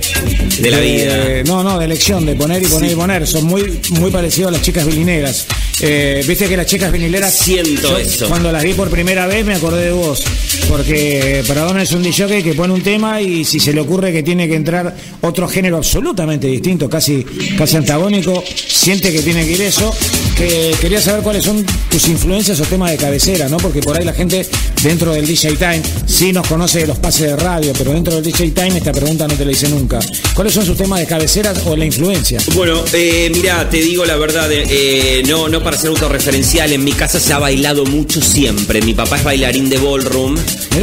De 0.59 0.71
la 0.71 0.79
vida. 0.79 1.43
No, 1.45 1.63
no, 1.63 1.77
de 1.79 1.85
elección, 1.85 2.25
de 2.25 2.35
poner 2.35 2.61
y 2.63 2.65
poner 2.67 2.91
y 2.91 2.95
poner. 2.95 3.27
Son 3.27 3.43
muy, 3.45 3.79
muy 3.91 4.11
parecidos 4.11 4.49
a 4.49 4.51
las 4.53 4.61
chicas 4.61 4.85
vinileras. 4.85 5.45
Eh, 5.81 6.23
Viste 6.27 6.47
que 6.47 6.57
las 6.57 6.65
chicas 6.65 6.91
vinileras... 6.91 7.33
Siento 7.33 7.91
yo, 7.91 7.97
eso. 7.97 8.27
Cuando 8.27 8.51
las 8.51 8.63
vi 8.63 8.73
por 8.73 8.89
primera 8.89 9.27
vez 9.27 9.45
me 9.45 9.55
acordé 9.55 9.85
de 9.85 9.91
vos. 9.91 10.23
Porque 10.67 11.43
Perdón 11.47 11.79
es 11.79 11.91
un 11.91 12.01
DJ 12.01 12.41
que 12.43 12.53
pone 12.53 12.73
un 12.73 12.81
tema 12.81 13.21
y 13.21 13.45
si 13.45 13.59
se 13.59 13.73
le 13.73 13.81
ocurre 13.81 14.11
que 14.11 14.23
tiene 14.23 14.47
que 14.47 14.55
entrar 14.55 14.95
otro 15.21 15.47
género 15.47 15.77
absolutamente 15.77 16.47
distinto, 16.47 16.89
casi, 16.89 17.23
casi 17.57 17.77
antagónico, 17.77 18.43
siente 18.67 19.11
que 19.11 19.21
tiene 19.21 19.45
que 19.45 19.51
ir 19.51 19.61
eso. 19.61 19.93
Que 20.35 20.75
quería 20.81 21.01
saber 21.01 21.21
cuáles 21.21 21.45
son 21.45 21.65
tus 21.89 22.07
influencias 22.09 22.59
o 22.59 22.63
temas 22.63 22.91
de 22.91 22.97
cabecera, 22.97 23.47
¿no? 23.47 23.57
Porque 23.57 23.79
por 23.81 23.97
ahí 23.97 24.03
la 24.03 24.11
gente 24.13 24.45
dentro 24.83 25.13
del 25.13 25.25
DJ 25.25 25.55
Time 25.55 25.81
sí 26.05 26.33
nos 26.33 26.45
conoce 26.47 26.79
de 26.79 26.87
los 26.87 26.97
pases 26.99 27.27
de 27.27 27.35
radio, 27.37 27.71
pero 27.77 27.93
dentro 27.93 28.15
del 28.15 28.23
DJ 28.23 28.51
Time 28.51 28.77
esta 28.77 28.91
pregunta 28.91 29.27
no 29.27 29.35
te 29.35 29.45
la 29.45 29.51
hice 29.51 29.69
nunca. 29.69 29.99
¿Cuáles 30.33 30.53
son 30.53 30.65
sus 30.65 30.75
temas 30.75 30.99
de 30.99 31.05
cabecera 31.05 31.53
o 31.65 31.75
la 31.75 31.85
influencia? 31.85 32.41
Bueno, 32.53 32.83
eh, 32.91 33.31
mira, 33.33 33.69
te 33.69 33.77
digo 33.77 34.05
la 34.05 34.17
verdad, 34.17 34.49
eh, 34.51 35.23
no, 35.25 35.47
no 35.47 35.63
para 35.65 35.77
ser 35.79 35.89
autorreferencial, 35.89 36.71
en 36.73 36.83
mi 36.83 36.91
casa 36.91 37.19
se 37.19 37.33
ha 37.33 37.39
bailado 37.39 37.85
mucho 37.85 38.21
siempre. 38.21 38.83
Mi 38.83 38.93
papá 38.93 39.17
es 39.17 39.23
bailarín 39.23 39.67
de 39.67 39.79
ballroom 39.79 40.35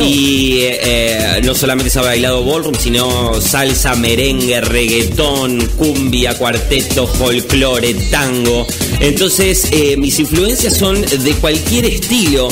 y 0.05 0.57
eh, 0.63 0.81
eh, 0.83 1.41
no 1.45 1.55
solamente 1.55 1.89
se 1.89 2.01
ha 2.01 2.03
bailado 2.03 2.45
ballroom, 2.45 2.75
sino 2.75 3.41
salsa, 3.41 3.95
merengue, 3.95 4.61
reggaetón, 4.61 5.65
cumbia, 5.79 6.37
cuarteto, 6.37 7.07
folclore, 7.07 7.95
tango. 8.11 8.67
Entonces, 8.99 9.69
eh, 9.71 9.97
mis 9.97 10.19
influencias 10.19 10.77
son 10.77 11.01
de 11.01 11.33
cualquier 11.35 11.85
estilo. 11.85 12.49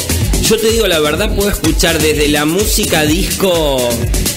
Yo 0.49 0.57
te 0.57 0.71
digo 0.71 0.87
la 0.87 1.01
verdad, 1.01 1.35
puedo 1.35 1.51
escuchar 1.51 2.01
desde 2.01 2.29
la 2.29 2.45
música 2.45 3.05
disco 3.05 3.77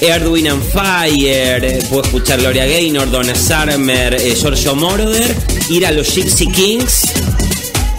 Earth, 0.00 0.26
Wind 0.26 0.48
and 0.48 0.62
Fire, 0.62 1.78
puedo 1.88 2.02
escuchar 2.02 2.40
Gloria 2.40 2.66
Gaynor, 2.66 3.10
Donna 3.10 3.34
Summer, 3.34 4.14
eh, 4.14 4.34
Giorgio 4.34 4.74
Moroder, 4.74 5.34
ir 5.70 5.86
a 5.86 5.92
los 5.92 6.14
Gypsy 6.14 6.46
Kings, 6.48 7.08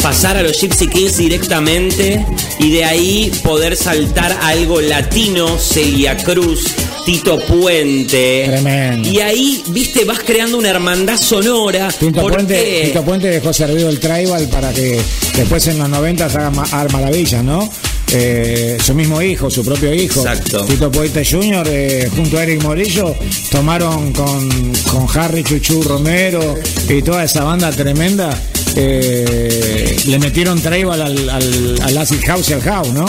pasar 0.05 0.37
a 0.37 0.43
los 0.43 0.61
Gypsy 0.61 0.87
Kings 0.87 1.17
directamente 1.17 2.23
y 2.59 2.69
de 2.73 2.85
ahí 2.85 3.31
poder 3.43 3.75
saltar 3.75 4.31
a 4.33 4.49
algo 4.49 4.79
latino, 4.79 5.57
Celia 5.57 6.15
Cruz, 6.17 6.75
Tito 7.07 7.39
Puente. 7.39 8.43
Tremendo. 8.45 9.09
Y 9.09 9.19
ahí, 9.19 9.63
viste, 9.69 10.05
vas 10.05 10.19
creando 10.19 10.59
una 10.59 10.69
hermandad 10.69 11.17
sonora. 11.17 11.87
Tito 11.87 12.21
Puente, 12.21 12.83
Tito 12.85 13.03
Puente 13.03 13.29
dejó 13.29 13.51
servido 13.51 13.89
el 13.89 13.99
tribal 13.99 14.47
para 14.49 14.71
que 14.71 15.01
después 15.35 15.65
en 15.65 15.79
los 15.79 15.89
90 15.89 16.25
haga, 16.25 16.51
ma- 16.51 16.67
haga 16.71 16.87
maravillas, 16.89 17.43
¿no? 17.43 17.67
Eh, 18.11 18.77
su 18.85 18.93
mismo 18.93 19.19
hijo, 19.23 19.49
su 19.49 19.65
propio 19.65 19.91
hijo, 19.91 20.19
Exacto. 20.19 20.65
Tito 20.65 20.91
Puente 20.91 21.25
Jr., 21.25 21.67
eh, 21.67 22.07
junto 22.15 22.37
a 22.37 22.43
Eric 22.43 22.61
Morillo, 22.61 23.15
tomaron 23.49 24.13
con, 24.13 24.71
con 24.91 25.07
Harry 25.19 25.43
Chuchu 25.43 25.81
Romero 25.81 26.53
y 26.87 27.01
toda 27.01 27.23
esa 27.23 27.43
banda 27.43 27.71
tremenda, 27.71 28.29
le 28.75 30.19
metieron 30.19 30.59
tribal 30.61 31.01
al, 31.01 31.29
al, 31.29 31.81
al 31.81 31.97
acid 31.97 32.21
house 32.25 32.49
y 32.49 32.53
al 32.53 32.61
house, 32.61 32.93
¿no? 32.93 33.05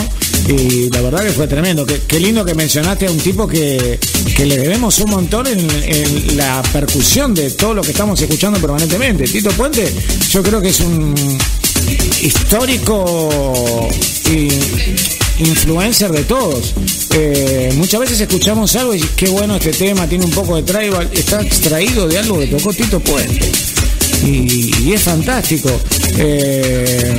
Y 0.48 0.90
la 0.90 1.00
verdad 1.00 1.24
que 1.24 1.32
fue 1.32 1.48
tremendo. 1.48 1.84
Qué, 1.84 2.20
lindo 2.20 2.44
que 2.44 2.54
mencionaste 2.54 3.06
a 3.06 3.10
un 3.10 3.18
tipo 3.18 3.48
que, 3.48 3.98
que 4.36 4.46
le 4.46 4.56
debemos 4.56 4.98
un 5.00 5.10
montón 5.10 5.46
en, 5.48 6.36
la 6.36 6.62
percusión 6.72 7.34
de 7.34 7.50
todo 7.50 7.74
lo 7.74 7.82
que 7.82 7.90
estamos 7.90 8.20
escuchando 8.20 8.60
permanentemente. 8.60 9.24
Tito 9.24 9.50
Puente, 9.50 9.92
yo 10.30 10.42
creo 10.42 10.60
que 10.60 10.68
es 10.68 10.80
un 10.80 11.14
histórico 12.22 13.88
influencer 15.38 16.12
de 16.12 16.24
todos. 16.24 16.74
Eh, 17.14 17.72
muchas 17.76 18.00
veces 18.00 18.20
escuchamos 18.20 18.76
algo 18.76 18.94
y 18.94 19.00
qué 19.00 19.28
bueno 19.28 19.56
este 19.56 19.72
tema, 19.72 20.06
tiene 20.06 20.26
un 20.26 20.30
poco 20.30 20.56
de 20.56 20.62
tribal, 20.62 21.10
está 21.12 21.42
extraído 21.42 22.06
de 22.06 22.18
algo 22.18 22.38
que 22.38 22.46
tocó 22.46 22.72
Tito 22.72 23.00
Puente. 23.00 23.50
Y, 24.26 24.72
y 24.82 24.92
es 24.92 25.02
fantástico. 25.02 25.70
Eh, 26.18 27.14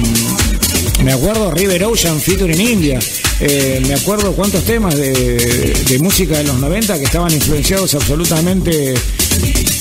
me 1.03 1.13
acuerdo 1.13 1.51
River 1.51 1.85
Ocean 1.85 2.19
featuring 2.19 2.59
India. 2.59 2.99
Eh, 3.39 3.81
me 3.87 3.93
acuerdo 3.93 4.33
cuántos 4.33 4.63
temas 4.65 4.97
de, 4.97 5.13
de 5.13 5.99
música 5.99 6.37
de 6.37 6.43
los 6.43 6.59
90 6.59 6.97
que 6.97 7.05
estaban 7.05 7.31
influenciados 7.31 7.93
absolutamente 7.95 8.93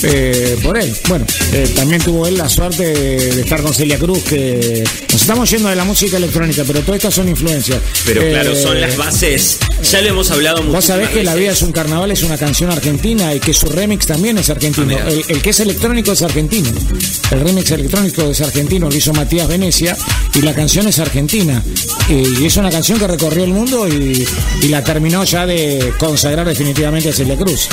eh, 0.03 0.57
por 0.63 0.79
él. 0.79 0.95
Bueno, 1.09 1.27
eh, 1.53 1.71
también 1.75 2.01
tuvo 2.03 2.27
él 2.27 2.37
la 2.37 2.49
suerte 2.49 2.85
de, 2.85 3.41
estar 3.41 3.63
con 3.63 3.73
Celia 3.75 3.99
Cruz, 3.99 4.23
que 4.25 4.85
nos 5.13 5.21
estamos 5.21 5.51
yendo 5.51 5.69
de 5.69 5.77
la 5.77 5.85
música 5.85 6.17
electrónica, 6.17 6.63
pero 6.67 6.81
todas 6.81 6.97
estas 6.97 7.15
son 7.15 7.29
influencias. 7.29 7.81
Pero 8.05 8.23
claro, 8.23 8.53
Eh, 8.53 8.63
son 8.63 8.81
las 8.81 8.97
bases. 8.97 9.59
Ya 9.91 10.01
lo 10.03 10.09
hemos 10.09 10.31
hablado 10.31 10.63
mucho. 10.63 10.73
Vos 10.77 10.85
sabés 10.85 11.09
que 11.11 11.23
La 11.23 11.35
vida 11.35 11.53
es 11.53 11.63
un 11.63 11.73
carnaval 11.73 12.11
es 12.11 12.23
una 12.23 12.39
canción 12.39 12.71
argentina 12.71 13.35
y 13.35 13.41
que 13.41 13.53
su 13.53 13.67
remix 13.67 14.07
también 14.07 14.39
es 14.39 14.49
argentino. 14.51 14.97
Ah, 14.97 15.09
el, 15.09 15.25
el 15.29 15.43
que 15.43 15.51
es 15.51 15.61
electrónico 15.61 16.13
es 16.13 16.23
argentino. 16.23 16.71
El 17.31 17.41
remix 17.41 17.71
electrónico 17.71 18.23
es 18.31 18.41
argentino, 18.41 18.89
lo 18.89 18.95
hizo 18.97 19.13
Matías 19.13 19.49
Venecia 19.49 19.97
y 20.35 20.41
la 20.43 20.55
canción 20.55 20.87
es 20.89 20.99
argentina. 20.99 21.63
Y, 22.09 22.43
y 22.43 22.47
es 22.47 22.57
una 22.57 22.71
canción 22.71 22.99
que 22.99 23.07
recorrió 23.07 23.45
el 23.45 23.51
mundo 23.51 23.89
y, 23.89 24.27
y 24.63 24.69
la 24.69 24.83
terminó 24.85 25.25
ya 25.25 25.45
de 25.47 25.93
consagrar 25.99 26.47
definitivamente 26.47 27.09
a 27.09 27.13
Celia 27.13 27.37
Cruz. 27.37 27.69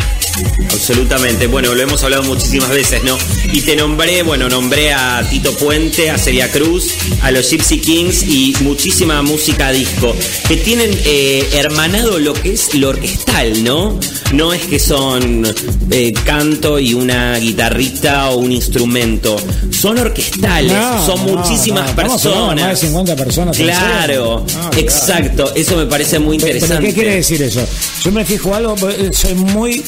Absolutamente. 0.71 1.47
Bueno, 1.47 1.72
lo 1.75 1.81
hemos 1.83 2.03
hablado 2.03 2.23
muchísimas 2.23 2.69
veces, 2.69 3.03
¿no? 3.03 3.17
Y 3.51 3.61
te 3.61 3.75
nombré, 3.75 4.23
bueno, 4.23 4.49
nombré 4.49 4.93
a 4.93 5.25
Tito 5.29 5.51
Puente, 5.57 6.09
a 6.09 6.17
Celia 6.17 6.51
Cruz, 6.51 6.93
a 7.21 7.31
los 7.31 7.49
Gypsy 7.49 7.79
Kings 7.79 8.23
y 8.23 8.55
muchísima 8.61 9.21
música 9.21 9.71
disco 9.71 10.15
que 10.47 10.57
tienen 10.57 10.91
eh, 11.05 11.47
hermanado 11.53 12.19
lo 12.19 12.33
que 12.33 12.53
es 12.53 12.73
lo 12.75 12.89
orquestal, 12.89 13.63
¿no? 13.63 13.99
No 14.33 14.53
es 14.53 14.63
que 14.63 14.79
son 14.79 15.45
eh, 15.91 16.13
canto 16.25 16.79
y 16.79 16.93
una 16.93 17.37
guitarrita 17.37 18.31
o 18.31 18.37
un 18.37 18.51
instrumento, 18.51 19.35
son 19.71 19.97
orquestales, 19.99 20.71
No, 20.73 21.05
son 21.05 21.25
no, 21.25 21.37
muchísimas 21.37 21.89
no, 21.89 21.95
personas. 21.95 22.61
más 22.61 22.81
de 22.81 22.87
50 22.87 23.15
personas 23.15 23.57
Claro, 23.57 24.45
exacto, 24.77 25.51
eso 25.55 25.75
me 25.77 25.85
parece 25.85 26.19
muy 26.19 26.35
interesante. 26.35 26.75
¿Pero 26.77 26.87
qué 26.87 26.93
quiere 26.93 27.15
decir 27.17 27.41
eso? 27.41 27.65
Yo 28.03 28.11
me 28.11 28.25
fijo 28.25 28.53
algo, 28.55 28.75
eh, 28.89 29.09
soy 29.13 29.35
muy, 29.35 29.83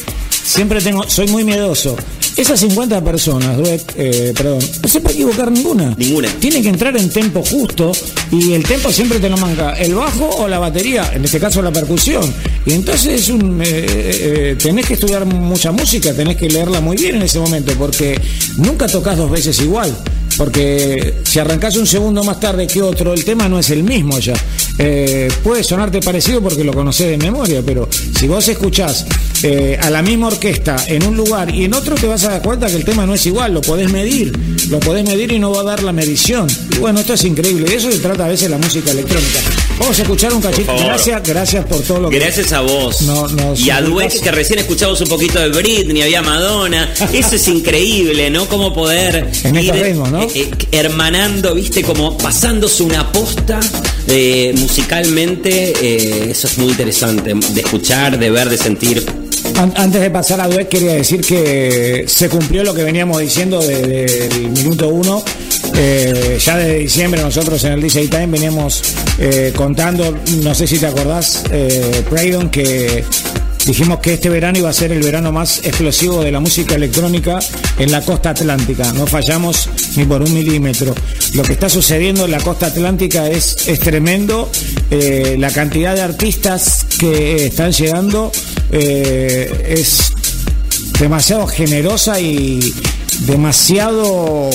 siempre 0.46 0.80
tengo, 0.82 1.04
soy 1.10 1.28
muy 1.28 1.44
miedoso. 1.44 1.96
Esas 2.38 2.60
50 2.60 3.02
personas, 3.02 3.58
Duet, 3.58 3.94
eh, 3.96 4.34
perdón, 4.36 4.60
no 4.84 4.90
se 4.90 5.00
puede 5.00 5.16
equivocar 5.16 5.50
ninguna. 5.50 5.96
Ninguna. 5.98 6.30
Tiene 6.40 6.62
que 6.62 6.68
entrar 6.68 6.96
en 6.98 7.10
tempo 7.10 7.42
justo 7.42 7.94
y 8.30 8.54
el 8.54 8.64
tempo 8.64 8.92
siempre 8.92 9.20
te 9.20 9.30
lo 9.30 9.38
manca 9.38 9.74
el 9.74 9.96
bajo 9.96 10.30
o 10.30 10.48
la 10.48 10.60
batería, 10.60 11.10
en 11.14 11.24
este 11.24 11.40
caso 11.40 11.62
la 11.62 11.72
percusión. 11.72 12.34
Y 12.66 12.74
entonces 12.74 13.22
es 13.22 13.30
un, 13.30 13.62
eh, 13.62 13.66
eh, 13.68 14.58
tenés 14.62 14.86
que 14.86 14.96
estudiar 14.96 15.26
mucha 15.26 15.72
música, 15.72 16.14
tenés 16.14 16.36
que 16.36 16.50
leerla 16.50 16.82
muy 16.82 16.98
bien 16.98 17.16
en 17.16 17.22
ese 17.22 17.40
momento, 17.40 17.74
porque 17.78 18.20
nunca 18.58 18.88
tocas 18.88 19.18
dos 19.18 19.32
veces 19.32 19.58
igual. 19.62 19.96
Porque 20.38 21.22
si 21.24 21.40
arrancás 21.40 21.78
un 21.78 21.88
segundo 21.88 22.24
más 22.24 22.40
tarde 22.40 22.68
que 22.68 22.82
otro, 22.82 23.14
el 23.14 23.24
tema 23.24 23.48
no 23.48 23.60
es 23.60 23.70
el 23.70 23.84
mismo 23.84 24.20
ya. 24.20 24.34
Eh, 24.78 25.30
puede 25.44 25.64
sonarte 25.64 26.02
parecido 26.02 26.42
porque 26.42 26.64
lo 26.64 26.74
conocés 26.74 27.08
de 27.08 27.18
memoria, 27.18 27.62
pero 27.66 27.88
si 27.92 28.28
vos 28.28 28.48
escuchás 28.48 29.06
eh, 29.44 29.78
a 29.82 29.90
la 29.90 30.02
misma 30.02 30.28
orquesta 30.28 30.76
en 30.88 31.06
un 31.06 31.16
lugar 31.16 31.54
y 31.54 31.64
en 31.64 31.74
otro 31.74 31.96
te 31.96 32.08
vas 32.08 32.26
a 32.26 32.32
dar 32.32 32.42
cuenta 32.42 32.68
que 32.68 32.76
el 32.76 32.84
tema 32.84 33.06
no 33.06 33.14
es 33.14 33.26
igual, 33.26 33.54
lo 33.54 33.62
podés 33.62 33.92
medir, 33.92 34.38
lo 34.70 34.80
podés 34.80 35.08
medir 35.08 35.32
y 35.32 35.40
no 35.40 35.52
va 35.52 35.62
a 35.62 35.64
dar 35.64 35.84
la 35.84 35.94
medición. 35.94 36.48
Bueno, 36.80 37.00
esto 37.00 37.14
es 37.14 37.24
increíble, 37.24 37.66
de 37.70 37.76
eso 37.76 37.92
se 37.92 38.00
trata 38.00 38.26
a 38.26 38.30
veces 38.30 38.50
la 38.50 38.58
música 38.58 38.92
electrónica. 38.92 39.40
Vamos 39.78 40.00
a 40.00 40.02
escuchar 40.04 40.34
un 40.34 40.42
cachito. 40.42 40.74
Gracias, 40.78 41.22
gracias 41.24 41.66
por 41.66 41.82
todo 41.82 42.00
lo 42.00 42.10
que... 42.10 42.18
Gracias 42.20 42.54
a 42.54 42.62
vos. 42.62 43.02
No, 43.02 43.28
no, 43.28 43.54
y 43.56 43.70
a 43.70 43.82
pasa. 43.82 44.24
que 44.24 44.32
recién 44.32 44.60
escuchamos 44.60 45.02
un 45.02 45.08
poquito 45.10 45.40
de 45.40 45.50
Britney, 45.50 46.02
había 46.02 46.22
Madonna. 46.22 46.94
Eso 47.14 47.36
es 47.36 47.48
increíble, 47.48 48.30
¿no? 48.30 48.48
Cómo 48.48 48.74
poder 48.74 49.30
En 49.44 49.56
ir 49.58 49.74
ritmos, 49.74 50.10
¿no? 50.12 50.22
eh, 50.24 50.30
eh, 50.34 50.52
hermanando, 50.72 51.54
viste, 51.54 51.84
como 51.84 52.18
pasándose 52.18 52.84
una 52.84 53.12
posta 53.12 53.60
eh, 54.08 54.54
musicalmente. 54.58 55.74
eh, 55.82 56.28
eso 56.32 56.48
es 56.48 56.58
muy 56.58 56.70
interesante 56.70 57.34
de 57.34 57.62
escuchar, 57.62 58.18
de 58.18 58.30
ver, 58.32 58.50
de 58.50 58.58
sentir. 58.58 59.06
An- 59.58 59.74
Antes 59.78 60.02
de 60.02 60.10
pasar 60.12 60.42
a 60.42 60.48
Duet, 60.48 60.68
quería 60.68 60.94
decir 60.94 61.22
que 61.22 62.06
se 62.08 62.28
cumplió 62.30 62.64
lo 62.64 62.74
que 62.74 62.84
veníamos 62.84 63.20
diciendo 63.22 63.60
desde 63.62 64.28
el 64.28 64.50
minuto 64.50 64.90
uno. 64.90 65.24
Eh, 65.78 66.38
ya 66.44 66.58
desde 66.58 66.76
diciembre 66.80 67.22
nosotros 67.22 67.64
en 67.66 67.74
el 67.74 67.82
DJ 67.82 68.08
Time 68.08 68.28
veníamos 68.28 68.82
eh, 69.18 69.52
contando, 69.56 70.16
no 70.44 70.54
sé 70.56 70.68
si 70.68 70.78
te 70.78 70.88
acordás, 70.88 71.44
eh, 71.52 72.04
Praydon, 72.10 72.50
que 72.50 73.04
dijimos 73.66 74.00
que 74.00 74.14
este 74.14 74.30
verano 74.30 74.60
iba 74.60 74.70
a 74.70 74.74
ser 74.74 74.92
el 74.92 75.02
verano 75.02 75.32
más 75.32 75.60
explosivo 75.60 76.24
de 76.24 76.32
la 76.32 76.40
música 76.40 76.76
electrónica 76.76 77.40
en 77.78 77.92
la 77.92 78.02
costa 78.02 78.32
atlántica. 78.32 78.92
No 78.94 79.08
fallamos 79.08 79.70
ni 79.96 80.06
por 80.06 80.22
un 80.22 80.34
milímetro. 80.34 80.94
Lo 81.34 81.44
que 81.44 81.54
está 81.54 81.70
sucediendo 81.70 82.26
en 82.26 82.32
la 82.32 82.40
costa 82.40 82.68
atlántica 82.68 83.28
es, 83.28 83.68
es 83.68 83.80
tremendo. 83.80 84.50
Eh, 84.92 85.36
la 85.40 85.52
cantidad 85.52 85.96
de 85.96 86.02
artistas 86.02 86.86
que 87.00 87.48
están 87.48 87.72
llegando 87.72 88.32
eh, 88.72 89.76
es 89.78 90.14
demasiado 91.00 91.48
generosa 91.48 92.20
y 92.20 92.74
demasiado 93.26 94.50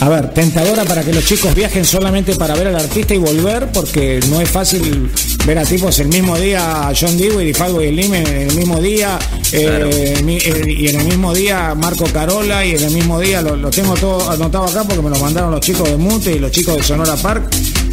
a 0.00 0.08
ver, 0.08 0.30
tentadora 0.32 0.84
para 0.84 1.02
que 1.02 1.12
los 1.12 1.24
chicos 1.26 1.54
viajen 1.54 1.84
solamente 1.84 2.34
para 2.34 2.54
ver 2.54 2.68
al 2.68 2.76
artista 2.76 3.14
y 3.14 3.18
volver, 3.18 3.70
porque 3.70 4.20
no 4.30 4.40
es 4.40 4.48
fácil 4.48 5.10
ver 5.50 5.58
a 5.58 5.64
tipos 5.64 5.98
el 5.98 6.06
mismo 6.06 6.38
día, 6.38 6.92
John 6.98 7.18
Dewey 7.18 7.48
y 7.50 7.52
Fatboy 7.54 7.88
Slim 7.88 8.14
en 8.14 8.26
el 8.28 8.54
mismo 8.54 8.80
día, 8.80 9.18
eh, 9.50 9.64
Claro. 9.66 9.90
eh, 9.90 10.76
y 10.78 10.86
en 10.86 11.00
el 11.00 11.06
mismo 11.06 11.34
día 11.34 11.74
Marco 11.74 12.04
Carola, 12.04 12.64
y 12.64 12.76
en 12.76 12.84
el 12.84 12.92
mismo 12.92 13.18
día, 13.18 13.42
lo, 13.42 13.56
lo 13.56 13.68
tengo 13.68 13.94
todo 13.94 14.30
anotado 14.30 14.66
acá 14.66 14.84
porque 14.84 15.02
me 15.02 15.10
lo 15.10 15.18
mandaron 15.18 15.50
los 15.50 15.60
chicos 15.60 15.88
de 15.90 15.96
Mute 15.96 16.30
y 16.30 16.38
los 16.38 16.52
chicos 16.52 16.76
de 16.76 16.84
Sonora 16.84 17.16
Park, 17.16 17.50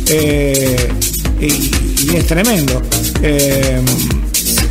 eh, 0.09 0.87
y, 1.41 1.45
y 2.11 2.15
es 2.15 2.27
tremendo. 2.27 2.79
Eh, 3.23 3.81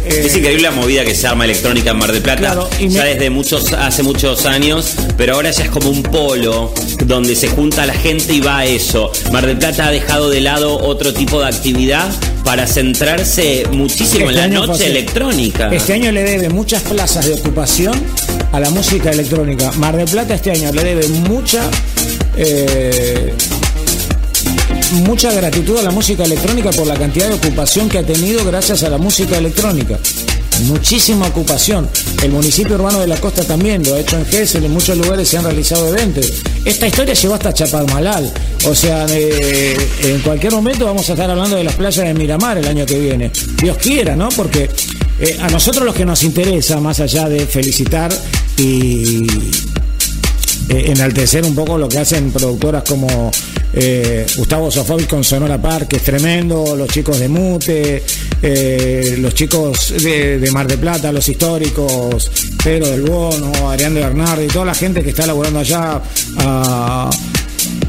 eh, 0.05 0.23
Es 0.27 0.37
increíble 0.37 0.63
la 0.63 0.71
movida 0.71 1.05
que 1.05 1.13
se 1.17 1.27
arma 1.27 1.45
electrónica 1.45 1.91
en 1.91 1.99
Mar 1.99 2.13
del 2.13 2.23
Plata. 2.23 2.41
Claro, 2.41 2.71
y 2.79 2.89
ya 2.89 3.03
me- 3.03 3.09
desde 3.15 3.31
muchos, 3.31 3.73
hace 3.73 4.05
muchos 4.05 4.47
años, 4.47 4.95
pero 5.17 5.35
ahora 5.35 5.51
ya 5.51 5.65
es 5.65 5.71
como 5.71 5.91
un 5.91 6.05
polo 6.05 6.73
donde 7.05 7.35
se 7.35 7.49
junta 7.49 7.85
la 7.85 7.95
gente 7.95 8.33
y 8.35 8.41
va 8.41 8.59
a 8.59 8.65
eso. 8.65 9.11
Mar 9.33 9.45
del 9.45 9.59
Plata 9.59 9.89
ha 9.89 9.91
dejado 9.91 10.31
de 10.31 10.41
lado 10.41 10.79
otro 10.79 11.13
tipo 11.13 11.41
de 11.41 11.47
actividad 11.49 12.09
para 12.47 12.65
centrarse 12.69 13.65
muchísimo 13.73 14.31
en 14.31 14.37
la 14.37 14.45
Este 14.45 14.57
fue 14.57 14.67
noche 14.69 14.87
electrónica. 14.87 15.69
Este 15.73 15.95
año 15.95 16.13
le 16.13 16.23
debe 16.23 16.49
muchas 16.49 16.81
plazas 16.85 17.27
de 17.27 17.35
ocupación 17.35 17.93
a 18.53 18.61
la 18.61 18.71
música 18.71 19.11
electrónica. 19.11 19.73
Mar 19.73 19.97
del 19.97 20.09
Plata 20.09 20.37
este 20.37 20.53
año 20.53 20.73
le 20.73 20.85
debe 20.85 21.09
mucha 21.09 21.69
eh, 22.37 23.35
mucha 24.93 25.33
gratitud 25.33 25.77
a 25.79 25.83
la 25.83 25.91
música 25.91 26.23
electrónica 26.23 26.71
por 26.71 26.87
la 26.87 26.95
cantidad 26.95 27.27
de 27.27 27.35
ocupación 27.35 27.89
que 27.89 27.99
ha 27.99 28.05
tenido 28.05 28.45
gracias 28.45 28.85
a 28.85 28.91
la 28.91 28.99
música 28.99 29.37
electrónica. 29.37 29.99
Muchísima 30.65 31.27
ocupación. 31.27 31.89
El 32.23 32.31
municipio 32.31 32.75
urbano 32.77 33.01
de 33.01 33.07
la 33.07 33.17
costa 33.17 33.45
también 33.45 33.83
lo 33.83 33.95
ha 33.95 34.01
hecho 34.01 34.17
en 34.17 34.27
Gessel, 34.27 34.65
en 34.65 34.73
muchos 34.73 34.97
lugares 34.97 35.29
se 35.29 35.37
han 35.37 35.45
realizado 35.45 35.89
eventos. 35.89 36.33
Esta 36.65 36.87
historia 36.87 37.15
llegó 37.15 37.35
hasta 37.35 37.53
Chapadmalal. 37.53 38.33
O 38.65 38.75
sea, 38.75 39.07
eh, 39.11 39.77
en 40.03 40.21
cualquier 40.21 40.53
momento 40.53 40.85
vamos 40.85 41.09
a 41.09 41.13
estar 41.13 41.31
hablando 41.31 41.57
de 41.57 41.65
las 41.65 41.75
playas 41.75 42.07
de 42.07 42.15
Miramar 42.15 42.59
el 42.59 42.67
año 42.67 42.87
que 42.87 42.99
viene. 42.99 43.31
Dios 43.63 43.77
quiera, 43.77 44.17
¿no? 44.17 44.29
Porque 44.31 44.71
eh, 45.21 45.39
a 45.41 45.49
nosotros 45.49 45.85
los 45.85 45.95
que 45.95 46.05
nos 46.05 46.23
interesa, 46.25 46.81
más 46.81 47.01
allá 47.01 47.29
de 47.29 47.47
felicitar 47.47 48.13
y, 48.59 49.27
eh, 50.69 50.91
enaltecer 50.91 51.45
un 51.45 51.55
poco 51.55 51.79
lo 51.79 51.89
que 51.89 51.99
hacen 51.99 52.31
productoras 52.33 52.83
como 52.83 53.31
eh, 53.73 54.27
Gustavo 54.37 54.71
Sofovich 54.71 55.07
con 55.07 55.23
Sonora 55.23 55.61
Park, 55.61 55.89
que 55.89 55.97
es 55.97 56.03
tremendo, 56.03 56.75
los 56.75 56.89
chicos 56.89 57.21
de 57.21 57.29
Mute, 57.29 58.03
eh, 58.43 59.17
los 59.19 59.35
chicos 59.35 59.95
de, 60.03 60.49
Mar 60.53 60.67
de 60.67 60.79
Plata, 60.79 61.13
los 61.13 61.29
históricos, 61.29 62.31
Pedro 62.63 62.89
del 62.89 63.03
Bono, 63.03 63.71
Adrián 63.71 63.95
de 63.95 64.01
Bernardi, 64.01 64.47
toda 64.49 64.67
la 64.67 64.75
gente 64.75 65.03
que 65.03 65.11
está 65.11 65.27
laborando 65.27 65.61
allá. 65.61 66.01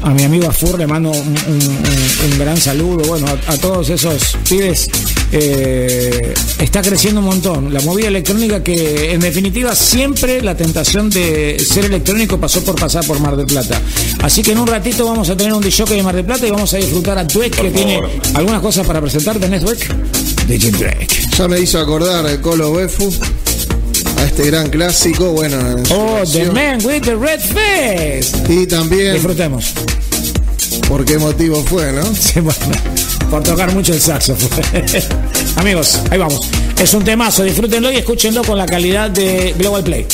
A 0.02 0.10
mi 0.10 0.22
amigo 0.24 0.48
Afur 0.48 0.78
le 0.78 0.86
mando 0.86 1.10
un, 1.10 1.18
un- 1.18 1.36
un- 1.54 2.32
un 2.32 2.38
gran 2.38 2.56
saludo. 2.56 3.02
Bueno, 3.08 3.26
a, 3.26 3.52
a 3.52 3.56
todos 3.58 3.88
esos 3.90 4.36
pibes 4.48 4.88
eh, 5.32 6.34
está 6.58 6.82
creciendo 6.82 7.20
un 7.20 7.26
montón. 7.26 7.72
La 7.72 7.80
movida 7.80 8.08
electrónica 8.08 8.62
que, 8.62 9.12
en 9.12 9.20
definitiva, 9.20 9.74
siempre 9.74 10.40
la 10.42 10.56
tentación 10.56 11.10
de 11.10 11.58
ser 11.58 11.84
electrónico 11.86 12.38
pasó 12.38 12.62
por 12.62 12.76
pasar 12.76 13.04
por 13.06 13.20
Mar 13.20 13.36
del 13.36 13.46
Plata. 13.46 13.80
Así 14.22 14.42
que 14.42 14.52
en 14.52 14.58
un 14.58 14.66
ratito 14.66 15.04
vamos 15.04 15.28
a 15.30 15.36
tener 15.36 15.52
un 15.52 15.62
DJ 15.62 15.84
de 15.86 16.02
Mar 16.02 16.14
del 16.14 16.24
Plata 16.24 16.46
y 16.46 16.50
vamos 16.50 16.72
a 16.74 16.78
disfrutar 16.78 17.18
a 17.18 17.24
Dweck, 17.24 17.54
que 17.60 17.70
tiene 17.70 18.00
algunas 18.34 18.60
cosas 18.60 18.86
para 18.86 19.00
presentar. 19.00 19.38
¿Tenés 19.38 19.62
Dweck? 19.62 19.94
DJ 20.46 20.70
Dweck. 20.72 21.30
Ya 21.36 21.48
me 21.48 21.60
hizo 21.60 21.78
acordar 21.78 22.24
el 22.26 22.40
Colo 22.40 22.72
Befu 22.72 23.12
a 24.16 24.24
este 24.24 24.46
gran 24.46 24.68
clásico. 24.70 25.32
Bueno, 25.32 25.58
Oh, 25.90 26.22
The. 26.30 26.46
Man 26.50 26.78
with 26.84 27.02
the 27.02 27.14
Red 27.14 27.40
Face. 27.40 28.30
y 28.52 28.66
también 28.66 29.14
Disfrutemos. 29.14 29.72
por 30.88 31.04
qué 31.04 31.18
motivo 31.18 31.62
fue, 31.64 31.92
¿no? 31.92 32.02
Sí, 32.14 32.40
bueno, 32.40 32.58
por 33.30 33.42
tocar 33.42 33.72
mucho 33.72 33.92
el 33.92 34.00
saxo. 34.00 34.36
Amigos, 35.56 36.00
ahí 36.10 36.18
vamos. 36.18 36.48
Es 36.80 36.94
un 36.94 37.04
temazo, 37.04 37.42
disfrútenlo 37.42 37.90
y 37.92 37.96
escúchenlo 37.96 38.42
con 38.44 38.56
la 38.56 38.66
calidad 38.66 39.10
de 39.10 39.54
Global 39.58 39.82
Play. 39.82 40.06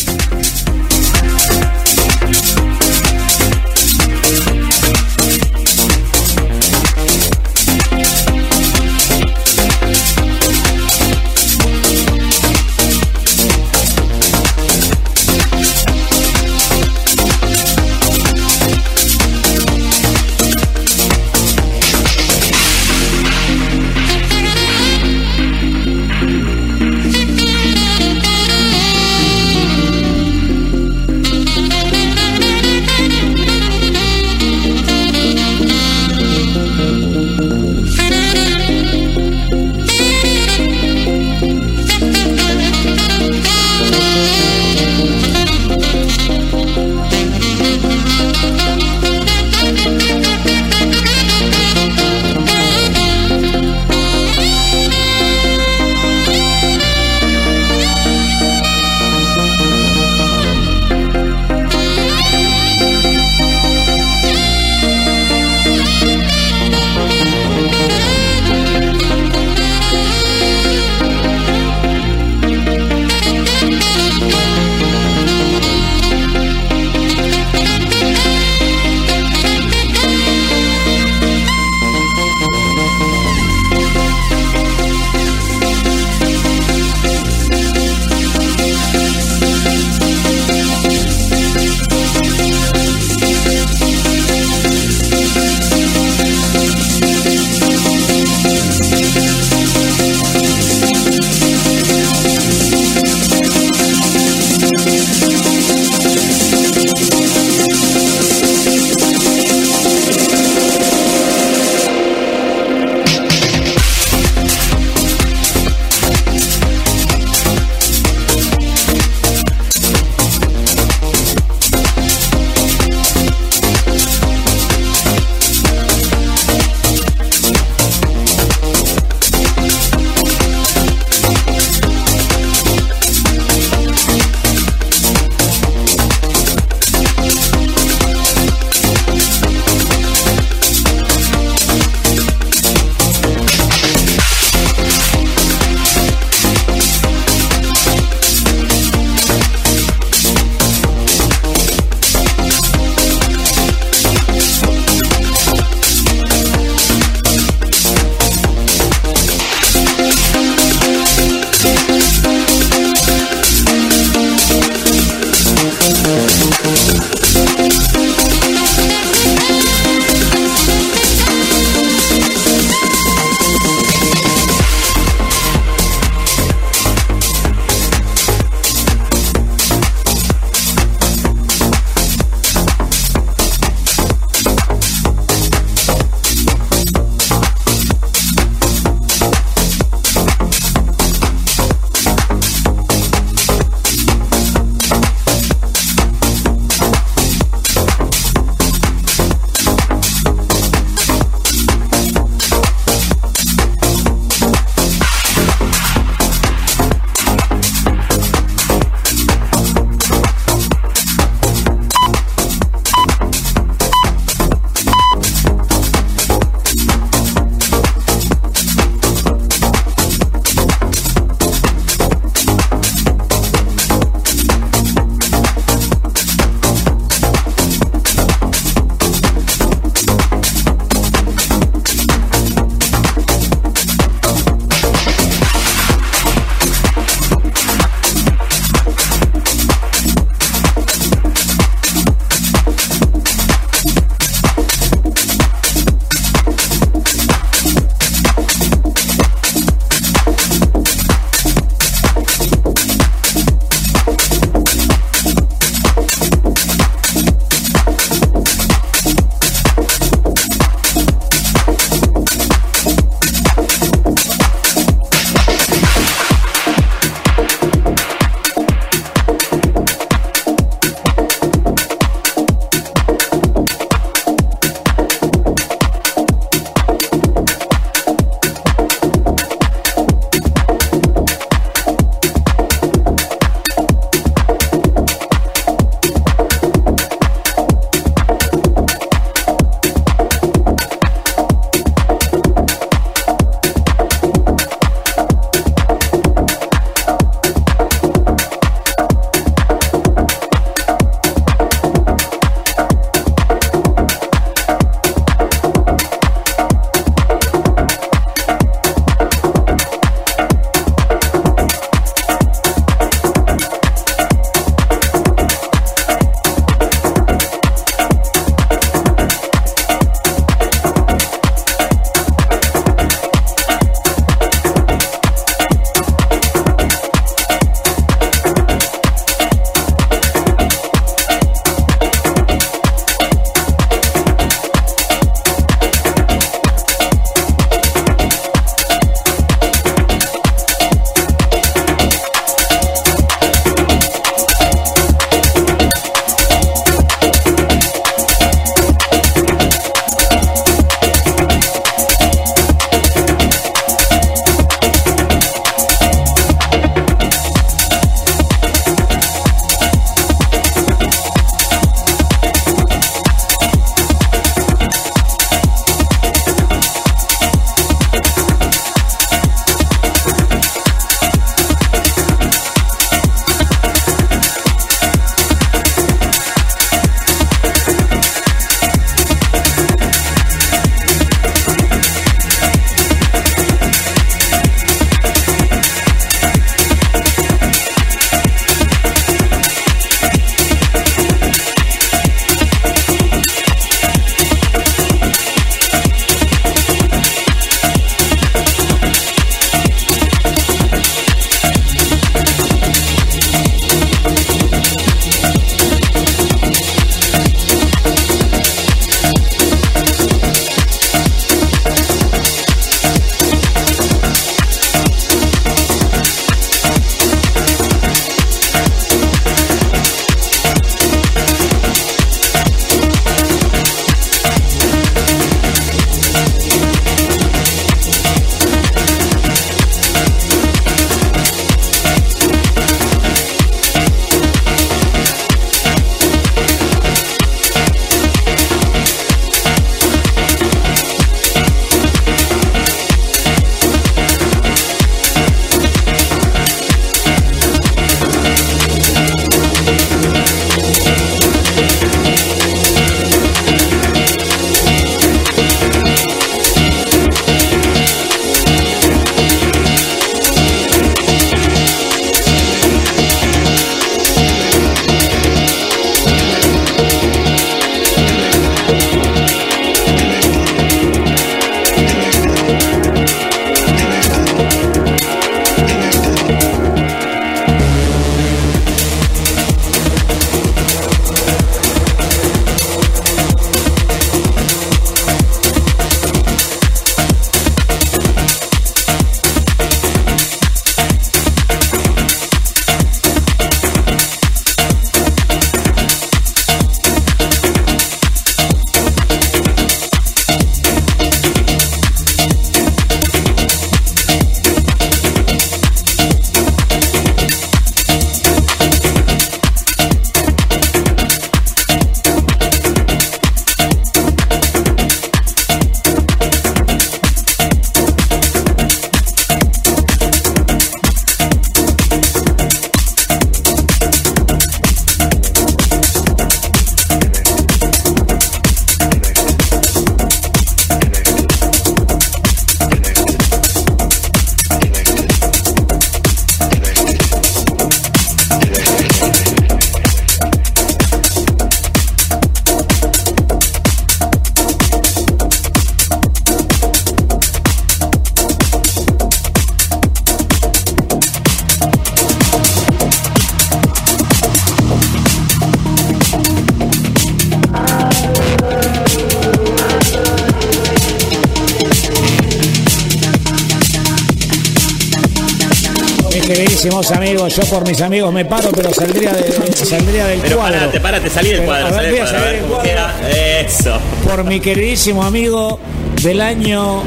Amigos, 566.89 567.56
yo 567.56 567.62
por 567.62 567.89
mis 567.89 567.98
amigos 568.02 568.31
me 568.32 568.44
paro, 568.44 568.70
pero 568.70 568.93
saldría, 568.93 569.32
de- 569.32 569.73
saldría 569.74 570.27
del 570.27 570.40
Pero 570.40 570.56
cuadro. 570.59 570.78
parate, 570.81 571.01
parate, 571.01 571.31
salí 571.31 571.48
del 571.48 571.62
cuadro, 571.65 571.89
salí 571.89 572.06
del 572.09 572.16
cuadro, 572.19 572.39
salir 572.39 572.62
del. 572.82 573.66
Eso. 573.66 573.98
por 574.28 574.44
mi 574.44 574.61
queridísimo 574.61 575.23
amigo 575.24 575.81
del 576.23 576.43
año 576.43 577.02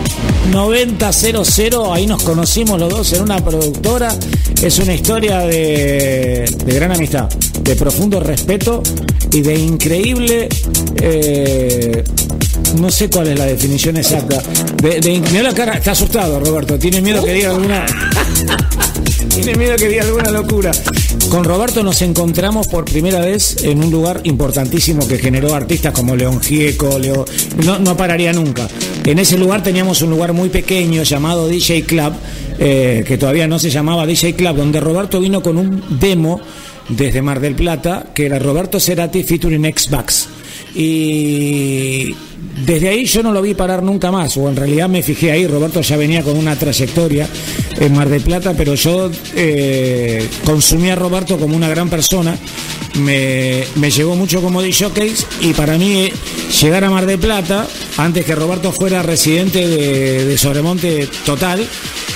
9000, 0.51 1.93
ahí 1.93 2.07
nos 2.07 2.23
conocimos 2.23 2.79
los 2.79 2.89
dos 2.89 3.13
en 3.13 3.21
una 3.21 3.37
productora. 3.43 4.09
Es 4.63 4.79
una 4.79 4.95
historia 4.95 5.41
de, 5.41 6.51
de 6.65 6.73
gran 6.73 6.91
amistad, 6.91 7.29
de 7.61 7.75
profundo 7.75 8.19
respeto 8.19 8.81
y 9.31 9.41
de 9.41 9.53
increíble... 9.59 10.49
eh, 11.01 12.03
no 12.79 12.89
sé 12.89 13.09
cuál 13.09 13.27
es 13.27 13.37
la 13.39 13.45
definición 13.45 13.95
exacta. 13.97 14.41
De, 14.81 14.99
de- 14.99 15.19
mirá 15.31 15.43
la 15.43 15.53
cara, 15.53 15.73
está 15.77 15.91
asustado 15.91 16.39
Roberto, 16.39 16.77
tiene 16.79 16.99
miedo 17.01 17.23
que 17.23 17.33
diga 17.33 17.51
alguna... 17.51 17.85
Tiene 19.37 19.55
miedo 19.55 19.75
que 19.75 19.87
diga 19.87 20.03
alguna 20.03 20.31
locura. 20.31 20.71
Con 21.29 21.43
Roberto 21.43 21.83
nos 21.83 22.01
encontramos 22.01 22.67
por 22.67 22.85
primera 22.85 23.19
vez 23.19 23.63
en 23.63 23.83
un 23.83 23.91
lugar 23.91 24.21
importantísimo 24.23 25.07
que 25.07 25.19
generó 25.19 25.53
artistas 25.53 25.93
como 25.93 26.15
León 26.15 26.41
Gieco, 26.41 26.97
Leo... 26.97 27.23
no, 27.63 27.77
no 27.77 27.95
pararía 27.95 28.33
nunca. 28.33 28.67
En 29.05 29.19
ese 29.19 29.37
lugar 29.37 29.61
teníamos 29.61 30.01
un 30.01 30.09
lugar 30.09 30.33
muy 30.33 30.49
pequeño 30.49 31.03
llamado 31.03 31.47
DJ 31.47 31.83
Club, 31.83 32.13
eh, 32.59 33.03
que 33.07 33.17
todavía 33.17 33.47
no 33.47 33.59
se 33.59 33.69
llamaba 33.69 34.07
DJ 34.07 34.35
Club, 34.35 34.57
donde 34.57 34.79
Roberto 34.79 35.19
vino 35.19 35.41
con 35.41 35.57
un 35.57 35.99
demo 35.99 36.41
desde 36.89 37.21
Mar 37.21 37.39
del 37.39 37.55
Plata, 37.55 38.07
que 38.15 38.25
era 38.25 38.39
Roberto 38.39 38.79
Cerati 38.79 39.23
featuring 39.23 39.65
X-Bax. 39.65 40.29
Y 40.73 42.15
desde 42.65 42.89
ahí 42.89 43.05
yo 43.05 43.21
no 43.21 43.31
lo 43.31 43.41
vi 43.41 43.53
parar 43.53 43.83
nunca 43.83 44.11
más, 44.11 44.35
o 44.37 44.49
en 44.49 44.55
realidad 44.55 44.89
me 44.89 45.03
fijé 45.03 45.31
ahí, 45.31 45.45
Roberto 45.45 45.81
ya 45.81 45.97
venía 45.97 46.23
con 46.23 46.37
una 46.37 46.55
trayectoria 46.55 47.27
en 47.79 47.93
Mar 47.93 48.09
del 48.09 48.21
Plata, 48.21 48.53
pero 48.55 48.75
yo 48.75 49.09
eh, 49.35 50.27
consumí 50.45 50.89
a 50.89 50.95
Roberto 50.95 51.37
como 51.37 51.55
una 51.55 51.69
gran 51.69 51.89
persona, 51.89 52.37
me, 52.99 53.63
me 53.75 53.91
llegó 53.91 54.15
mucho 54.15 54.41
como 54.41 54.61
DJ 54.61 54.87
y 55.41 55.53
para 55.53 55.77
mí 55.77 56.05
eh, 56.05 56.13
llegar 56.61 56.83
a 56.83 56.89
Mar 56.89 57.05
del 57.05 57.19
Plata, 57.19 57.67
antes 57.97 58.25
que 58.25 58.35
Roberto 58.35 58.71
fuera 58.71 59.03
residente 59.03 59.67
de, 59.67 60.25
de 60.25 60.37
Sobremonte 60.37 61.07
total, 61.25 61.67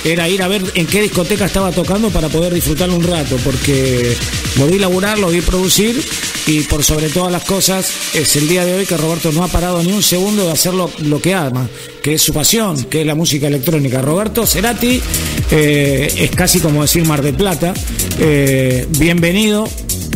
era 0.04 0.28
ir 0.28 0.42
a 0.42 0.48
ver 0.48 0.62
en 0.74 0.86
qué 0.86 1.02
discoteca 1.02 1.46
estaba 1.46 1.70
tocando 1.70 2.10
para 2.10 2.28
poder 2.28 2.52
disfrutarlo 2.52 2.96
un 2.96 3.04
rato, 3.04 3.36
porque 3.44 4.16
lo 4.58 4.66
vi 4.66 4.78
laburar, 4.78 5.18
lo 5.18 5.28
vi 5.28 5.40
producir 5.40 6.02
y 6.46 6.60
por 6.62 6.82
sobre 6.82 7.08
todas 7.08 7.32
las 7.32 7.44
cosas 7.44 7.90
es 8.14 8.36
el 8.36 8.48
día 8.48 8.64
de 8.64 8.74
hoy 8.74 8.86
que 8.86 8.96
Roberto 8.96 9.32
no 9.32 9.44
ha 9.44 9.48
parado 9.48 9.82
ni 9.82 9.92
un 9.92 10.02
segundo 10.02 10.46
de 10.46 10.52
hacer 10.52 10.74
lo, 10.74 10.90
lo 10.98 11.20
que 11.20 11.34
ama, 11.34 11.68
que 12.02 12.14
es 12.14 12.22
su 12.22 12.32
pasión, 12.32 12.84
que 12.84 13.00
es 13.00 13.06
la 13.06 13.14
música 13.14 13.46
electrónica. 13.46 14.02
Roberto 14.02 14.46
Cerati 14.46 15.00
eh, 15.50 16.12
es 16.16 16.30
casi 16.30 16.60
como 16.60 16.82
decir 16.82 17.06
Mar 17.06 17.22
de 17.22 17.32
Plata. 17.32 17.72
Eh, 18.18 18.86
bienvenido 18.98 19.68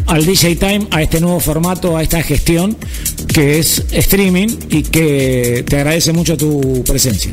al 0.07 0.25
DJ 0.25 0.57
Time, 0.57 0.87
a 0.91 1.03
este 1.03 1.21
nuevo 1.21 1.41
formato, 1.41 1.97
a 1.97 2.03
esta 2.03 2.23
gestión 2.23 2.77
que 3.33 3.59
es 3.59 3.85
streaming 3.91 4.49
y 4.71 4.83
que 4.83 5.65
te 5.69 5.77
agradece 5.77 6.13
mucho 6.13 6.37
tu 6.37 6.83
presencia. 6.85 7.31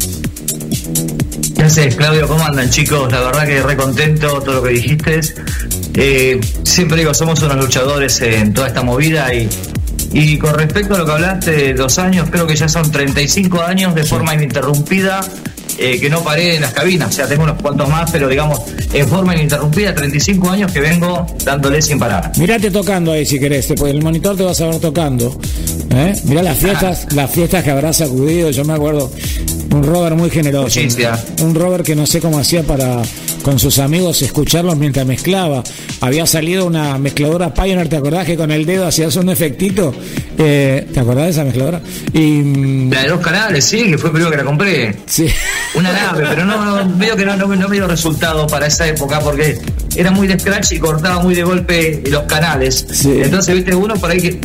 ¿Qué 1.55 1.63
haces, 1.63 1.95
Claudio? 1.95 2.27
¿Cómo 2.27 2.43
andan, 2.43 2.69
chicos? 2.69 3.11
La 3.11 3.21
verdad 3.21 3.47
que 3.47 3.61
re 3.61 3.77
contento 3.77 4.41
todo 4.41 4.55
lo 4.55 4.63
que 4.63 4.69
dijiste. 4.71 5.21
Eh, 5.95 6.39
siempre 6.63 6.97
digo, 6.99 7.13
somos 7.13 7.41
unos 7.43 7.57
luchadores 7.57 8.19
en 8.21 8.53
toda 8.53 8.67
esta 8.67 8.81
movida 8.83 9.33
y, 9.33 9.47
y 10.11 10.37
con 10.37 10.53
respecto 10.55 10.95
a 10.95 10.97
lo 10.99 11.05
que 11.05 11.11
hablaste 11.11 11.51
de 11.51 11.73
dos 11.73 11.99
años, 11.99 12.27
creo 12.31 12.47
que 12.47 12.55
ya 12.55 12.67
son 12.67 12.91
35 12.91 13.61
años 13.61 13.93
de 13.95 14.03
forma 14.03 14.33
ininterrumpida 14.33 15.21
eh, 15.77 15.99
que 15.99 16.09
no 16.09 16.23
paré 16.23 16.55
en 16.55 16.61
las 16.61 16.73
cabinas. 16.73 17.09
O 17.09 17.11
sea, 17.13 17.27
tengo 17.27 17.43
unos 17.43 17.61
cuantos 17.61 17.87
más, 17.89 18.09
pero 18.11 18.27
digamos, 18.27 18.59
en 18.93 19.07
forma 19.07 19.35
ininterrumpida, 19.35 19.93
35 19.93 20.49
años 20.49 20.71
que 20.71 20.79
vengo 20.81 21.25
dándole 21.43 21.81
sin 21.81 21.99
parar. 21.99 22.31
Mirate 22.37 22.69
tocando 22.71 23.11
ahí 23.11 23.25
si 23.25 23.39
querés, 23.39 23.67
te- 23.67 23.89
el 23.89 24.01
monitor 24.01 24.35
te 24.37 24.43
vas 24.43 24.59
a 24.61 24.67
ver 24.67 24.79
tocando. 24.79 25.39
¿Eh? 25.93 26.13
Mirá 26.25 26.43
las 26.43 26.57
fiestas, 26.57 27.07
las 27.13 27.31
fiestas 27.31 27.63
que 27.63 27.71
habrás 27.71 27.97
sacudido, 27.97 28.49
yo 28.51 28.65
me 28.65 28.73
acuerdo. 28.73 29.11
Un 29.71 29.83
Robert 29.83 30.15
muy 30.15 30.29
generoso. 30.29 30.79
Un 31.41 31.55
Robert 31.55 31.83
que 31.85 31.95
no 31.95 32.05
sé 32.05 32.19
cómo 32.19 32.37
hacía 32.37 32.61
para 32.63 33.01
con 33.43 33.59
sus 33.59 33.79
amigos 33.79 34.21
escucharlos 34.21 34.77
mientras 34.77 35.05
mezclaba. 35.05 35.63
Había 35.99 36.25
salido 36.25 36.65
una 36.65 36.97
mezcladora 36.97 37.53
Pioneer, 37.53 37.89
¿te 37.89 37.97
acordás 37.97 38.25
que 38.25 38.37
con 38.37 38.51
el 38.51 38.65
dedo 38.65 38.87
hacías 38.87 39.15
un 39.15 39.29
efectito? 39.29 39.93
Eh, 40.37 40.87
¿Te 40.93 40.99
acordás 40.99 41.25
de 41.25 41.29
esa 41.31 41.43
mezcladora? 41.43 41.81
Y 42.13 42.19
mm, 42.19 42.91
La 42.91 43.01
de 43.03 43.09
dos 43.09 43.19
canales, 43.21 43.65
sí, 43.65 43.83
que 43.89 43.97
fue 43.97 44.09
el 44.09 44.13
primero 44.13 44.31
que 44.31 44.37
la 44.37 44.43
compré. 44.43 44.95
sí. 45.05 45.27
Una 45.75 45.91
nave, 45.91 46.23
pero 46.29 46.45
no, 46.45 46.83
no 46.83 46.97
veo 46.97 47.15
que 47.15 47.25
no, 47.25 47.35
no, 47.35 47.47
no 47.47 47.67
me 47.67 47.75
dio 47.75 47.87
resultado 47.87 48.45
para 48.45 48.67
esa 48.67 48.87
época 48.87 49.19
porque 49.19 49.57
era 49.95 50.11
muy 50.11 50.27
de 50.27 50.37
scratch 50.39 50.73
y 50.73 50.79
cortaba 50.79 51.19
muy 51.21 51.33
de 51.33 51.43
golpe 51.43 52.03
los 52.11 52.23
canales. 52.23 52.85
Sí. 52.91 53.21
Entonces, 53.23 53.55
viste, 53.55 53.73
uno 53.73 53.95
por 53.95 54.11
ahí 54.11 54.21
que 54.21 54.39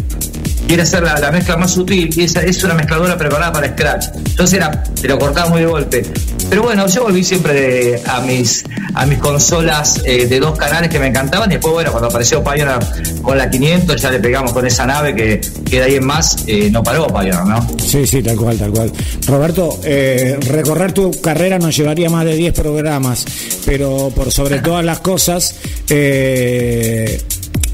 quiere 0.68 0.82
hacer 0.82 1.02
la, 1.02 1.18
la 1.18 1.32
mezcla 1.32 1.56
más 1.56 1.72
sutil 1.72 2.10
y 2.16 2.22
esa 2.22 2.42
es 2.42 2.62
una 2.62 2.74
mezcladora 2.74 3.16
preparada 3.18 3.52
para 3.52 3.68
scratch. 3.72 4.06
Entonces 4.14 4.58
era, 4.58 4.82
te 4.84 5.08
lo 5.08 5.18
cortaba 5.18 5.48
muy 5.48 5.60
de 5.62 5.66
golpe. 5.66 6.02
Pero 6.50 6.62
bueno, 6.62 6.86
yo 6.86 7.02
volví 7.02 7.24
siempre 7.24 7.52
de- 7.52 8.02
a 8.06 8.20
mis 8.20 8.64
a 8.94 9.04
mis 9.06 9.18
consolas 9.18 10.00
eh, 10.04 10.26
de 10.26 10.40
dos 10.40 10.58
canales 10.58 10.90
que 10.90 10.98
me 10.98 11.06
encantaban 11.06 11.48
y 11.50 11.54
después, 11.54 11.72
bueno, 11.74 11.90
cuando 11.90 12.08
apareció 12.08 12.42
Pioneer 12.42 12.78
con 13.22 13.36
la 13.38 13.48
500 13.48 14.00
ya 14.00 14.10
le 14.10 14.18
pegamos 14.18 14.52
con 14.52 14.66
esa 14.66 14.86
nave 14.86 15.14
que, 15.14 15.40
que 15.68 15.76
de 15.78 15.82
ahí 15.84 15.94
en 15.96 16.04
más 16.06 16.36
eh, 16.46 16.68
no 16.70 16.82
paró 16.82 17.06
Pioneer, 17.06 17.44
¿no? 17.44 17.66
Sí, 17.84 18.06
sí, 18.06 18.22
tal 18.22 18.36
cual, 18.36 18.56
tal 18.58 18.70
cual. 18.70 18.90
Roberto, 19.26 19.78
eh, 19.84 20.38
recorrer 20.48 20.92
tu 20.92 21.10
carrera 21.20 21.58
nos 21.58 21.76
llevaría 21.76 22.08
más 22.10 22.24
de 22.24 22.34
10 22.34 22.54
programas, 22.54 23.24
pero 23.66 24.10
por 24.14 24.32
sobre 24.32 24.58
todas 24.62 24.84
las 24.84 24.98
cosas, 25.00 25.54
eh, 25.90 27.20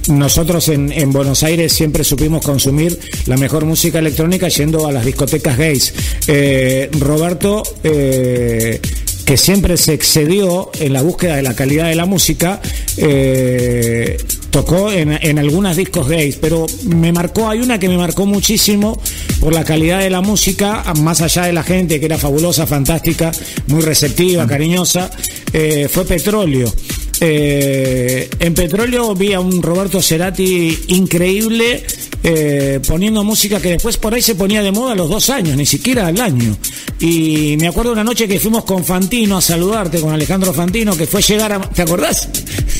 nosotros 0.09 0.69
en, 0.69 0.93
en 0.93 1.13
Buenos 1.13 1.43
Aires 1.43 1.73
siempre 1.73 2.05
supimos 2.05 2.45
consumir 2.45 2.99
la 3.27 3.37
mejor 3.37 3.65
música 3.65 3.99
electrónica 3.99 4.49
yendo 4.49 4.87
a 4.87 4.93
las 4.93 5.05
discotecas 5.05 5.57
gays. 5.57 5.95
Eh, 6.27 6.91
Roberto, 6.99 7.63
eh, 7.83 8.81
que 9.25 9.37
siempre 9.37 9.77
se 9.77 9.95
excedió 9.95 10.71
en 10.79 10.93
la 10.93 11.03
búsqueda 11.03 11.37
de 11.37 11.43
la 11.43 11.55
calidad 11.55 11.89
de 11.89 11.95
la 11.95 12.05
música, 12.05 12.61
eh, 12.97 14.19
tocó 14.51 14.93
en, 14.93 15.13
en 15.13 15.39
algunas 15.39 15.77
discos 15.77 16.09
gays, 16.09 16.37
pero 16.37 16.67
me 16.85 17.13
marcó, 17.13 17.49
hay 17.49 17.61
una 17.61 17.79
que 17.79 17.89
me 17.89 17.97
marcó 17.97 18.27
muchísimo 18.27 19.01
por 19.41 19.55
la 19.55 19.65
calidad 19.65 20.01
de 20.01 20.11
la 20.11 20.21
música, 20.21 20.85
más 21.01 21.23
allá 21.23 21.45
de 21.47 21.53
la 21.53 21.63
gente 21.63 21.99
que 21.99 22.07
era 22.07 22.19
fabulosa, 22.19 22.67
fantástica, 22.67 23.33
muy 23.67 23.81
receptiva, 23.81 24.47
cariñosa, 24.47 25.11
eh, 25.53 25.89
fue 25.91 26.05
Petróleo. 26.05 26.73
Eh, 27.21 28.29
en 28.39 28.55
Petróleo 28.55 29.15
vi 29.15 29.33
a 29.33 29.41
un 29.41 29.63
Roberto 29.63 30.03
Cerati 30.03 30.77
increíble 30.89 31.85
eh, 32.27 32.81
poniendo 32.89 33.23
música 33.23 33.61
que 33.61 33.71
después 33.73 33.99
por 33.99 34.15
ahí 34.15 34.23
se 34.23 34.35
ponía 34.35 34.63
de 34.63 34.73
moda 34.73 34.93
a 34.93 34.95
los 34.95 35.11
dos 35.11 35.29
años, 35.31 35.57
ni 35.57 35.67
siquiera 35.67 36.07
al 36.07 36.19
año. 36.21 36.57
Y 36.99 37.57
me 37.59 37.69
acuerdo 37.69 37.93
una 37.93 38.03
noche 38.05 38.27
que 38.27 38.41
fuimos 38.41 38.65
con 38.65 38.83
Fantino 38.85 39.37
a 39.37 39.43
saludarte, 39.43 40.01
con 40.01 40.13
Alejandro 40.13 40.53
Fantino, 40.55 40.97
que 40.97 41.07
fue 41.07 41.21
llegar 41.21 41.53
a... 41.53 41.61
¿Te 41.61 41.83
acordás? 41.83 42.29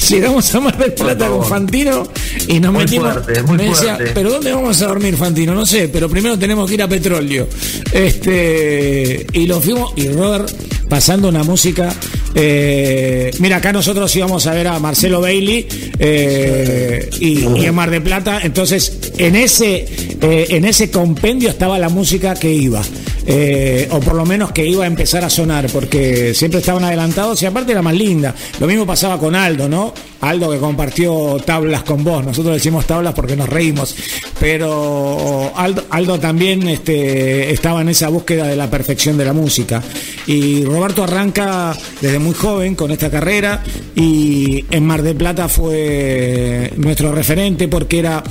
Llegamos 0.09 0.55
a 0.55 0.61
Mar 0.61 0.79
del 0.79 0.95
Plata 0.95 1.29
con. 1.29 1.45
Fantino 1.45 2.09
y 2.49 2.59
nos 2.59 2.73
Muy 2.73 2.85
metimos... 2.85 3.13
fuerte, 3.13 3.43
muy 3.43 3.57
me 3.59 3.65
decía, 3.65 3.97
fuerte. 3.97 4.13
pero 4.15 4.31
¿dónde 4.33 4.53
vamos 4.53 4.81
a 4.81 4.87
dormir, 4.87 5.17
Fantino? 5.17 5.55
No 5.55 5.67
sé, 5.67 5.89
pero 5.89 6.09
primero 6.09 6.39
tenemos 6.39 6.67
que 6.69 6.75
ir 6.75 6.83
a 6.83 6.89
Petróleo. 6.89 7.47
Este, 7.93 9.27
y 9.33 9.47
lo 9.47 9.61
fuimos, 9.61 9.93
y 9.97 10.09
Robert 10.09 10.51
pasando 10.89 11.29
una 11.29 11.43
música. 11.45 11.93
eh, 12.35 13.31
mira, 13.39 13.57
acá 13.57 13.73
nosotros 13.73 14.15
íbamos 14.17 14.47
a 14.47 14.55
ver 14.55 14.67
a 14.69 14.79
Marcelo 14.79 15.21
Bailey 15.21 15.67
eh, 15.99 17.09
y, 17.21 17.45
y 17.45 17.65
en 17.67 17.75
Mar 17.75 17.91
de 17.91 18.01
Plata. 18.01 18.41
Entonces, 18.43 19.13
en 19.19 19.37
ese, 19.37 19.87
eh, 20.21 20.47
en 20.51 20.65
ese 20.65 20.91
compendio 20.91 21.49
estaba 21.51 21.79
la 21.79 21.89
música 21.89 22.35
que 22.35 22.53
iba. 22.53 22.83
Eh, 23.27 23.89
o 23.91 24.01
por 24.01 24.15
lo 24.15 24.27
menos 24.27 24.53
que 24.53 24.67
iba 24.67 24.85
a 24.85 24.87
empezar 24.87 25.25
a 25.25 25.31
sonar, 25.31 25.69
porque 25.73 26.35
siempre 26.35 26.61
estaban 26.61 26.85
adelantados 26.85 27.41
y 27.43 27.47
aparte 27.47 27.73
era 27.73 27.83
más 27.83 27.95
linda. 27.95 28.35
Lo 28.61 28.67
mismo 28.67 28.87
pasaba 28.87 29.19
con 29.19 29.35
Aldo, 29.35 29.69
¿no? 29.69 29.93
Aldo 30.21 30.51
que 30.51 30.59
compartió 30.59 31.37
tablas 31.45 31.83
con 31.83 32.03
vos, 32.03 32.25
nosotros 32.25 32.55
decimos 32.55 32.87
tablas 32.87 33.13
porque 33.15 33.37
nos 33.37 33.49
reímos, 33.49 33.95
pero 34.41 35.53
Aldo, 35.55 35.85
Aldo 35.91 36.19
también 36.19 36.67
este, 36.67 37.53
estaba 37.53 37.83
en 37.83 37.91
esa 37.91 38.09
búsqueda 38.09 38.47
de 38.47 38.57
la 38.57 38.71
perfección 38.71 39.19
de 39.19 39.25
la 39.25 39.33
música. 39.33 39.83
Y 40.27 40.65
Roberto 40.65 41.05
arranca 41.05 41.77
desde 42.01 42.19
muy 42.19 42.35
joven 42.35 42.75
con 42.75 42.91
esta 42.91 43.11
carrera 43.11 43.63
y 43.95 44.65
en 44.71 44.87
Mar 44.87 45.03
del 45.03 45.17
Plata 45.17 45.49
fue 45.49 46.73
nuestro 46.77 47.13
referente 47.13 47.69
porque 47.69 47.99
era, 47.99 48.23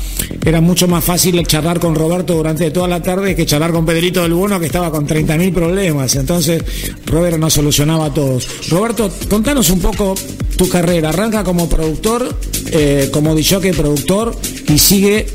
era 0.44 0.62
mucho 0.62 0.88
más 0.88 1.04
fácil 1.04 1.46
charlar 1.46 1.80
con 1.80 1.96
Roberto 1.96 2.34
durante 2.34 2.72
toda 2.72 2.88
la 2.88 3.02
tarde 3.02 3.36
que 3.36 3.46
charlar 3.46 3.72
con 3.72 3.86
Pedrito 3.86 4.24
del 4.24 4.34
Bueno 4.34 4.60
que 4.60 4.66
estaba 4.66 4.83
con 4.92 5.08
30.000 5.08 5.54
problemas. 5.54 6.16
Entonces 6.16 6.64
Roberto 7.06 7.38
nos 7.38 7.54
solucionaba 7.54 8.06
a 8.06 8.14
todos. 8.14 8.70
Roberto, 8.70 9.12
contanos 9.30 9.70
un 9.70 9.80
poco 9.80 10.16
tu 10.58 10.70
carrera. 10.70 11.10
Arranca 11.10 11.44
como 11.44 11.70
productor, 11.70 12.38
eh, 12.72 13.10
como 13.12 13.36
DJ 13.36 13.74
productor 13.74 14.36
y 14.68 14.78
sigue 14.78 15.28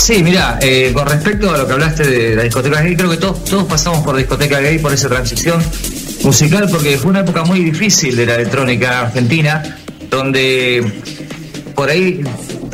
Sí, 0.00 0.22
mira, 0.22 0.58
eh, 0.62 0.92
con 0.94 1.06
respecto 1.06 1.52
a 1.52 1.58
lo 1.58 1.66
que 1.66 1.72
hablaste 1.74 2.04
de 2.04 2.34
la 2.34 2.42
discoteca 2.44 2.80
gay, 2.80 2.96
creo 2.96 3.10
que 3.10 3.18
todos, 3.18 3.44
todos 3.44 3.64
pasamos 3.64 4.02
por 4.02 4.16
discoteca 4.16 4.58
gay, 4.58 4.78
por 4.78 4.92
esa 4.92 5.08
transición. 5.08 5.62
musical 6.22 6.68
porque 6.70 6.96
fue 6.98 7.10
una 7.10 7.20
época 7.20 7.44
muy 7.44 7.60
difícil 7.60 8.16
de 8.16 8.26
la 8.26 8.34
electrónica 8.36 9.02
argentina, 9.02 9.78
donde 10.10 10.84
por 11.74 11.90
ahí 11.90 12.22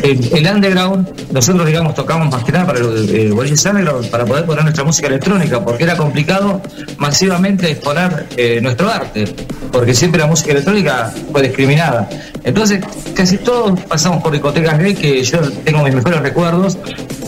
el, 0.03 0.47
underground, 0.55 1.33
nosotros 1.33 1.67
digamos 1.67 1.95
tocamos 1.95 2.31
más 2.31 2.45
que 2.45 2.53
nada 2.53 2.67
para 2.67 2.79
el 2.81 3.09
eh, 3.11 3.33
underground 3.33 4.11
para 4.11 4.25
poder 4.25 4.45
poner 4.45 4.63
nuestra 4.63 4.85
música 4.85 5.09
electrónica, 5.09 5.65
porque 5.65 5.85
era 5.85 5.97
complicado 5.97 6.61
masivamente 6.99 7.71
exponer 7.71 8.27
eh, 8.37 8.61
nuestro 8.61 8.91
arte, 8.91 9.25
porque 9.73 9.95
siempre 9.95 10.21
la 10.21 10.27
música 10.27 10.53
electrónica 10.53 11.13
fue 11.33 11.43
discriminada. 11.43 12.09
Entonces, 12.45 12.85
casi 13.15 13.39
todos 13.39 13.81
pasamos 13.83 14.23
por 14.23 14.33
discotecas 14.33 14.79
gay, 14.79 14.95
que 14.95 15.23
yo 15.23 15.41
tengo 15.65 15.83
mis 15.83 15.95
mejores 15.95 16.21
recuerdos, 16.21 16.79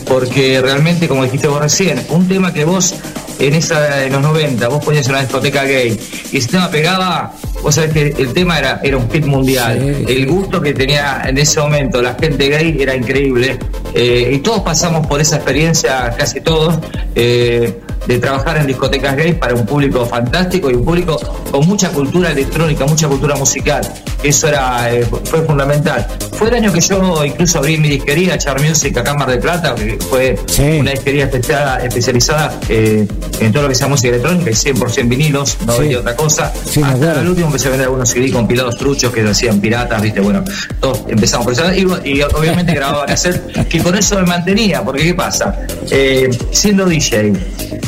porque 0.07 0.61
realmente, 0.61 1.07
como 1.07 1.23
dijiste 1.23 1.47
vos 1.47 1.61
recién, 1.61 2.01
un 2.09 2.27
tema 2.27 2.53
que 2.53 2.65
vos 2.65 2.95
en 3.39 3.53
esa 3.53 4.03
en 4.03 4.11
los 4.11 4.21
90 4.21 4.67
vos 4.67 4.83
ponías 4.83 5.07
una 5.07 5.21
discoteca 5.21 5.63
gay 5.63 5.97
y 6.31 6.37
ese 6.37 6.49
tema 6.49 6.69
pegaba, 6.69 7.33
vos 7.61 7.75
sabés 7.75 7.91
que 7.91 8.07
el 8.17 8.33
tema 8.33 8.59
era, 8.59 8.79
era 8.83 8.97
un 8.97 9.09
hit 9.09 9.25
mundial. 9.25 9.77
El 10.07 10.25
gusto 10.27 10.61
que 10.61 10.73
tenía 10.73 11.23
en 11.25 11.37
ese 11.37 11.59
momento 11.59 12.01
la 12.01 12.15
gente 12.15 12.49
gay 12.49 12.77
era 12.79 12.95
increíble. 12.95 13.57
Eh, 13.93 14.31
y 14.33 14.37
todos 14.39 14.61
pasamos 14.61 15.07
por 15.07 15.19
esa 15.19 15.37
experiencia, 15.37 16.13
casi 16.17 16.41
todos, 16.41 16.77
eh, 17.15 17.79
de 18.07 18.19
trabajar 18.19 18.57
en 18.57 18.67
discotecas 18.67 19.15
gay 19.15 19.33
para 19.33 19.55
un 19.55 19.65
público 19.65 20.05
fantástico 20.05 20.69
y 20.69 20.75
un 20.75 20.85
público 20.85 21.19
con 21.51 21.67
mucha 21.67 21.89
cultura 21.89 22.31
electrónica, 22.31 22.85
mucha 22.85 23.07
cultura 23.07 23.35
musical. 23.35 23.81
Eso 24.23 24.47
era 24.49 24.93
eh, 24.93 25.05
fue 25.23 25.41
fundamental. 25.43 26.05
Fue 26.33 26.49
el 26.49 26.55
año 26.55 26.73
que 26.73 26.81
yo 26.81 27.23
incluso 27.25 27.59
abrí 27.59 27.77
mi 27.77 27.89
disquería, 27.89 28.37
Char 28.37 28.61
Music, 28.61 28.95
acá 28.97 29.11
en 29.11 29.17
Mar 29.17 29.29
del 29.29 29.39
Plata, 29.39 29.75
que 29.75 29.97
fue 30.09 30.37
una 30.79 30.91
disquería 30.91 31.25
especializada, 31.25 31.77
especializada 31.85 32.59
eh, 32.69 33.07
en 33.39 33.51
todo 33.53 33.63
lo 33.63 33.69
que 33.69 33.75
sea 33.75 33.87
música 33.87 34.09
electrónica 34.09 34.49
y 34.49 34.53
100% 34.53 35.07
vinilos, 35.07 35.57
no 35.65 35.73
Sí. 35.73 35.79
vendía 35.81 35.99
otra 35.99 36.15
cosa. 36.15 36.51
Sí, 36.69 36.81
Hasta 36.83 37.21
el 37.21 37.27
último 37.29 37.47
empecé 37.47 37.67
a 37.67 37.71
vender 37.71 37.85
algunos 37.87 38.09
CD 38.09 38.31
compilados 38.31 38.77
truchos 38.77 39.11
que 39.13 39.21
hacían 39.21 39.59
piratas, 39.59 40.01
viste, 40.01 40.19
bueno, 40.21 40.43
todos 40.79 41.01
empezamos 41.07 41.45
por 41.45 41.53
eso. 41.53 41.73
Y, 41.73 42.09
y 42.17 42.21
obviamente 42.21 42.73
grababa 42.73 43.05
cassette, 43.05 43.67
que 43.67 43.79
con 43.79 43.97
eso 43.97 44.15
me 44.15 44.25
mantenía, 44.25 44.81
porque 44.83 45.03
¿qué 45.03 45.13
pasa? 45.13 45.57
Eh, 45.91 46.29
siendo 46.51 46.85
DJ 46.85 47.33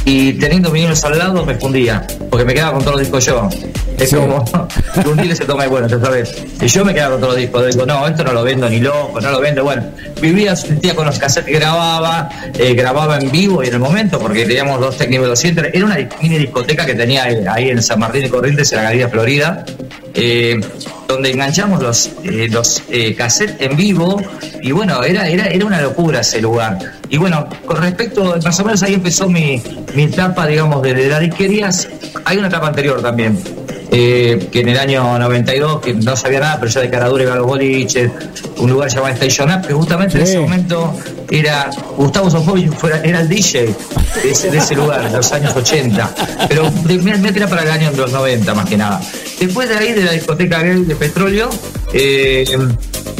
y 0.06 0.34
teniendo 0.34 0.72
vinilos 0.72 1.04
al 1.04 1.18
lado 1.18 1.46
me 1.46 1.56
fundía, 1.56 2.06
porque 2.30 2.46
me 2.46 2.54
quedaba 2.54 2.74
con 2.74 2.82
todos 2.84 2.94
los 2.98 3.02
discos 3.02 3.26
yo. 3.26 3.50
Es 4.02 4.10
Sí. 4.10 4.16
como 4.16 4.44
un 5.12 5.18
dealer 5.18 5.36
se 5.38 5.46
toma 5.46 5.66
y 5.66 5.70
bueno, 5.70 5.88
ya 5.88 6.00
sabes. 6.00 6.34
Y 6.60 6.68
yo 6.68 6.84
me 6.84 6.94
quedaba 6.94 7.12
con 7.12 7.22
todos 7.22 7.34
los 7.34 7.42
discos. 7.42 7.68
Digo, 7.68 7.86
no, 7.86 8.08
esto 8.08 8.24
no 8.24 8.34
lo 8.34 8.44
vendo 8.44 8.68
ni 8.70 8.80
loco, 8.80 9.20
no 9.22 9.32
lo 9.32 9.40
vendo. 9.40 9.64
Bueno, 9.64 9.84
vivía, 10.22 10.56
sentía 10.56 10.96
con 10.96 11.06
los 11.06 11.20
cassettes 11.20 11.54
grababa, 11.54 12.30
eh, 12.58 12.74
grababa 12.74 13.18
en 13.18 13.32
vivo 13.32 13.64
y 13.64 13.68
en 13.68 13.74
el 13.74 13.80
momento, 13.80 14.20
porque 14.20 14.46
teníamos 14.46 14.80
dos 14.80 14.98
técnicos 14.98 15.28
200. 15.28 15.66
Era 15.74 15.86
una 15.86 15.98
mini 16.22 16.38
discoteca 16.38 16.86
que 16.86 16.94
tenía 16.94 17.24
ahí 17.24 17.70
en 17.70 17.82
San 17.82 18.00
Martín 18.00 18.24
de 18.24 18.30
Corrientes, 18.30 18.72
en 18.72 18.78
la 18.78 18.84
Galería 18.84 19.10
Florida. 19.10 19.66
eh, 20.14 20.60
donde 21.08 21.32
enganchamos 21.32 21.82
los, 21.82 22.12
eh, 22.24 22.48
los 22.50 22.84
cassettes 23.18 23.56
en 23.60 23.76
vivo 23.76 24.22
y 24.62 24.72
bueno, 24.72 25.04
era, 25.04 25.28
era, 25.28 25.48
era 25.48 25.66
una 25.66 25.82
locura 25.82 26.22
ese 26.22 26.42
lugar. 26.42 26.78
Y 27.10 27.18
bueno, 27.18 27.48
con 27.66 27.82
respecto, 27.82 28.38
más 28.44 28.60
o 28.60 28.64
menos 28.66 28.82
ahí 28.84 28.94
empezó 28.94 29.28
mi, 29.28 29.62
mi 29.94 30.04
etapa, 30.04 30.48
digamos, 30.48 30.82
de, 30.82 30.94
de 30.94 31.10
las 31.10 31.20
disquerías. 31.20 31.90
Hay 32.24 32.38
una 32.38 32.48
etapa 32.48 32.68
anterior 32.68 33.02
también, 33.02 33.38
que 33.90 34.50
en 34.54 34.70
el 34.70 34.80
año 34.80 35.20
92, 35.20 35.82
que 35.82 35.94
no 35.94 36.16
sabía 36.16 36.40
nada, 36.40 36.58
pero 36.60 36.72
ya 36.72 36.82
de 36.82 36.90
caradura 36.90 37.24
iba 37.24 37.34
a 37.34 37.38
los 37.38 37.48
un 38.58 38.70
lugar 38.70 38.90
llamado 38.90 39.14
Station 39.16 39.52
Up, 39.52 39.68
que 39.68 39.74
justamente 39.74 40.11
en 40.16 40.26
Sí. 40.26 40.32
ese 40.32 40.40
momento 40.40 40.94
era 41.30 41.70
Gustavo 41.98 42.30
Sofovich, 42.30 42.72
era 43.04 43.22
el 43.22 43.30
DJ 43.30 43.74
de 44.24 44.32
ese, 44.32 44.52
de 44.52 44.58
ese 44.58 44.76
lugar, 44.76 45.04
de 45.10 45.16
los 45.18 45.32
años 45.32 45.56
80. 45.56 46.14
Pero 46.48 46.70
me 46.86 47.30
era 47.30 47.48
para 47.48 47.64
el 47.64 47.72
año 47.72 47.92
de 47.92 47.98
los 47.98 48.12
90 48.12 48.54
más 48.54 48.68
que 48.68 48.78
nada. 48.78 49.02
Después 49.40 49.70
de 49.70 49.76
ahí, 49.78 49.94
de 49.94 50.04
la 50.04 50.12
discoteca 50.12 50.62
gay 50.62 50.84
de 50.84 50.96
petróleo, 50.96 51.50
eh, 51.94 52.46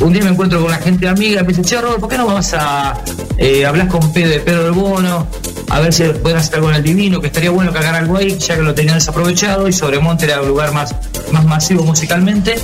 un 0.02 0.14
día 0.14 0.24
me 0.24 0.30
encuentro 0.32 0.60
con 0.60 0.68
una 0.70 0.78
gente 0.80 1.08
amiga, 1.08 1.42
me 1.42 1.50
dice, 1.50 1.62
che, 1.62 1.80
Robert, 1.80 2.00
¿por 2.00 2.10
qué 2.10 2.18
no 2.18 2.28
vas 2.28 2.54
a 2.54 3.02
eh, 3.38 3.66
hablar 3.66 3.88
con 3.88 4.12
Pedro 4.12 4.30
de 4.30 4.40
Pedro 4.40 4.64
del 4.64 4.72
Bono? 4.74 5.28
A 5.72 5.80
ver 5.80 5.94
si 5.94 6.04
pueden 6.04 6.38
hacer 6.38 6.56
algo 6.56 6.70
en 6.70 6.76
el 6.76 6.84
Divino, 6.84 7.22
que 7.22 7.28
estaría 7.28 7.50
bueno 7.50 7.72
hagan 7.72 7.96
algo 7.96 8.18
ahí, 8.18 8.38
ya 8.38 8.58
que 8.58 8.62
lo 8.62 8.76
tenían 8.76 8.96
desaprovechado, 8.96 9.70
y 9.70 9.74
Sobremonte 9.74 10.26
era 10.26 10.42
un 10.42 10.50
lugar 10.50 10.74
más, 10.74 10.94
más 11.32 11.46
masivo 11.46 11.86
musicalmente. 11.86 12.56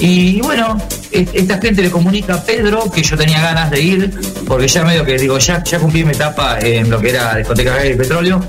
Y 0.00 0.40
bueno, 0.42 0.78
esta 1.10 1.58
gente 1.58 1.82
le 1.82 1.90
comunica 1.90 2.34
a 2.34 2.44
Pedro 2.44 2.88
que 2.88 3.02
yo 3.02 3.16
tenía 3.16 3.40
ganas 3.40 3.68
de 3.72 3.82
ir, 3.82 4.14
porque 4.46 4.68
ya 4.68 4.84
medio 4.84 5.04
que 5.04 5.18
digo, 5.18 5.38
ya, 5.38 5.64
ya 5.64 5.80
cumplí 5.80 6.04
mi 6.04 6.12
etapa 6.12 6.60
en 6.60 6.88
lo 6.88 7.00
que 7.00 7.10
era 7.10 7.34
discoteca 7.34 7.84
y 7.84 7.96
petróleo. 7.96 8.40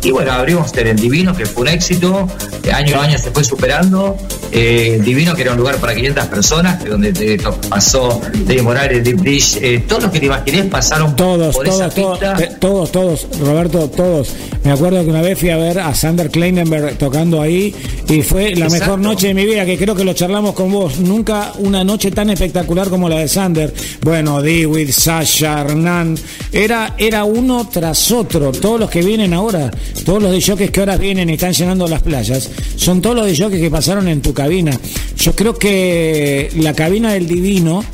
Y 0.00 0.12
bueno, 0.12 0.30
abrimos 0.30 0.72
el 0.76 0.96
Divino, 0.96 1.34
que 1.34 1.44
fue 1.44 1.62
un 1.62 1.68
éxito, 1.68 2.28
año 2.72 3.00
a 3.00 3.02
año 3.02 3.18
se 3.18 3.32
fue 3.32 3.42
superando. 3.42 4.16
Eh, 4.52 5.00
Divino, 5.04 5.34
que 5.34 5.42
era 5.42 5.52
un 5.52 5.58
lugar 5.58 5.76
para 5.76 5.94
500 5.94 6.26
personas, 6.26 6.84
donde 6.84 7.12
te 7.12 7.38
pasó 7.68 8.20
Dave 8.46 8.62
Morales, 8.62 9.04
Deep 9.04 9.20
Dish, 9.20 9.58
eh, 9.60 9.84
todos 9.86 10.04
los 10.04 10.12
que 10.12 10.20
te 10.20 10.26
imagines 10.26 10.66
pasaron 10.66 11.14
Todos, 11.16 11.54
por 11.56 11.66
esa 11.68 11.88
todos, 11.90 11.94
todos, 11.94 12.18
pista. 12.18 12.44
eh, 12.44 12.56
todos, 12.60 12.92
todos, 12.92 13.26
Roberto, 13.40 13.88
todos. 13.90 14.28
Me 14.64 14.72
acuerdo 14.72 15.02
que 15.04 15.10
una 15.10 15.22
vez 15.22 15.38
fui 15.38 15.50
a 15.50 15.56
ver 15.56 15.78
a 15.78 15.94
Sander 15.94 16.30
Kleinenberg 16.30 16.96
tocando 16.98 17.40
ahí 17.40 17.74
y 18.08 18.22
fue 18.22 18.54
la 18.56 18.66
Exacto. 18.66 18.72
mejor 18.84 18.98
noche 19.00 19.28
de 19.28 19.34
mi 19.34 19.46
vida, 19.46 19.64
que 19.64 19.76
creo 19.76 19.94
que 19.94 20.04
lo 20.04 20.12
charlamos 20.12 20.54
con 20.54 20.72
vos. 20.72 20.98
Nunca 20.98 21.52
una 21.58 21.84
noche 21.84 22.10
tan 22.10 22.30
espectacular 22.30 22.88
como 22.88 23.08
la 23.08 23.18
de 23.18 23.28
Sander. 23.28 23.72
Bueno, 24.02 24.42
Dewey, 24.42 24.90
Sasha, 24.90 25.60
Hernán, 25.60 26.16
era, 26.52 26.94
era 26.98 27.24
uno 27.24 27.68
tras 27.72 28.10
otro. 28.10 28.50
Todos 28.52 28.80
los 28.80 28.90
que 28.90 29.02
vienen 29.02 29.32
ahora, 29.34 29.70
todos 30.04 30.22
los 30.22 30.32
de 30.32 30.40
jockeys 30.42 30.70
que 30.70 30.80
ahora 30.80 30.96
vienen 30.96 31.30
y 31.30 31.34
están 31.34 31.52
llenando 31.52 31.86
las 31.86 32.02
playas, 32.02 32.50
son 32.76 33.00
todos 33.00 33.16
los 33.16 33.26
de 33.26 33.36
jockeys 33.36 33.60
que 33.62 33.70
pasaron 33.70 34.08
en 34.08 34.20
tu 34.20 34.34
cabina. 34.36 34.78
Yo 35.18 35.34
creo 35.34 35.58
que 35.58 36.50
la 36.58 36.74
cabina 36.74 37.12
del 37.12 37.26
Divino, 37.26 37.84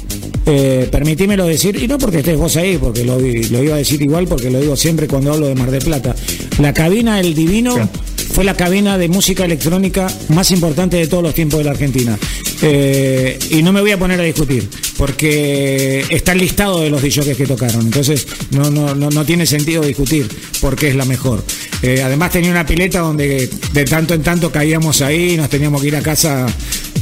eh, 0.44 0.86
permitímelo 0.92 1.46
decir, 1.46 1.82
y 1.82 1.88
no 1.88 1.96
porque 1.96 2.18
estés 2.18 2.36
vos 2.36 2.56
ahí, 2.56 2.76
porque 2.76 3.04
lo, 3.04 3.18
lo 3.18 3.62
iba 3.62 3.76
a 3.76 3.78
decir 3.78 4.02
igual, 4.02 4.26
porque 4.26 4.50
lo 4.50 4.60
digo 4.60 4.76
siempre 4.76 5.08
cuando 5.08 5.32
hablo 5.32 5.46
de 5.46 5.54
Mar 5.54 5.70
del 5.70 5.82
Plata. 5.82 6.14
La 6.58 6.74
cabina 6.74 7.16
del 7.16 7.34
Divino 7.34 7.88
fue 8.32 8.44
la 8.44 8.54
cabina 8.54 8.96
de 8.96 9.08
música 9.08 9.44
electrónica 9.44 10.06
más 10.28 10.50
importante 10.50 10.96
de 10.96 11.06
todos 11.06 11.22
los 11.22 11.34
tiempos 11.34 11.58
de 11.58 11.64
la 11.64 11.72
Argentina. 11.72 12.18
Eh, 12.62 13.38
y 13.50 13.62
no 13.62 13.72
me 13.72 13.80
voy 13.80 13.90
a 13.90 13.98
poner 13.98 14.18
a 14.20 14.22
discutir, 14.22 14.68
porque 14.96 16.04
está 16.08 16.32
el 16.32 16.38
listado 16.38 16.80
de 16.80 16.88
los 16.88 17.02
DJs 17.02 17.36
que 17.36 17.46
tocaron. 17.46 17.82
Entonces, 17.82 18.26
no, 18.52 18.70
no, 18.70 18.94
no, 18.94 19.10
no 19.10 19.24
tiene 19.24 19.44
sentido 19.44 19.82
discutir 19.82 20.28
porque 20.60 20.88
es 20.88 20.94
la 20.94 21.04
mejor. 21.04 21.44
Eh, 21.82 22.00
además, 22.02 22.30
tenía 22.30 22.50
una 22.50 22.64
pileta 22.64 23.00
donde 23.00 23.50
de 23.72 23.84
tanto 23.84 24.14
en 24.14 24.22
tanto 24.22 24.50
caíamos 24.50 25.02
ahí 25.02 25.32
y 25.32 25.36
nos 25.36 25.50
teníamos 25.50 25.82
que 25.82 25.88
ir 25.88 25.96
a 25.96 26.02
casa 26.02 26.46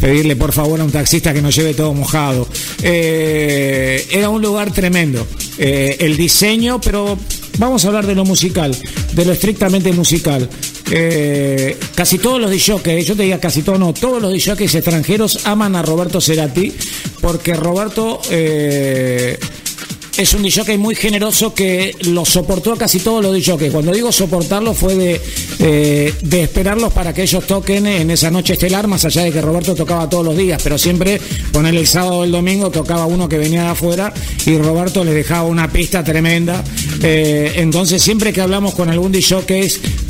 pedirle 0.01 0.35
por 0.35 0.53
favor 0.53 0.81
a 0.81 0.85
un 0.85 0.91
taxista 0.91 1.35
que 1.35 1.43
nos 1.43 1.55
lleve 1.55 1.75
todo 1.75 1.93
mojado. 1.93 2.49
Eh, 2.83 4.07
era 4.11 4.31
un 4.31 4.43
lugar 4.43 4.73
tremendo. 4.73 5.27
El 5.59 6.17
diseño, 6.17 6.81
pero 6.81 7.19
vamos 7.61 7.85
a 7.85 7.89
hablar 7.89 8.07
de 8.07 8.15
lo 8.15 8.25
musical, 8.25 8.75
de 9.13 9.25
lo 9.25 9.33
estrictamente 9.33 9.93
musical. 9.93 10.49
Eh, 10.91 11.79
casi 11.95 12.19
todos 12.19 12.41
los 12.41 12.51
DJs, 12.51 13.07
yo 13.07 13.15
te 13.15 13.23
diga 13.23 13.39
casi 13.39 13.63
todos, 13.63 13.79
no, 13.79 13.93
todos 13.93 14.21
los 14.21 14.33
DJs 14.33 14.75
extranjeros 14.75 15.47
aman 15.47 15.77
a 15.77 15.83
Roberto 15.83 16.21
Cerati 16.21 16.73
porque 17.21 17.55
Roberto 17.55 18.21
eh, 18.31 19.39
es 20.17 20.35
un 20.35 20.43
DJ 20.43 20.77
muy 20.79 20.95
generoso 20.95 21.55
que 21.55 21.95
lo 22.03 22.25
soportó 22.25 22.77
casi 22.77 22.99
todos 23.01 23.23
los 23.23 23.35
DJs. 23.35 23.73
Cuando 23.73 23.93
digo 23.93 24.13
soportarlo 24.13 24.75
fue 24.75 24.95
de, 24.95 25.21
eh, 25.59 26.15
de 26.23 26.43
esperarlos 26.43 26.93
para 26.93 27.13
que 27.13 27.23
ellos 27.23 27.47
toquen 27.47 27.87
en 27.87 28.11
esa 28.11 28.31
noche 28.31 28.55
estelar, 28.55 28.87
más 28.87 29.05
allá 29.05 29.23
de 29.23 29.33
que 29.33 29.41
Roberto 29.41 29.75
tocaba 29.75 30.09
todos 30.09 30.25
los 30.25 30.37
días, 30.37 30.61
pero 30.63 30.79
siempre 30.79 31.21
ponerle 31.53 31.81
el 31.81 31.87
sábado 31.87 32.19
o 32.19 32.25
el 32.25 32.33
domingo 32.33 32.71
tocaba 32.71 33.07
uno 33.07 33.29
que 33.29 33.39
venía 33.39 33.63
de 33.63 33.69
afuera 33.69 34.13
y 34.47 34.57
Roberto 34.59 35.05
les 35.05 35.15
dejaba 35.15 35.45
una 35.45 35.71
pista 35.71 36.05
tremenda. 36.05 36.63
Eh, 37.03 37.53
entonces 37.57 38.03
siempre 38.03 38.33
que 38.33 38.41
hablamos 38.41 38.75
con 38.75 38.91
algún 38.91 39.13
DJ 39.13 39.31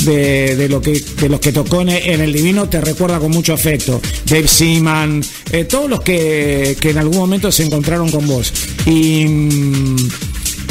de, 0.05 0.56
de, 0.56 0.68
lo 0.68 0.81
que, 0.81 1.01
de 1.20 1.28
los 1.28 1.40
que 1.40 1.52
tocó 1.52 1.82
en, 1.82 1.90
el 1.90 2.32
Divino, 2.32 2.68
te 2.68 2.81
recuerda 2.81 3.18
con 3.18 3.31
mucho 3.31 3.52
afecto. 3.52 4.01
Dave 4.27 4.48
Seaman, 4.48 5.22
eh, 5.52 5.64
todos 5.64 5.89
los 5.89 6.01
que, 6.01 6.77
que 6.81 6.90
en 6.90 6.98
algún 6.98 7.16
momento 7.16 7.51
se 7.51 7.64
encontraron 7.64 8.10
con 8.10 8.27
vos. 8.27 8.52
Y, 8.86 9.24
mm, 9.27 10.09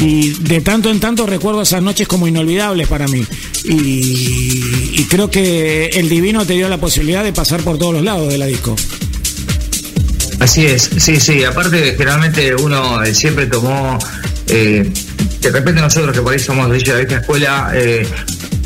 y 0.02 0.30
de 0.44 0.62
tanto 0.62 0.90
en 0.90 1.00
tanto 1.00 1.26
recuerdo 1.26 1.62
esas 1.62 1.82
noches 1.82 2.08
como 2.08 2.28
inolvidables 2.28 2.88
para 2.88 3.08
mí. 3.08 3.26
Y, 3.66 5.06
creo 5.10 5.30
que 5.30 5.88
el 5.88 6.08
Divino 6.08 6.46
te 6.46 6.54
dio 6.54 6.70
la 6.70 6.78
posibilidad 6.78 7.24
de 7.24 7.34
pasar 7.34 7.62
por 7.62 7.78
todos 7.78 7.96
los 7.96 8.04
lados 8.04 8.32
de 8.32 8.38
la 8.38 8.46
disco. 8.46 8.76
Así 10.40 10.66
es, 10.66 10.90
sí, 10.98 11.20
sí. 11.20 11.44
Aparte, 11.44 11.96
generalmente 11.98 12.56
uno 12.56 13.04
eh, 13.04 13.14
siempre 13.14 13.48
tomó, 13.48 13.98
eh, 14.48 14.90
de 15.42 15.52
repente 15.52 15.82
nosotros 15.82 16.16
que 16.16 16.22
por 16.22 16.34
ahí 16.34 16.40
somos 16.40 16.70
de 16.70 16.80
la 16.80 16.96
vieja 16.96 17.18
escuela, 17.18 17.72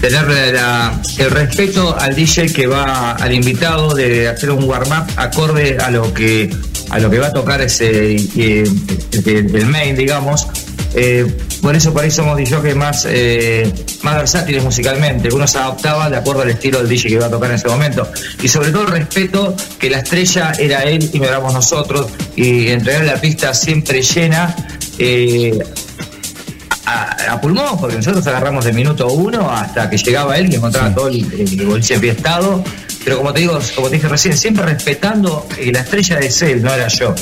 tener 0.04 0.58
el 1.18 1.32
respeto 1.32 1.96
al 1.98 2.14
DJ 2.14 2.52
que 2.52 2.68
va 2.68 3.14
al 3.14 3.34
invitado 3.34 3.96
de 3.96 4.28
hacer 4.28 4.52
un 4.52 4.66
warm-up 4.66 5.10
acorde 5.16 5.78
a 5.78 5.90
lo 5.92 6.14
que 6.14 6.54
a 6.90 7.00
lo 7.00 7.10
que 7.10 7.20
va 7.20 7.28
a 7.28 7.32
tocar 7.32 7.62
ese 7.62 8.18
eh, 8.36 8.66
el, 9.26 9.66
main, 9.68 9.96
digamos. 9.96 10.46
Eh, 10.94 11.26
por 11.62 11.74
eso 11.74 11.94
por 11.94 12.04
ahí 12.04 12.12
somos 12.12 12.38
DJs 12.38 12.76
más, 12.76 13.08
eh, 13.10 13.72
más 14.02 14.18
versátiles 14.18 14.62
musicalmente. 14.62 15.34
Uno 15.34 15.48
se 15.48 15.58
adaptaba 15.58 16.10
de 16.10 16.18
acuerdo 16.18 16.42
al 16.42 16.50
estilo 16.50 16.80
del 16.80 16.90
DJ 16.90 17.08
que 17.08 17.14
iba 17.16 17.28
a 17.28 17.32
tocar 17.32 17.50
en 17.50 17.56
ese 17.56 17.70
momento. 17.70 18.06
Y 18.42 18.50
sobre 18.50 18.72
todo 18.72 18.82
el 18.82 18.90
respeto 18.90 19.56
que 19.80 19.90
la 19.90 20.00
estrella 20.00 20.52
era 20.60 20.84
él 20.84 21.10
y 21.14 21.20
no 21.20 21.28
éramos 21.28 21.54
nosotros. 21.54 22.08
Y 22.36 22.68
entregar 22.68 23.06
la 23.06 23.22
pista 23.22 23.54
siempre 23.54 24.02
llena. 24.02 24.54
Eh, 26.86 26.90
a, 26.90 27.34
a 27.34 27.42
pulmón, 27.42 27.80
porque 27.80 27.98
nosotros 27.98 28.26
agarramos 28.28 28.66
de 28.66 28.74
minuto 28.74 29.08
uno 29.08 29.50
hasta 29.50 29.90
que 29.90 29.98
llegaba 29.98 30.38
él 30.38 30.52
y 30.52 30.56
encontraba 30.56 30.94
todo 30.94 31.08
el, 31.08 31.32
el 31.34 31.66
boliche 31.66 31.96
enfiestado. 31.96 32.64
Pero 33.04 33.18
como 33.18 33.34
te 33.34 33.42
digo, 33.42 33.60
como 33.76 33.90
te 33.90 33.96
dije 33.96 34.08
recién, 34.08 34.38
siempre 34.38 34.66
respetando 34.66 35.46
que 35.54 35.72
la 35.72 35.82
estrella 35.82 36.20
es 36.20 36.42
él, 36.42 36.62
no 36.64 36.74
era 36.74 36.88
yo. 36.88 37.14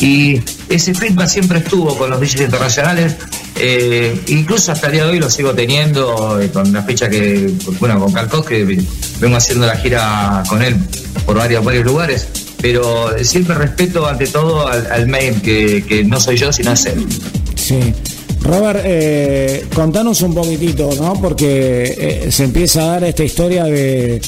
Y 0.00 0.40
ese 0.68 0.94
feedback 0.94 1.28
siempre 1.28 1.58
estuvo 1.58 1.96
con 1.96 2.10
los 2.10 2.20
DJs 2.20 2.40
internacionales, 2.40 3.14
eh, 3.54 4.20
incluso 4.26 4.72
hasta 4.72 4.88
el 4.88 4.94
día 4.94 5.04
de 5.04 5.10
hoy 5.10 5.20
lo 5.20 5.30
sigo 5.30 5.54
teniendo 5.54 6.40
eh, 6.40 6.50
con 6.50 6.72
la 6.72 6.82
fecha 6.82 7.08
que, 7.08 7.52
bueno, 7.78 8.00
con 8.00 8.12
Calcos, 8.12 8.46
que 8.46 8.82
vengo 9.20 9.36
haciendo 9.36 9.66
la 9.66 9.76
gira 9.76 10.42
con 10.48 10.60
él 10.62 10.76
por 11.24 11.36
varios, 11.36 11.64
varios 11.64 11.84
lugares. 11.84 12.26
Pero 12.60 13.14
siempre 13.22 13.54
respeto 13.54 14.08
ante 14.08 14.26
todo 14.26 14.66
al, 14.66 14.90
al 14.90 15.06
main, 15.06 15.40
que, 15.40 15.84
que 15.86 16.02
no 16.02 16.18
soy 16.18 16.36
yo, 16.36 16.52
sino 16.52 16.72
es 16.72 16.86
él. 16.86 17.06
Sí. 17.54 17.94
Robert, 18.42 18.80
eh, 18.84 19.66
contanos 19.74 20.22
un 20.22 20.34
poquitito, 20.34 20.90
¿no? 20.98 21.14
Porque 21.20 21.94
eh, 22.26 22.32
se 22.32 22.44
empieza 22.44 22.82
a 22.82 22.86
dar 22.86 23.04
esta 23.04 23.24
historia 23.24 23.64
de... 23.64 24.20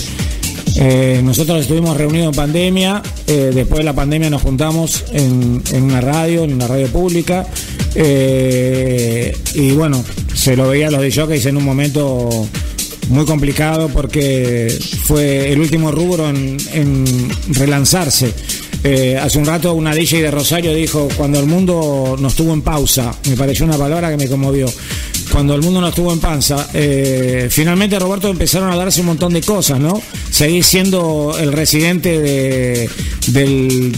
eh, 0.76 1.20
nosotros 1.24 1.60
estuvimos 1.60 1.96
reunidos 1.96 2.28
en 2.28 2.34
pandemia, 2.34 3.02
eh, 3.26 3.50
después 3.54 3.78
de 3.78 3.84
la 3.84 3.94
pandemia 3.94 4.28
nos 4.30 4.42
juntamos 4.42 5.04
en, 5.12 5.62
una 5.82 6.00
radio, 6.00 6.44
en 6.44 6.54
una 6.54 6.66
radio 6.66 6.88
pública, 6.88 7.46
y 7.94 9.72
bueno, 9.72 10.04
se 10.34 10.54
lo 10.54 10.68
veía 10.68 10.88
a 10.88 10.90
los 10.90 11.02
DJs 11.02 11.46
en 11.46 11.56
un 11.56 11.64
momento 11.64 12.48
muy 13.08 13.24
complicado 13.24 13.88
porque 13.88 14.72
fue 15.04 15.52
el 15.52 15.60
último 15.60 15.90
rubro 15.90 16.28
en 16.28 17.28
relanzarse. 17.48 18.32
Eh, 18.82 19.18
hace 19.20 19.38
un 19.38 19.44
rato 19.44 19.74
una 19.74 19.94
DJ 19.94 20.22
de 20.22 20.30
Rosario 20.30 20.72
dijo, 20.74 21.08
cuando 21.16 21.38
el 21.38 21.46
mundo 21.46 22.16
nos 22.18 22.34
tuvo 22.34 22.54
en 22.54 22.62
pausa, 22.62 23.14
me 23.28 23.36
pareció 23.36 23.64
una 23.66 23.76
palabra 23.76 24.10
que 24.10 24.16
me 24.16 24.26
conmovió, 24.26 24.72
cuando 25.30 25.54
el 25.54 25.60
mundo 25.60 25.80
nos 25.82 25.94
tuvo 25.94 26.12
en 26.14 26.18
panza, 26.18 26.68
eh, 26.72 27.48
finalmente 27.50 27.98
Roberto 27.98 28.28
empezaron 28.28 28.72
a 28.72 28.76
darse 28.76 29.00
un 29.00 29.06
montón 29.06 29.32
de 29.34 29.42
cosas, 29.42 29.78
¿no? 29.78 30.00
Seguir 30.30 30.64
siendo 30.64 31.36
el 31.38 31.52
residente 31.52 32.18
de, 32.20 32.90
del- 33.28 33.92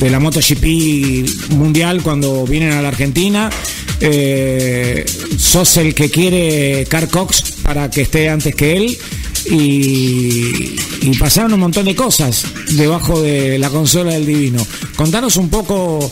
de 0.00 0.10
la 0.10 0.18
MotoGP 0.18 1.50
mundial 1.50 2.02
cuando 2.02 2.44
vienen 2.44 2.72
a 2.72 2.82
la 2.82 2.88
Argentina. 2.88 3.50
Eh, 4.00 5.04
sos 5.38 5.76
el 5.76 5.94
que 5.94 6.10
quiere 6.10 6.84
Car 6.88 7.08
Cox 7.08 7.44
para 7.62 7.88
que 7.88 8.02
esté 8.02 8.28
antes 8.28 8.54
que 8.56 8.76
él. 8.76 8.98
Y, 9.46 10.76
y 11.02 11.16
pasaron 11.18 11.52
un 11.54 11.60
montón 11.60 11.84
de 11.84 11.94
cosas 11.94 12.44
debajo 12.76 13.20
de 13.20 13.58
la 13.58 13.70
consola 13.70 14.12
del 14.12 14.26
Divino. 14.26 14.66
Contanos 14.96 15.36
un 15.36 15.48
poco 15.50 16.10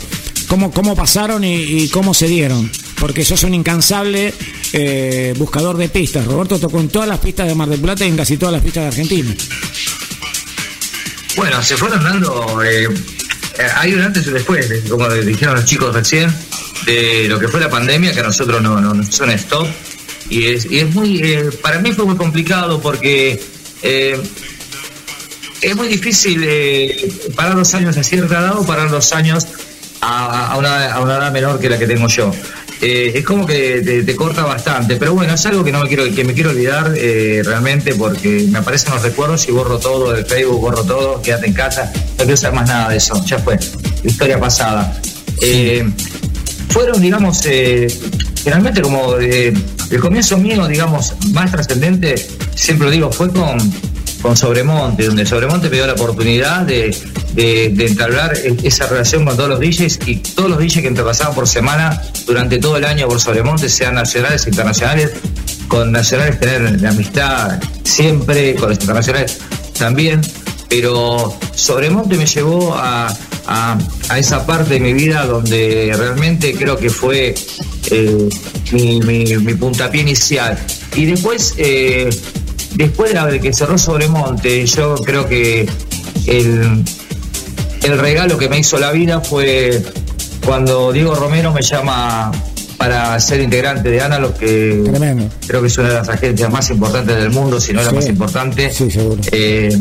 cómo, 0.49 0.71
cómo 0.73 0.97
pasaron 0.97 1.45
y, 1.45 1.55
y 1.55 1.89
cómo 1.89 2.13
se 2.15 2.27
dieron. 2.27 2.71
Porque 2.99 3.25
sos 3.25 3.45
un 3.45 3.55
incansable 3.55 4.35
eh, 4.73 5.35
buscador 5.39 5.77
de 5.79 5.89
pistas. 5.89 6.27
Roberto 6.27 6.59
tocó 6.59 6.81
en 6.81 6.89
todas 6.89 7.09
las 7.09 7.19
pistas 7.19 7.47
de 7.49 7.55
Mar 7.55 7.69
del 7.69 7.81
Plata 7.81 8.05
y 8.05 8.09
en 8.09 8.17
casi 8.17 8.37
todas 8.37 8.53
las 8.53 8.63
pistas 8.63 8.83
de 8.85 8.89
Argentina. 8.89 9.35
Bueno, 11.37 11.63
se 11.63 11.77
fueron 11.77 12.03
dando. 12.03 12.63
eh, 12.63 12.85
eh, 13.59 13.67
hay 13.77 13.95
un 13.95 14.03
antes 14.03 14.25
y 14.27 14.29
un 14.29 14.35
después, 14.35 14.69
de- 14.69 14.83
como 14.83 15.09
dijeron 15.09 15.55
los 15.55 15.65
chicos 15.65 15.95
recién, 15.95 16.31
de 16.87 17.27
lo 17.29 17.39
que 17.39 17.49
fue 17.49 17.61
la 17.61 17.71
pandemia, 17.71 18.13
que 18.13 18.21
a 18.21 18.25
nosotros 18.25 18.61
no, 18.61 18.81
no, 18.81 18.93
nos 18.95 19.09
hizo 19.09 19.25
un 19.25 19.31
stop. 19.31 19.67
Y 20.31 20.47
es, 20.47 20.65
y 20.71 20.79
es 20.79 20.95
muy. 20.95 21.21
eh, 21.23 21.51
para 21.61 21.81
mí 21.81 21.93
fue 21.93 22.05
muy 22.07 22.17
complicado 22.17 22.81
porque. 22.81 23.43
eh, 23.83 24.19
es 25.63 25.77
muy 25.77 25.89
difícil 25.89 26.43
eh, 26.43 27.13
parar 27.37 27.55
los 27.55 27.75
años 27.75 27.95
a 27.95 28.03
cierta 28.03 28.39
edad 28.39 28.57
o 28.59 28.65
parar 28.65 28.91
los 28.91 29.13
años 29.13 29.47
a, 30.01 30.53
a 30.53 30.57
una, 30.57 30.91
a 30.95 31.01
una 31.03 31.19
edad 31.19 31.33
menor 31.33 31.61
que 31.61 31.69
la 31.69 31.79
que 31.79 31.87
tengo 31.87 32.09
yo. 32.09 32.31
Eh, 32.81 33.13
es 33.15 33.23
como 33.27 33.47
que 33.47 33.83
te, 33.83 34.03
te 34.03 34.17
corta 34.17 34.43
bastante, 34.43 34.97
pero 34.97 35.13
bueno, 35.13 35.35
es 35.35 35.45
algo 35.45 35.63
que 35.63 35.71
no 35.71 35.83
me 35.83 35.89
quiero, 35.89 36.05
que 36.15 36.25
me 36.25 36.33
quiero 36.33 36.49
olvidar 36.49 36.93
realmente 36.93 37.95
porque 37.95 38.47
me 38.51 38.59
aparecen 38.61 38.95
los 38.95 39.03
recuerdos 39.03 39.47
y 39.49 39.53
borro 39.53 39.79
todo 39.79 40.13
del 40.15 40.25
Facebook, 40.25 40.61
borro 40.63 40.83
todo, 40.85 41.21
quédate 41.21 41.49
en 41.49 41.53
casa, 41.53 41.93
no 41.95 42.25
quiero 42.25 42.39
saber 42.39 42.55
más 42.59 42.67
nada 42.67 42.89
de 42.89 42.97
eso, 42.97 43.23
ya 43.27 43.39
fue, 43.39 43.59
historia 44.03 44.41
pasada. 44.41 44.99
Fueron, 46.71 47.03
digamos, 47.03 47.43
generalmente 47.43 48.81
como 48.81 49.19
eh, 49.19 49.53
el 49.91 50.01
comienzo 50.01 50.39
mío, 50.39 50.67
digamos, 50.69 51.15
más 51.33 51.51
trascendente, 51.51 52.15
siempre 52.55 52.87
lo 52.87 52.93
digo, 52.93 53.13
fue 53.13 53.29
con, 53.33 53.59
con 54.23 54.37
Sobremonte, 54.37 55.07
donde 55.07 55.27
Sobremonte 55.27 55.69
me 55.69 55.77
dio 55.77 55.87
la 55.87 55.95
oportunidad 55.95 56.63
de, 56.63 56.95
entablar 57.37 58.37
e- 58.37 58.57
esa 58.63 58.87
relación 58.87 59.25
con 59.25 59.37
todos 59.37 59.49
los 59.49 59.61
DJs 59.61 59.99
y 60.07 60.17
todos 60.17 60.49
los 60.49 60.59
DJs 60.59 60.83
que 60.83 60.89
entrepasaban 60.89 61.35
por 61.35 61.49
semana 61.49 62.01
durante 62.25 62.59
todo 62.59 62.77
el 62.77 62.85
año 62.85 63.09
por 63.09 63.21
Sobremonte, 63.21 63.69
sean 63.69 63.95
nacionales 63.95 64.47
internacionales, 64.47 65.11
con 65.67 65.91
nacionales 65.91 66.39
tener 66.39 66.81
la 66.81 66.91
amistad 66.91 67.61
siempre, 67.83 68.55
con 68.55 68.69
los 68.69 68.79
internacionales 68.79 69.39
también, 69.77 70.21
pero 70.69 71.37
Sobremonte 71.53 72.17
me 72.17 72.27
llevó 72.27 72.77
a, 72.77 73.13
a 73.47 74.19
esa 74.19 74.47
parte 74.47 74.75
de 74.75 74.81
mi 74.81 74.93
vida 74.93 75.25
donde 75.27 75.93
realmente 75.97 76.55
creo 76.55 76.77
que 76.77 76.91
fue 76.91 77.35
eh, 77.91 78.29
mi, 78.73 79.01
mi- 79.01 79.37
mi 79.39 79.55
puntapié 79.55 80.03
inicial. 80.03 80.59
Y 80.97 81.05
después, 81.07 81.55
eh, 81.59 82.11
después 82.75 83.11
de 83.11 83.15
la- 83.15 83.27
de 83.27 83.41
que 83.41 83.53
cerró 83.53 83.77
Sobremonte, 83.79 84.67
yo 84.67 84.95
creo 84.97 85.29
que 85.29 85.69
el, 86.27 86.85
el 87.83 87.99
regalo 87.99 88.39
que 88.39 88.49
me 88.49 88.59
hizo 88.59 88.79
la 88.79 88.93
vida 88.93 89.21
fue 89.21 89.83
cuando 90.45 90.93
Diego 90.93 91.15
Romero 91.15 91.53
me 91.53 91.63
llama 91.63 92.31
para 92.77 93.19
ser 93.21 93.41
integrante 93.43 93.91
de 93.91 94.01
Analog, 94.01 94.35
que 94.39 94.83
Tremendo. 94.87 95.29
creo 95.47 95.61
que 95.61 95.67
es 95.67 95.77
una 95.79 95.89
de 95.89 95.95
las 95.97 96.09
agencias 96.09 96.51
más 96.51 96.71
importantes 96.71 97.15
del 97.17 97.31
mundo, 97.31 97.61
si 97.61 97.75
no 97.75 97.83
la 97.83 97.91
Sí. 97.91 97.95
más 97.97 98.07
importante, 98.07 98.73
Sí, 98.73 98.89
eh, 99.33 99.77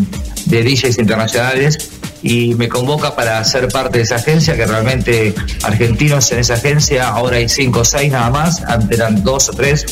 de 0.48 0.64
DJs 0.64 0.98
internacionales, 0.99 1.77
y 2.22 2.54
me 2.56 2.68
convoca 2.68 3.16
para 3.16 3.44
ser 3.44 3.68
parte 3.70 4.00
de 4.00 4.04
esa 4.04 4.16
agencia, 4.18 4.56
que 4.56 4.66
realmente 4.66 5.34
argentinos 5.64 6.32
en 6.32 6.40
esa 6.40 6.56
agencia, 6.56 7.08
ahora 7.10 7.38
hay 7.38 7.48
cinco 7.50 7.80
o 7.82 7.86
seis 7.86 8.12
nada 8.12 8.30
más, 8.30 8.62
antes 8.64 8.98
eran 8.98 9.24
dos 9.24 9.50
o 9.50 9.54
tres. 9.54 9.86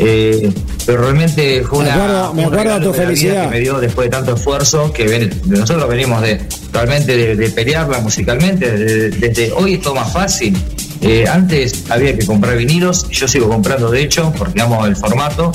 eh, 0.00 0.52
pero 0.86 1.02
realmente 1.02 1.64
fue 1.64 1.80
Me 1.80 1.84
una, 1.86 1.94
acuerdo- 1.94 2.34
me 2.34 2.44
acuerdo 2.44 2.74
tu 2.76 2.80
de 2.80 2.92
vida 2.92 3.06
felicidad. 3.06 3.42
que 3.42 3.48
me 3.48 3.60
dio 3.60 3.80
después 3.80 4.06
de 4.06 4.10
tanto 4.16 4.34
esfuerzo 4.36 4.92
que 4.92 5.04
ven- 5.08 5.40
de 5.44 5.58
nosotros 5.58 5.88
venimos 5.88 6.22
de 6.22 6.40
realmente 6.72 7.16
de, 7.16 7.34
de 7.34 7.50
pelearla 7.50 7.98
musicalmente 7.98 8.70
de- 8.70 9.10
desde 9.10 9.50
hoy 9.52 9.74
es 9.74 9.80
todo 9.82 9.94
más 9.96 10.12
fácil 10.12 10.56
Eh, 11.00 11.26
antes 11.28 11.84
había 11.90 12.16
que 12.16 12.24
comprar 12.26 12.56
vinilos 12.56 13.08
yo 13.10 13.26
sigo 13.28 13.48
comprando 13.48 13.88
de 13.90 14.02
hecho 14.02 14.32
porque 14.38 14.60
amo 14.62 14.86
el 14.86 14.94
formato 14.96 15.50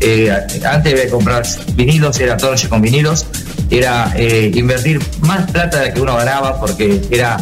Eh, 0.00 0.30
antes 0.64 0.92
había 0.92 1.04
que 1.06 1.10
comprar 1.10 1.44
vinilos 1.74 2.20
era 2.20 2.36
todo 2.36 2.54
con 2.68 2.80
vinilos 2.80 3.26
era 3.70 4.12
eh, 4.16 4.50
invertir 4.54 5.00
más 5.20 5.50
plata 5.50 5.80
de 5.80 5.88
la 5.88 5.94
que 5.94 6.00
uno 6.00 6.16
ganaba 6.16 6.58
porque 6.58 7.00
era 7.10 7.36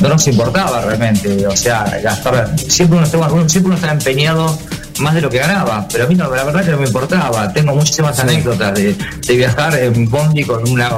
no 0.00 0.08
nos 0.08 0.26
importaba 0.28 0.80
realmente 0.82 1.46
o 1.46 1.56
sea 1.56 1.84
gastar 2.02 2.58
siempre 2.58 2.98
uno 2.98 3.06
estaba 3.06 3.28
siempre 3.48 3.66
uno 3.66 3.74
estaba 3.74 3.92
empeñado 3.92 4.58
más 5.00 5.14
de 5.14 5.20
lo 5.20 5.30
que 5.30 5.38
ganaba, 5.38 5.86
pero 5.90 6.04
a 6.04 6.06
mí 6.06 6.14
no, 6.14 6.34
la 6.34 6.44
verdad 6.44 6.64
que 6.64 6.70
no 6.70 6.78
me 6.78 6.86
importaba. 6.86 7.52
Tengo 7.52 7.74
muchísimas 7.74 8.18
anécdotas 8.18 8.74
de, 8.74 8.94
de 9.26 9.36
viajar 9.36 9.78
en 9.78 10.08
Bondi 10.08 10.44
con 10.44 10.68
una 10.68 10.90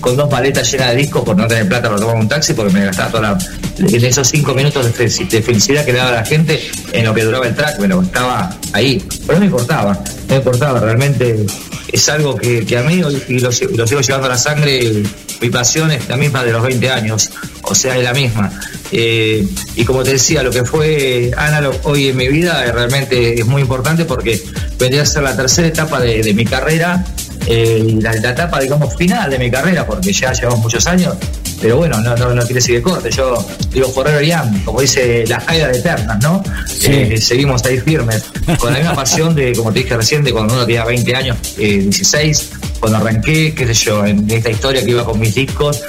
con 0.00 0.16
dos 0.16 0.30
maletas 0.30 0.70
llenas 0.70 0.90
de 0.90 0.96
discos 0.96 1.24
por 1.24 1.36
no 1.36 1.46
tener 1.46 1.66
plata 1.68 1.88
para 1.88 2.00
tomar 2.00 2.16
un 2.16 2.28
taxi 2.28 2.52
porque 2.52 2.72
me 2.72 2.84
gastaba 2.84 3.10
toda 3.10 3.22
la, 3.22 3.38
en 3.78 4.04
esos 4.04 4.28
cinco 4.28 4.54
minutos 4.54 4.96
de, 4.96 5.04
de 5.04 5.42
felicidad 5.42 5.84
que 5.84 5.92
le 5.92 5.98
daba 5.98 6.10
la 6.12 6.24
gente 6.24 6.60
en 6.92 7.04
lo 7.04 7.14
que 7.14 7.22
duraba 7.24 7.46
el 7.46 7.54
track, 7.54 7.78
me 7.78 7.88
lo 7.88 8.02
estaba 8.02 8.50
ahí. 8.72 9.02
Pero 9.26 9.34
no 9.34 9.40
me 9.40 9.46
importaba, 9.46 9.92
no 9.92 10.28
me 10.28 10.36
importaba, 10.36 10.80
realmente 10.80 11.46
es 11.94 12.08
algo 12.08 12.34
que, 12.34 12.66
que 12.66 12.76
a 12.76 12.82
mí 12.82 13.02
y 13.28 13.38
lo, 13.38 13.50
lo 13.50 13.86
sigo 13.86 14.00
llevando 14.00 14.26
a 14.26 14.30
la 14.30 14.36
sangre, 14.36 15.04
mi 15.40 15.48
pasión 15.48 15.92
es 15.92 16.08
la 16.08 16.16
misma 16.16 16.42
de 16.42 16.50
los 16.50 16.60
20 16.64 16.90
años, 16.90 17.30
o 17.62 17.72
sea, 17.72 17.96
es 17.96 18.02
la 18.02 18.12
misma. 18.12 18.50
Eh, 18.90 19.46
y 19.76 19.84
como 19.84 20.02
te 20.02 20.12
decía, 20.12 20.42
lo 20.42 20.50
que 20.50 20.64
fue 20.64 21.30
Analog 21.36 21.76
hoy 21.84 22.08
en 22.08 22.16
mi 22.16 22.26
vida 22.26 22.64
eh, 22.66 22.72
realmente 22.72 23.38
es 23.38 23.46
muy 23.46 23.62
importante 23.62 24.04
porque 24.06 24.42
vendría 24.76 25.02
a 25.02 25.06
ser 25.06 25.22
la 25.22 25.36
tercera 25.36 25.68
etapa 25.68 26.00
de, 26.00 26.20
de 26.20 26.34
mi 26.34 26.44
carrera 26.44 27.04
eh, 27.46 27.98
la, 28.00 28.12
la 28.14 28.30
etapa, 28.30 28.58
digamos, 28.58 28.96
final 28.96 29.30
de 29.30 29.38
mi 29.38 29.50
carrera, 29.50 29.86
porque 29.86 30.12
ya 30.12 30.32
llevamos 30.32 30.60
muchos 30.60 30.86
años. 30.86 31.14
Pero 31.60 31.78
bueno, 31.78 32.00
no, 32.00 32.16
no, 32.16 32.34
no 32.34 32.42
quiere 32.42 32.54
decir 32.54 32.76
que 32.76 32.82
corte. 32.82 33.10
Yo 33.10 33.44
digo 33.72 33.88
forever 33.88 34.24
young, 34.24 34.64
como 34.64 34.80
dice 34.80 35.24
la 35.26 35.40
Jaida 35.40 35.68
de 35.68 35.78
Eternas, 35.78 36.22
¿no? 36.22 36.42
Eh, 36.84 37.16
seguimos 37.20 37.64
ahí 37.64 37.78
firmes, 37.78 38.24
con 38.58 38.72
la 38.72 38.78
misma 38.78 38.94
pasión 38.96 39.34
de, 39.34 39.52
como 39.52 39.72
te 39.72 39.80
dije 39.80 39.96
recién, 39.96 40.22
de 40.24 40.32
cuando 40.32 40.54
uno 40.54 40.66
tenía 40.66 40.84
20 40.84 41.14
años, 41.14 41.36
eh, 41.58 41.78
16, 41.82 42.50
cuando 42.80 42.98
arranqué, 42.98 43.54
qué 43.54 43.66
sé 43.66 43.74
yo, 43.74 44.04
en 44.04 44.30
esta 44.30 44.50
historia 44.50 44.84
que 44.84 44.90
iba 44.90 45.04
con 45.04 45.18
mis 45.18 45.34
discos, 45.34 45.82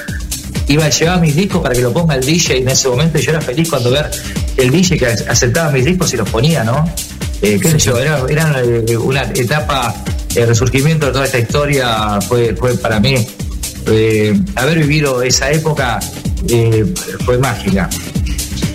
iba 0.68 0.84
a 0.84 0.88
llevar 0.88 1.20
mis 1.20 1.36
discos 1.36 1.62
para 1.62 1.74
que 1.74 1.82
lo 1.82 1.92
ponga 1.92 2.14
el 2.14 2.24
DJ 2.24 2.58
en 2.58 2.68
ese 2.68 2.88
momento 2.88 3.18
y 3.18 3.22
yo 3.22 3.30
era 3.30 3.40
feliz 3.40 3.68
cuando 3.68 3.90
ver 3.90 4.10
el 4.56 4.70
DJ 4.70 4.98
que 4.98 5.06
aceptaba 5.06 5.70
mis 5.70 5.84
discos 5.84 6.12
y 6.14 6.16
los 6.16 6.28
ponía, 6.28 6.64
¿no? 6.64 6.88
Eh, 7.42 7.58
qué 7.60 7.70
sé 7.70 7.78
yo, 7.78 7.98
era, 7.98 8.22
era 8.28 8.62
eh, 8.62 8.96
una 8.96 9.22
etapa, 9.22 9.94
el 10.34 10.48
resurgimiento 10.48 11.06
de 11.06 11.12
toda 11.12 11.26
esta 11.26 11.38
historia 11.38 12.18
fue, 12.22 12.54
fue 12.56 12.76
para 12.78 12.98
mí, 12.98 13.14
eh, 13.86 14.38
haber 14.54 14.78
vivido 14.80 15.22
esa 15.22 15.50
época 15.50 16.00
eh, 16.48 16.84
fue 17.24 17.38
mágica. 17.38 17.88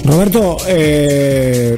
Roberto, 0.03 0.57
eh, 0.67 1.75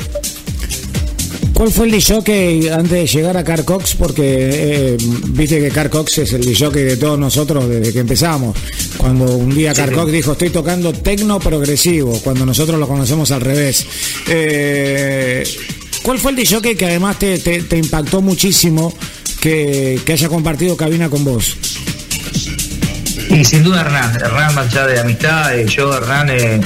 ¿cuál 1.54 1.70
fue 1.72 1.88
el 1.90 2.04
jockey 2.04 2.70
antes 2.70 2.92
de 2.92 3.06
llegar 3.08 3.36
a 3.38 3.44
Car 3.44 3.66
Cox? 3.66 3.96
Porque 3.96 4.98
viste 5.30 5.60
que 5.60 5.70
Car 5.70 5.90
Cox 5.90 6.20
es 6.20 6.34
el 6.34 6.58
jockey 6.58 6.84
de 6.84 6.98
todos 6.98 7.20
nosotros 7.20 7.68
desde 7.68 7.92
que 7.92 8.00
empezamos. 8.00 8.58
Cuando 8.98 9.26
un 9.36 9.54
día 9.54 9.74
Car 9.74 9.92
Cox 9.92 10.12
dijo, 10.12 10.32
estoy 10.34 10.50
tocando 10.52 10.94
tecno 10.94 11.40
progresivo, 11.40 12.18
cuando 12.24 12.46
nosotros 12.46 12.80
lo 12.80 12.88
conocemos 12.88 13.32
al 13.32 13.42
revés. 13.42 13.86
¿Cuál 16.04 16.20
fue 16.20 16.32
el 16.32 16.48
jockey 16.48 16.76
que 16.76 16.86
además 16.86 17.18
te, 17.20 17.38
te- 17.40 17.64
te 17.64 17.78
impactó 17.78 18.22
muchísimo 18.22 18.94
que, 19.42 20.00
que 20.06 20.14
haya 20.14 20.30
compartido 20.30 20.76
cabina 20.78 21.10
con 21.10 21.24
vos? 21.26 21.56
Y 23.34 23.44
sin 23.44 23.64
duda 23.64 23.82
Hernán, 23.82 24.16
Hernán 24.16 24.54
más 24.54 24.68
allá 24.68 24.86
de 24.86 25.00
amistad, 25.00 25.56
yo 25.66 25.92
Hernán, 25.92 26.30
eh, 26.30 26.62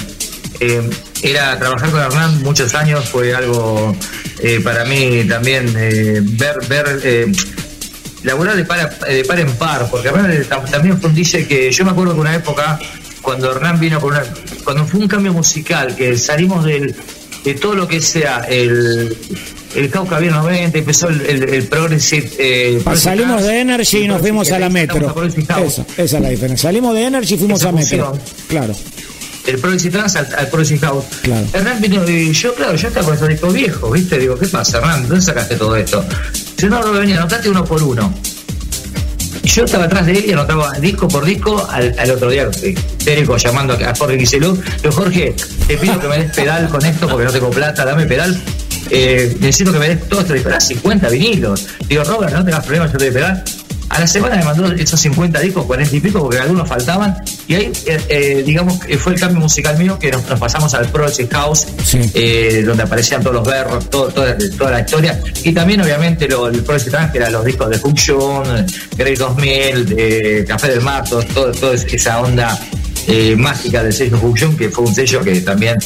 eh, 0.60 0.90
era 1.24 1.58
trabajar 1.58 1.90
con 1.92 2.02
Hernán 2.02 2.44
muchos 2.44 2.76
años, 2.76 3.08
fue 3.08 3.34
algo 3.34 3.96
eh, 4.40 4.60
para 4.62 4.84
mí 4.84 5.24
también 5.24 5.74
ver, 5.74 6.58
ver 6.68 7.32
laburar 8.24 8.58
de 8.58 8.66
par, 8.66 9.00
de 9.00 9.24
par 9.24 9.40
en 9.40 9.52
par, 9.54 9.88
porque 9.90 10.10
también 10.70 11.00
fue 11.00 11.10
DJ 11.12 11.48
que 11.48 11.72
yo 11.72 11.86
me 11.86 11.92
acuerdo 11.92 12.16
que 12.16 12.20
una 12.20 12.36
época, 12.36 12.78
cuando 13.22 13.50
Hernán 13.50 13.80
vino 13.80 14.02
con 14.02 14.12
una, 14.12 14.24
cuando 14.66 14.86
fue 14.86 15.00
un 15.00 15.08
cambio 15.08 15.32
musical, 15.32 15.96
que 15.96 16.18
salimos 16.18 16.66
de 16.66 16.94
todo 17.62 17.76
lo 17.76 17.88
que 17.88 18.02
sea 18.02 18.46
el... 18.50 19.18
El 19.78 19.90
Cauca 19.92 20.18
bien 20.20 20.34
90, 20.34 20.78
empezó 20.80 21.08
el, 21.08 21.22
el, 21.22 21.44
el 21.50 21.64
Progressive. 21.68 22.30
eh, 22.40 22.82
Pa- 22.84 22.96
Salimos 22.98 23.44
de 23.44 23.60
Energy 23.60 24.00
y 24.00 24.08
nos 24.08 24.22
fuimos 24.22 24.52
a 24.52 24.58
la 24.60 24.70
Metro. 24.70 25.16
Esa, 25.24 25.86
esa 25.98 26.04
es 26.04 26.12
la 26.24 26.30
diferencia. 26.30 26.68
Salimos 26.70 26.96
de 26.96 27.04
Energy 27.04 27.36
y 27.36 27.38
fuimos 27.38 27.60
Esa 27.60 27.70
a 27.70 27.72
Metro. 27.72 28.18
Claro. 28.48 28.74
el 29.46 29.60
Progressive 29.60 29.92
Trance 29.92 30.18
al, 30.18 30.28
al 30.36 30.48
Progressive 30.48 30.80
House. 30.80 31.06
Claro. 31.22 31.46
Hernán 31.54 31.80
vino 31.80 32.10
y 32.10 32.34
yo, 32.34 32.54
claro, 32.56 32.76
yo 32.76 32.88
estaba 32.88 33.06
con 33.06 33.16
esos 33.16 33.30
discos 33.30 33.54
viejos, 33.54 33.92
¿viste? 33.94 34.18
Digo, 34.18 34.36
¿qué 34.38 34.48
pasa, 34.48 34.80
Hernán? 34.80 35.08
¿Dónde 35.08 35.24
sacaste 35.24 35.56
todo 35.56 35.76
esto? 35.76 36.04
Si 36.58 36.66
no, 36.66 36.82
no 36.82 36.92
venía, 36.92 37.18
anotaste 37.18 37.48
uno 37.50 37.64
por 37.64 37.82
uno. 37.84 38.12
Y 39.44 39.48
yo 39.48 39.64
estaba 39.64 39.86
atrás 39.86 40.06
de 40.08 40.14
él 40.14 40.26
y 40.28 40.34
anotaba 40.34 40.74
disco 40.80 41.08
por 41.08 41.24
disco 41.24 41.66
al, 41.70 41.94
al 41.98 42.12
otro 42.12 42.30
día, 42.32 42.50
eh, 42.64 42.76
Térico 43.06 43.38
llamando 43.38 43.74
a 43.76 43.96
Jorge 43.96 44.16
Guiselú. 44.18 44.60
Digo, 44.82 44.92
Jorge, 44.92 45.36
te 45.68 45.78
pido 45.78 46.00
que 46.00 46.08
me 46.08 46.18
des 46.18 46.36
pedal 46.36 46.68
con 46.68 46.84
esto 46.84 47.08
porque 47.08 47.26
no 47.26 47.32
tengo 47.32 47.50
plata, 47.52 47.86
dame 47.86 48.06
pedal. 48.08 48.42
Eh, 48.92 49.36
necesito 49.40 49.72
que 49.74 49.80
me 49.80 49.90
des 49.90 50.08
todo 50.10 50.22
esto. 50.22 50.34
Dijo, 50.34 50.50
"Ah, 50.54 50.60
50 50.60 51.10
vinilos. 51.10 51.68
Digo, 51.88 52.04
Robert, 52.04 52.34
no 52.34 52.44
tengas 52.46 52.64
problemas, 52.66 52.92
yo 52.92 52.98
te 52.98 53.06
doy 53.06 53.14
pedal. 53.14 53.44
A 53.90 54.02
la 54.02 54.08
semana 54.08 54.36
me 54.36 54.44
mandó 54.44 54.66
esos 54.74 55.00
50 55.00 55.40
discos, 55.40 55.66
40 55.66 55.96
y 55.96 56.02
pico, 56.02 56.20
porque 56.20 56.38
algunos 56.40 56.68
faltaban. 56.68 57.16
Y 57.48 57.56
ahí, 57.56 57.72
eh, 57.86 57.98
eh, 58.10 58.44
digamos, 58.46 58.80
fue 59.00 59.14
el 59.14 59.20
cambio 59.20 59.40
musical 59.40 59.78
mío, 59.78 59.98
que 59.98 60.12
nos, 60.12 60.28
nos 60.28 60.38
pasamos 60.38 60.74
al 60.74 60.90
Project 60.90 61.32
House, 61.34 61.66
Sí. 61.86 62.00
eh, 62.14 62.64
donde 62.66 62.84
aparecían 62.84 63.22
todos 63.24 63.38
los 63.38 63.48
berros, 63.48 63.90
todo, 63.90 64.10
toda, 64.10 64.38
toda 64.58 64.72
la 64.72 64.82
historia. 64.82 65.18
Y 65.42 65.54
también, 65.54 65.80
obviamente, 65.80 66.28
lo, 66.28 66.50
el 66.50 66.64
Project 66.64 66.90
Trance, 66.92 67.12
que 67.14 67.18
eran 67.20 67.32
los 67.32 67.46
discos 67.46 67.70
de 67.70 67.80
Function, 67.80 68.44
Grey 68.98 69.16
2000, 69.16 69.86
de 69.86 70.46
Café 70.46 70.68
del 70.68 70.82
Mar, 70.82 71.06
todo, 71.10 71.24
todo, 71.24 71.52
toda 71.54 71.74
esa 71.76 72.20
onda 72.22 72.60
mágica 73.38 73.84
del 73.84 73.94
sello 73.94 74.18
Function, 74.18 74.58
que 74.58 74.68
fue 74.70 74.84
un 74.84 74.94
sello 74.94 75.22
que 75.22 75.40
también 75.40 75.80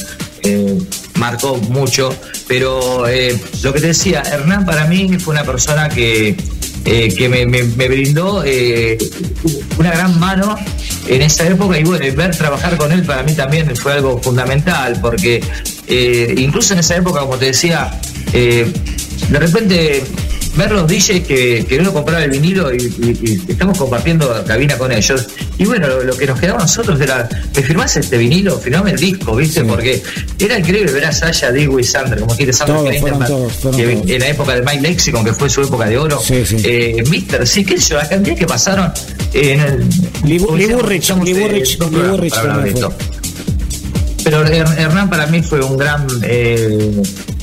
marcó 1.22 1.56
mucho. 1.56 2.14
Pero 2.48 3.06
eh, 3.06 3.40
lo 3.62 3.72
que 3.72 3.80
te 3.80 3.86
decía, 3.88 4.22
Hernán 4.22 4.66
para 4.66 4.86
mí 4.86 5.18
fue 5.20 5.34
una 5.34 5.44
persona 5.44 5.88
que, 5.88 6.36
eh, 6.84 7.14
que 7.16 7.28
me, 7.28 7.62
brindó 7.88 8.42
eh, 8.44 8.98
una 9.78 9.92
gran 9.92 10.18
mano 10.18 10.56
en 11.06 11.22
esa 11.22 11.46
época 11.46 11.78
y 11.78 11.84
bueno, 11.84 12.04
ver 12.16 12.36
trabajar 12.36 12.76
con 12.76 12.90
él 12.90 13.04
para 13.04 13.22
mí 13.22 13.34
también 13.34 13.74
fue 13.76 13.92
algo 13.92 14.20
fundamental 14.20 14.98
porque 15.00 15.42
incluso 16.36 16.74
en 16.74 16.80
esa 16.80 16.96
época, 16.96 17.20
como 17.20 17.36
te 17.36 17.46
decía, 17.46 18.00
de 18.32 19.38
repente 19.38 20.04
ver 20.56 20.70
los 20.72 20.86
DJs 20.86 21.20
que, 21.26 21.64
que 21.68 21.78
uno 21.78 21.92
compraba 21.92 22.22
el 22.24 22.30
vinilo 22.30 22.72
y, 22.74 22.76
y- 22.76 23.42
y 23.48 23.52
estamos 23.52 23.78
compartiendo 23.78 24.44
cabina 24.46 24.76
con 24.76 24.92
ellos. 24.92 25.26
Y 25.58 25.64
bueno, 25.64 25.86
lo, 25.88 26.02
lo 26.04 26.16
que 26.16 26.26
nos 26.26 26.38
quedaba 26.38 26.58
a 26.58 26.62
nosotros 26.62 27.00
era, 27.00 27.28
¿me 27.56 27.62
firmás 27.62 27.96
este 27.96 28.18
vinilo? 28.18 28.58
Firmame 28.58 28.90
el 28.92 28.98
disco, 28.98 29.34
¿viste? 29.36 29.64
Porque 29.64 30.02
era 30.38 30.58
increíble 30.58 30.92
ver 30.92 31.06
a 31.06 31.12
Sasha, 31.12 31.50
Digo 31.52 31.78
y 31.80 31.84
Sander, 31.84 32.20
como 32.20 32.36
quiere 32.36 32.52
Sander 32.52 32.76
Todos, 32.76 32.96
fueron 32.98 33.24
todos, 33.24 33.52
fueron 33.54 33.80
que 33.80 33.86
todos. 33.94 34.10
en 34.10 34.20
la 34.20 34.28
época 34.28 34.54
de 34.54 34.62
Mike 34.62 34.80
Lexicon, 34.82 35.24
que 35.24 35.32
fue 35.32 35.48
su 35.48 35.62
época 35.62 35.86
de 35.86 35.98
oro. 35.98 36.20
Sí, 36.20 36.44
sí. 36.44 36.56
Eh, 36.64 37.02
Mister, 37.10 37.46
sí, 37.46 37.64
qué 37.64 37.80
sé 37.80 37.90
yo, 37.90 37.96
la 37.96 38.08
cantidad 38.08 38.36
que 38.36 38.46
pasaron 38.46 38.92
en 39.32 39.60
el. 39.60 39.88
Liburrich, 40.24 41.10
Liburrich, 41.22 41.78
Liburrich. 41.80 42.34
Pero 44.24 44.44
Her- 44.46 44.78
Hernán 44.78 45.10
para 45.10 45.26
mí 45.26 45.42
fue 45.42 45.60
un 45.64 45.76
gran, 45.76 46.06
eh, 46.22 46.92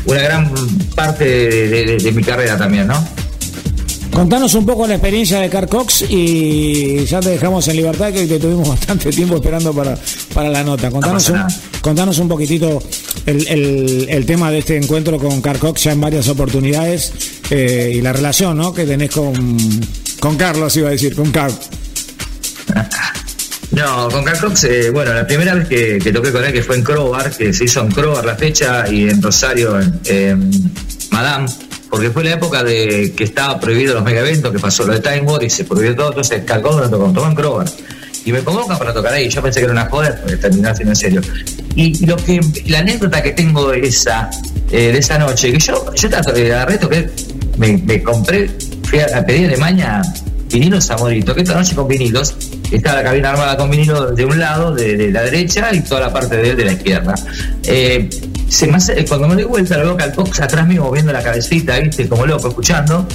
una 0.06 0.22
gran 0.22 0.54
parte 0.96 1.24
de, 1.26 1.98
de- 1.98 2.12
mi 2.12 2.24
carrera 2.24 2.58
también, 2.58 2.88
¿no? 2.88 3.08
Contanos 4.12 4.54
un 4.56 4.66
poco 4.66 4.88
la 4.88 4.96
experiencia 4.96 5.40
de 5.40 5.50
Car 5.50 5.70
Cox 5.70 6.04
y 6.10 7.06
ya 7.06 7.20
te 7.20 7.30
dejamos 7.30 7.68
en 7.68 7.78
libertad 7.78 8.12
que 8.12 8.26
te 8.26 8.40
tuvimos 8.40 8.68
bastante 8.80 9.12
tiempo 9.12 9.36
esperando 9.36 9.72
para, 9.72 9.98
para 10.34 10.50
la 10.50 10.64
nota. 10.64 10.90
Contanos 10.90 11.30
pasa 11.30 11.48
un, 11.48 11.80
contanos 11.82 12.18
un 12.18 12.28
poquitito 12.28 12.82
el, 13.26 13.48
el- 13.48 14.08
el 14.10 14.26
tema 14.26 14.52
de 14.52 14.60
este 14.60 14.76
encuentro 14.78 15.20
con 15.20 15.42
Car 15.42 15.60
Cox 15.60 15.84
ya 15.84 15.92
en 15.92 16.02
varias 16.02 16.28
oportunidades 16.28 17.14
eh, 17.52 17.94
y 17.96 18.02
la 18.02 18.12
relación 18.12 18.58
¿no? 18.58 18.74
que 18.74 18.86
tenés 18.86 19.12
con, 19.12 19.58
con 20.20 20.36
Carlos, 20.38 20.76
iba 20.76 20.90
a 20.90 20.92
decir, 20.92 21.16
con 21.16 21.32
Car. 21.32 21.52
No, 23.80 24.10
con 24.10 24.24
Carl 24.26 24.40
Cox, 24.40 24.64
eh, 24.66 24.90
bueno, 24.90 25.14
la 25.14 25.26
primera 25.26 25.54
vez 25.56 25.68
que, 25.68 26.12
toqué 26.12 26.32
con 26.34 26.44
él, 26.44 26.52
que 26.52 26.62
fue 26.64 26.76
en 26.76 26.84
Crobar, 26.84 27.32
que 27.32 27.54
se 27.54 27.64
hizo 27.64 27.80
en 27.82 27.90
Crobar 27.92 28.26
la 28.26 28.36
fecha 28.36 28.86
y 28.90 29.08
en 29.10 29.22
Rosario, 29.22 29.80
en, 30.06 30.52
Madame, 31.12 31.48
porque 31.90 32.10
fue 32.10 32.24
la 32.26 32.32
época 32.32 32.62
de 32.64 33.14
que 33.16 33.24
estaba 33.24 33.58
prohibido 33.60 33.94
los 33.94 34.04
mega 34.04 34.20
eventos, 34.20 34.52
que 34.52 34.60
pasó 34.60 34.86
lo 34.86 34.94
de 34.94 35.00
Time 35.00 35.22
War 35.22 35.42
y 35.44 35.50
se 35.50 35.64
prohibió 35.64 35.96
todo, 35.96 36.10
entonces 36.10 36.44
Carl 36.46 36.62
Cox 36.62 36.76
lo 36.76 36.90
tocó, 36.90 37.12
tocó 37.14 37.28
en 37.28 37.36
Crobar. 37.36 37.68
Y 38.26 38.34
me 38.34 38.40
convocan 38.42 38.78
para 38.78 38.94
tocar 38.94 39.14
ahí, 39.14 39.30
yo 39.30 39.42
pensé 39.42 39.60
que 39.62 39.64
era 39.66 39.74
una 39.74 39.86
joda, 39.86 40.18
porque 40.22 40.36
terminó 40.36 40.76
siendo 40.76 40.92
en 40.92 40.96
serio. 40.98 41.22
Y 41.76 42.06
lo 42.06 42.18
que, 42.18 42.42
la 42.68 42.80
anécdota 42.80 43.24
que 43.24 43.32
tengo 43.32 43.72
de 43.72 43.80
esa, 43.88 44.30
eh, 44.72 44.92
de 44.92 44.98
esa 44.98 45.18
noche, 45.18 45.54
que 45.54 45.58
yo, 45.60 45.86
yo 45.96 46.08
estaba- 46.10 46.38
eh, 46.38 46.52
agarré, 46.52 46.78
toqué, 46.78 47.10
me, 47.58 47.78
me 47.78 48.04
compré, 48.04 48.52
fui 48.84 49.00
a, 49.00 49.20
a 49.20 49.26
pedir 49.26 49.50
de 49.50 49.56
maña 49.58 50.02
vinilos 50.52 50.90
a 50.92 50.96
toda 50.96 51.14
la 51.14 51.54
noche 51.56 51.76
con 51.76 51.88
vinilos. 51.88 52.36
Estaba 52.72 52.98
la 52.98 53.04
cabina 53.04 53.30
armada 53.32 53.58
con 53.58 53.70
vinilo 53.70 54.12
de 54.12 54.26
un 54.26 54.40
lado, 54.40 54.74
de, 54.74 55.12
la 55.12 55.22
derecha, 55.24 55.70
y 55.74 55.82
toda 55.82 56.02
la 56.02 56.14
parte 56.14 56.38
de 56.38 56.56
de 56.56 56.66
la 56.66 56.74
izquierda. 56.74 57.16
Eh, 57.64 58.10
se 58.48 58.68
me 58.68 58.78
hace- 58.78 59.06
cuando 59.06 59.28
me 59.28 59.36
doy 59.36 59.44
vuelta, 59.46 59.78
veo 59.78 59.96
que 59.96 60.04
al 60.04 60.14
Cox 60.14 60.40
atrás 60.42 60.68
mío 60.68 60.84
moviendo 60.84 61.14
la 61.14 61.22
cabecita, 61.22 61.78
¿viste? 61.80 62.08
Como 62.10 62.26
loco, 62.26 62.48
escuchando. 62.50 63.08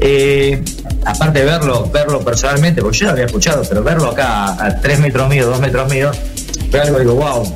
Eh, 0.00 0.62
aparte 1.04 1.40
de 1.40 1.44
verlo, 1.46 1.90
verlo 1.92 2.20
personalmente, 2.20 2.82
porque 2.82 2.98
yo 2.98 3.06
lo 3.06 3.12
había 3.12 3.24
escuchado, 3.26 3.62
pero 3.68 3.82
verlo 3.82 4.10
acá 4.10 4.52
a 4.64 4.80
3 4.80 5.00
metros 5.00 5.28
mío, 5.28 5.46
2 5.46 5.60
metros 5.60 5.90
mío, 5.90 6.10
fue 6.70 6.80
algo, 6.80 6.98
digo, 6.98 7.14
wow, 7.14 7.52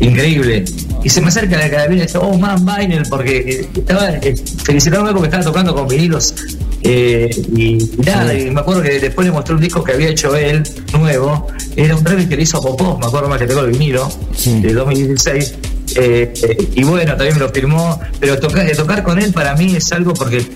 increíble. 0.00 0.64
Y 1.02 1.08
se 1.08 1.20
me 1.20 1.28
acerca 1.28 1.56
la 1.56 1.70
carabina 1.70 2.02
y 2.02 2.06
dice, 2.06 2.18
oh 2.18 2.36
man, 2.36 2.64
Vinyl, 2.64 3.02
porque 3.08 3.66
estaba 3.74 4.10
eh, 4.10 4.34
felicitándome 4.64 5.12
porque 5.12 5.26
estaba 5.28 5.44
tocando 5.44 5.74
con 5.74 5.88
vinilos. 5.88 6.34
Eh, 6.82 7.30
y, 7.56 7.78
nada, 8.04 8.32
y 8.34 8.50
me 8.50 8.60
acuerdo 8.60 8.82
que 8.82 8.98
después 8.98 9.26
le 9.26 9.32
mostré 9.32 9.54
un 9.54 9.60
disco 9.60 9.82
que 9.84 9.92
había 9.92 10.08
hecho 10.08 10.34
él, 10.34 10.62
nuevo. 10.98 11.46
Era 11.76 11.94
un 11.96 12.04
remix 12.04 12.28
que 12.28 12.36
le 12.36 12.42
hizo 12.42 12.58
a 12.58 12.62
Popó, 12.62 12.98
me 12.98 13.06
acuerdo 13.06 13.28
más 13.28 13.38
que 13.38 13.46
tengo 13.46 13.60
el 13.60 13.70
vinilo, 13.72 14.10
Sí. 14.36 14.60
de 14.60 14.72
2016. 14.72 15.54
Eh, 15.96 16.32
eh, 16.44 16.68
y 16.76 16.84
bueno, 16.84 17.16
también 17.16 17.34
me 17.34 17.40
lo 17.40 17.48
firmó, 17.48 17.98
pero 18.20 18.38
tocar, 18.38 18.70
tocar 18.76 19.02
con 19.02 19.20
él 19.20 19.32
para 19.32 19.56
mí 19.56 19.74
es 19.74 19.90
algo, 19.90 20.14
porque 20.14 20.46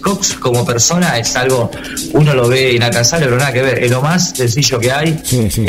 Cox 0.00 0.34
como 0.34 0.64
persona 0.64 1.18
es 1.18 1.34
algo, 1.34 1.72
uno 2.12 2.32
lo 2.34 2.46
ve 2.46 2.74
inalcanzable, 2.74 3.26
pero 3.26 3.36
nada 3.36 3.52
que 3.52 3.62
ver, 3.62 3.82
es 3.82 3.90
lo 3.90 4.00
más 4.00 4.30
sencillo 4.36 4.78
que 4.78 4.92
hay. 4.92 5.20
Sí, 5.24 5.50
sí. 5.50 5.60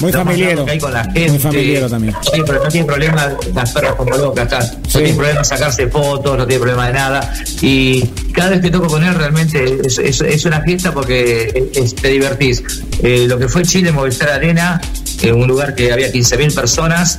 Muy 0.00 0.12
que 0.12 0.70
hay 0.70 0.78
con 0.78 0.92
la 0.92 1.02
gente. 1.06 1.28
Muy 1.30 1.38
familiero 1.40 1.90
también. 1.90 2.14
No 2.14 2.20
tiene, 2.30 2.52
no 2.52 2.68
tiene 2.68 2.86
problema 2.86 3.36
las 3.52 3.72
perras 3.72 3.94
como 3.96 4.16
locas, 4.16 4.48
no 4.76 4.90
Sí. 4.90 4.98
tiene 4.98 5.14
problema 5.14 5.42
sacarse 5.42 5.88
fotos, 5.88 6.38
no 6.38 6.46
tiene 6.46 6.60
problema 6.60 6.86
de 6.86 6.92
nada. 6.92 7.34
Y 7.62 8.04
cada 8.36 8.50
vez 8.50 8.60
que 8.60 8.70
toco 8.70 8.86
con 8.86 9.02
él 9.02 9.14
realmente 9.14 9.78
es, 9.84 9.98
es- 9.98 10.20
es 10.20 10.44
una 10.44 10.60
fiesta 10.60 10.92
porque 10.92 11.70
es- 11.74 11.94
te 11.94 12.08
divertís. 12.08 12.62
Eh, 13.02 13.24
lo 13.28 13.38
que 13.38 13.48
fue 13.48 13.62
Chile, 13.62 13.90
Movistar 13.92 14.28
Arena, 14.28 14.80
en 15.22 15.34
un 15.34 15.48
lugar 15.48 15.74
que 15.74 15.90
había 15.92 16.12
15.000 16.12 16.52
personas, 16.54 17.18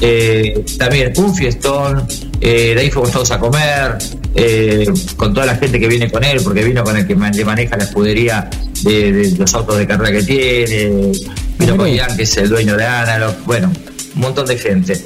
eh, 0.00 0.64
también 0.78 1.12
un 1.16 1.34
fiestón, 1.34 2.06
eh, 2.40 2.72
de 2.74 2.80
ahí 2.80 2.90
fuimos 2.90 3.12
todos 3.12 3.30
a 3.30 3.38
comer, 3.38 3.98
eh, 4.34 4.86
con 5.16 5.32
toda 5.34 5.46
la 5.46 5.56
gente 5.56 5.78
que 5.78 5.86
viene 5.86 6.10
con 6.10 6.24
él, 6.24 6.40
porque 6.42 6.64
vino 6.64 6.82
con 6.82 6.96
el 6.96 7.06
que 7.06 7.14
le 7.14 7.44
maneja 7.44 7.76
la 7.76 7.84
escudería 7.84 8.48
de, 8.82 9.12
de 9.12 9.30
los 9.38 9.54
autos 9.54 9.76
de 9.78 9.86
carrera 9.86 10.12
que 10.18 10.22
tiene, 10.24 11.12
vino 11.58 11.76
con 11.76 11.90
Mirá. 11.90 12.06
Ian, 12.08 12.16
que 12.16 12.22
es 12.24 12.36
el 12.38 12.48
dueño 12.48 12.76
de 12.76 12.84
Analog, 12.84 13.34
bueno, 13.44 13.70
un 14.14 14.20
montón 14.20 14.46
de 14.46 14.56
gente. 14.58 15.00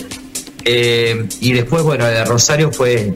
Eh, 0.65 1.27
y 1.41 1.53
después, 1.53 1.83
bueno, 1.83 2.07
de 2.07 2.25
Rosario 2.25 2.71
fue 2.73 3.15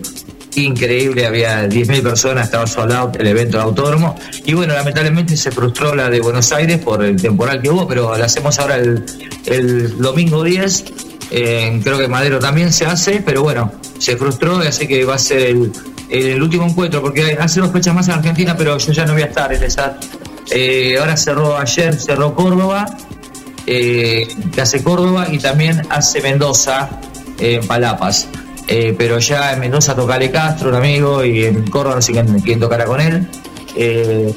increíble, 0.57 1.27
había 1.27 1.66
10.000 1.66 2.03
personas, 2.03 2.45
estaba 2.47 2.66
sold 2.66 2.93
out 2.93 3.16
el 3.16 3.27
evento 3.27 3.57
de 3.59 3.65
autódromo. 3.65 4.16
Y 4.45 4.55
bueno, 4.55 4.74
lamentablemente 4.74 5.37
se 5.37 5.51
frustró 5.51 5.95
la 5.95 6.11
de 6.11 6.20
Buenos 6.20 6.53
Aires 6.53 6.79
por 6.79 7.03
el 7.05 7.20
temporal 7.20 7.61
que 7.62 7.70
hubo, 7.70 7.87
pero 7.87 8.16
la 8.16 8.27
hacemos 8.27 8.59
ahora 8.59 8.77
el, 8.77 9.05
el 9.47 9.99
domingo 9.99 10.43
10. 10.43 10.85
Eh, 11.31 11.81
creo 11.83 11.99
que 11.99 12.09
Madero 12.09 12.39
también 12.39 12.73
se 12.73 12.85
hace, 12.85 13.23
pero 13.24 13.43
bueno, 13.43 13.73
se 13.99 14.16
frustró, 14.16 14.59
así 14.59 14.87
que 14.87 15.05
va 15.05 15.15
a 15.15 15.19
ser 15.19 15.41
el, 15.41 15.73
el 16.11 16.43
último 16.43 16.66
encuentro, 16.66 17.01
porque 17.01 17.37
hace 17.41 17.61
dos 17.61 17.73
fechas 17.73 17.95
más 17.95 18.09
en 18.09 18.15
Argentina, 18.15 18.55
pero 18.57 18.77
yo 18.77 18.93
ya 18.93 19.07
no 19.07 19.15
voy 19.15 19.23
a 19.23 19.27
estar 19.27 19.53
en 19.53 19.62
esa. 19.62 19.99
Eh, 20.51 20.99
ahora 20.99 21.16
cerró 21.16 21.57
ayer, 21.57 21.95
cerró 21.95 22.35
Córdoba, 22.35 22.87
eh, 23.66 24.29
hace 24.61 24.83
Córdoba 24.83 25.27
y 25.31 25.39
también 25.39 25.83
hace 25.89 26.20
Mendoza 26.20 26.91
en 27.39 27.66
Palapas. 27.66 28.29
Eh, 28.68 28.94
pero 28.97 29.18
ya 29.18 29.52
en 29.52 29.60
Mendoza 29.60 29.94
toca 29.94 30.14
Ale 30.14 30.30
Castro, 30.30 30.70
un 30.70 30.76
amigo, 30.76 31.24
y 31.24 31.44
en 31.44 31.68
Córdoba 31.68 31.97
no 31.97 32.02
sé 32.02 32.12
quién, 32.44 32.60
tocará 32.60 32.84
con 32.84 33.01
él. 33.01 33.26
Eh, 33.76 34.32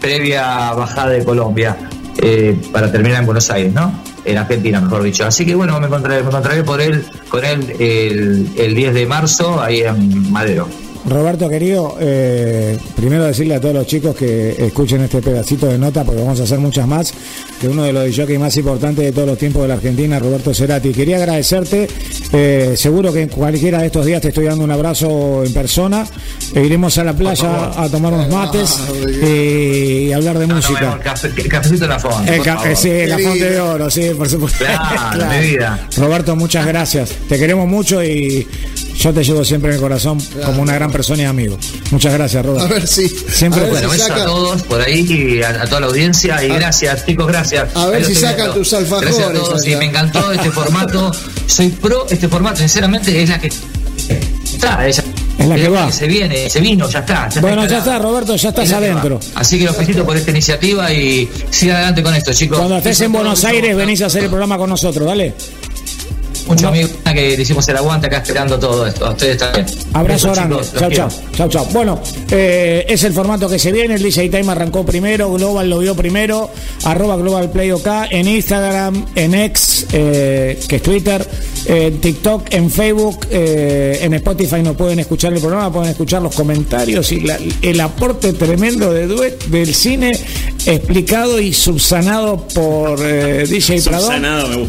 previa 0.00 0.72
bajada 0.72 1.10
de 1.10 1.24
Colombia 1.24 1.76
eh, 2.18 2.56
para 2.72 2.92
terminar 2.92 3.20
en 3.20 3.26
Buenos 3.26 3.50
Aires, 3.50 3.72
¿no? 3.72 4.02
En 4.24 4.38
Argentina, 4.38 4.80
mejor 4.80 5.02
dicho. 5.02 5.24
Así 5.24 5.46
que 5.46 5.54
bueno, 5.54 5.78
me 5.80 5.86
encontraré, 5.86 6.22
me 6.22 6.62
por 6.62 6.80
él, 6.80 7.04
con 7.28 7.44
él 7.44 7.74
el, 7.78 8.50
el 8.56 8.74
10 8.74 8.94
de 8.94 9.06
marzo 9.06 9.62
ahí 9.62 9.80
en 9.80 10.30
Madero. 10.30 10.68
Roberto, 11.06 11.50
querido, 11.50 11.96
eh, 12.00 12.78
primero 12.96 13.24
decirle 13.24 13.56
a 13.56 13.60
todos 13.60 13.74
los 13.74 13.86
chicos 13.86 14.16
que 14.16 14.56
escuchen 14.66 15.02
este 15.02 15.20
pedacito 15.20 15.66
de 15.66 15.76
nota, 15.76 16.02
porque 16.02 16.22
vamos 16.22 16.40
a 16.40 16.44
hacer 16.44 16.58
muchas 16.58 16.86
más, 16.88 17.12
que 17.60 17.68
uno 17.68 17.82
de 17.82 17.92
los 17.92 18.16
jockeys 18.16 18.40
más 18.40 18.56
importantes 18.56 19.04
de 19.04 19.12
todos 19.12 19.28
los 19.28 19.38
tiempos 19.38 19.62
de 19.62 19.68
la 19.68 19.74
Argentina, 19.74 20.18
Roberto 20.18 20.54
Cerati. 20.54 20.92
Quería 20.92 21.16
agradecerte, 21.16 21.88
eh, 22.32 22.74
seguro 22.76 23.12
que 23.12 23.22
en 23.22 23.28
cualquiera 23.28 23.80
de 23.80 23.86
estos 23.86 24.06
días 24.06 24.22
te 24.22 24.28
estoy 24.28 24.46
dando 24.46 24.64
un 24.64 24.70
abrazo 24.70 25.44
en 25.44 25.52
persona, 25.52 26.06
e 26.54 26.64
iremos 26.64 26.96
a 26.96 27.04
la 27.04 27.12
playa 27.12 27.72
a 27.76 27.88
tomar 27.90 28.14
unos 28.14 28.30
mates 28.30 28.78
eh, 29.22 30.06
y 30.08 30.12
hablar 30.12 30.38
de 30.38 30.46
música. 30.46 30.98
Café, 31.02 31.30
cafecito 31.48 31.84
en 31.84 31.90
la 31.90 31.98
fonte. 31.98 32.34
El 32.34 32.42
favor. 32.42 32.76
sí, 32.76 33.06
la 33.06 33.18
fonte 33.18 33.50
de 33.50 33.60
oro, 33.60 33.90
sí, 33.90 34.10
por 34.16 34.28
supuesto. 34.28 34.64
Claro, 34.64 35.26
mi 35.40 35.48
vida. 35.48 35.86
Roberto, 35.98 36.34
muchas 36.34 36.66
gracias. 36.66 37.10
Te 37.28 37.38
queremos 37.38 37.68
mucho 37.68 38.02
y 38.02 38.46
yo 38.96 39.12
te 39.12 39.22
llevo 39.24 39.44
siempre 39.44 39.70
en 39.70 39.76
el 39.76 39.80
corazón 39.80 40.18
como 40.44 40.62
una 40.62 40.74
gran 40.74 40.90
persona 40.90 41.22
y 41.22 41.24
amigo. 41.26 41.58
Muchas 41.90 42.12
gracias, 42.14 42.40
A 42.44 42.46
Roberto. 42.46 42.68
ver 42.68 42.86
si. 42.86 43.08
Siempre 43.08 43.60
a 43.60 43.64
ver 43.64 43.72
Bueno, 43.72 43.90
si 43.90 43.98
besos 43.98 44.10
a 44.10 44.24
todos 44.24 44.62
por 44.62 44.80
ahí 44.80 45.00
y 45.08 45.42
a, 45.42 45.62
a 45.62 45.66
toda 45.66 45.80
la 45.80 45.86
audiencia 45.88 46.42
y 46.44 46.48
gracias 46.48 47.04
chicos, 47.06 47.26
gracias. 47.26 47.74
A 47.76 47.86
ver 47.88 48.04
si 48.04 48.14
sacan 48.14 48.54
tus 48.54 48.72
alfajores 48.72 49.16
Gracias 49.16 49.28
a 49.30 49.32
todos 49.32 49.66
y 49.66 49.76
me 49.76 49.86
encantó 49.86 50.32
este 50.32 50.50
formato. 50.50 51.12
Soy 51.46 51.68
pro 51.68 52.06
este 52.08 52.28
formato, 52.28 52.58
sinceramente 52.58 53.22
es 53.22 53.28
la 53.28 53.38
que 53.40 53.50
está, 54.52 54.86
es, 54.86 55.02
Es 55.38 55.46
la 55.48 55.56
que 55.56 55.68
va. 55.68 55.90
Se 55.92 56.06
viene, 56.06 56.48
se 56.48 56.60
vino, 56.60 56.88
ya 56.88 57.00
está. 57.00 57.28
ya 57.28 57.40
Bueno, 57.40 57.66
ya 57.66 57.78
está, 57.78 57.98
Roberto, 57.98 58.36
ya 58.36 58.48
estás 58.50 58.66
Es 58.66 58.72
adentro. 58.72 59.20
Así 59.34 59.58
que 59.58 59.64
los 59.64 59.76
felicito 59.76 60.04
por 60.04 60.16
esta 60.16 60.30
iniciativa 60.30 60.92
y 60.92 61.28
sigan 61.50 61.76
adelante 61.76 62.02
con 62.02 62.14
esto, 62.14 62.32
chicos. 62.32 62.58
Cuando 62.58 62.78
estés 62.78 63.00
en 63.00 63.10
a 63.10 63.18
Buenos 63.18 63.44
Aires, 63.44 63.76
venís 63.76 64.00
a 64.02 64.06
hacer 64.06 64.24
el 64.24 64.30
programa 64.30 64.56
con 64.56 64.70
nosotros, 64.70 65.06
dale. 65.06 65.34
Muchos 66.46 66.64
amigos 66.64 66.90
que 67.04 67.36
le 67.36 67.42
hicimos 67.42 67.66
el 67.68 67.76
aguante 67.76 68.06
acá 68.08 68.18
esperando 68.18 68.58
todo 68.58 68.86
esto. 68.86 69.06
A 69.06 69.10
ustedes 69.12 69.38
también. 69.38 69.66
Abrazo 69.92 70.28
Besos, 70.30 70.36
grande. 70.48 70.56
Chao, 70.78 70.90
chao. 70.90 71.08
Chao, 71.36 71.48
chao. 71.48 71.64
Bueno, 71.72 72.00
eh, 72.30 72.84
es 72.88 73.02
el 73.04 73.12
formato 73.12 73.48
que 73.48 73.58
se 73.58 73.72
viene. 73.72 73.94
El 73.94 74.02
DJ 74.02 74.28
Time 74.28 74.50
arrancó 74.52 74.84
primero. 74.84 75.32
Global 75.32 75.70
lo 75.70 75.78
vio 75.78 75.94
primero. 75.94 76.50
Arroba 76.84 77.16
Global 77.16 77.50
Play 77.50 77.70
OK. 77.70 77.86
En 78.10 78.28
Instagram, 78.28 79.06
en 79.14 79.34
X, 79.34 79.86
eh, 79.92 80.58
que 80.68 80.76
es 80.76 80.82
Twitter. 80.82 81.26
En 81.66 81.98
TikTok, 82.00 82.52
en 82.52 82.70
Facebook, 82.70 83.26
eh, 83.30 84.00
en 84.02 84.12
Spotify 84.14 84.62
no 84.62 84.74
pueden 84.74 84.98
escuchar 84.98 85.32
el 85.32 85.40
programa, 85.40 85.72
pueden 85.72 85.90
escuchar 85.92 86.20
los 86.20 86.34
comentarios 86.34 87.10
y 87.10 87.20
la- 87.20 87.38
el 87.62 87.80
aporte 87.80 88.34
tremendo 88.34 88.92
de 88.92 89.06
Duet 89.06 89.44
del 89.46 89.74
cine 89.74 90.12
explicado 90.66 91.40
y 91.40 91.54
subsanado 91.54 92.46
por 92.54 92.98
eh, 93.02 93.46
DJ 93.48 93.76
gusta. 93.76 93.90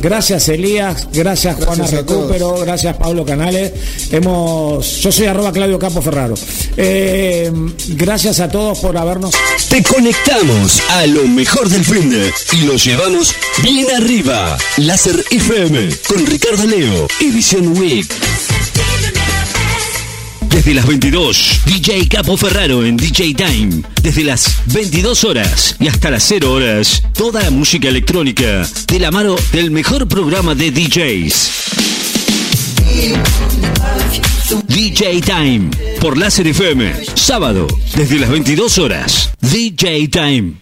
Gracias 0.01 0.47
Elías, 0.49 1.07
gracias 1.11 1.64
Juana. 1.65 1.85
Recupero, 1.87 2.57
gracias 2.59 2.95
Pablo 2.97 3.25
Canales. 3.25 3.71
Hemos, 4.11 5.01
yo 5.01 5.11
soy 5.11 5.25
arroba 5.25 5.51
Claudio 5.51 5.79
Capo 5.79 6.01
Ferraro. 6.01 6.35
Eh, 6.77 7.51
gracias 7.89 8.39
a 8.39 8.49
todos 8.49 8.79
por 8.79 8.97
habernos. 8.97 9.33
Te 9.69 9.83
conectamos 9.83 10.81
a 10.89 11.05
lo 11.07 11.27
mejor 11.27 11.69
del 11.69 11.83
fin 11.83 12.09
de 12.09 12.31
y 12.53 12.61
lo 12.65 12.75
llevamos 12.75 13.33
bien 13.63 13.87
arriba. 13.95 14.57
Láser 14.77 15.23
FM 15.31 15.89
con 16.07 16.25
Ricardo 16.25 16.65
Leo, 16.65 17.07
Edición 17.19 17.77
Week. 17.77 18.07
Desde 20.55 20.73
las 20.73 20.87
22, 20.87 21.63
DJ 21.65 22.07
Capo 22.07 22.37
Ferraro 22.37 22.85
en 22.85 22.95
DJ 22.95 23.33
Time. 23.33 23.83
Desde 24.01 24.23
las 24.23 24.61
22 24.67 25.25
horas 25.25 25.75
y 25.81 25.89
hasta 25.89 26.09
las 26.09 26.23
0 26.23 26.49
horas, 26.49 27.03
toda 27.11 27.43
la 27.43 27.51
música 27.51 27.89
electrónica 27.89 28.65
de 28.87 28.99
la 28.99 29.11
mano 29.11 29.35
del 29.51 29.69
mejor 29.69 30.07
programa 30.07 30.55
de 30.55 30.71
DJs. 30.71 31.51
DJ 34.69 35.21
Time 35.23 35.71
por 35.99 36.17
Láser 36.17 36.47
FM. 36.47 37.03
Sábado, 37.15 37.67
desde 37.93 38.17
las 38.17 38.29
22 38.29 38.77
horas. 38.77 39.31
DJ 39.41 40.07
Time. 40.07 40.53